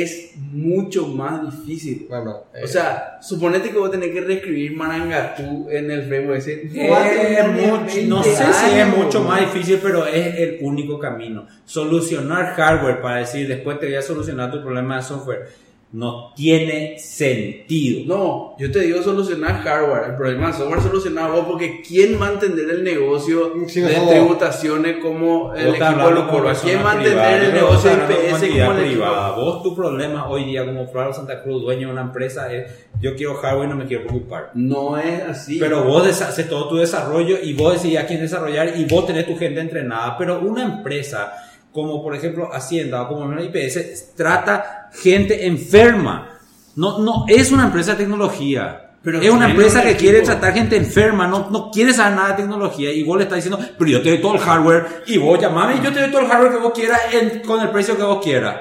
es 0.02 0.32
mucho 0.52 1.06
más 1.08 1.42
difícil. 1.50 2.06
Bueno, 2.08 2.44
O 2.62 2.66
sea, 2.66 3.18
suponete 3.20 3.70
que 3.70 3.78
vos 3.78 3.90
tenés 3.90 4.10
que 4.10 4.20
reescribir 4.20 4.76
Marangatú 4.76 5.68
en 5.70 5.90
el 5.90 6.02
framework 6.04 6.38
ese. 6.38 6.62
Es 6.64 7.48
mucho- 7.68 8.00
no 8.06 8.22
sé 8.22 8.30
si 8.52 8.78
es 8.78 8.86
mucho 8.96 9.22
más 9.24 9.40
difícil, 9.40 9.78
pero 9.82 10.06
es 10.06 10.36
el 10.36 10.58
único 10.60 10.98
camino. 10.98 11.46
Solucionar 11.64 12.54
hardware 12.54 13.00
para 13.00 13.16
decir 13.18 13.46
después 13.48 13.78
te 13.80 13.86
voy 13.86 13.96
a 13.96 14.02
solucionar 14.02 14.50
tu 14.50 14.62
problema 14.62 14.96
de 14.96 15.02
software 15.02 15.48
no 15.94 16.32
tiene 16.34 16.98
sentido. 16.98 18.02
No, 18.06 18.56
yo 18.58 18.68
te 18.72 18.80
digo 18.80 19.00
solucionar 19.00 19.62
hardware. 19.62 20.10
El 20.10 20.16
problema 20.16 20.48
de 20.48 20.54
software 20.54 20.82
solucionar 20.82 21.30
vos, 21.30 21.44
porque 21.46 21.82
¿quién 21.86 22.20
va 22.20 22.28
a 22.28 22.32
entender 22.32 22.68
el 22.68 22.82
negocio 22.82 23.52
Sí, 23.68 23.80
de 23.80 23.96
no. 23.96 24.08
tributaciones 24.08 24.96
como 25.00 25.54
el 25.54 25.68
equipo 25.68 26.08
de 26.10 26.26
curvas? 26.28 26.60
¿Quién 26.62 26.84
va 26.84 26.92
a 26.92 26.96
entender 26.96 27.42
el 27.44 27.50
privada, 27.52 27.68
negocio 27.68 27.90
de 27.90 27.96
IPS 27.96 28.06
como 28.08 28.36
el 28.36 28.44
entidad 28.44 28.66
equipo? 28.80 28.90
privada. 28.92 29.30
Vos 29.36 29.62
tu 29.62 29.76
problema 29.76 30.28
hoy 30.28 30.44
día 30.44 30.66
como 30.66 30.88
Flávio 30.88 31.12
Santa 31.14 31.42
Cruz, 31.44 31.62
dueño 31.62 31.86
de 31.86 31.92
una 31.92 32.02
empresa, 32.02 32.52
es 32.52 32.72
yo 33.00 33.14
quiero 33.14 33.34
hardware 33.36 33.66
y 33.66 33.70
no 33.70 33.76
me 33.76 33.86
quiero 33.86 34.02
preocupar. 34.08 34.50
No 34.54 34.98
es 34.98 35.22
así. 35.22 35.58
Pero 35.60 35.84
vos 35.84 36.04
haces 36.08 36.48
todo 36.48 36.68
tu 36.68 36.76
desarrollo 36.76 37.36
y 37.40 37.52
vos 37.52 37.74
decidís 37.74 37.98
a 37.98 38.06
quién 38.06 38.20
desarrollar 38.20 38.72
y 38.76 38.84
vos 38.86 39.06
tenés 39.06 39.26
tu 39.26 39.36
gente 39.36 39.60
entrenada. 39.60 40.18
Pero 40.18 40.40
una 40.40 40.64
empresa 40.64 41.32
como 41.74 42.02
por 42.02 42.14
ejemplo 42.14 42.48
Hacienda 42.54 43.02
o 43.02 43.08
como 43.08 43.38
IPS 43.38 44.14
trata 44.16 44.88
gente 44.94 45.44
enferma. 45.46 46.30
No, 46.76 46.98
no 47.00 47.24
es 47.28 47.50
una 47.52 47.64
empresa 47.64 47.92
de 47.92 47.98
tecnología. 47.98 48.80
Pero 49.02 49.20
es 49.20 49.28
una 49.30 49.50
empresa 49.50 49.82
que 49.82 49.90
equipo. 49.90 50.00
quiere 50.10 50.22
tratar 50.22 50.54
gente 50.54 50.76
enferma, 50.78 51.26
no, 51.26 51.50
no 51.50 51.70
quiere 51.70 51.92
saber 51.92 52.16
nada 52.16 52.28
de 52.30 52.34
tecnología 52.36 52.90
y 52.90 53.02
vos 53.02 53.18
le 53.18 53.24
estás 53.24 53.36
diciendo, 53.44 53.58
pero 53.78 53.90
yo 53.90 54.02
te 54.02 54.08
doy 54.08 54.18
todo 54.18 54.34
el 54.36 54.40
hardware 54.40 55.02
y 55.06 55.18
vos 55.18 55.38
llamame 55.38 55.74
y 55.76 55.82
yo 55.84 55.92
te 55.92 56.00
doy 56.00 56.10
todo 56.10 56.22
el 56.22 56.26
hardware 56.28 56.52
que 56.52 56.58
vos 56.58 56.72
quieras 56.72 57.00
en- 57.12 57.40
con 57.40 57.60
el 57.60 57.68
precio 57.68 57.98
que 57.98 58.02
vos 58.02 58.24
quieras. 58.24 58.56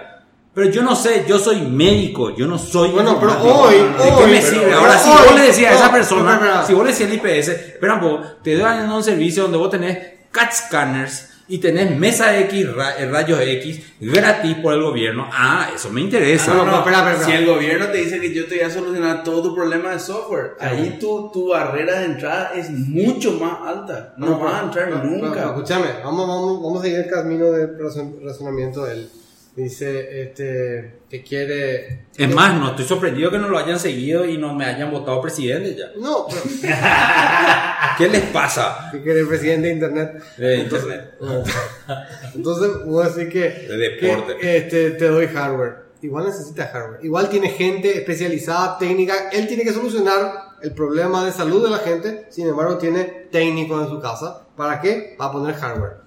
Pero 0.53 0.69
yo 0.69 0.83
no 0.83 0.95
sé, 0.97 1.23
yo 1.27 1.39
soy 1.39 1.61
médico, 1.61 2.35
yo 2.35 2.45
no 2.45 2.57
soy. 2.57 2.89
Bueno, 2.91 3.17
pero 3.21 3.41
hoy- 3.41 3.75
¿De 3.75 3.95
qué 3.95 4.11
hoy- 4.11 4.31
me 4.31 4.37
pero- 4.39 4.47
sirve? 4.49 4.65
pero 4.65 4.77
Ahora, 4.79 4.97
si 4.97 5.09
hoy- 5.09 5.15
vos 5.27 5.35
le 5.35 5.41
decías 5.43 5.71
a 5.71 5.75
esa 5.75 5.85
no, 5.87 5.91
persona, 5.93 6.33
espera, 6.33 6.51
espera. 6.51 6.67
si 6.67 6.73
vos 6.73 6.83
le 6.83 6.91
decías 6.91 7.09
al 7.09 7.15
IPS, 7.15 7.47
espera 7.51 7.93
un 7.93 7.99
poco, 8.01 8.21
te 8.43 8.57
dan 8.57 8.91
un 8.91 9.03
servicio 9.03 9.43
donde 9.43 9.57
vos 9.59 9.69
tenés 9.69 9.97
CAT 10.29 10.51
scanners 10.51 11.29
y 11.47 11.57
tenés 11.57 11.97
mesa 11.97 12.37
X, 12.39 12.73
ra- 12.73 12.97
eh, 12.97 13.09
rayos 13.09 13.39
X 13.41 13.81
gratis 13.99 14.55
por 14.61 14.73
el 14.73 14.81
gobierno. 14.81 15.27
Ah, 15.31 15.69
eso 15.75 15.89
me 15.89 16.01
interesa. 16.01 16.53
No, 16.53 16.65
no, 16.65 16.77
espera, 16.79 16.97
espera, 16.99 17.11
espera. 17.17 17.25
Si 17.37 17.43
el 17.43 17.45
gobierno 17.49 17.87
te 17.87 17.97
dice 17.97 18.19
que 18.21 18.33
yo 18.33 18.45
te 18.45 18.55
voy 18.55 18.63
a 18.63 18.69
solucionar 18.69 19.23
todo 19.23 19.43
tu 19.43 19.55
problema 19.55 19.91
de 19.91 19.99
software, 19.99 20.51
ahí 20.59 20.97
tu, 20.99 21.29
tu 21.31 21.49
barrera 21.49 21.99
de 21.99 22.05
entrada 22.05 22.51
es 22.55 22.69
mucho 22.69 23.33
más 23.33 23.57
alta. 23.67 24.13
No, 24.17 24.39
vas 24.39 24.53
a 24.61 24.63
entrar 24.65 25.03
nunca. 25.05 25.45
escúchame, 25.47 25.87
vamos, 26.03 26.27
vamos, 26.27 26.61
vamos 26.63 26.79
a 26.79 26.83
seguir 26.83 26.99
el 26.99 27.09
camino 27.09 27.51
de 27.51 27.67
razon- 27.77 28.23
razonamiento 28.23 28.85
de 28.85 28.93
él. 28.93 29.09
Dice 29.55 30.23
este, 30.23 31.01
que 31.07 31.21
quiere. 31.21 32.07
Es 32.17 32.33
más, 32.33 32.59
no 32.59 32.71
estoy 32.71 32.85
sorprendido 32.85 33.29
que 33.29 33.37
no 33.37 33.47
lo 33.47 33.59
hayan 33.59 33.79
seguido 33.79 34.25
y 34.25 34.35
no 34.39 34.55
me 34.55 34.65
hayan 34.65 34.89
votado 34.89 35.21
presidente 35.21 35.75
ya. 35.75 35.91
No, 35.95 36.25
pero 36.27 36.41
¿Qué 37.99 38.09
les 38.09 38.23
pasa? 38.31 38.89
que 38.91 39.03
quiere 39.03 39.23
presidente 39.25 39.67
de 39.67 39.73
internet. 39.73 40.23
De 40.37 40.57
internet. 40.57 41.13
Entonces, 42.35 42.83
voy 42.83 43.05
a 43.05 43.09
decir 43.09 43.29
que, 43.29 43.67
De 43.67 43.77
deporte. 43.77 44.37
que, 44.37 44.57
este, 44.57 44.91
te 44.91 45.07
doy 45.07 45.27
hardware. 45.27 45.83
Igual 46.01 46.25
necesita 46.25 46.65
hardware. 46.67 47.05
Igual 47.05 47.29
tiene 47.29 47.49
gente 47.49 47.95
especializada, 47.95 48.79
técnica. 48.79 49.29
Él 49.31 49.47
tiene 49.47 49.63
que 49.63 49.71
solucionar 49.71 50.33
el 50.63 50.73
problema 50.73 51.23
de 51.23 51.31
salud 51.31 51.63
de 51.63 51.69
la 51.69 51.77
gente. 51.77 52.25
Sin 52.29 52.47
embargo, 52.47 52.79
tiene 52.79 53.27
técnicos 53.31 53.83
en 53.83 53.89
su 53.89 54.01
casa. 54.01 54.47
¿Para 54.57 54.81
qué? 54.81 55.13
Para 55.15 55.31
poner 55.31 55.53
hardware. 55.53 56.02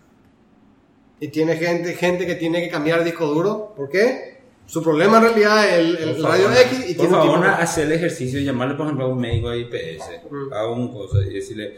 Y 1.21 1.29
tiene 1.29 1.57
gente, 1.57 1.95
gente 1.95 2.27
que 2.27 2.35
tiene 2.35 2.61
que 2.63 2.69
cambiar 2.69 3.03
disco 3.05 3.27
duro. 3.27 3.73
¿Por 3.77 3.89
qué? 3.89 4.37
Su 4.67 4.83
problema 4.83 5.19
en 5.19 5.23
realidad 5.25 5.67
es 5.69 5.75
el, 5.79 5.97
el 5.97 6.23
radio 6.23 6.45
favor, 6.49 6.59
X 6.61 6.91
y 6.91 6.95
por 6.95 7.07
tiene 7.07 7.17
un 7.19 7.23
favor, 7.25 7.39
tipo- 7.47 7.63
hacer 7.63 7.87
el 7.87 7.93
ejercicio 7.93 8.41
y 8.41 8.45
llamarle, 8.45 8.75
por 8.75 8.87
ejemplo, 8.87 9.07
a 9.07 9.09
un 9.09 9.19
médico 9.19 9.51
de 9.51 9.59
IPS, 9.61 10.05
Mm. 10.31 10.53
a 10.53 10.67
un 10.67 10.93
cosa 10.93 11.19
y 11.19 11.35
decirle, 11.35 11.77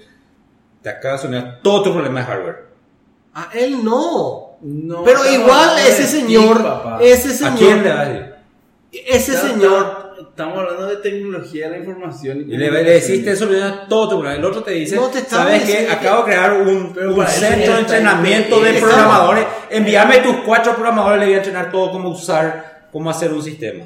te 0.82 0.88
acaba 0.88 1.16
de 1.16 1.20
sonar 1.22 1.60
todo 1.62 1.82
tu 1.82 1.92
problema 1.92 2.20
de 2.20 2.26
hardware. 2.26 2.64
A 3.34 3.50
él 3.54 3.84
no. 3.84 4.56
No, 4.62 5.04
Pero 5.04 5.20
igual 5.30 5.78
ese 5.86 6.04
señor, 6.04 6.58
ti, 6.98 7.04
ese 7.04 7.28
¿A 7.28 7.32
señor, 7.54 7.58
quién 7.58 7.82
le 7.84 7.88
vas 7.90 7.98
a 7.98 8.08
decir? 8.08 8.34
ese 8.90 9.36
señor 9.36 9.97
Estamos 10.18 10.58
hablando 10.58 10.86
de 10.86 10.96
tecnología 10.96 11.66
de 11.66 11.70
la 11.70 11.78
información. 11.78 12.40
Y 12.40 12.56
le, 12.56 12.70
le 12.70 12.82
decís, 12.82 13.24
te 13.24 13.36
soluciona 13.36 13.86
todo 13.88 14.08
tu. 14.08 14.26
El 14.26 14.44
otro 14.44 14.62
te 14.62 14.72
dice, 14.72 14.96
No 14.96 15.08
te 15.08 15.20
¿sabes 15.20 15.62
qué? 15.62 15.88
Acabo 15.90 16.24
de 16.24 16.32
crear 16.32 16.54
un, 16.54 16.68
un 16.68 17.22
eso 17.22 17.26
centro 17.26 17.74
de 17.74 17.80
entrenamiento 17.80 18.60
de 18.60 18.72
programadores. 18.74 19.46
Envíame 19.70 20.18
tus 20.18 20.36
cuatro 20.38 20.74
programadores, 20.74 21.20
le 21.20 21.26
voy 21.26 21.34
a 21.34 21.38
entrenar 21.38 21.70
todo 21.70 21.92
cómo 21.92 22.08
usar, 22.10 22.88
cómo 22.90 23.10
hacer 23.10 23.32
un 23.32 23.42
sistema. 23.42 23.84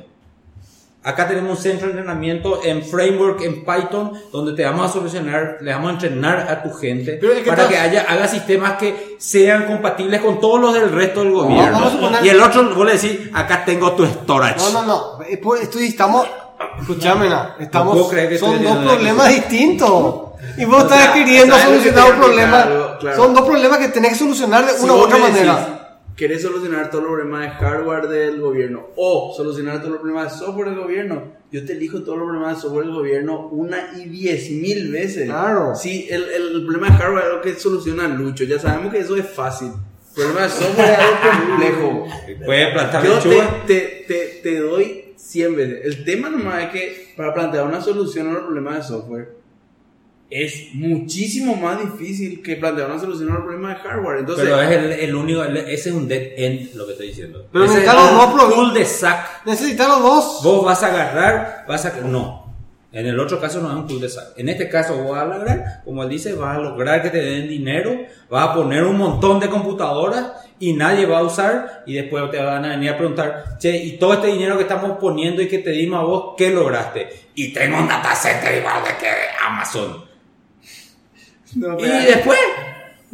Acá 1.05 1.26
tenemos 1.26 1.59
un 1.59 1.62
centro 1.62 1.86
de 1.88 1.94
entrenamiento 1.94 2.61
en 2.62 2.82
framework 2.84 3.40
en 3.42 3.64
Python 3.64 4.12
donde 4.30 4.53
te 4.53 4.64
vamos 4.64 4.88
a 4.88 4.92
solucionar, 4.92 5.57
le 5.61 5.72
vamos 5.72 5.90
a 5.90 5.92
entrenar 5.94 6.46
a 6.48 6.62
tu 6.62 6.72
gente 6.72 7.18
Pero 7.20 7.32
es 7.32 7.40
que 7.40 7.50
para 7.50 7.62
estás- 7.64 7.74
que 7.76 7.80
haya, 7.80 8.07
haga 8.09 8.28
sistemas 8.28 8.74
que 8.78 9.16
sean 9.18 9.66
compatibles 9.66 10.20
con 10.20 10.38
todos 10.40 10.61
los 10.61 10.72
del 10.74 10.92
resto 10.92 11.24
del 11.24 11.32
gobierno. 11.32 11.78
a 11.84 11.90
suponer- 11.90 12.24
Y 12.24 12.28
el 12.28 12.40
otro, 12.40 12.72
vos 12.74 12.86
le 12.86 12.92
decís, 12.92 13.18
acá 13.32 13.64
tengo 13.64 13.92
tu 13.92 14.07
storage. 14.07 14.61
No, 14.61 14.70
no, 14.70 14.82
no. 15.18 15.24
Eh, 15.24 15.38
pues, 15.38 15.62
Estoy, 15.62 15.86
estamos. 15.88 16.24
Escúchame, 16.80 17.28
estamos. 17.59 18.09
creer 18.09 18.28
que 18.28 18.38
son 18.38 18.62
dos 18.62 18.76
problemas 18.78 19.28
distintos. 19.28 20.14
Y 20.57 20.64
vos 20.64 20.82
O 20.82 20.86
estás 20.86 21.09
queriendo 21.09 21.55
¿sabes 21.57 21.64
lo 21.78 21.82
que 21.82 21.90
solucionar 21.90 22.12
un 22.14 22.20
problema. 22.20 22.62
algo? 22.62 22.98
Claro. 23.00 23.16
Son 23.16 23.34
dos 23.34 23.44
problemas 23.44 23.78
que 23.78 23.88
tenés 23.88 24.12
que 24.12 24.18
solucionar 24.18 24.66
de 24.66 24.72
Si 24.72 24.84
una 24.84 24.92
u 24.92 24.96
vos 24.96 25.05
otra 25.07 25.18
me 25.18 25.24
decís, 25.30 25.46
manera. 25.46 25.82
¿Querés 26.16 26.42
solucionar 26.42 26.90
todos 26.90 27.04
los 27.04 27.12
problemas 27.14 27.42
de 27.42 27.50
hardware 27.50 28.06
del 28.08 28.40
gobierno 28.40 28.88
o 28.96 29.32
solucionar 29.36 29.78
todos 29.78 29.92
los 29.92 30.00
problemas 30.00 30.32
de 30.32 30.44
software 30.44 30.68
del 30.70 30.78
gobierno? 30.78 31.22
Yo 31.50 31.64
te 31.64 31.72
elijo 31.72 32.02
todos 32.02 32.18
los 32.18 32.26
problemas 32.28 32.56
de 32.56 32.62
software 32.62 32.84
del 32.86 32.94
gobierno 32.94 33.48
una 33.48 33.90
y 33.96 34.08
diez 34.08 34.50
mil 34.50 34.92
veces. 34.92 35.26
Claro. 35.26 35.74
Sí, 35.74 36.06
el, 36.10 36.22
el 36.24 36.64
problema 36.64 36.88
de 36.90 36.92
hardware 37.02 37.24
es 37.24 37.32
lo 37.32 37.40
que 37.40 37.54
soluciona 37.54 38.08
Lucho. 38.08 38.44
Ya 38.44 38.58
sabemos 38.58 38.92
que 38.92 39.00
eso 39.00 39.16
es 39.16 39.26
fácil. 39.28 39.68
El 39.68 40.14
problema 40.14 40.42
de 40.42 40.48
software 40.50 40.90
es 40.90 40.98
algo 40.98 41.46
complejo. 41.48 42.06
Puede 42.44 42.72
plantar 42.72 43.04
Yo 43.04 43.14
lechuga. 43.16 43.64
te, 43.66 44.04
te, 44.06 44.14
te, 44.14 44.40
te 44.42 44.58
doy 44.60 45.14
100 45.16 45.56
veces. 45.56 45.80
El 45.84 46.04
tema 46.04 46.28
nomás 46.28 46.64
es 46.64 46.70
que 46.70 47.14
para 47.16 47.32
plantear 47.32 47.66
una 47.66 47.80
solución 47.80 48.28
a 48.28 48.32
los 48.32 48.42
problemas 48.44 48.76
de 48.76 48.82
software 48.82 49.41
es 50.33 50.68
muchísimo 50.74 51.55
más 51.57 51.78
difícil 51.80 52.43
que 52.43 52.57
plantear 52.57 52.91
una 52.91 52.99
solución 53.01 53.30
a 53.30 53.35
los 53.35 53.43
problemas 53.45 53.76
de 53.83 53.89
hardware. 53.89 54.18
Entonces, 54.20 54.45
Pero 54.45 54.62
es 54.62 54.70
el, 54.70 54.93
el 54.93 55.14
único, 55.14 55.43
el- 55.45 55.57
ese 55.59 55.91
es 55.91 55.95
un 55.95 56.09
dead 56.09 56.22
end 56.37 56.74
lo 56.74 56.87
que 56.87 56.93
estoy 56.93 57.09
diciendo. 57.09 57.47
Pero 57.53 57.64
necesitan 57.66 57.97
los 57.97 58.12
dos 58.12 58.33
pro- 58.35 58.55
cul 58.55 58.74
de 58.74 58.85
sac. 58.85 59.45
Necesitas 59.47 59.89
los 59.89 60.03
dos. 60.03 60.41
Vos 60.43 60.64
vas 60.64 60.83
a 60.83 60.87
agarrar, 60.87 61.64
vas 61.68 61.85
a... 61.87 61.93
No. 62.01 62.43
En 62.95 63.07
el 63.07 63.18
otro 63.18 63.41
caso 63.41 63.61
no 63.62 63.70
es 63.70 63.76
un 63.76 63.87
cul 63.87 64.01
de 64.01 64.09
sac. 64.11 64.28
En 64.37 64.49
este 64.51 64.68
caso 64.68 64.95
vos 64.97 65.12
vas 65.12 65.22
a 65.22 65.24
lograr, 65.39 65.83
como 65.85 66.03
él 66.03 66.09
dice, 66.11 66.35
vas 66.35 66.57
a 66.57 66.61
lograr 66.61 67.03
que 67.03 67.09
te 67.11 67.22
den 67.22 67.49
dinero, 67.49 67.97
vas 68.28 68.49
a 68.51 68.55
poner 68.55 68.85
un 68.85 68.99
montón 68.99 69.41
de 69.41 69.49
computadoras 69.49 70.33
y 70.59 70.74
nadie 70.74 71.07
va 71.07 71.18
a 71.18 71.22
usar 71.22 71.83
y 71.87 71.95
después 71.95 72.30
te 72.30 72.39
van 72.43 72.64
a 72.66 72.68
venir 72.68 72.91
a 72.91 72.99
preguntar, 72.99 73.57
che, 73.59 73.76
y 73.76 73.97
todo 73.99 74.12
este 74.12 74.26
dinero 74.28 74.57
que 74.57 74.62
estamos 74.64 74.99
poniendo 74.99 75.41
y 75.43 75.49
que 75.49 75.59
te 75.59 75.70
dimos 75.70 76.01
a 76.01 76.05
vos, 76.05 76.35
¿qué 76.37 76.51
lograste? 76.51 77.09
Y 77.35 77.53
tengo 77.53 77.78
un 77.78 77.89
data 77.89 78.14
center 78.14 78.59
igual 78.59 78.85
de 78.85 78.91
que 79.01 79.09
Amazon. 79.45 80.05
No, 81.57 81.74
Y 81.74 81.82
pero- 81.82 81.94
después... 81.98 82.38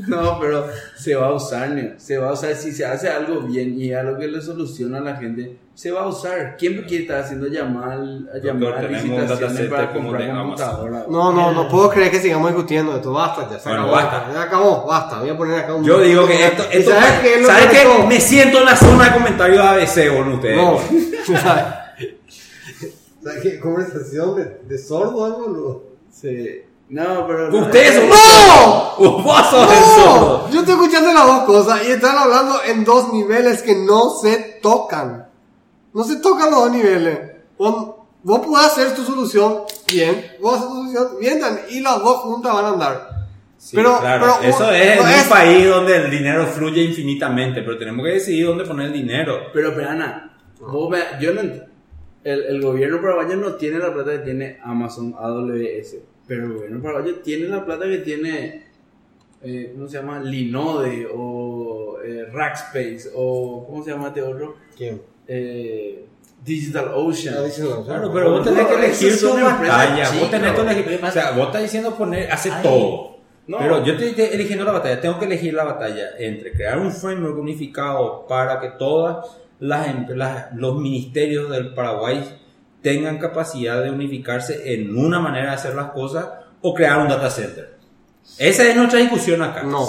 No, 0.07 0.39
pero 0.39 0.65
se 0.97 1.17
va 1.17 1.27
a 1.27 1.33
usar, 1.33 1.71
Neo. 1.71 1.95
se 1.97 2.19
va 2.19 2.31
a 2.31 2.33
usar 2.33 2.55
si 2.55 2.71
se 2.71 2.87
hace 2.87 3.09
algo 3.09 3.41
bien 3.41 3.75
y 3.83 3.93
algo 3.93 4.17
que 4.17 4.29
le 4.29 4.41
soluciona 4.41 4.99
a 4.99 5.01
la 5.01 5.17
gente, 5.17 5.57
se 5.75 5.91
va 5.91 6.03
a 6.03 6.07
usar. 6.07 6.57
¿Quién 6.57 6.85
quiere 6.85 7.03
estar 7.03 7.23
haciendo 7.23 7.49
llamar, 7.49 7.99
a 8.33 8.39
llamar 8.39 8.75
a 8.77 8.83
licitaciones 8.83 9.69
para 9.69 9.93
comprar 9.93 10.33
computadora? 10.37 11.05
No, 11.11 11.33
no, 11.33 11.51
no 11.51 11.69
puedo 11.69 11.91
creer 11.91 12.13
que 12.13 12.21
sigamos 12.21 12.49
discutiendo 12.53 12.95
esto. 12.95 13.13
Basta 13.13 13.49
ya. 13.51 13.59
Se 13.59 13.69
Bueno, 13.69 13.87
acabó. 13.87 13.97
basta. 13.97 14.33
Ya 14.33 14.43
acabó, 14.45 14.87
basta. 14.87 15.19
Voy 15.19 15.31
a 15.31 15.37
poner 15.37 15.59
acá 15.59 15.75
un. 15.75 15.83
Yo 15.85 16.01
digo 16.01 16.29
que 16.29 16.47
esto, 16.47 16.63
¿Y 16.73 16.77
esto 16.77 16.91
¿Sabes 16.93 17.13
qué 17.21 17.35
es 17.35 17.41
lo 17.43 17.49
¿sabes 17.49 17.67
peor 17.67 17.75
de 17.75 17.81
qué? 17.91 17.97
todo? 17.97 18.07
Me 18.07 18.21
siento 18.21 18.59
en 18.61 18.65
la 18.67 18.77
zona 18.77 19.05
de 19.07 19.13
comentarios 19.15 19.59
ABC 19.67 20.17
con 20.17 20.33
ustedes. 20.35 20.57
No. 20.57 20.79
¿Sabes 23.23 23.43
qué? 23.43 23.59
Conversación 23.59 24.37
de, 24.37 24.45
de 24.65 24.79
sordo, 24.79 25.25
algo, 25.25 25.39
boludo. 25.49 25.83
Sí. 26.13 26.63
No, 26.91 27.27
pero. 27.27 27.55
Ustedes 27.55 27.95
son 27.97 28.09
¡No! 28.09 28.97
Vos 29.23 29.47
sos 29.51 29.71
el 29.71 29.85
sordo. 29.85 30.45
No, 30.47 30.51
yo 30.53 30.61
estoy 30.61 30.75
escuchando 30.75 31.13
las 31.13 31.27
dos 31.27 31.41
cosas 31.45 31.83
y 31.87 31.91
están 31.93 32.17
hablando 32.17 32.61
en 32.67 32.85
dos 32.85 33.13
niveles 33.13 33.63
que 33.63 33.75
no 33.77 34.11
se 34.11 34.59
tocan. 34.63 35.29
No 35.93 36.05
se 36.05 36.17
tocan 36.17 36.51
los 36.51 36.61
dos 36.65 36.73
niveles. 36.73 37.19
Vos, 37.59 37.95
vos 38.23 38.41
podés 38.41 38.67
hacer 38.67 38.95
tu 38.95 39.03
solución 39.05 39.59
bien, 39.93 40.27
vos 40.41 40.55
haces 40.57 40.69
tu 40.69 40.75
solución 40.77 41.09
bien 41.21 41.41
y 41.71 41.81
las 41.81 41.99
dos 42.03 42.17
juntas 42.19 42.55
van 42.55 42.65
a 42.65 42.69
andar. 42.71 43.09
Sí, 43.59 43.75
Pero- 43.77 43.99
claro, 43.99 44.37
pero- 44.41 44.49
eso 44.51 44.71
es 44.71 44.99
en 44.99 45.09
es- 45.09 45.23
un 45.25 45.29
país 45.29 45.69
donde 45.69 45.97
el 45.97 46.11
dinero 46.11 46.47
fluye 46.47 46.81
infinitamente, 46.83 47.63
pero 47.63 47.77
tenemos 47.77 48.05
que 48.07 48.13
decidir 48.13 48.47
dónde 48.47 48.65
poner 48.65 48.87
el 48.87 48.93
dinero. 48.93 49.35
Pero, 49.53 49.75
pero 49.75 49.91
Ana, 49.91 50.37
vos 50.61 50.89
ve- 50.91 51.05
yo 51.21 51.33
no 51.35 51.41
el, 51.41 51.69
el 52.25 52.63
gobierno 52.63 53.01
paraguayo 53.01 53.37
no 53.37 53.55
tiene 53.55 53.79
la 53.79 53.93
plata 53.93 54.13
que 54.13 54.19
tiene 54.19 54.59
Amazon 54.63 55.15
AWS, 55.19 55.97
pero 56.29 56.45
el 56.45 56.53
gobierno 56.53 56.83
paraguayo 56.83 57.17
tiene 57.17 57.49
la 57.49 57.65
plata 57.65 57.87
que 57.87 57.99
tiene, 57.99 58.67
eh, 59.43 59.73
¿cómo 59.75 59.89
se 59.89 59.97
llama? 59.99 60.21
Linode 60.21 61.09
o 61.13 61.99
eh, 62.05 62.27
Rackspace 62.33 63.11
o, 63.15 63.67
¿cómo 63.67 63.83
se 63.83 63.91
llama 63.91 64.09
este 64.09 64.23
otro? 64.23 64.57
¿Quién? 64.77 65.03
Eh, 65.27 66.05
Digital 66.45 66.93
Ocean. 66.95 67.35
Ah, 67.37 67.83
Claro, 67.85 68.13
pero 68.13 68.31
vos 68.31 68.45
tenés 68.45 68.67
que 68.67 68.75
elegir 68.75 69.19
tu 69.19 69.35
batalla. 69.35 70.11
Vos 70.21 70.31
tenés 70.31 70.53
que 70.55 70.61
elegir. 70.61 71.05
O 71.05 71.11
sea, 71.11 71.31
vos 71.33 71.47
estás 71.47 71.63
diciendo 71.63 71.95
poner, 71.97 72.31
hacer 72.31 72.53
Ay. 72.55 72.63
todo. 72.63 73.19
No. 73.49 73.59
Pero 73.59 73.83
yo 73.85 73.95
estoy 73.95 74.13
te- 74.13 74.35
eligiendo 74.35 74.65
la 74.65 74.73
batalla. 74.73 75.01
Tengo 75.01 75.19
que 75.19 75.25
elegir 75.25 75.55
la 75.55 75.65
batalla 75.65 76.11
entre 76.19 76.53
crear 76.53 76.79
un 76.79 76.93
framework 76.93 77.39
unificado 77.39 78.27
para 78.29 78.61
que 78.61 78.69
todas 78.79 79.27
las, 79.59 79.89
em- 79.89 80.07
las- 80.17 80.55
los 80.55 80.77
ministerios 80.79 81.51
del 81.51 81.73
Paraguay 81.75 82.23
tengan 82.83 83.19
capacidad 83.19 83.83
de 83.83 83.91
unificarse 83.91 84.75
en 84.75 84.97
una 84.97 85.21
manera 85.21 85.51
de 85.51 85.55
hacer 85.57 85.75
las 85.75 85.91
cosas 85.91 86.27
o 86.61 86.75
crear 86.75 86.99
un 87.01 87.09
data 87.09 87.31
center. 87.31 87.77
Esa 88.39 88.69
es 88.69 88.77
nuestra 88.77 89.01
discusión 89.01 89.43
acá. 89.43 89.63
No. 89.63 89.89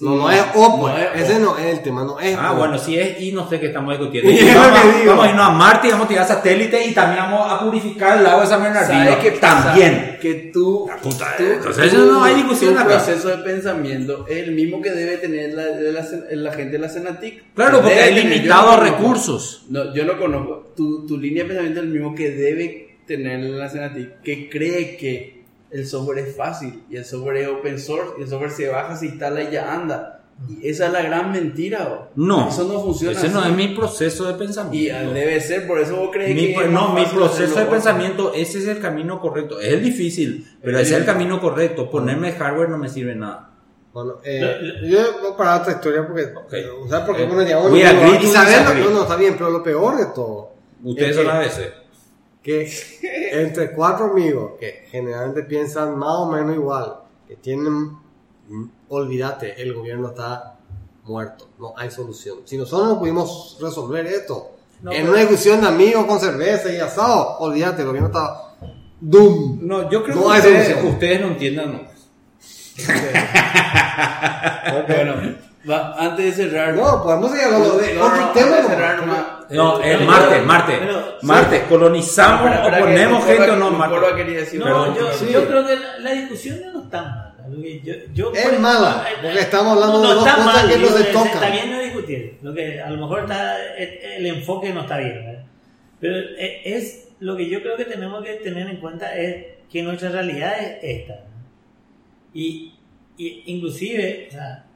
No, 0.00 0.14
no 0.16 0.30
es 0.30 0.40
O, 0.54 0.80
pues. 0.80 0.94
No 0.94 1.00
es 1.00 1.22
Ese 1.28 1.40
no 1.40 1.58
es 1.58 1.64
el 1.66 1.82
tema, 1.82 2.04
no 2.04 2.20
es 2.20 2.36
Ah, 2.38 2.52
O. 2.52 2.56
bueno, 2.56 2.78
si 2.78 2.98
es 2.98 3.20
y 3.20 3.32
no 3.32 3.48
sé 3.48 3.58
qué 3.58 3.66
estamos 3.66 3.98
discutiendo. 3.98 4.30
Y 4.30 4.38
es 4.48 4.54
vamos, 4.54 4.80
que 4.80 4.88
a- 4.88 4.92
digo. 4.98 5.10
vamos 5.10 5.26
a 5.26 5.30
irnos 5.30 5.46
a 5.46 5.50
Marte 5.50 5.88
y 5.88 5.90
vamos 5.90 6.04
a 6.06 6.08
tirar 6.08 6.26
satélites 6.28 6.86
y 6.86 6.92
también 6.94 7.24
vamos 7.24 7.52
a 7.52 7.60
purificar 7.60 8.18
el 8.18 8.24
lago 8.24 8.40
de 8.42 8.46
San 8.46 8.62
Bernardino. 8.62 9.04
¿Sabes 9.04 9.16
qué 9.16 9.32
pasa? 9.32 9.64
También. 9.64 10.18
Que 10.20 10.34
tú, 10.52 10.86
La 10.88 10.96
puta, 10.98 11.34
tú- 11.36 11.42
entonces 11.44 11.84
eso 11.92 12.04
no 12.06 12.22
hay 12.24 12.34
discusión 12.34 12.78
acá. 12.78 12.88
proceso 12.88 13.28
de 13.28 13.38
pensamiento 13.38 14.24
es 14.28 14.36
el 14.38 14.52
mismo 14.52 14.80
que 14.80 14.90
debe 14.90 15.16
tener 15.18 15.52
la, 15.54 15.64
de 15.64 15.92
la, 15.92 16.04
la 16.30 16.52
gente 16.52 16.72
de 16.72 16.78
la 16.78 16.88
Cenatic. 16.88 17.42
Claro, 17.54 17.80
porque 17.80 18.00
hay 18.00 18.14
yo 18.14 18.22
limitados 18.22 18.76
no 18.76 18.82
recursos. 18.84 19.64
No, 19.68 19.94
yo 19.94 20.04
no 20.04 20.18
conozco. 20.18 20.72
Tu, 20.76 21.06
tu 21.06 21.18
línea 21.18 21.42
de 21.42 21.48
pensamiento 21.48 21.80
es 21.80 21.86
el 21.86 21.92
mismo 21.92 22.14
que 22.14 22.30
debe 22.30 22.98
tener 23.06 23.40
la 23.40 23.68
Cenatic, 23.68 24.20
que 24.22 24.48
cree 24.50 24.96
que 24.96 25.37
el 25.70 25.86
software 25.86 26.18
es 26.20 26.36
fácil 26.36 26.84
y 26.90 26.96
el 26.96 27.04
software 27.04 27.36
es 27.38 27.48
open 27.48 27.78
source 27.78 28.12
y 28.18 28.22
el 28.22 28.28
software 28.28 28.50
se 28.50 28.68
baja, 28.68 28.96
se 28.96 29.06
instala 29.06 29.42
y 29.42 29.50
ya 29.52 29.72
anda. 29.74 30.14
Y 30.48 30.68
esa 30.68 30.86
es 30.86 30.92
la 30.92 31.02
gran 31.02 31.32
mentira. 31.32 31.88
¿o? 31.88 32.08
No, 32.14 32.48
Eso 32.48 32.64
no 32.64 32.80
funciona 32.80 33.18
Ese 33.18 33.28
no 33.28 33.44
es 33.44 33.52
mi 33.52 33.68
proceso 33.68 34.24
de 34.26 34.34
Y 34.34 34.36
pensamiento. 34.38 34.96
ah, 34.96 35.12
debe 35.12 35.40
ser, 35.40 35.66
por 35.66 35.80
eso 35.80 35.96
vos 35.96 36.10
crees 36.12 36.32
Mi- 36.34 36.54
que. 36.54 36.64
es 36.64 36.70
no, 36.70 36.92
mi 36.94 37.04
proceso 37.06 37.58
de 37.58 37.64
pensamiento, 37.66 38.32
ese 38.32 38.58
es 38.58 38.68
el 38.68 38.80
camino 38.80 39.20
correcto. 39.20 39.58
Es 39.60 39.72
el 39.72 39.82
difícil, 39.82 40.46
pero 40.62 40.78
ese 40.78 40.94
es 40.94 41.00
el 41.00 41.06
camino 41.06 41.40
correcto. 41.40 41.90
Ponerme 41.90 42.32
hardware 42.32 42.68
no 42.68 42.78
me 42.78 42.88
sirve 42.88 43.16
nada. 43.16 43.50
Bueno, 43.92 44.18
eh, 44.22 44.60
yo 44.84 44.98
voy 45.20 45.32
a 45.32 45.36
parar 45.36 45.62
otra 45.62 45.72
historia 45.72 46.06
porque. 46.06 46.26
Ok. 46.26 46.88
¿Sabes 46.88 47.06
por 47.06 47.16
qué 47.16 47.22
Eh, 47.24 47.26
bueno, 47.26 47.42
llegamos 47.42 47.72
we 47.72 47.84
a 47.84 47.90
agree 47.90 48.18
to 48.18 48.26
Y 48.78 48.80
no, 48.84 48.90
no, 48.90 49.02
está 49.02 49.16
bien, 49.16 49.34
pero 49.36 49.50
lo 49.50 49.62
peor 49.62 49.96
de 49.96 50.06
todo. 50.14 50.52
Ustedes 50.84 51.10
es 51.10 51.16
son 51.16 51.30
a 51.34 51.38
veces. 51.40 51.72
Que 52.48 52.72
entre 53.32 53.72
cuatro 53.72 54.06
amigos 54.06 54.52
que 54.58 54.86
generalmente 54.90 55.42
piensan 55.42 55.98
más 55.98 56.14
o 56.14 56.32
menos 56.32 56.54
igual, 56.54 56.94
que 57.26 57.36
tienen, 57.36 57.90
mm, 58.48 58.64
olvídate, 58.88 59.60
el 59.60 59.74
gobierno 59.74 60.08
está 60.08 60.56
muerto, 61.04 61.48
no 61.58 61.74
hay 61.76 61.90
solución. 61.90 62.38
Si 62.46 62.56
nosotros 62.56 62.88
no 62.88 62.98
pudimos 62.98 63.58
resolver 63.60 64.06
esto, 64.06 64.52
No, 64.80 64.92
en 64.92 65.00
pero- 65.02 65.10
una 65.12 65.20
discusión 65.20 65.60
de 65.60 65.68
amigos 65.68 66.06
con 66.06 66.18
cerveza 66.20 66.72
y 66.72 66.78
asado, 66.78 67.36
olvídate, 67.38 67.82
el 67.82 67.88
gobierno 67.88 68.08
está 68.08 68.54
doom. 69.00 69.58
No, 69.66 69.90
yo 69.90 70.02
creo 70.02 70.16
No 70.16 70.22
que 70.22 70.28
hay 70.32 70.38
ustedes, 70.38 70.66
solución. 70.68 70.92
ustedes 70.94 71.20
no 71.20 71.26
entiendan. 71.28 71.72
No. 71.72 71.80
Bueno, 74.86 75.14
va, 75.70 75.94
antes 75.98 76.36
de 76.36 76.44
cerrar. 76.48 76.74
No, 76.74 77.02
podemos 77.02 77.30
seguir 77.30 77.44
hablando 77.46 77.76
de 77.78 77.94
No, 77.94 78.00
no, 78.00 78.06
otro 78.06 78.20
no, 78.26 78.32
tema. 78.32 78.46
antes 78.46 78.56
de 78.56 78.62
¿no? 78.62 78.68
cerrar, 78.68 78.98
nomás. 79.00 79.24
No, 79.50 79.80
Eh, 79.82 79.92
es 79.92 79.96
pero- 79.98 80.10
Marte, 80.10 80.40
Marte. 80.42 80.76
pero- 80.78 81.04
Marte, 81.22 81.62
colonizamos 81.68 82.40
Espera, 82.40 82.56
espera, 82.64 82.76
o 82.76 82.80
ponemos 82.86 83.24
gente 83.24 83.50
o 83.50 83.56
no, 83.56 83.70
Marte. 83.70 84.24
decir 84.24 84.60
No, 84.60 84.94
yo, 84.96 85.12
sí. 85.12 85.26
yo 85.32 85.46
creo 85.46 85.66
que 85.66 85.76
la, 85.76 85.98
la 85.98 86.12
discusión 86.12 86.58
ya 86.60 86.70
no 86.70 86.82
está 86.82 87.02
mala. 87.02 87.24
Yo- 87.82 87.94
yo- 88.12 88.32
Es 88.34 88.42
por 88.46 88.58
mala, 88.58 89.06
eh, 89.10 89.14
porque 89.22 89.38
eh, 89.38 89.40
estamos 89.40 89.72
hablando 89.72 90.02
de 90.02 90.08
dos 90.14 90.18
cosas 90.24 90.44
mal, 90.44 90.68
que 90.68 90.78
no 90.78 90.88
se 90.88 91.00
eh, 91.02 91.12
tocan. 91.12 91.26
Está 91.28 91.50
bien 91.50 91.70
no 91.70 91.80
discutir. 91.80 92.38
Lo 92.42 92.52
que 92.54 92.80
a 92.82 92.90
lo 92.90 92.96
mejor 92.98 93.20
está, 93.20 93.74
el, 93.76 93.88
el 94.18 94.26
enfoque 94.26 94.72
no 94.74 94.82
está 94.82 94.98
bien. 94.98 95.24
¿verdad? 95.24 95.44
Pero 95.98 96.16
eh, 96.36 96.60
es 96.64 97.08
lo 97.20 97.36
que 97.36 97.48
yo 97.48 97.62
creo 97.62 97.76
que 97.78 97.86
tenemos 97.86 98.22
que 98.22 98.34
tener 98.34 98.68
en 98.68 98.76
cuenta 98.76 99.16
es 99.16 99.46
que 99.72 99.82
nuestra 99.82 100.10
realidad 100.10 100.52
es 100.60 100.76
esta. 100.82 101.14
¿no? 101.14 101.38
Y, 102.34 102.74
y 103.16 103.42
inclusive, 103.46 104.26
o 104.28 104.32
sea, 104.32 104.66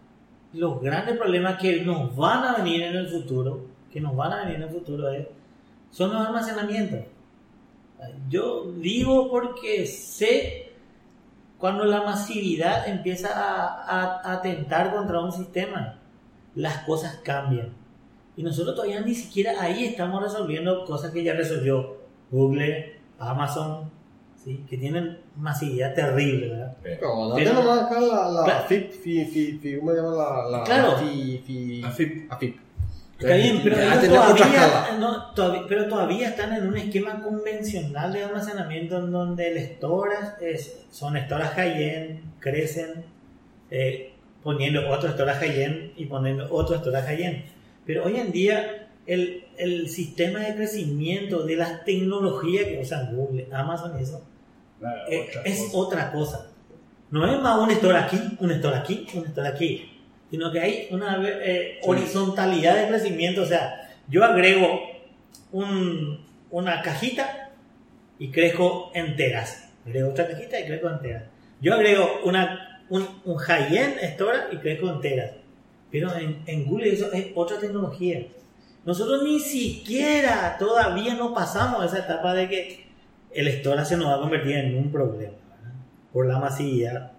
los 0.54 0.80
grandes 0.80 1.16
problemas 1.16 1.58
que 1.58 1.82
nos 1.82 2.14
van 2.16 2.44
a 2.44 2.56
venir 2.58 2.82
en 2.82 2.96
el 2.96 3.08
futuro, 3.08 3.66
que 3.92 4.00
nos 4.00 4.14
van 4.16 4.32
a 4.32 4.36
venir 4.42 4.56
en 4.56 4.62
el 4.62 4.68
futuro 4.70 5.08
son 5.90 6.12
los 6.12 6.26
almacenamientos. 6.26 7.00
Yo 8.28 8.72
digo 8.78 9.30
porque 9.30 9.86
sé 9.86 10.72
cuando 11.58 11.84
la 11.84 12.02
masividad 12.02 12.88
empieza 12.88 13.28
a, 13.32 13.84
a- 13.84 14.20
a 14.24 14.32
atentar 14.34 14.92
contra 14.92 15.20
un 15.20 15.30
sistema, 15.32 15.98
las 16.54 16.78
cosas 16.78 17.20
cambian. 17.22 17.72
Y 18.36 18.42
nosotros 18.42 18.74
todavía 18.74 19.00
ni 19.02 19.14
siquiera 19.14 19.52
ahí 19.60 19.84
estamos 19.84 20.22
resolviendo 20.22 20.84
cosas 20.84 21.12
que 21.12 21.22
ya 21.22 21.34
resolvió 21.34 21.98
Google, 22.30 22.98
Amazon, 23.18 23.90
¿sí? 24.44 24.64
que 24.68 24.76
tienen 24.76 25.18
masividad 25.36 25.94
terrible, 25.94 26.48
¿verdad? 26.50 26.76
Pero 26.82 27.28
date 27.30 27.44
Pero- 27.44 27.54
nomás 27.54 27.82
acá 27.82 28.00
la, 28.00 28.28
la 28.30 28.44
Claro. 28.44 28.64
FIP, 28.68 28.90
fi- 28.92 29.24
fi- 29.26 29.58
fi- 29.58 29.76
¿cómo 29.78 29.90
se 29.92 29.96
llama 29.98 30.14
la, 30.16 30.58
la 30.58 30.64
Claro. 30.64 30.96
fi- 30.98 31.42
fi- 31.46 31.82
AFIP. 31.84 32.32
AFIP. 32.32 32.56
Está 33.18 33.34
bien, 33.36 33.60
pero 33.62 33.76
otra 33.76 34.02
todavía, 34.08 34.96
no, 34.98 35.26
todavía- 35.34 35.62
pero 35.68 35.86
todavía 35.88 36.28
están 36.30 36.54
en 36.54 36.66
un 36.66 36.76
esquema 36.76 37.22
convencional 37.22 38.12
de 38.12 38.24
almacenamiento 38.24 38.98
en 38.98 39.12
donde 39.12 39.52
el 39.52 39.58
storage 39.76 40.32
es, 40.40 40.84
son 40.90 41.16
storage 41.16 41.54
high-end, 41.54 42.20
crecen 42.40 43.04
eh, 43.70 44.12
poniendo 44.42 44.88
otro 44.90 45.08
storage 45.12 45.38
high-end 45.46 45.92
y 45.96 46.06
poniendo 46.06 46.48
otro 46.52 46.76
storage 46.78 47.06
high-end. 47.06 47.44
Pero 47.86 48.04
hoy 48.06 48.16
en 48.16 48.32
día 48.32 48.88
el, 49.06 49.44
el 49.56 49.88
sistema 49.88 50.40
de 50.40 50.56
crecimiento 50.56 51.44
de 51.44 51.56
las 51.56 51.84
tecnologías 51.84 52.64
que 52.64 52.80
usan 52.80 53.14
Google, 53.14 53.46
Amazon 53.52 53.92
y 54.00 54.02
eh, 55.08 55.30
es 55.44 55.70
otra 55.72 56.10
cosa. 56.12 56.48
No 57.10 57.30
es 57.30 57.40
más 57.40 57.58
un 57.58 57.70
store 57.70 57.98
aquí, 57.98 58.18
un 58.40 58.50
store 58.52 58.76
aquí, 58.76 59.06
un 59.14 59.26
store 59.26 59.48
aquí, 59.48 60.00
sino 60.30 60.50
que 60.50 60.60
hay 60.60 60.88
una 60.90 61.20
eh, 61.24 61.78
horizontalidad 61.82 62.74
de 62.76 62.88
crecimiento. 62.88 63.42
O 63.42 63.46
sea, 63.46 63.90
yo 64.08 64.24
agrego 64.24 64.80
un- 65.52 66.24
una 66.50 66.82
cajita 66.82 67.50
y 68.18 68.30
crezco 68.30 68.90
enteras. 68.94 69.68
Agrego 69.86 70.10
otra 70.10 70.28
cajita 70.28 70.58
y 70.60 70.66
crezco 70.66 70.88
enteras. 70.88 71.24
Yo 71.60 71.74
agrego 71.74 72.20
una, 72.24 72.82
un, 72.88 73.06
un 73.24 73.36
high-end 73.36 73.98
store 74.02 74.38
y 74.52 74.56
crezco 74.56 74.88
enteras. 74.90 75.32
Pero 75.90 76.14
en, 76.16 76.42
en 76.46 76.64
Google 76.64 76.92
eso 76.92 77.12
es 77.12 77.26
otra 77.34 77.58
tecnología. 77.58 78.26
Nosotros 78.84 79.22
ni 79.22 79.38
siquiera 79.38 80.56
todavía 80.58 81.14
no 81.14 81.34
pasamos 81.34 81.84
esa 81.84 81.98
etapa 82.04 82.34
de 82.34 82.48
que 82.48 82.86
el 83.34 83.48
storage 83.52 83.86
se 83.90 83.96
nos 83.96 84.08
va 84.08 84.16
a 84.16 84.20
convertir 84.20 84.56
en 84.56 84.76
un 84.76 84.90
problema 84.92 85.32
¿verdad? 85.32 85.74
por 86.12 86.26
la 86.26 86.38
masividad 86.38 87.12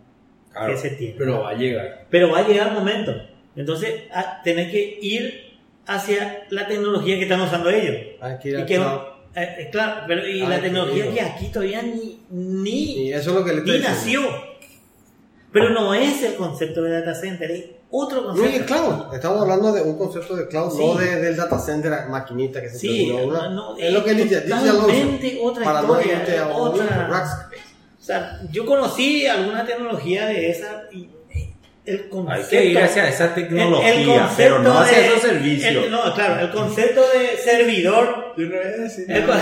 Claro, 0.51 0.71
que 0.73 0.77
se 0.79 0.89
tiene. 0.91 1.15
Pero 1.17 1.41
va 1.41 1.49
a 1.49 1.53
llegar. 1.55 2.05
Pero 2.11 2.29
va 2.31 2.39
a 2.39 2.47
llegar 2.47 2.67
el 2.69 2.73
momento. 2.75 3.11
Entonces, 3.55 4.03
a- 4.13 4.41
tenés 4.43 4.69
que 4.71 4.99
ir 5.01 5.53
hacia 5.87 6.43
la 6.49 6.67
tecnología 6.67 7.15
que 7.17 7.23
están 7.23 7.41
usando 7.41 7.69
ellos. 7.69 7.95
Ir 8.43 8.53
Y 8.53 8.55
a 8.61 8.65
que, 8.65 8.75
eh, 8.75 8.79
eh, 9.35 9.69
claro, 9.71 10.03
pero 10.07 10.27
y 10.27 10.41
Hay 10.41 10.47
la 10.47 10.55
que 10.57 10.61
tecnología 10.61 11.11
que 11.11 11.21
aquí 11.21 11.47
todavía 11.47 11.81
ni, 11.81 12.19
ni, 12.29 13.07
Y 13.07 13.13
eso 13.13 13.31
es 13.31 13.35
lo 13.35 13.43
que 13.45 13.53
le 13.53 13.61
ni 13.63 13.79
nació. 13.79 14.21
Pero 15.53 15.69
no 15.69 15.93
es 15.93 16.21
el 16.23 16.35
concepto 16.35 16.81
de 16.81 16.91
data 16.99 17.13
center, 17.13 17.51
es 17.51 17.65
otro 17.91 18.21
No, 18.21 18.27
concepto. 18.29 18.51
y 18.51 18.55
el 18.55 18.65
cloud. 18.65 19.13
Estamos 19.13 19.41
hablando 19.43 19.71
de 19.71 19.81
un 19.83 19.97
concepto 19.97 20.35
de 20.35 20.47
cloud, 20.47 20.71
Sí. 20.71 20.79
no 20.85 20.95
de, 20.95 21.15
del 21.21 21.35
data 21.37 21.59
center 21.59 21.93
maquinita 22.09 22.59
que 22.59 22.69
se 22.69 22.79
Sí, 22.79 23.11
una- 23.11 23.49
no, 23.49 23.77
es 23.77 23.93
lo 23.93 24.03
que 24.03 24.13
dice, 24.15 24.41
dice 24.41 24.53
Alonso. 24.53 24.87
otra 25.43 25.63
Para 25.63 25.81
no 25.83 25.87
historia, 25.99 26.19
irte 26.19 26.37
a 26.39 26.47
un 26.47 26.53
otra- 26.69 27.07
Rackspace. 27.07 27.61
O 28.01 28.03
sea, 28.05 28.41
yo 28.51 28.65
conocí 28.65 29.25
alguna 29.27 29.63
tecnología 29.65 30.25
de 30.25 30.49
esa 30.49 30.83
y 30.91 31.09
el 31.85 32.07
concepto... 32.07 32.31
Hay 32.33 32.43
que 32.49 32.65
ir 32.65 32.79
hacia 32.79 33.09
esa 33.09 33.23
el- 33.25 33.29
el 33.29 33.35
tecnología, 33.35 33.93
concepto 33.93 34.33
pero 34.37 34.59
no 34.59 34.79
hacia 34.79 34.97
de- 34.99 35.05
esos 35.07 35.21
servicios. 35.21 35.85
el- 35.85 35.91
no, 35.91 36.13
claro, 36.13 36.39
el 36.45 36.49
concepto 36.51 37.01
de 37.01 37.37
servidor, 37.37 38.33
no 38.37 38.45
decir 38.81 39.05
el, 39.11 39.27
no. 39.27 39.33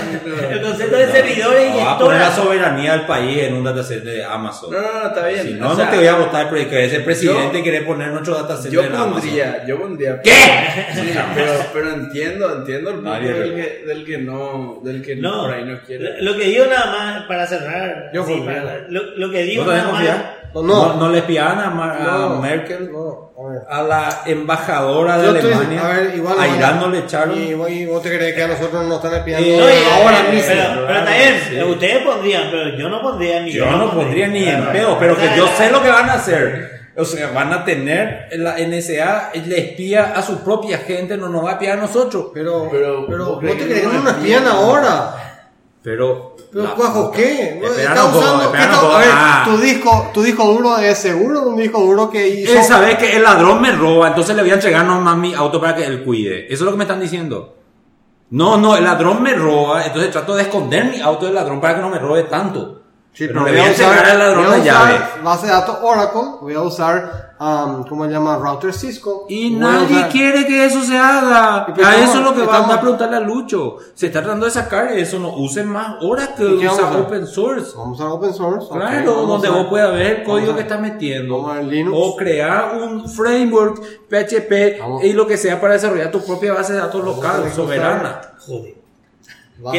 el 0.50 0.62
concepto 0.62 0.96
de 0.98 1.08
servidores 1.12 1.68
y 1.70 1.78
No, 1.78 1.86
va 1.86 1.92
a 1.94 2.00
poner 2.00 2.20
la 2.20 2.32
soberanía 2.36 2.92
del 2.94 3.06
país 3.06 3.38
en 3.44 3.54
un 3.54 3.64
data 3.64 3.84
center 3.84 4.14
de 4.16 4.24
Amazon. 4.26 4.72
No, 4.72 4.82
no, 4.82 4.92
no, 5.02 5.08
está 5.08 5.28
bien. 5.28 5.44
Si 5.48 5.54
no, 5.54 5.70
O 5.72 5.76
sea, 5.76 5.86
no 5.86 5.92
te 5.92 5.98
voy 5.98 6.08
a 6.08 6.16
votar 6.16 6.50
porque 6.50 6.68
que 6.68 6.86
ese 6.86 7.00
presidente 7.02 7.58
yo- 7.60 7.64
quiere 7.64 7.82
poner 7.84 8.08
nuestro 8.08 8.34
data 8.34 8.56
center 8.56 8.72
Yo 8.72 8.82
en 8.82 8.88
Amazon. 8.96 9.12
pondría, 9.14 9.66
yo 9.68 9.80
pondría. 9.80 10.22
¿Qué? 10.22 10.32
Sí, 10.32 11.12
pero, 11.36 11.52
pero 11.74 11.94
entiendo, 11.94 12.56
entiendo 12.58 12.90
el 12.90 12.96
punto 12.98 13.12
del 13.20 13.56
que, 13.56 13.84
del 13.86 14.04
que 14.06 14.18
no, 14.18 14.82
del 14.84 15.02
que 15.04 15.16
No, 15.16 15.44
por 15.44 15.54
ahí 15.54 15.64
no 15.66 15.80
quiere. 15.82 16.22
lo, 16.22 16.32
lo 16.34 16.40
que 16.40 16.46
digo 16.46 16.66
nada 16.66 16.86
más 16.92 17.24
para 17.28 17.46
cerrar, 17.46 18.10
Yo 18.14 18.26
sí, 18.26 18.42
para- 18.44 18.86
lo, 18.90 19.04
lo 19.16 19.30
que 19.32 19.44
digo 19.44 19.64
¿No 19.64 19.72
nada 19.74 19.92
más? 19.92 20.41
No, 20.54 20.62
No, 20.64 20.88
no. 20.88 20.94
no 20.96 21.10
le 21.10 21.20
espiaban 21.20 21.60
a, 21.60 21.70
Mar- 21.70 21.98
a 22.02 22.04
No. 22.30 22.36
Merkel, 22.42 22.92
No, 22.92 23.32
a 23.70 23.78
a 23.80 23.84
la 23.84 24.22
embajadora 24.26 25.18
de 25.18 25.30
Alemania. 25.30 25.82
a 25.86 25.88
ver, 25.98 26.14
igual 26.16 26.40
a 26.40 26.48
Irán 26.48 26.80
no 26.80 26.90
le 26.90 27.00
echaron. 27.00 27.38
Y, 27.42 27.54
vos- 27.54 27.70
y 27.70 27.86
vos 27.86 28.02
te 28.02 28.16
crees 28.16 28.36
que 28.36 28.44
a 28.44 28.48
nosotros 28.48 28.86
nos 28.86 28.98
están 29.04 29.14
espiando 29.20 29.48
No, 29.48 29.70
y- 29.70 30.02
ahora 30.02 30.20
eh, 30.28 30.32
mismo. 30.32 30.48
Pero, 30.48 30.88
pero 30.88 31.02
bien, 31.06 31.36
Sí. 31.50 31.72
ustedes 31.72 31.98
pondrían, 32.06 32.44
pero 32.52 32.78
yo 32.78 32.90
no 32.90 33.02
pondría 33.02 33.42
ni 33.42 33.52
Yo 33.52 33.66
no 33.72 33.92
pondría 33.94 34.28
ni 34.28 34.44
en 34.48 34.66
pedo, 34.68 34.98
pero 35.00 35.16
que 35.18 35.30
yo 35.38 35.48
sé 35.58 35.72
lo 35.72 35.82
que 35.82 35.90
van 35.90 36.10
a 36.10 36.14
hacer. 36.14 36.82
O 36.98 37.06
sea, 37.06 37.32
van 37.32 37.54
a 37.54 37.64
tener 37.64 38.28
la 38.34 38.58
NSA, 38.60 39.32
le 39.46 39.58
espía 39.58 40.12
a 40.14 40.22
su 40.22 40.44
propia 40.44 40.78
gente, 40.80 41.16
no 41.16 41.30
nos 41.30 41.46
va 41.46 41.52
a 41.52 41.54
espiar 41.54 41.78
a 41.78 41.82
nosotros. 41.82 42.28
Pero, 42.34 42.68
Pero, 42.70 43.06
pero, 43.08 43.26
¿vos 43.26 43.36
vos 43.36 43.40
te 43.58 43.64
crees 43.64 43.80
que 43.80 43.88
no 43.88 43.94
no 43.94 44.00
nos 44.02 44.14
espían? 44.18 44.44
espían 44.44 44.48
ahora. 44.54 45.31
Pero. 45.84 46.36
Pero, 46.52 46.76
¿bajo 46.78 47.12
qué? 47.12 47.60
Está 47.64 48.06
usando- 48.06 48.44
espera 48.44 48.64
¿qué 48.64 48.70
un 48.70 48.74
está- 48.74 48.82
poco. 48.82 48.94
a 48.94 49.00
ver, 49.00 49.10
Ah. 49.12 49.44
tu 49.46 49.58
disco, 49.58 50.10
tu 50.14 50.22
disco 50.22 50.44
duro 50.46 50.78
es 50.78 50.98
seguro 50.98 51.44
un 51.44 51.56
disco 51.58 51.80
duro 51.80 52.10
que 52.10 52.28
hizo. 52.28 52.52
Él 52.54 52.64
sabe 52.64 52.98
que 52.98 53.16
el 53.16 53.24
ladrón 53.24 53.62
me 53.62 53.72
roba, 53.72 54.10
entonces 54.10 54.36
le 54.36 54.42
voy 54.42 54.52
a 54.52 54.56
entregar 54.56 54.86
nomás 54.86 55.18
mi 55.18 55.34
auto 55.34 55.60
para 55.62 55.76
que 55.76 55.86
él 55.86 56.04
cuide. 56.04 56.46
Eso 56.46 56.56
es 56.56 56.62
lo 56.62 56.72
que 56.72 56.78
me 56.78 56.84
están 56.84 57.00
diciendo. 57.00 57.56
No, 58.32 58.58
no, 58.58 58.76
el 58.78 58.84
ladrón 58.84 59.24
me 59.24 59.34
roba, 59.34 59.86
entonces 59.86 60.12
trato 60.12 60.36
de 60.36 60.44
esconder 60.44 60.86
mi 60.86 61.02
auto 61.02 61.26
del 61.26 61.36
ladrón 61.36 61.60
para 61.60 61.76
que 61.76 61.82
no 61.82 61.90
me 61.90 62.00
robe 62.00 62.24
tanto. 62.24 62.81
Sí, 63.14 63.28
pero, 63.28 63.44
pero 63.44 63.44
voy 63.44 63.52
voy 63.52 63.60
a 63.62 63.72
entregar 63.72 64.06
al 64.06 64.20
ladrón 64.20 64.46
voy 64.46 64.54
a 64.54 64.58
usar 64.62 64.64
llave. 64.90 65.00
base 65.22 65.46
de 65.48 65.52
datos 65.52 65.78
Oracle, 65.84 66.22
voy 66.40 66.54
a 66.54 66.62
usar, 66.62 67.36
um, 67.42 67.84
¿cómo 67.84 68.06
se 68.06 68.12
llama? 68.12 68.38
Router 68.38 68.74
Cisco. 68.74 69.26
Y 69.28 69.52
nadie 69.52 69.98
usar- 69.98 70.10
quiere 70.10 70.46
que 70.48 70.66
eso 70.66 70.82
se 70.82 70.98
haga. 70.98 71.66
Y 71.68 71.74
pues 71.74 71.86
A 71.86 71.98
eso 71.98 72.20
es 72.20 72.24
lo 72.24 72.34
que 72.34 72.44
estamos- 72.44 72.70
van 72.70 72.78
a 72.78 72.80
preguntarle 72.82 73.18
a 73.18 73.20
Lucho. 73.20 73.76
Se 73.96 74.06
está 74.08 74.22
tratando 74.22 74.46
de 74.46 74.52
sacar 74.54 74.94
eso, 74.94 75.20
no 75.20 75.36
usen 75.36 75.68
más 75.68 75.98
Oracle, 76.02 76.52
¿Y 76.56 76.60
qué 76.60 76.68
vamos 76.68 76.84
a 76.84 76.88
usa 76.90 77.00
open 77.02 77.28
source. 77.28 77.72
Vamos 77.76 78.00
a 78.00 78.04
usar 78.06 78.14
open 78.16 78.34
source. 78.34 78.68
Claro, 78.72 79.14
donde 79.28 79.50
vos 79.50 79.68
puedas 79.68 79.92
ver 79.92 80.20
el 80.20 80.24
código 80.24 80.56
que 80.56 80.62
estás 80.62 80.80
metiendo. 80.80 81.36
O 81.94 82.16
crear 82.16 82.78
un 82.82 83.10
framework 83.10 83.82
PHP 84.10 84.78
Vamos. 84.80 85.04
y 85.04 85.12
lo 85.12 85.28
que 85.28 85.36
sea 85.38 85.60
para 85.60 85.74
desarrollar 85.74 86.12
tu 86.12 86.26
propia 86.26 86.54
base 86.54 86.72
de 86.74 86.80
datos 86.80 87.02
Vamos 87.02 87.18
local, 87.18 87.52
soberana. 87.54 88.22
Joder. 88.48 88.81
Va. 89.64 89.72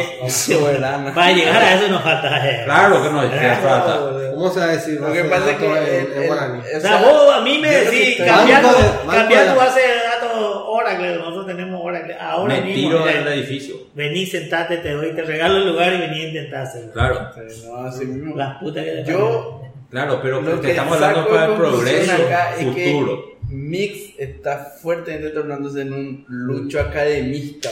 Para 1.13 1.31
llegar 1.33 1.61
a 1.61 1.73
eso 1.73 1.87
nos 1.89 2.01
falta. 2.01 2.49
eh. 2.49 2.61
Claro 2.63 3.03
que 3.03 3.09
no 3.09 3.29
te 3.29 3.55
falta. 3.55 3.99
¿Cómo 4.33 4.49
se 4.51 4.59
va 4.59 4.65
a 4.65 4.69
decir? 4.69 4.99
Lo 5.01 5.11
que 5.11 5.23
pasa 5.25 5.51
es 5.51 5.57
que 5.57 5.65
en- 5.65 5.73
el- 5.77 6.13
en 6.13 6.21
el- 6.21 6.27
guaraní? 6.27 6.59
O 6.77 6.79
sea, 6.79 6.97
vos 7.01 7.33
a 7.35 7.41
mí 7.41 7.57
me 7.59 7.69
decís, 7.69 8.17
tu 8.17 8.23
datos. 8.23 9.57
base 9.57 9.79
de 9.81 9.87
datos 9.95 10.63
Oracle, 10.67 11.15
nosotros 11.17 11.45
tenemos 11.47 11.81
Oracle. 11.83 12.15
Ahora 12.19 12.55
Me 12.55 12.61
mismo, 12.61 12.89
tiro 12.89 13.05
del 13.05 13.27
edificio. 13.27 13.75
vení, 13.93 14.25
sentate, 14.25 14.77
te 14.77 14.91
doy, 14.91 15.13
te 15.13 15.21
regalo 15.23 15.57
el 15.57 15.67
lugar 15.67 15.93
y 15.93 15.97
vení 15.99 16.21
a 16.21 16.27
intentar 16.29 16.61
hacerlo. 16.63 16.91
Claro, 16.93 17.29
No, 17.67 17.85
así 17.85 18.05
mismo. 18.05 18.35
Las 18.35 18.57
putas 18.59 18.83
que 18.83 18.91
te 18.91 19.03
Yo, 19.11 19.61
claro, 19.91 20.19
pero 20.21 20.41
Lo 20.41 20.49
porque 20.51 20.61
que 20.67 20.71
estamos 20.71 20.95
hablando 20.95 21.27
para 21.27 21.45
el 21.45 21.53
progreso 21.53 22.11
acá 22.13 22.51
es 22.57 22.65
que 22.75 22.91
futuro. 22.93 23.32
Mix 23.53 24.15
está 24.17 24.57
fuertemente 24.81 25.29
tornándose 25.29 25.81
en 25.81 25.93
un 25.93 26.25
lucho 26.27 26.79
academista, 26.81 27.69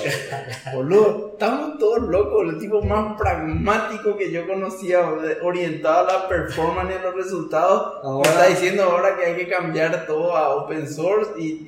boludo. 0.73 1.29
Estamos 1.33 1.77
todos 1.79 2.03
locos, 2.07 2.53
el 2.53 2.59
tipo 2.59 2.81
más 2.83 3.17
pragmático 3.19 4.15
que 4.15 4.31
yo 4.31 4.45
conocía, 4.47 5.01
orientado 5.41 6.07
a 6.09 6.13
la 6.13 6.27
performance 6.29 6.91
y 6.91 6.97
a 6.97 7.01
los 7.01 7.15
resultados. 7.15 7.93
Ahora- 8.03 8.29
está 8.29 8.45
diciendo 8.47 8.83
ahora 8.83 9.15
que 9.17 9.25
hay 9.25 9.35
que 9.35 9.47
cambiar 9.47 10.05
todo 10.05 10.35
a 10.37 10.55
open 10.55 10.87
source 10.87 11.31
y, 11.39 11.45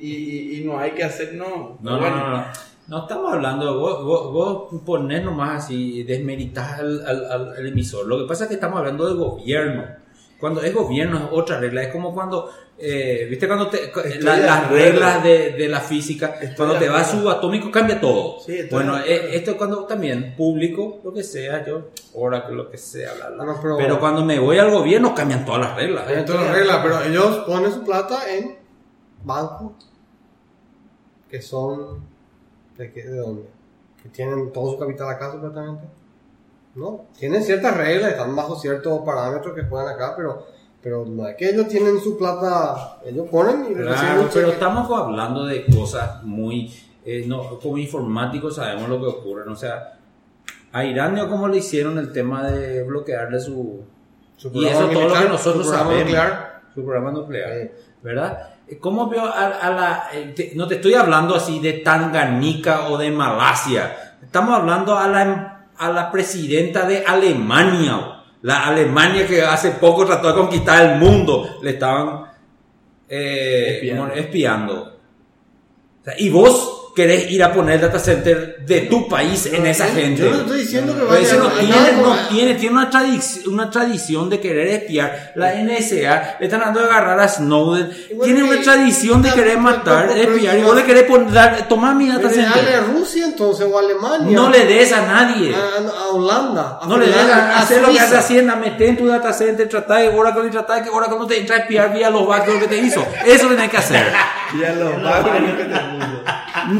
y- 0.56 0.60
y 0.60 0.64
no 0.64 0.78
hay 0.78 0.92
que 0.92 1.04
hacer, 1.04 1.34
no. 1.34 1.78
No, 1.82 1.98
Bueno, 1.98 2.16
no, 2.16 2.30
no, 2.30 2.36
no. 2.38 2.44
No 2.86 2.98
estamos 3.00 3.32
hablando, 3.32 3.78
vos, 3.80 4.04
vos, 4.04 4.32
vos 4.70 4.80
ponés 4.84 5.24
nomás 5.24 5.64
así, 5.64 6.02
desmeritas 6.02 6.78
al, 6.80 7.04
al- 7.06 7.24
al- 7.32 7.54
al 7.56 7.66
emisor. 7.66 8.06
Lo 8.06 8.18
que 8.18 8.24
pasa 8.28 8.44
es 8.44 8.48
que 8.48 8.54
estamos 8.56 8.78
hablando 8.78 9.08
de 9.08 9.14
gobierno. 9.14 9.84
Cuando 10.44 10.60
es 10.62 10.74
gobierno 10.74 11.16
es 11.16 11.24
otra 11.32 11.58
regla. 11.58 11.82
Es 11.84 11.88
como 11.88 12.12
cuando, 12.12 12.50
eh, 12.76 13.26
viste, 13.30 13.46
cuando 13.46 13.68
te, 13.68 13.90
la- 14.20 14.36
las 14.36 14.70
reglas 14.70 15.24
de, 15.24 15.52
de 15.52 15.68
la 15.68 15.80
física, 15.80 16.34
Estoy 16.40 16.54
cuando 16.56 16.76
te 16.78 16.88
vas 16.90 17.10
subatómico 17.10 17.70
cambia 17.70 17.98
todo. 17.98 18.40
Sí, 18.40 18.58
bueno, 18.70 18.98
eh, 18.98 19.34
esto 19.36 19.52
es 19.52 19.56
cuando 19.56 19.84
también 19.86 20.34
público, 20.36 21.00
lo 21.02 21.14
que 21.14 21.22
sea, 21.22 21.64
yo, 21.64 21.88
Oracle, 22.12 22.54
lo 22.56 22.70
que 22.70 22.76
sea, 22.76 23.14
bla, 23.14 23.30
bla. 23.30 23.54
Pero, 23.62 23.76
pero- 23.78 23.98
cuando 24.00 24.22
me 24.22 24.38
voy 24.38 24.58
al 24.58 24.70
gobierno 24.70 25.14
cambian 25.14 25.46
todas 25.46 25.62
las 25.62 25.76
reglas. 25.76 26.04
Todas 26.26 26.42
las 26.44 26.54
reglas, 26.54 26.80
pero 26.82 27.02
ellos 27.02 27.36
ponen 27.46 27.72
su 27.72 27.82
plata 27.82 28.30
en 28.30 28.56
bancos 29.24 29.72
que 31.30 31.40
son. 31.40 32.04
¿De, 32.76 32.92
qué, 32.92 33.02
de 33.04 33.16
dónde? 33.16 33.44
Que 34.02 34.08
tienen 34.10 34.52
todo 34.52 34.72
su 34.72 34.78
capital 34.78 35.08
acá, 35.08 35.32
supuestamente. 35.32 35.84
No, 36.74 37.04
tienen 37.18 37.42
ciertas 37.42 37.76
reglas, 37.76 38.10
están 38.12 38.34
bajo 38.34 38.56
ciertos 38.56 39.00
parámetros 39.04 39.54
que 39.54 39.62
juegan 39.62 39.94
acá, 39.94 40.14
pero, 40.16 40.46
pero 40.82 41.04
no 41.06 41.28
es 41.28 41.36
que 41.36 41.50
ellos 41.50 41.68
tienen 41.68 42.00
su 42.00 42.18
plata, 42.18 42.98
ellos 43.04 43.28
ponen 43.30 43.66
y 43.70 43.74
Claro, 43.74 44.28
pero 44.32 44.48
estamos 44.48 44.90
hablando 45.00 45.44
de 45.44 45.64
cosas 45.66 46.22
muy... 46.24 46.72
eh, 47.04 47.24
no, 47.28 47.58
como 47.60 47.78
informáticos 47.78 48.56
sabemos 48.56 48.88
lo 48.88 48.98
que 49.00 49.06
ocurre. 49.06 49.48
O 49.48 49.54
sea, 49.56 49.98
a 50.72 50.84
Irán, 50.84 51.14
¿no? 51.14 51.28
¿cómo 51.28 51.46
le 51.46 51.58
hicieron 51.58 51.96
el 51.98 52.12
tema 52.12 52.42
de 52.50 52.82
bloquearle 52.82 53.38
su, 53.38 53.82
Su 54.36 54.50
y 54.52 54.66
eso 54.66 54.88
programa 54.88 54.92
todo 54.94 55.08
lo 55.08 55.14
que 55.22 55.28
nosotros 55.28 55.64
su 55.66 55.70
programa 55.70 55.90
sabemos. 55.90 56.04
nuclear. 56.06 56.60
su 56.74 56.84
programa 56.84 57.10
nuclear? 57.12 57.52
Sí. 57.62 57.70
¿Verdad? 58.02 58.48
¿Cómo 58.80 59.08
veo 59.08 59.22
a, 59.24 59.46
a 59.46 59.70
la... 59.70 60.04
eh, 60.12 60.32
te- 60.34 60.52
no 60.56 60.66
te 60.66 60.74
estoy 60.76 60.94
hablando 60.94 61.36
así 61.36 61.60
de 61.60 61.74
Tanganica 61.74 62.88
o 62.88 62.98
de 62.98 63.10
Malasia. 63.12 64.16
Estamos 64.22 64.58
hablando 64.58 64.98
a 64.98 65.06
la, 65.06 65.53
a 65.78 65.90
la 65.90 66.10
presidenta 66.10 66.86
de 66.86 67.04
Alemania. 67.04 68.22
La 68.42 68.66
Alemania 68.66 69.26
que 69.26 69.42
hace 69.42 69.72
poco 69.72 70.04
trató 70.04 70.28
de 70.28 70.34
conquistar 70.34 70.92
el 70.92 70.98
mundo. 70.98 71.58
Le 71.62 71.70
estaban 71.70 72.24
eh, 73.08 73.74
Espiando. 73.76 74.02
como 74.02 74.14
espiando. 74.14 74.74
O 76.00 76.04
sea, 76.04 76.14
y 76.18 76.30
vos 76.30 76.73
querés 76.94 77.30
ir 77.30 77.42
a 77.42 77.52
poner 77.52 77.80
data 77.80 77.98
center 77.98 78.58
de 78.64 78.82
tu 78.82 79.08
país 79.08 79.46
en 79.46 79.66
esa 79.66 79.86
gente. 79.86 80.22
Yo 80.22 80.30
no 80.30 80.40
estoy 80.42 80.60
diciendo 80.60 80.94
que 80.96 81.04
vaya 81.04 81.34
a- 81.34 81.58
tiene, 81.58 81.74
a- 81.76 81.92
no 82.02 82.16
tiene, 82.28 82.54
tiene 82.54 82.76
una, 82.76 82.90
tradic- 82.90 83.46
una 83.48 83.68
tradición 83.70 84.30
de 84.30 84.40
querer 84.40 84.68
espiar. 84.68 85.32
La 85.34 85.54
NSA 85.54 86.36
le 86.38 86.46
están 86.46 86.60
dando 86.60 86.80
de 86.80 86.86
agarrar 86.86 87.18
a 87.20 87.28
Snowden. 87.28 87.90
bueno, 88.14 88.22
tiene 88.24 88.42
una 88.44 88.62
tradición 88.62 89.22
de 89.22 89.32
querer 89.32 89.58
matar, 89.58 90.10
espiar. 90.16 90.56
Y 90.58 90.62
vos 90.62 90.76
le 90.76 90.84
querés 90.84 91.02
poner, 91.04 91.68
tomar 91.68 91.94
mi 91.96 92.06
data 92.08 92.28
Pero 92.28 92.42
dale 92.42 92.46
a 92.48 92.52
center. 92.52 92.84
Rusia 92.94 93.24
entonces 93.26 93.66
o 93.70 93.76
a 93.76 93.80
Alemania. 93.80 94.36
No 94.36 94.50
le 94.50 94.64
des 94.64 94.92
a 94.92 95.02
nadie. 95.06 95.54
a, 95.54 95.58
a 96.02 96.08
Holanda. 96.10 96.78
a 96.80 96.86
No 96.86 96.96
le 96.96 97.06
des 97.06 97.16
a 97.16 97.58
hacer 97.58 97.82
lo 97.82 97.88
que 97.90 97.98
hace 98.00 98.16
Hacienda, 98.16 98.54
meter 98.56 98.88
en 98.90 98.96
tu 98.96 99.06
data 99.06 99.32
center, 99.32 99.68
tratar 99.68 100.00
de 100.00 100.08
Oracle 100.08 100.46
y 100.46 100.50
tratar 100.50 100.78
de 100.78 100.84
que 100.84 100.90
Oracle 100.90 101.18
no 101.18 101.26
te 101.26 101.38
entre 101.38 101.56
a 101.56 101.58
espiar 101.58 101.92
vía 101.92 102.08
los 102.10 102.26
backdoors 102.26 102.60
que 102.60 102.68
te 102.68 102.78
hizo. 102.78 103.04
Eso 103.26 103.48
tenés 103.48 103.68
que 103.70 103.76
hacer. 103.78 104.06
Ya 104.60 104.72
lo 104.74 105.02
va 105.02 105.18
lo 105.20 105.56
que 105.56 105.64
te 105.64 105.74
puso. 105.74 106.33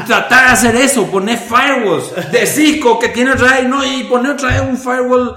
Tratar 0.06 0.46
de 0.46 0.52
hacer 0.52 0.76
eso, 0.76 1.06
poner 1.10 1.38
firewalls 1.38 2.12
de 2.32 2.46
Cisco 2.46 2.98
que 2.98 3.08
tiene 3.08 3.32
otra 3.32 3.52
vez, 3.58 3.68
no, 3.68 3.84
y 3.84 4.04
poner 4.04 4.32
otra 4.32 4.48
vez 4.50 4.60
un 4.62 4.76
firewall 4.76 5.36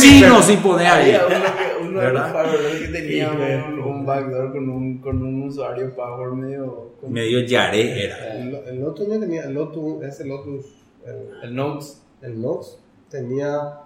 chino 0.00 0.42
sin 0.42 0.58
poner 0.60 0.86
ahí. 0.86 1.12
Había 1.12 1.42
uno, 1.80 2.00
de 2.00 2.12
los 2.12 2.22
firewalls 2.30 2.80
que 2.80 2.88
tenía 2.88 3.30
un, 3.30 3.78
un 3.80 4.06
backdoor 4.06 4.52
con 4.52 4.68
un, 4.68 4.98
con 4.98 5.22
un 5.22 5.42
usuario 5.48 5.94
power 5.94 6.30
medio... 6.32 6.92
con- 7.00 7.12
Medio 7.12 7.40
yaré 7.40 8.04
era. 8.04 8.34
El, 8.36 8.54
el 8.54 8.80
Lotus 8.80 9.08
no 9.08 9.18
tenía, 9.20 9.42
el 9.44 9.54
Lotus, 9.54 10.02
ese 10.04 10.24
Lotus, 10.26 10.66
el, 11.06 11.30
El 11.44 11.54
Notes. 11.56 12.02
el 12.22 12.40
Nox 12.40 12.78
tenía 13.10 13.80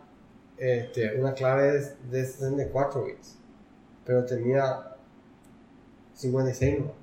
este, 0.59 1.15
una 1.21 1.33
clave 1.35 1.73
de, 1.73 1.81
de 2.19 2.25
64 2.25 3.05
bits, 3.05 3.39
pero 4.05 4.25
tenía 4.25 4.77
56 6.15 6.79
no. 6.81 7.02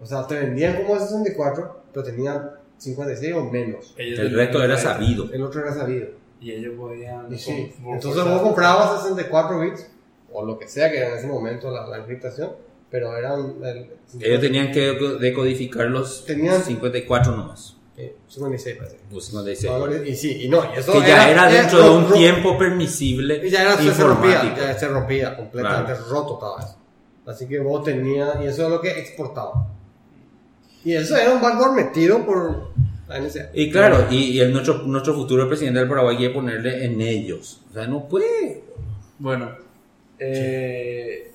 O 0.00 0.06
sea, 0.06 0.26
te 0.26 0.36
vendían 0.36 0.76
como 0.82 0.94
de 0.94 1.00
64, 1.00 1.82
pero 1.92 2.04
tenían 2.04 2.50
56 2.78 3.34
o 3.34 3.44
menos. 3.44 3.94
Ellos 3.96 4.18
El 4.20 4.34
resto 4.34 4.62
era 4.62 4.76
sabido. 4.78 5.28
El 5.32 5.42
otro 5.42 5.60
era 5.62 5.74
sabido. 5.74 6.08
Y 6.40 6.52
ellos 6.52 6.74
podían... 6.78 7.32
Y 7.32 7.38
sí, 7.38 7.72
entonces 7.84 8.24
vos 8.24 8.42
comprabas 8.42 9.02
64 9.02 9.58
bits, 9.60 9.86
o 10.32 10.44
lo 10.44 10.56
que 10.58 10.68
sea 10.68 10.90
que 10.90 10.98
era 10.98 11.08
en 11.10 11.18
ese 11.18 11.26
momento 11.26 11.70
la, 11.70 11.86
la 11.88 11.98
encriptación, 11.98 12.52
pero 12.90 13.16
eran... 13.16 13.56
El, 13.64 13.90
Ellos 14.20 14.40
tenían 14.40 14.70
que 14.70 14.92
decodificar 15.20 15.86
los 15.88 16.24
Tenían- 16.24 16.62
54 16.62 17.34
nomás. 17.36 17.76
eh, 17.96 18.14
56 18.28 18.76
parece. 18.76 18.96
O 19.12 19.20
56. 19.20 20.08
Y 20.08 20.14
sí, 20.14 20.44
y 20.44 20.48
no, 20.48 20.62
y 20.72 20.78
eso 20.78 20.92
Que 20.92 21.00
ya 21.00 21.28
era 21.28 21.50
eh, 21.50 21.54
dentro 21.54 21.82
de 21.82 21.90
un 21.90 22.08
ro- 22.08 22.14
tiempo 22.14 22.56
permisible 22.56 23.44
Y 23.44 23.50
ya 23.50 23.62
era, 23.62 23.76
se 23.76 24.04
rompía, 24.04 24.54
ya 24.56 24.78
se 24.78 24.86
rompía, 24.86 25.36
completamente 25.36 25.94
roto 26.08 26.34
estaba 26.34 26.60
eso. 26.62 26.76
Así 27.26 27.48
que 27.48 27.58
vos 27.58 27.82
tenías, 27.82 28.40
y 28.40 28.46
eso 28.46 28.62
es 28.66 28.70
lo 28.70 28.80
que 28.80 28.96
exportaba. 29.00 29.66
Y 30.88 30.94
eso 30.94 31.18
era 31.18 31.34
un 31.34 31.42
backdoor 31.42 31.74
metido 31.74 32.24
por 32.24 32.68
la 33.08 33.20
NSA. 33.20 33.50
Y 33.52 33.70
claro, 33.70 34.06
y, 34.10 34.16
y 34.16 34.40
el, 34.40 34.50
nuestro, 34.54 34.78
nuestro 34.84 35.12
futuro 35.12 35.46
presidente 35.46 35.80
del 35.80 35.86
Paraguay 35.88 36.16
quiere 36.16 36.32
ponerle 36.32 36.82
en 36.86 36.98
ellos. 37.02 37.60
O 37.70 37.74
sea, 37.74 37.86
no 37.86 38.08
puede. 38.08 38.62
Bueno, 39.18 39.50
eh, 40.18 41.30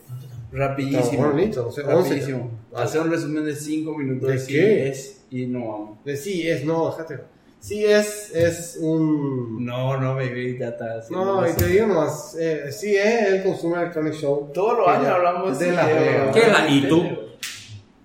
rapidísimo. 0.51 1.25
rapidísimo. 1.27 2.49
Hacer 2.75 3.01
un 3.01 3.11
resumen 3.11 3.45
de 3.45 3.55
5 3.55 3.95
minutos 3.95 4.27
¿De 4.27 4.37
de 4.39 4.45
qué? 4.47 4.87
es 4.89 5.21
y 5.29 5.45
no 5.45 5.67
vamos. 5.67 6.03
De 6.03 6.17
sí 6.17 6.47
es, 6.49 6.65
no, 6.65 6.89
déjate. 6.89 7.19
Sí 7.59 7.85
es, 7.85 8.31
es 8.33 8.77
un... 8.81 9.63
No, 9.63 9.97
no 9.99 10.19
está 10.19 10.97
haciendo 10.97 11.25
No, 11.41 11.47
y 11.47 11.53
te 11.53 11.67
digo 11.67 11.85
nomás, 11.85 12.35
eh, 12.39 12.71
sí 12.71 12.95
es 12.95 13.27
el 13.27 13.43
Consumer 13.43 13.81
Electronic 13.81 14.15
Show. 14.15 14.49
Todos 14.51 14.79
los 14.79 14.87
años 14.87 15.03
ya- 15.03 15.15
hablamos 15.15 15.59
de 15.59 15.67
de 15.67 15.71
la 15.71 15.83
la 16.25 16.31
¿Qué 16.31 16.39
es 16.39 16.51
la 16.51 16.69
ITU? 16.69 17.22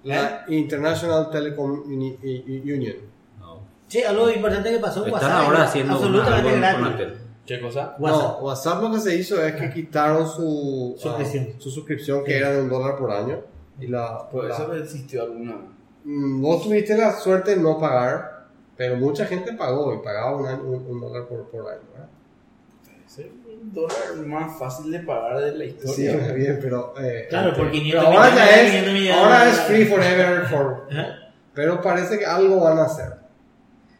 La 0.04 0.44
International 0.48 1.30
Telecom 1.30 1.82
Uni- 1.86 2.18
Union. 2.64 2.96
Sí, 3.88 4.02
algo 4.02 4.28
importante 4.30 4.70
que 4.70 4.78
pasó 4.78 5.06
en 5.06 5.14
Están 5.14 5.30
WhatsApp. 5.30 5.46
ahora 5.46 5.64
haciendo 5.64 5.92
una, 5.98 6.06
absolutamente 6.06 6.66
algo 6.66 6.82
con 6.82 6.96
gratis. 6.98 7.18
¿Qué 7.46 7.60
cosa? 7.60 7.96
WhatsApp. 7.98 8.22
No, 8.22 8.38
WhatsApp 8.46 8.82
lo 8.82 8.92
que 8.92 9.00
se 9.00 9.14
hizo 9.16 9.42
es 9.42 9.54
que 9.54 9.70
quitaron 9.72 10.28
su 10.28 10.94
Suscripción. 10.98 11.46
ah, 11.50 11.54
su 11.58 11.70
suscripción 11.70 12.24
que 12.24 12.36
era 12.36 12.50
de 12.52 12.60
un 12.62 12.68
dólar 12.68 12.96
por 12.98 13.10
año. 13.10 13.40
Y 13.80 13.86
la, 13.86 14.28
Pues 14.30 14.48
la- 14.48 14.54
eso 14.56 14.74
existió 14.74 15.22
alguna. 15.22 15.56
Mm, 16.04 16.42
vos 16.42 16.62
tuviste 16.64 16.96
la 16.98 17.12
suerte 17.18 17.52
de 17.52 17.62
no 17.62 17.78
pagar, 17.78 18.46
pero 18.76 18.96
mucha 18.96 19.24
gente 19.24 19.52
pagó 19.54 19.94
y 19.94 19.98
pagaba 20.04 20.36
un, 20.36 20.46
año- 20.46 20.62
un- 20.64 20.86
un 20.86 21.00
dólar 21.00 21.26
por, 21.26 21.44
por 21.48 21.70
año. 21.70 21.80
¿verdad? 21.92 22.08
El 23.16 23.30
dólar 23.72 24.16
más 24.26 24.58
fácil 24.58 24.90
de 24.92 25.00
pagar 25.00 25.38
de 25.40 25.52
la 25.52 25.64
Sí, 25.64 25.70
historia. 25.70 26.12
está 26.12 26.32
bien, 26.34 26.58
pero. 26.60 26.94
eh, 27.00 27.26
Claro, 27.28 27.48
este, 27.50 27.60
por 27.62 27.70
500 27.70 28.04
pero 28.04 28.18
ahora 28.18 28.34
ya 28.34 28.60
es, 28.62 28.70
500 28.70 28.92
millones. 28.92 29.16
ahora 29.16 29.48
es 29.48 29.60
free 29.60 29.84
forever. 29.84 30.42
For, 30.46 30.88
pero 31.54 31.80
parece 31.82 32.18
que 32.18 32.26
algo 32.26 32.60
van 32.60 32.78
a 32.78 32.84
hacer. 32.84 33.12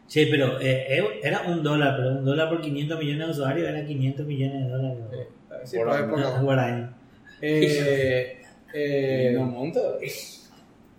Sí, 0.07 0.27
pero 0.31 0.59
eh, 0.59 1.19
era 1.21 1.41
un 1.43 1.61
dólar, 1.61 1.95
pero 1.97 2.09
un 2.09 2.25
dólar 2.25 2.49
por 2.49 2.61
500 2.61 2.97
millones 2.99 3.27
de 3.27 3.31
usuarios 3.31 3.69
era 3.69 3.85
500 3.85 4.25
millones 4.25 4.65
de 4.65 4.69
dólares 4.71 4.97
Sí, 5.65 5.77
Por 5.77 6.09
por 6.09 6.45
por 6.45 6.59
año. 6.59 6.93
Eh, 7.41 8.41
eh, 8.73 9.31
no 9.35 9.45
monta. 9.45 9.79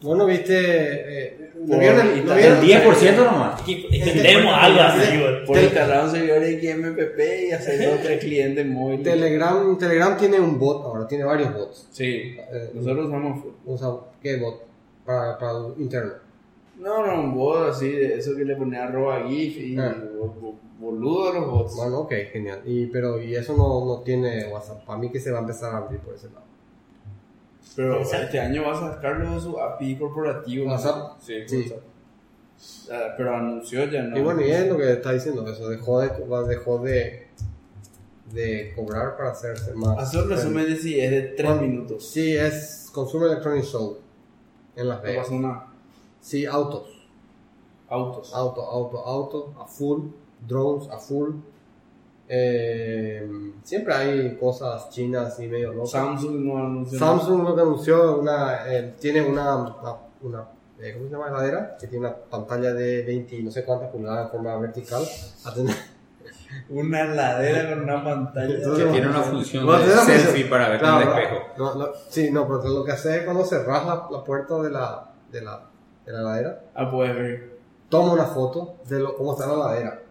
Vos 0.03 0.17
no 0.17 0.27
viste. 0.27 0.55
Eh, 0.57 1.51
¿no 1.61 1.67
Por 1.67 1.79
vieron 1.79 2.01
el- 2.09 2.27
no 2.27 2.35
vieron- 2.35 2.59
El 2.59 2.65
10% 2.65 3.25
nomás. 3.25 3.63
Entendemos 3.69 4.55
algo 4.55 4.81
así, 4.81 5.19
güey. 5.21 5.45
Por 5.45 5.59
instalar 5.59 6.05
un 6.05 6.11
servidor 6.11 6.43
XMPP 6.45 7.49
y 7.49 7.53
hacer 7.53 7.85
dos 7.91 7.99
o 8.01 8.03
tres 8.03 8.21
clientes 8.21 8.67
móviles. 8.67 9.05
Telegram, 9.05 9.77
Telegram 9.79 10.17
tiene 10.17 10.41
un 10.41 10.59
bot 10.59 10.85
ahora, 10.85 11.07
tiene 11.07 11.25
varios 11.25 11.53
bots. 11.53 11.89
Sí, 11.91 12.37
Eh, 12.53 12.71
nosotros 12.75 13.07
usamos. 13.09 13.45
usa, 13.67 13.89
¿Qué 14.23 14.37
bot? 14.37 14.63
Para, 15.05 15.39
para 15.39 15.53
interno. 15.79 16.13
No, 16.79 17.07
no, 17.07 17.21
un 17.23 17.35
bot 17.35 17.69
así, 17.71 17.91
de 17.91 18.15
eso 18.19 18.35
que 18.37 18.45
le 18.45 18.57
ponía 18.57 18.85
arroba 18.85 19.23
GIF 19.29 19.57
y 19.59 19.77
Ah. 19.79 19.95
bo- 20.19 20.35
bo- 20.41 20.55
boludo 20.79 21.33
los 21.35 21.51
bots. 21.51 21.77
Bueno, 21.77 21.99
ok, 22.01 22.13
genial. 22.33 22.61
Y, 22.65 22.87
pero, 22.87 23.21
y 23.21 23.35
eso 23.35 23.55
no, 23.55 23.85
no 23.85 24.03
tiene 24.03 24.47
WhatsApp. 24.47 24.85
Para 24.87 24.99
mí 24.99 25.11
que 25.11 25.21
se 25.21 25.31
va 25.31 25.39
a 25.39 25.41
empezar 25.43 25.75
a 25.75 25.79
abrir 25.79 26.01
por 26.01 26.15
ese 26.15 26.29
lado. 26.29 26.43
Pero 27.77 27.99
Exacto. 27.99 28.25
este 28.27 28.41
año 28.41 28.63
va 28.65 28.73
a 28.73 28.95
sacarlo 28.95 29.41
su 29.41 29.59
API 29.61 29.97
corporativo. 29.97 30.67
¿no? 30.67 30.73
WhatsApp. 30.73 31.19
Sí, 31.21 31.35
Sí. 31.47 31.57
WhatsApp. 31.63 31.79
Ah, 32.93 33.15
pero 33.17 33.35
anunció 33.37 33.85
ya, 33.87 34.03
¿no? 34.03 34.19
Y 34.19 34.23
bueno, 34.23 34.43
y 34.43 34.51
es 34.51 34.69
lo 34.69 34.77
que 34.77 34.93
está 34.93 35.13
diciendo, 35.13 35.47
eso 35.49 35.69
dejó 35.69 36.01
de, 36.01 36.11
dejó 36.49 36.79
de, 36.79 37.29
de 38.33 38.73
cobrar 38.77 39.17
para 39.17 39.31
hacerse 39.31 39.73
más. 39.75 39.97
Hacer 39.99 40.25
un 40.25 40.31
resumen 40.31 40.67
de 40.67 40.77
si 40.77 41.01
es 41.01 41.11
de 41.11 41.23
3 41.23 41.49
Bueno, 41.49 41.63
minutos. 41.63 42.07
Sí, 42.11 42.37
es 42.37 42.91
Consumer 42.93 43.29
Electronic 43.31 43.65
Show. 43.65 43.99
en 44.77 44.89
Las 44.89 44.99
No 44.99 45.05
Vegas. 45.05 45.27
pasó 45.27 45.39
nada. 45.41 45.67
Sí, 46.21 46.45
autos. 46.45 46.89
Autos. 47.89 48.33
Auto, 48.35 48.63
auto, 48.63 48.99
auto, 49.07 49.55
a 49.59 49.67
full. 49.67 50.09
Drones, 50.47 50.89
a 50.91 50.99
full. 50.99 51.31
Eh, 52.33 53.29
siempre 53.65 53.93
hay 53.93 54.37
cosas 54.37 54.89
chinas 54.91 55.39
y 55.41 55.49
medio 55.49 55.73
locas. 55.73 55.91
Samsung 55.91 56.37
no 56.45 56.59
anunció. 56.59 56.97
Samsung 56.99 57.43
lo 57.43 57.57
que 57.57 57.61
anunció 57.63 58.19
una, 58.21 58.73
eh, 58.73 58.95
tiene 59.01 59.21
una, 59.23 59.57
una, 59.57 59.97
una, 60.23 60.49
eh, 60.79 60.93
¿cómo 60.95 61.07
se 61.07 61.13
llama? 61.13 61.27
Heladera 61.29 61.77
que 61.77 61.89
tiene 61.89 62.07
una 62.07 62.17
pantalla 62.17 62.73
de 62.73 63.03
20 63.03 63.35
y 63.37 63.43
no 63.43 63.51
sé 63.51 63.65
cuántas 63.65 63.91
pulgadas 63.91 64.27
en 64.27 64.31
forma 64.31 64.57
vertical. 64.59 65.03
A 65.45 65.53
tener- 65.55 65.75
Una 66.69 67.01
heladera 67.03 67.71
con 67.75 67.83
una 67.83 68.05
pantalla. 68.05 68.55
Entonces, 68.55 68.85
Que 68.85 68.91
tiene 68.93 69.09
una 69.09 69.23
función 69.23 69.67
Bueno, 69.67 69.85
de 69.87 69.91
selfie 69.93 70.25
función. 70.27 70.51
para 70.51 70.69
ver 70.69 70.79
Claro, 70.79 70.97
en 70.97 71.03
el 71.03 71.09
no, 71.15 71.19
espejo. 71.21 71.43
no, 71.59 71.75
no, 71.75 71.89
sí, 72.11 72.31
no, 72.31 72.47
pero 72.47 72.63
lo 72.69 72.85
que 72.85 72.93
hace 72.93 73.17
es 73.19 73.25
cuando 73.25 73.45
cerras 73.45 73.85
la, 73.87 74.07
la 74.09 74.23
puerta 74.25 74.55
de 74.63 74.71
la, 74.71 75.11
de, 75.33 75.43
la, 75.43 75.63
de 76.07 76.13
la 76.13 76.19
heladera, 76.21 76.61
Ah, 76.77 76.85
ver. 76.97 77.59
toma 77.89 78.13
una 78.13 78.25
foto 78.27 78.77
de 78.89 79.01
lo, 79.01 79.17
cómo 79.17 79.33
está 79.33 79.49
la 79.49 79.55
heladera 79.55 80.03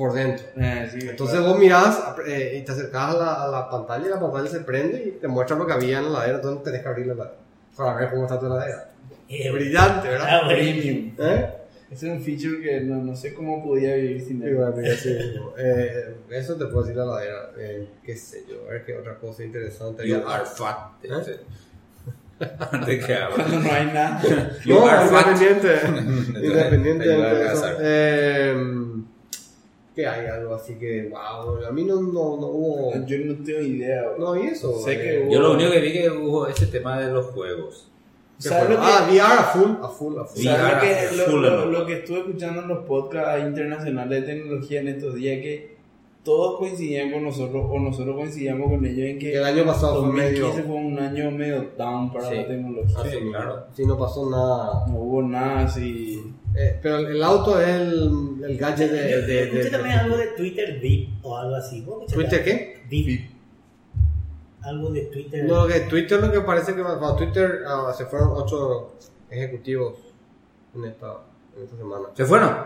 por 0.00 0.14
dentro. 0.14 0.46
Eh, 0.56 0.88
sí, 0.90 1.08
Entonces 1.10 1.36
claro. 1.36 1.52
vos 1.52 1.58
mirás 1.60 2.02
eh, 2.26 2.58
y 2.58 2.64
te 2.64 2.72
acercás 2.72 3.14
a 3.14 3.18
la, 3.18 3.44
a 3.44 3.48
la 3.48 3.68
pantalla 3.68 4.06
y 4.06 4.08
la 4.08 4.18
pantalla 4.18 4.48
se 4.48 4.60
prende 4.60 5.02
y 5.04 5.10
te 5.20 5.28
muestra 5.28 5.56
lo 5.58 5.66
que 5.66 5.74
había 5.74 5.98
en 5.98 6.04
la 6.04 6.10
heladera, 6.20 6.36
entonces 6.36 6.64
tenés 6.64 6.80
que 6.82 6.88
abrir 6.88 7.06
la 7.08 7.12
heladera 7.12 7.36
para 7.76 7.94
ver 7.96 8.08
cómo 8.10 8.22
está 8.22 8.40
tu 8.40 8.46
heladera. 8.46 8.90
Eh, 9.28 9.50
Brillante, 9.50 10.08
¿verdad? 10.08 10.40
ah. 10.42 10.48
Premium. 10.48 11.14
¿Eh? 11.18 11.50
Ese 11.90 12.06
es 12.06 12.12
un 12.18 12.22
feature 12.22 12.62
que 12.62 12.80
no, 12.80 12.96
no 13.02 13.14
sé 13.14 13.34
cómo 13.34 13.62
podía 13.62 13.94
vivir 13.96 14.22
sin 14.24 14.42
él. 14.42 14.54
bueno, 14.56 14.72
mira, 14.76 14.96
sí, 14.96 15.14
eh, 15.58 16.14
eso 16.30 16.54
te 16.56 16.64
puedo 16.64 16.82
decir 16.84 16.96
la 16.96 17.02
heladera. 17.04 17.50
Eh, 17.58 17.88
qué 18.02 18.16
sé 18.16 18.44
yo, 18.48 18.64
a 18.68 18.72
ver 18.72 18.84
qué 18.86 18.96
otra 18.96 19.16
cosa 19.18 19.44
interesante. 19.44 20.08
You 20.08 20.16
había. 20.16 20.34
are 20.34 20.44
fat. 20.46 20.76
¿Eh? 21.02 21.10
Antes 22.72 23.04
que. 23.06 23.16
Cuando 23.34 23.58
no 23.58 23.70
hay 23.72 23.86
nada. 23.86 24.22
You 24.64 24.74
No, 24.76 24.86
are 24.88 25.04
independiente. 25.04 25.68
independiente 26.42 27.08
de 27.08 27.52
eso. 27.52 27.66
Que 30.00 30.06
hay 30.06 30.26
algo 30.26 30.54
así 30.54 30.74
que, 30.74 31.08
wow, 31.08 31.64
a 31.66 31.70
mí 31.72 31.84
no, 31.84 31.96
no, 32.00 32.36
no 32.36 32.46
hubo. 32.46 32.92
Yo 33.06 33.18
no 33.24 33.44
tengo 33.44 33.60
idea. 33.60 34.02
bro. 34.02 34.18
No, 34.18 34.42
y 34.42 34.46
eso. 34.48 34.78
Sé 34.80 34.96
que 34.98 35.16
eh, 35.18 35.24
hubo- 35.26 35.32
Yo 35.32 35.40
lo 35.40 35.52
único 35.54 35.70
que 35.70 35.80
vi 35.80 35.92
que 35.92 36.10
hubo 36.10 36.46
ese 36.46 36.66
tema 36.66 36.98
de 37.00 37.12
los 37.12 37.26
juegos. 37.26 37.86
¿qué 38.42 38.48
¿Sabes 38.48 38.64
fue? 38.66 38.74
lo 38.74 38.80
que- 38.80 38.86
Ah, 38.86 39.06
VR 39.10 39.22
a 39.22 39.42
full, 39.44 39.70
a 39.84 39.88
full, 39.88 40.18
a 40.18 40.24
full. 40.24 40.40
VR 40.42 40.56
¿Sabes 40.56 40.72
lo, 40.74 40.80
que, 40.80 40.94
a 40.94 41.12
lo, 41.26 41.30
full, 41.32 41.42
lo- 41.42 41.66
lo 41.66 41.86
que 41.86 41.92
estuve 41.94 42.18
escuchando 42.20 42.62
en 42.62 42.68
los 42.68 42.78
podcasts 42.86 43.44
internacionales 43.46 44.20
de 44.26 44.34
tecnología 44.34 44.80
en 44.80 44.88
estos 44.88 45.14
días? 45.14 45.40
Que 45.42 45.76
todos 46.24 46.58
coincidían 46.58 47.10
con 47.12 47.24
nosotros, 47.24 47.64
o 47.70 47.78
nosotros 47.78 48.14
coincidíamos 48.16 48.70
con 48.70 48.84
ellos 48.84 49.08
en 49.08 49.18
que 49.18 49.34
El 49.36 49.44
año 49.44 49.64
pasado 49.64 50.00
fue 50.04 50.22
2015 50.22 50.48
medio. 50.58 50.64
fue 50.66 50.74
un 50.76 50.98
año 50.98 51.30
medio 51.30 51.70
down 51.78 52.12
para 52.12 52.28
Sí. 52.28 52.34
la 52.36 52.46
tecnología. 52.46 52.96
así, 52.98 53.10
Sí, 53.10 53.16
claro. 53.30 53.64
Sí, 53.74 53.86
no 53.86 53.98
pasó 53.98 54.28
nada. 54.30 54.86
No 54.88 54.94
hubo 54.98 55.22
nada 55.22 55.60
así. 55.60 56.22
Eh, 56.56 56.78
pero 56.82 56.96
el, 56.98 57.22
auto 57.22 57.60
es 57.60 57.68
el, 57.68 58.42
el 58.44 58.58
gadget 58.58 58.90
de. 58.90 59.10
Yo 59.10 59.16
de, 59.20 59.26
de- 59.26 59.42
escuché 59.44 59.62
de- 59.64 59.70
también 59.70 59.98
algo 59.98 60.16
de 60.16 60.26
Twitter 60.28 60.78
VIP 60.80 61.08
o 61.24 61.36
algo 61.38 61.54
así. 61.54 61.80
¿Vos 61.82 62.04
escuchaste 62.08 62.14
¿Twitter 62.38 62.40
algo? 62.40 62.44
qué? 62.44 62.86
VIP. 62.88 63.30
Algo 64.62 64.90
de 64.90 65.00
Twitter. 65.02 65.44
No, 65.44 65.66
que 65.66 65.80
Twitter 65.80 66.20
lo 66.20 66.30
que 66.32 66.40
parece 66.40 66.74
que 66.74 66.82
para 66.82 67.16
Twitter 67.16 67.60
ah, 67.66 67.92
se 67.96 68.04
fueron 68.06 68.30
ocho 68.32 68.96
ejecutivos 69.30 69.94
en 70.74 70.84
esta, 70.84 71.18
en 71.56 71.64
esta 71.64 71.76
semana. 71.76 72.06
¿Se 72.14 72.24
fueron? 72.24 72.56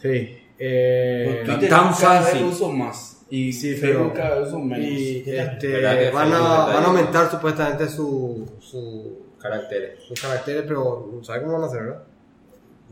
Sí. 0.00 0.38
Eh, 0.58 1.42
Twitter 1.44 1.68
tan 1.68 1.92
cada 1.92 2.20
vez 2.20 2.28
fácil. 2.30 2.44
uso 2.46 2.70
más. 2.72 3.24
Y 3.30 3.52
Sí, 3.52 3.74
Facebook 3.76 4.12
pero- 4.14 4.22
cada 4.24 4.38
vez 4.40 4.48
uso 4.48 4.58
menos. 4.58 4.78
y 4.86 5.18
este, 5.30 5.68
¿Verdad 5.68 5.98
que 5.98 6.10
van, 6.10 6.32
a, 6.32 6.38
van 6.40 6.82
a 6.82 6.86
aumentar 6.86 7.30
supuestamente 7.30 7.88
su, 7.88 8.46
su, 8.60 9.18
Caracteres. 9.40 10.00
sus 10.06 10.20
caracteres, 10.20 10.64
pero 10.66 11.08
no 11.14 11.24
sabe 11.24 11.42
cómo 11.42 11.54
van 11.54 11.62
a 11.62 11.66
hacer, 11.66 11.82
¿verdad? 11.82 12.02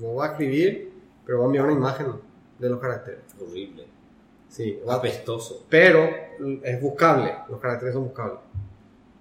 No 0.01 0.15
va 0.15 0.27
a 0.27 0.31
escribir, 0.33 0.93
pero 1.25 1.39
va 1.39 1.45
a 1.45 1.47
enviar 1.47 1.65
una 1.67 1.75
imagen 1.75 2.07
de 2.59 2.69
los 2.71 2.81
caracteres. 2.81 3.21
Horrible. 3.41 3.87
Sí, 4.49 4.81
va- 4.89 4.95
Apestoso. 4.97 5.65
pero 5.69 6.09
es 6.63 6.81
buscable, 6.81 7.33
los 7.49 7.61
caracteres 7.61 7.95
son 7.95 8.05
buscables. 8.05 8.39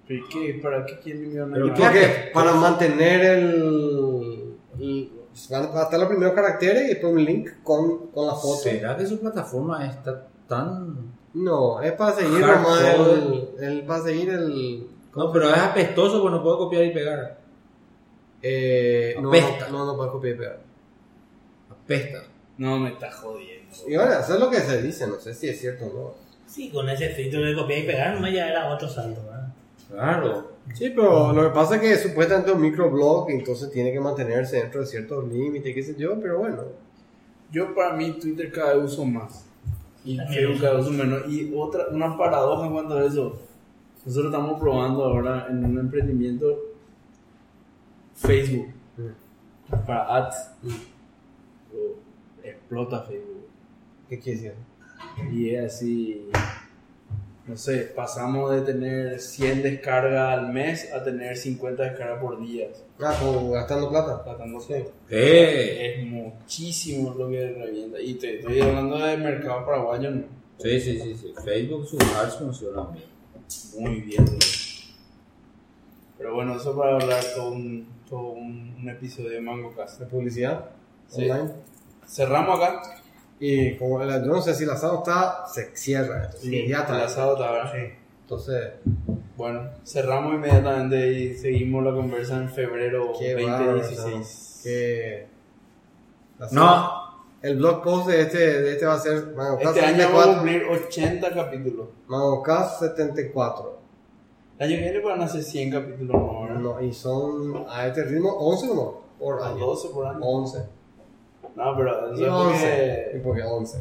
¿Pero 0.07 0.25
qué? 0.31 0.59
¿Para 0.61 0.85
qué 0.85 0.99
quieren 0.99 1.25
enviar 1.25 1.45
una 1.45 1.57
imagen? 1.59 1.75
Porque 1.83 2.31
para 2.33 2.53
mantener 2.55 3.21
el, 3.37 4.55
el- 4.79 5.11
van 5.51 5.63
a 5.77 5.83
estar 5.83 5.99
los 5.99 6.09
primeros 6.09 6.33
caracteres 6.33 6.83
y 6.85 6.87
después 6.87 7.13
un 7.13 7.23
link 7.23 7.49
con, 7.63 8.07
con 8.07 8.25
la 8.25 8.33
foto. 8.33 8.57
¿Será 8.57 8.97
que 8.97 9.05
su 9.05 9.19
plataforma 9.19 9.85
está 9.85 10.27
tan.? 10.47 11.13
No, 11.35 11.79
es 11.79 11.91
para 11.93 12.13
seguir 12.15 12.39
nomás 12.41 12.81
el, 12.83 13.49
el- 13.63 13.85
para 13.85 14.03
seguir 14.03 14.29
el 14.31 14.87
No, 15.15 15.31
pero 15.31 15.49
es 15.49 15.57
apestoso 15.59 16.21
porque 16.23 16.37
no 16.37 16.41
puedo 16.43 16.57
copiar 16.57 16.85
y 16.85 16.91
pegar. 16.91 17.37
eh, 18.41 19.15
no, 19.21 19.31
no, 19.31 19.69
no, 19.71 19.85
no 19.85 19.95
puedes 19.95 20.11
copiar 20.11 20.33
y 20.35 20.37
pegar. 20.39 20.59
Apesta. 21.89 22.23
No, 22.59 22.77
me 22.77 22.89
está 22.89 23.11
jodiendo. 23.11 23.75
Y 23.87 23.95
bueno, 23.95 24.11
eso 24.11 24.35
es 24.35 24.39
lo 24.39 24.51
que 24.51 24.59
se 24.59 24.79
dice, 24.81 25.07
no 25.07 25.15
sé 25.15 25.33
si 25.33 25.49
es 25.49 25.59
cierto 25.59 25.85
o 25.85 25.93
no. 25.93 26.13
Sí, 26.45 26.69
con 26.69 26.87
ese 26.87 27.09
filtro 27.09 27.41
de 27.41 27.55
copiar 27.55 27.79
y 27.79 27.83
pegar, 27.83 28.13
nomás 28.13 28.31
ya 28.31 28.47
era 28.47 28.69
otro 28.69 28.87
salto, 28.87 29.23
¿verdad? 29.23 29.53
Claro. 29.89 30.51
Sí, 30.75 30.91
pero 30.95 31.33
lo 31.33 31.43
que 31.43 31.49
pasa 31.49 31.77
es 31.77 31.81
que 31.81 31.97
supuestamente 31.97 32.51
es 32.51 32.55
un 32.55 32.61
microblog, 32.61 33.31
entonces 33.31 33.71
tiene 33.71 33.91
que 33.91 33.99
mantenerse 33.99 34.57
dentro 34.57 34.81
de 34.81 34.85
ciertos 34.85 35.27
límites, 35.27 35.73
qué 35.73 35.81
sé 35.81 35.95
yo, 35.97 36.19
pero 36.21 36.37
bueno. 36.37 36.63
Yo 37.51 37.73
para 37.73 37.95
mí 37.95 38.11
Twitter 38.19 38.51
cada 38.51 38.75
vez 38.75 38.91
uso 38.91 39.03
más. 39.05 39.45
Y. 40.05 40.19
Facebook 40.19 40.61
cada 40.61 40.75
vez 40.75 40.85
uso 40.85 40.93
menos. 40.93 41.27
Y 41.27 41.51
otra, 41.55 41.87
una 41.89 42.15
paradoja 42.15 42.67
en 42.67 42.73
cuanto 42.73 42.97
a 42.99 43.03
eso. 43.03 43.39
Nosotros 44.05 44.31
estamos 44.31 44.59
probando 44.59 45.05
ahora 45.05 45.47
en 45.49 45.65
un 45.65 45.79
emprendimiento 45.79 46.55
Facebook 48.13 48.67
para 49.87 50.15
ads. 50.17 50.51
Explota 52.69 53.01
Facebook. 53.01 53.47
¿Qué 54.07 54.19
quiere 54.19 54.39
decir? 54.41 54.53
Y 55.33 55.55
es 55.55 55.73
así, 55.73 56.29
no 57.47 57.57
sé, 57.57 57.79
pasamos 57.95 58.51
de 58.51 58.61
tener 58.61 59.19
100 59.19 59.63
descargas 59.63 60.37
al 60.37 60.53
mes 60.53 60.93
a 60.93 61.03
tener 61.03 61.35
50 61.35 61.81
descargas 61.83 62.21
por 62.21 62.39
día. 62.39 62.67
Ah, 62.99 63.17
como 63.19 63.49
gastando 63.49 63.89
plata. 63.89 64.23
Tratando 64.23 64.59
Sí. 64.61 64.73
Eh. 65.09 65.95
Es 65.97 66.05
muchísimo 66.05 67.15
lo 67.17 67.27
que 67.27 67.53
revienta. 67.53 67.99
Y 67.99 68.13
te 68.15 68.37
estoy 68.39 68.61
hablando 68.61 68.99
de 68.99 69.17
mercado 69.17 69.65
paraguayo, 69.65 70.11
no. 70.11 70.23
Sí, 70.59 70.79
sí, 70.79 70.99
sí, 70.99 71.15
sí. 71.15 71.33
Facebook, 71.43 71.87
sus 71.87 72.01
ads 72.17 72.35
funcionan 72.37 72.93
bien. 72.93 73.05
Muy 73.79 74.01
bien. 74.01 74.25
Pero 76.19 76.35
bueno, 76.35 76.55
eso 76.55 76.77
para 76.77 76.95
hablar 76.97 77.23
todo 77.35 77.51
un, 77.51 77.87
todo 78.07 78.29
un, 78.33 78.75
un 78.79 78.89
episodio 78.89 79.31
de 79.31 79.41
Mango 79.41 79.73
Cast. 79.75 80.01
De 80.01 80.05
publicidad 80.05 80.65
Sí. 81.07 81.27
online. 81.27 81.51
Cerramos 82.09 82.59
acá. 82.59 82.81
Y 83.39 83.77
como 83.77 84.01
el, 84.01 84.09
yo 84.09 84.31
no 84.31 84.41
sé 84.41 84.53
si 84.53 84.63
el 84.65 84.69
asado 84.71 84.97
está, 84.97 85.45
se 85.47 85.75
cierra 85.75 86.29
El 86.41 86.47
inmediatamente. 86.53 87.05
asado 87.05 87.33
está, 87.35 87.51
¿verdad? 87.51 87.73
Entonces, 88.21 88.71
Bueno, 89.37 89.69
cerramos 89.85 90.33
inmediatamente 90.33 91.07
y 91.13 91.33
seguimos 91.37 91.83
la 91.83 91.91
conversa 91.91 92.35
en 92.37 92.49
febrero 92.49 93.13
qué 93.17 93.35
bárbaro, 93.35 93.77
2016. 93.77 94.59
que 94.63 95.27
No. 96.51 96.99
El 97.41 97.55
blog 97.55 97.81
post 97.83 98.07
de 98.09 98.21
este, 98.21 98.37
de 98.61 98.71
este 98.73 98.85
va 98.85 98.95
a 98.95 98.99
ser 98.99 99.27
Mangocast 99.33 99.77
Este 99.77 99.85
año 99.85 100.03
vamos 100.09 100.19
a 100.19 100.25
74. 100.25 100.33
cumplir 100.35 100.63
80 100.65 101.33
capítulos. 101.33 101.87
Mangocast 102.07 102.79
74. 102.81 103.79
El 104.57 104.67
año 104.67 104.75
que 104.75 104.81
viene 104.83 104.99
van 104.99 105.21
a 105.21 105.27
ser 105.29 105.43
100 105.43 105.71
capítulos, 105.71 106.21
¿no? 106.21 106.41
¿verdad? 106.43 106.59
No, 106.59 106.81
y 106.81 106.91
son 106.93 107.63
a 107.69 107.87
este 107.87 108.03
ritmo 108.03 108.31
11 108.33 108.69
o 108.71 108.75
no? 108.75 109.01
Por 109.17 109.41
A 109.41 109.47
año. 109.51 109.65
12 109.65 109.87
por 109.93 110.05
año. 110.07 110.19
11. 110.21 110.59
No, 111.59 111.75
pero 111.77 112.11
Y 112.11 112.23
eso 112.23 112.25
es 112.25 112.31
11. 112.31 113.11
¿Y 113.15 113.19
porque... 113.19 113.23
por 113.23 113.35
qué 113.37 113.43
11? 113.43 113.77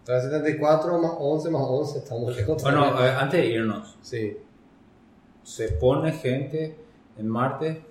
Entonces 0.00 0.30
74 0.30 0.98
más 0.98 1.12
11 1.18 1.50
más 1.50 1.62
11, 1.66 1.98
estamos 1.98 2.34
lejos. 2.36 2.62
Bueno, 2.62 2.86
eh, 3.04 3.10
antes 3.10 3.40
de 3.40 3.46
irnos, 3.46 3.96
Sí. 4.00 4.38
¿se 5.42 5.68
pone 5.72 6.12
gente 6.12 6.76
en 7.18 7.28
Marte 7.28 7.82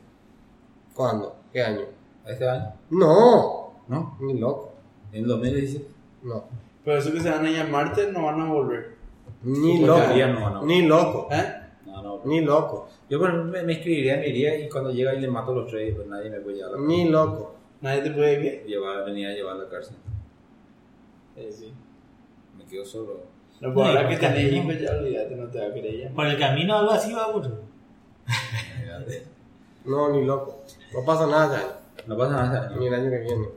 ¿Cuándo? 0.96 1.36
¿Qué 1.54 1.62
año? 1.62 1.82
este 2.26 2.50
año? 2.50 2.74
No, 2.90 3.74
¿No? 3.88 4.18
ni 4.20 4.34
loco. 4.40 4.72
En 5.12 5.28
2017. 5.28 5.88
No. 6.24 6.44
Pero 6.84 6.98
eso 6.98 7.12
que 7.14 7.20
se 7.22 7.30
van 7.30 7.46
a 7.46 7.50
ir 7.52 7.60
a 7.60 7.66
Marte 7.66 8.12
no 8.12 8.26
van 8.26 8.42
a 8.42 8.52
volver. 8.52 8.96
Ni 9.44 9.80
Su 9.80 9.86
loco. 9.86 10.00
no 10.02 10.42
van 10.42 10.56
a- 10.58 10.62
Ni 10.64 10.82
loco. 10.82 11.28
¿Eh? 11.32 11.54
No, 11.86 12.02
no. 12.02 12.22
Ni 12.26 12.42
loco. 12.42 12.88
Yo 13.10 13.20
por 13.20 13.30
ejemplo, 13.30 13.52
me, 13.52 13.64
me 13.64 13.74
inscribiría, 13.74 14.18
me 14.18 14.28
iría 14.30 14.58
y 14.60 14.68
cuando 14.70 14.90
llega 14.92 15.14
y 15.14 15.22
le 15.22 15.28
mato 15.30 15.52
a 15.52 15.56
los 15.56 15.68
tres, 15.68 15.94
pues 15.96 16.08
nadie 16.08 16.30
me 16.32 16.40
puede 16.40 16.58
llevar 16.58 16.80
Ni 16.80 17.08
loco. 17.08 17.54
Nadie 17.82 18.02
te 18.02 18.12
puede 18.12 18.38
ver. 18.40 18.66
llevar, 18.66 19.06
venir 19.06 19.28
a 19.28 19.32
llevar 19.34 19.56
a 19.56 19.64
la 19.64 19.70
cárcel. 19.70 19.98
Eh, 21.36 21.52
sí. 21.52 21.74
Me 22.58 22.66
quedo 22.66 22.84
solo. 22.86 23.22
No, 23.62 23.74
pues 23.74 23.88
ahora 23.88 24.08
que 24.08 24.18
tenés 24.18 24.54
hijos 24.54 24.80
ya 24.80 24.92
olvídate, 24.92 25.36
no 25.36 25.48
te 25.48 25.60
va 25.60 25.68
a 25.68 25.74
querer 25.74 25.98
ya. 25.98 26.10
Por 26.14 26.28
el 26.28 26.38
camino 26.40 26.78
algo 26.78 26.92
así 26.92 27.14
va 27.14 27.26
a. 27.26 27.34
No, 29.86 30.10
ni 30.12 30.26
loco. 30.26 30.64
No 30.94 31.06
pasa 31.06 31.28
nada 31.28 31.58
ya. 31.58 32.06
No 32.08 32.18
pasa 32.18 32.34
nada. 32.36 32.76
Ni 32.78 32.88
el 32.88 32.94
año 32.94 33.10
que 33.10 33.20
viene. 33.20 33.48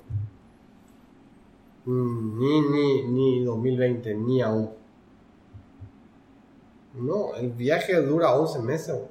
Mm, 1.84 2.38
Ni, 2.38 2.60
ni, 2.60 3.02
ni 3.08 3.44
2020, 3.44 4.14
ni 4.14 4.40
aún. 4.42 4.70
No, 6.94 7.34
el 7.36 7.50
viaje 7.50 7.94
dura 8.02 8.34
11 8.34 8.58
meses. 8.60 8.94
güey. 8.94 9.08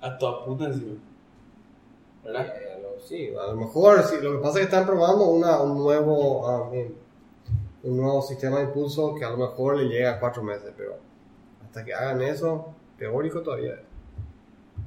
A 0.00 0.18
toda 0.18 0.44
puta 0.44 0.66
encima. 0.66 0.94
¿Verdad? 2.24 2.52
Sí, 3.06 3.30
a 3.40 3.46
lo 3.52 3.56
mejor, 3.56 4.02
sí, 4.02 4.16
lo 4.20 4.32
que 4.32 4.38
pasa 4.38 4.58
es 4.58 4.66
que 4.66 4.74
están 4.74 4.86
probando 4.86 5.26
una, 5.26 5.60
un 5.62 5.78
nuevo 5.78 6.48
ah, 6.48 6.70
un 7.84 7.96
nuevo 7.96 8.20
sistema 8.22 8.58
de 8.58 8.64
impulso 8.64 9.14
que 9.14 9.24
a 9.24 9.30
lo 9.30 9.36
mejor 9.36 9.76
le 9.76 9.84
llega 9.84 10.12
a 10.14 10.20
cuatro 10.20 10.42
meses, 10.42 10.72
pero 10.76 10.96
hasta 11.64 11.84
que 11.84 11.94
hagan 11.94 12.20
eso, 12.22 12.74
teórico 12.98 13.42
todavía. 13.42 13.80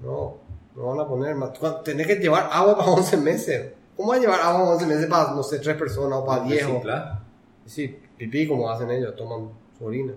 No, 0.03 0.35
no 0.75 0.83
van 0.87 0.99
a 0.99 1.07
poner 1.07 1.35
más. 1.35 1.51
Tenés 1.83 2.07
que 2.07 2.15
llevar 2.15 2.49
agua 2.51 2.77
para 2.77 2.91
11 2.91 3.15
meses. 3.17 3.73
¿Cómo 3.95 4.09
vas 4.09 4.17
a 4.17 4.21
llevar 4.21 4.41
agua 4.41 4.59
para 4.61 4.71
11 4.75 4.85
meses 4.85 5.05
para, 5.07 5.31
no 5.31 5.43
sé, 5.43 5.59
tres 5.59 5.75
personas 5.77 6.19
o 6.19 6.25
para 6.25 6.43
10? 6.43 6.63
o- 6.63 6.67
Reciclar. 6.67 7.19
Sí, 7.65 7.99
pipí 8.17 8.47
como 8.47 8.69
hacen 8.69 8.89
ellos, 8.91 9.15
toman 9.15 9.49
su 9.77 9.85
orina. 9.85 10.13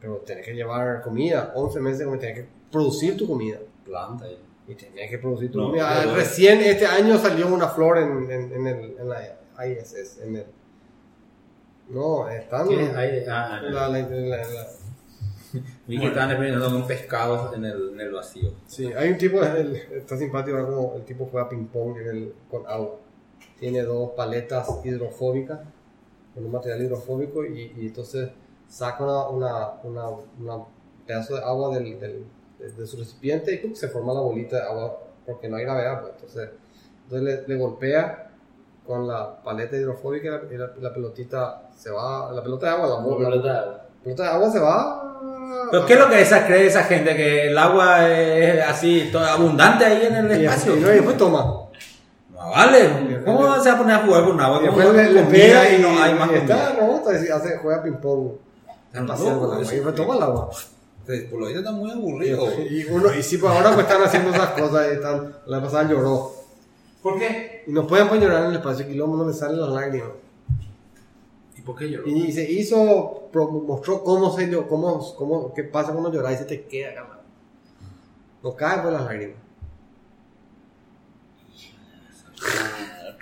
Pero 0.00 0.16
tenés 0.26 0.44
que 0.44 0.54
llevar 0.54 1.02
comida, 1.02 1.52
11 1.54 1.78
meses 1.80 2.04
como 2.04 2.18
tenés 2.18 2.40
que 2.40 2.48
producir 2.70 3.16
tu 3.16 3.28
comida. 3.28 3.58
Planta. 3.84 4.24
ahí. 4.24 4.38
Y 4.68 4.74
tenés 4.74 5.10
que 5.10 5.18
producir 5.18 5.50
tu 5.50 5.58
No, 5.60 5.72
Ah, 5.82 6.04
Recién 6.14 6.60
este 6.60 6.86
año 6.86 7.18
salió 7.18 7.48
una 7.52 7.68
flor 7.68 7.98
en, 7.98 8.30
en, 8.30 8.52
en, 8.52 8.66
el, 8.66 8.96
en 8.98 9.08
la 9.08 9.66
ISS. 9.66 10.18
En 10.22 10.36
el, 10.36 10.46
no, 11.88 12.28
están... 12.28 12.68
Ah, 13.28 13.60
la- 13.62 13.88
la- 13.88 13.98
la- 14.00 14.66
Vi 15.86 15.98
que 15.98 16.06
estaban 16.06 16.30
experimentando 16.30 16.78
con 16.78 16.86
pescados 16.86 17.54
en 17.54 17.64
el, 17.66 17.90
en 17.92 18.00
el 18.00 18.12
vacío. 18.12 18.54
sí, 18.66 18.90
hay 18.96 19.10
un 19.10 19.18
tipo, 19.18 19.42
el- 19.42 19.76
está 19.76 20.16
simpático 20.16 20.64
como 20.64 20.94
el 20.96 21.02
tipo 21.04 21.28
juega 21.30 21.48
ping 21.48 21.66
pong 21.66 21.98
en 21.98 22.08
el, 22.08 22.34
con 22.50 22.66
agua. 22.66 22.96
Tiene 23.58 23.82
dos 23.82 24.12
paletas 24.16 24.66
hidrofóbicas, 24.84 25.60
con 26.34 26.46
un 26.46 26.52
material 26.52 26.82
hidrofóbico, 26.82 27.44
y, 27.44 27.72
y 27.76 27.86
entonces 27.88 28.30
saca 28.68 29.04
una, 29.04 29.28
una, 29.28 29.68
una, 29.82 30.08
una 30.40 30.64
pedazo 31.06 31.36
de 31.36 31.42
agua 31.42 31.74
del, 31.74 32.00
del- 32.00 32.24
de, 32.62 32.72
de 32.72 32.86
su 32.86 32.96
recipiente 32.96 33.62
y 33.64 33.74
se 33.76 33.88
forma 33.88 34.12
la 34.14 34.20
bolita 34.20 34.56
de 34.56 34.62
agua 34.62 34.98
porque 35.26 35.48
no 35.48 35.56
hay 35.56 35.64
gravedad. 35.64 36.00
Pues. 36.00 36.12
Entonces, 36.14 36.50
entonces 37.04 37.46
le, 37.46 37.54
le 37.54 37.60
golpea 37.60 38.30
con 38.86 39.06
la 39.06 39.42
paleta 39.42 39.76
hidrofóbica 39.76 40.42
y 40.50 40.56
la, 40.56 40.70
y 40.76 40.80
la- 40.80 40.92
pelotita 40.92 41.62
se 41.76 41.90
va, 41.90 42.32
la 42.32 42.42
pelota 42.42 42.66
de 42.66 42.72
agua, 42.72 42.88
la, 42.88 42.94
la- 42.96 43.28
pelota 43.30 43.48
de 43.48 43.54
la 43.54 43.60
agua. 43.60 43.80
pelota 44.02 44.22
de 44.24 44.28
agua 44.28 44.50
se 44.50 44.58
va. 44.58 45.08
¿Pero 45.70 45.86
qué 45.86 45.92
es 45.94 45.98
lo 46.00 46.08
que 46.08 46.20
esa, 46.20 46.46
cree 46.46 46.66
esa 46.66 46.82
gente? 46.84 47.14
¿Que 47.16 47.46
el 47.46 47.56
agua 47.56 48.08
es 48.10 48.62
así, 48.66 49.08
todo 49.12 49.24
abundante 49.24 49.84
ahí 49.84 50.06
en 50.06 50.16
el 50.16 50.42
Y, 50.42 50.44
espacio? 50.44 50.76
y 50.76 50.80
no, 50.80 50.90
y 50.90 50.94
después 50.94 51.16
toma. 51.16 51.44
No, 51.44 52.50
vale. 52.50 53.22
¿Cómo 53.24 53.60
se 53.60 53.68
va 53.70 53.74
a 53.76 53.78
poner 53.78 53.96
a 53.96 53.98
jugar 54.04 54.24
con 54.24 54.40
agua? 54.40 54.60
Y 54.62 54.66
¿Cómo 54.66 54.78
después 54.80 55.06
le, 55.08 55.12
le 55.12 55.22
pega 55.24 55.70
y, 55.70 55.80
no 55.80 55.88
hay 56.02 56.14
más 56.14 56.30
y 56.32 56.34
está, 56.34 56.74
no, 56.74 57.02
juega 57.62 57.82
ping 57.82 57.92
pong. 58.00 58.32
Están 58.88 59.06
paseando 59.06 59.34
locos, 59.34 59.48
el 59.48 59.52
agua, 59.52 59.62
eso. 59.62 59.72
y 59.72 59.74
después 59.76 59.94
toma 59.94 60.16
el 60.16 60.22
agua. 60.22 60.50
Pues, 61.06 61.24
Por 61.24 61.40
lo 61.40 61.46
visto 61.46 61.60
está 61.60 61.72
muy 61.72 61.90
Y, 61.90 61.92
aburrido. 61.92 62.46
y 62.70 62.84
uno, 62.84 63.12
y 63.14 63.22
sí, 63.22 63.38
pues 63.38 63.52
ahora 63.52 63.74
pues 63.74 63.86
están 63.86 64.02
haciendo 64.02 64.30
esas 64.30 64.50
cosas 64.50 64.86
y 64.88 64.94
están, 64.94 65.36
la 65.46 65.60
pasada 65.60 65.88
lloró. 65.90 66.32
¿Por 67.02 67.18
qué? 67.18 67.64
Y 67.66 67.72
no 67.72 67.86
pueden 67.86 68.08
pues 68.08 68.20
llorar 68.20 68.44
en 68.44 68.50
el 68.50 68.56
espacio 68.56 68.86
quilombo, 68.86 69.16
no 69.16 69.26
le 69.26 69.32
salen 69.34 69.60
las 69.60 69.70
lágrimas. 69.70 70.10
¿Y 71.56 71.62
por 71.62 71.76
qué 71.76 71.90
lloró? 71.90 72.06
Y 72.08 72.30
se 72.32 72.48
hizo, 72.50 73.28
pro- 73.32 73.48
mostró 73.50 74.04
cómo 74.04 74.34
se 74.36 74.48
llor- 74.50 74.68
cómo, 74.68 75.14
cómo, 75.16 75.52
qué 75.52 75.64
pasa 75.64 75.90
cuando 75.92 76.12
lloras 76.12 76.34
y 76.34 76.36
se 76.36 76.44
te 76.44 76.64
queda 76.66 76.90
acá. 76.92 77.20
No 78.42 78.54
caen 78.54 78.82
por 78.82 78.92
las 78.92 79.02
lágrimas. 79.04 79.36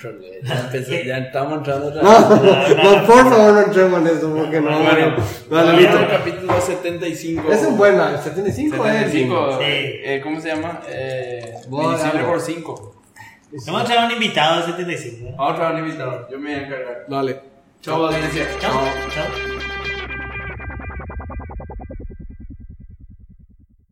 Otro 0.01 0.18
vez. 0.18 0.43
Ya, 0.43 0.60
empecé- 0.60 1.05
ya 1.06 1.18
estamos 1.18 1.59
entrando 1.59 1.89
otra 1.89 2.02
No, 2.02 2.20
no, 3.01 3.06
por 3.06 3.31
favor 3.31 3.52
no 3.55 3.60
entremos 3.60 4.01
en 4.01 4.06
eso 4.16 4.35
porque 4.35 4.60
no. 4.60 4.70
Bueno, 5.48 5.72
listo. 5.74 5.98
al 5.98 6.09
capítulo 6.09 6.60
75. 6.60 7.52
Ese 7.52 7.68
es 7.68 7.77
buena, 7.77 8.10
el 8.12 8.18
75 8.18 8.86
es 8.86 8.94
el 8.94 8.98
75. 9.10 9.59
Sí. 9.59 9.64
eh, 9.66 10.20
¿Cómo 10.22 10.40
se 10.40 10.48
llama? 10.48 10.81
Eh, 10.89 11.55
Bueno, 11.68 11.97
por 12.27 12.40
5. 12.40 12.94
Vamos 13.66 13.82
a 13.82 13.85
traer 13.85 14.05
un 14.06 14.12
invitado 14.12 14.60
de 14.60 14.66
75. 14.72 15.27
¿eh? 15.28 15.35
Vamos 15.36 15.52
a 15.55 15.56
traer 15.56 15.74
un 15.74 15.81
invitado. 15.81 16.28
Yo 16.31 16.39
me 16.39 16.51
voy 16.55 16.60
a 16.62 16.66
encargar. 16.66 17.05
Dale. 17.09 17.40
Chao, 17.82 18.06
audiencia. 18.06 18.47
Chao. 18.60 18.72
Chao. 19.14 19.49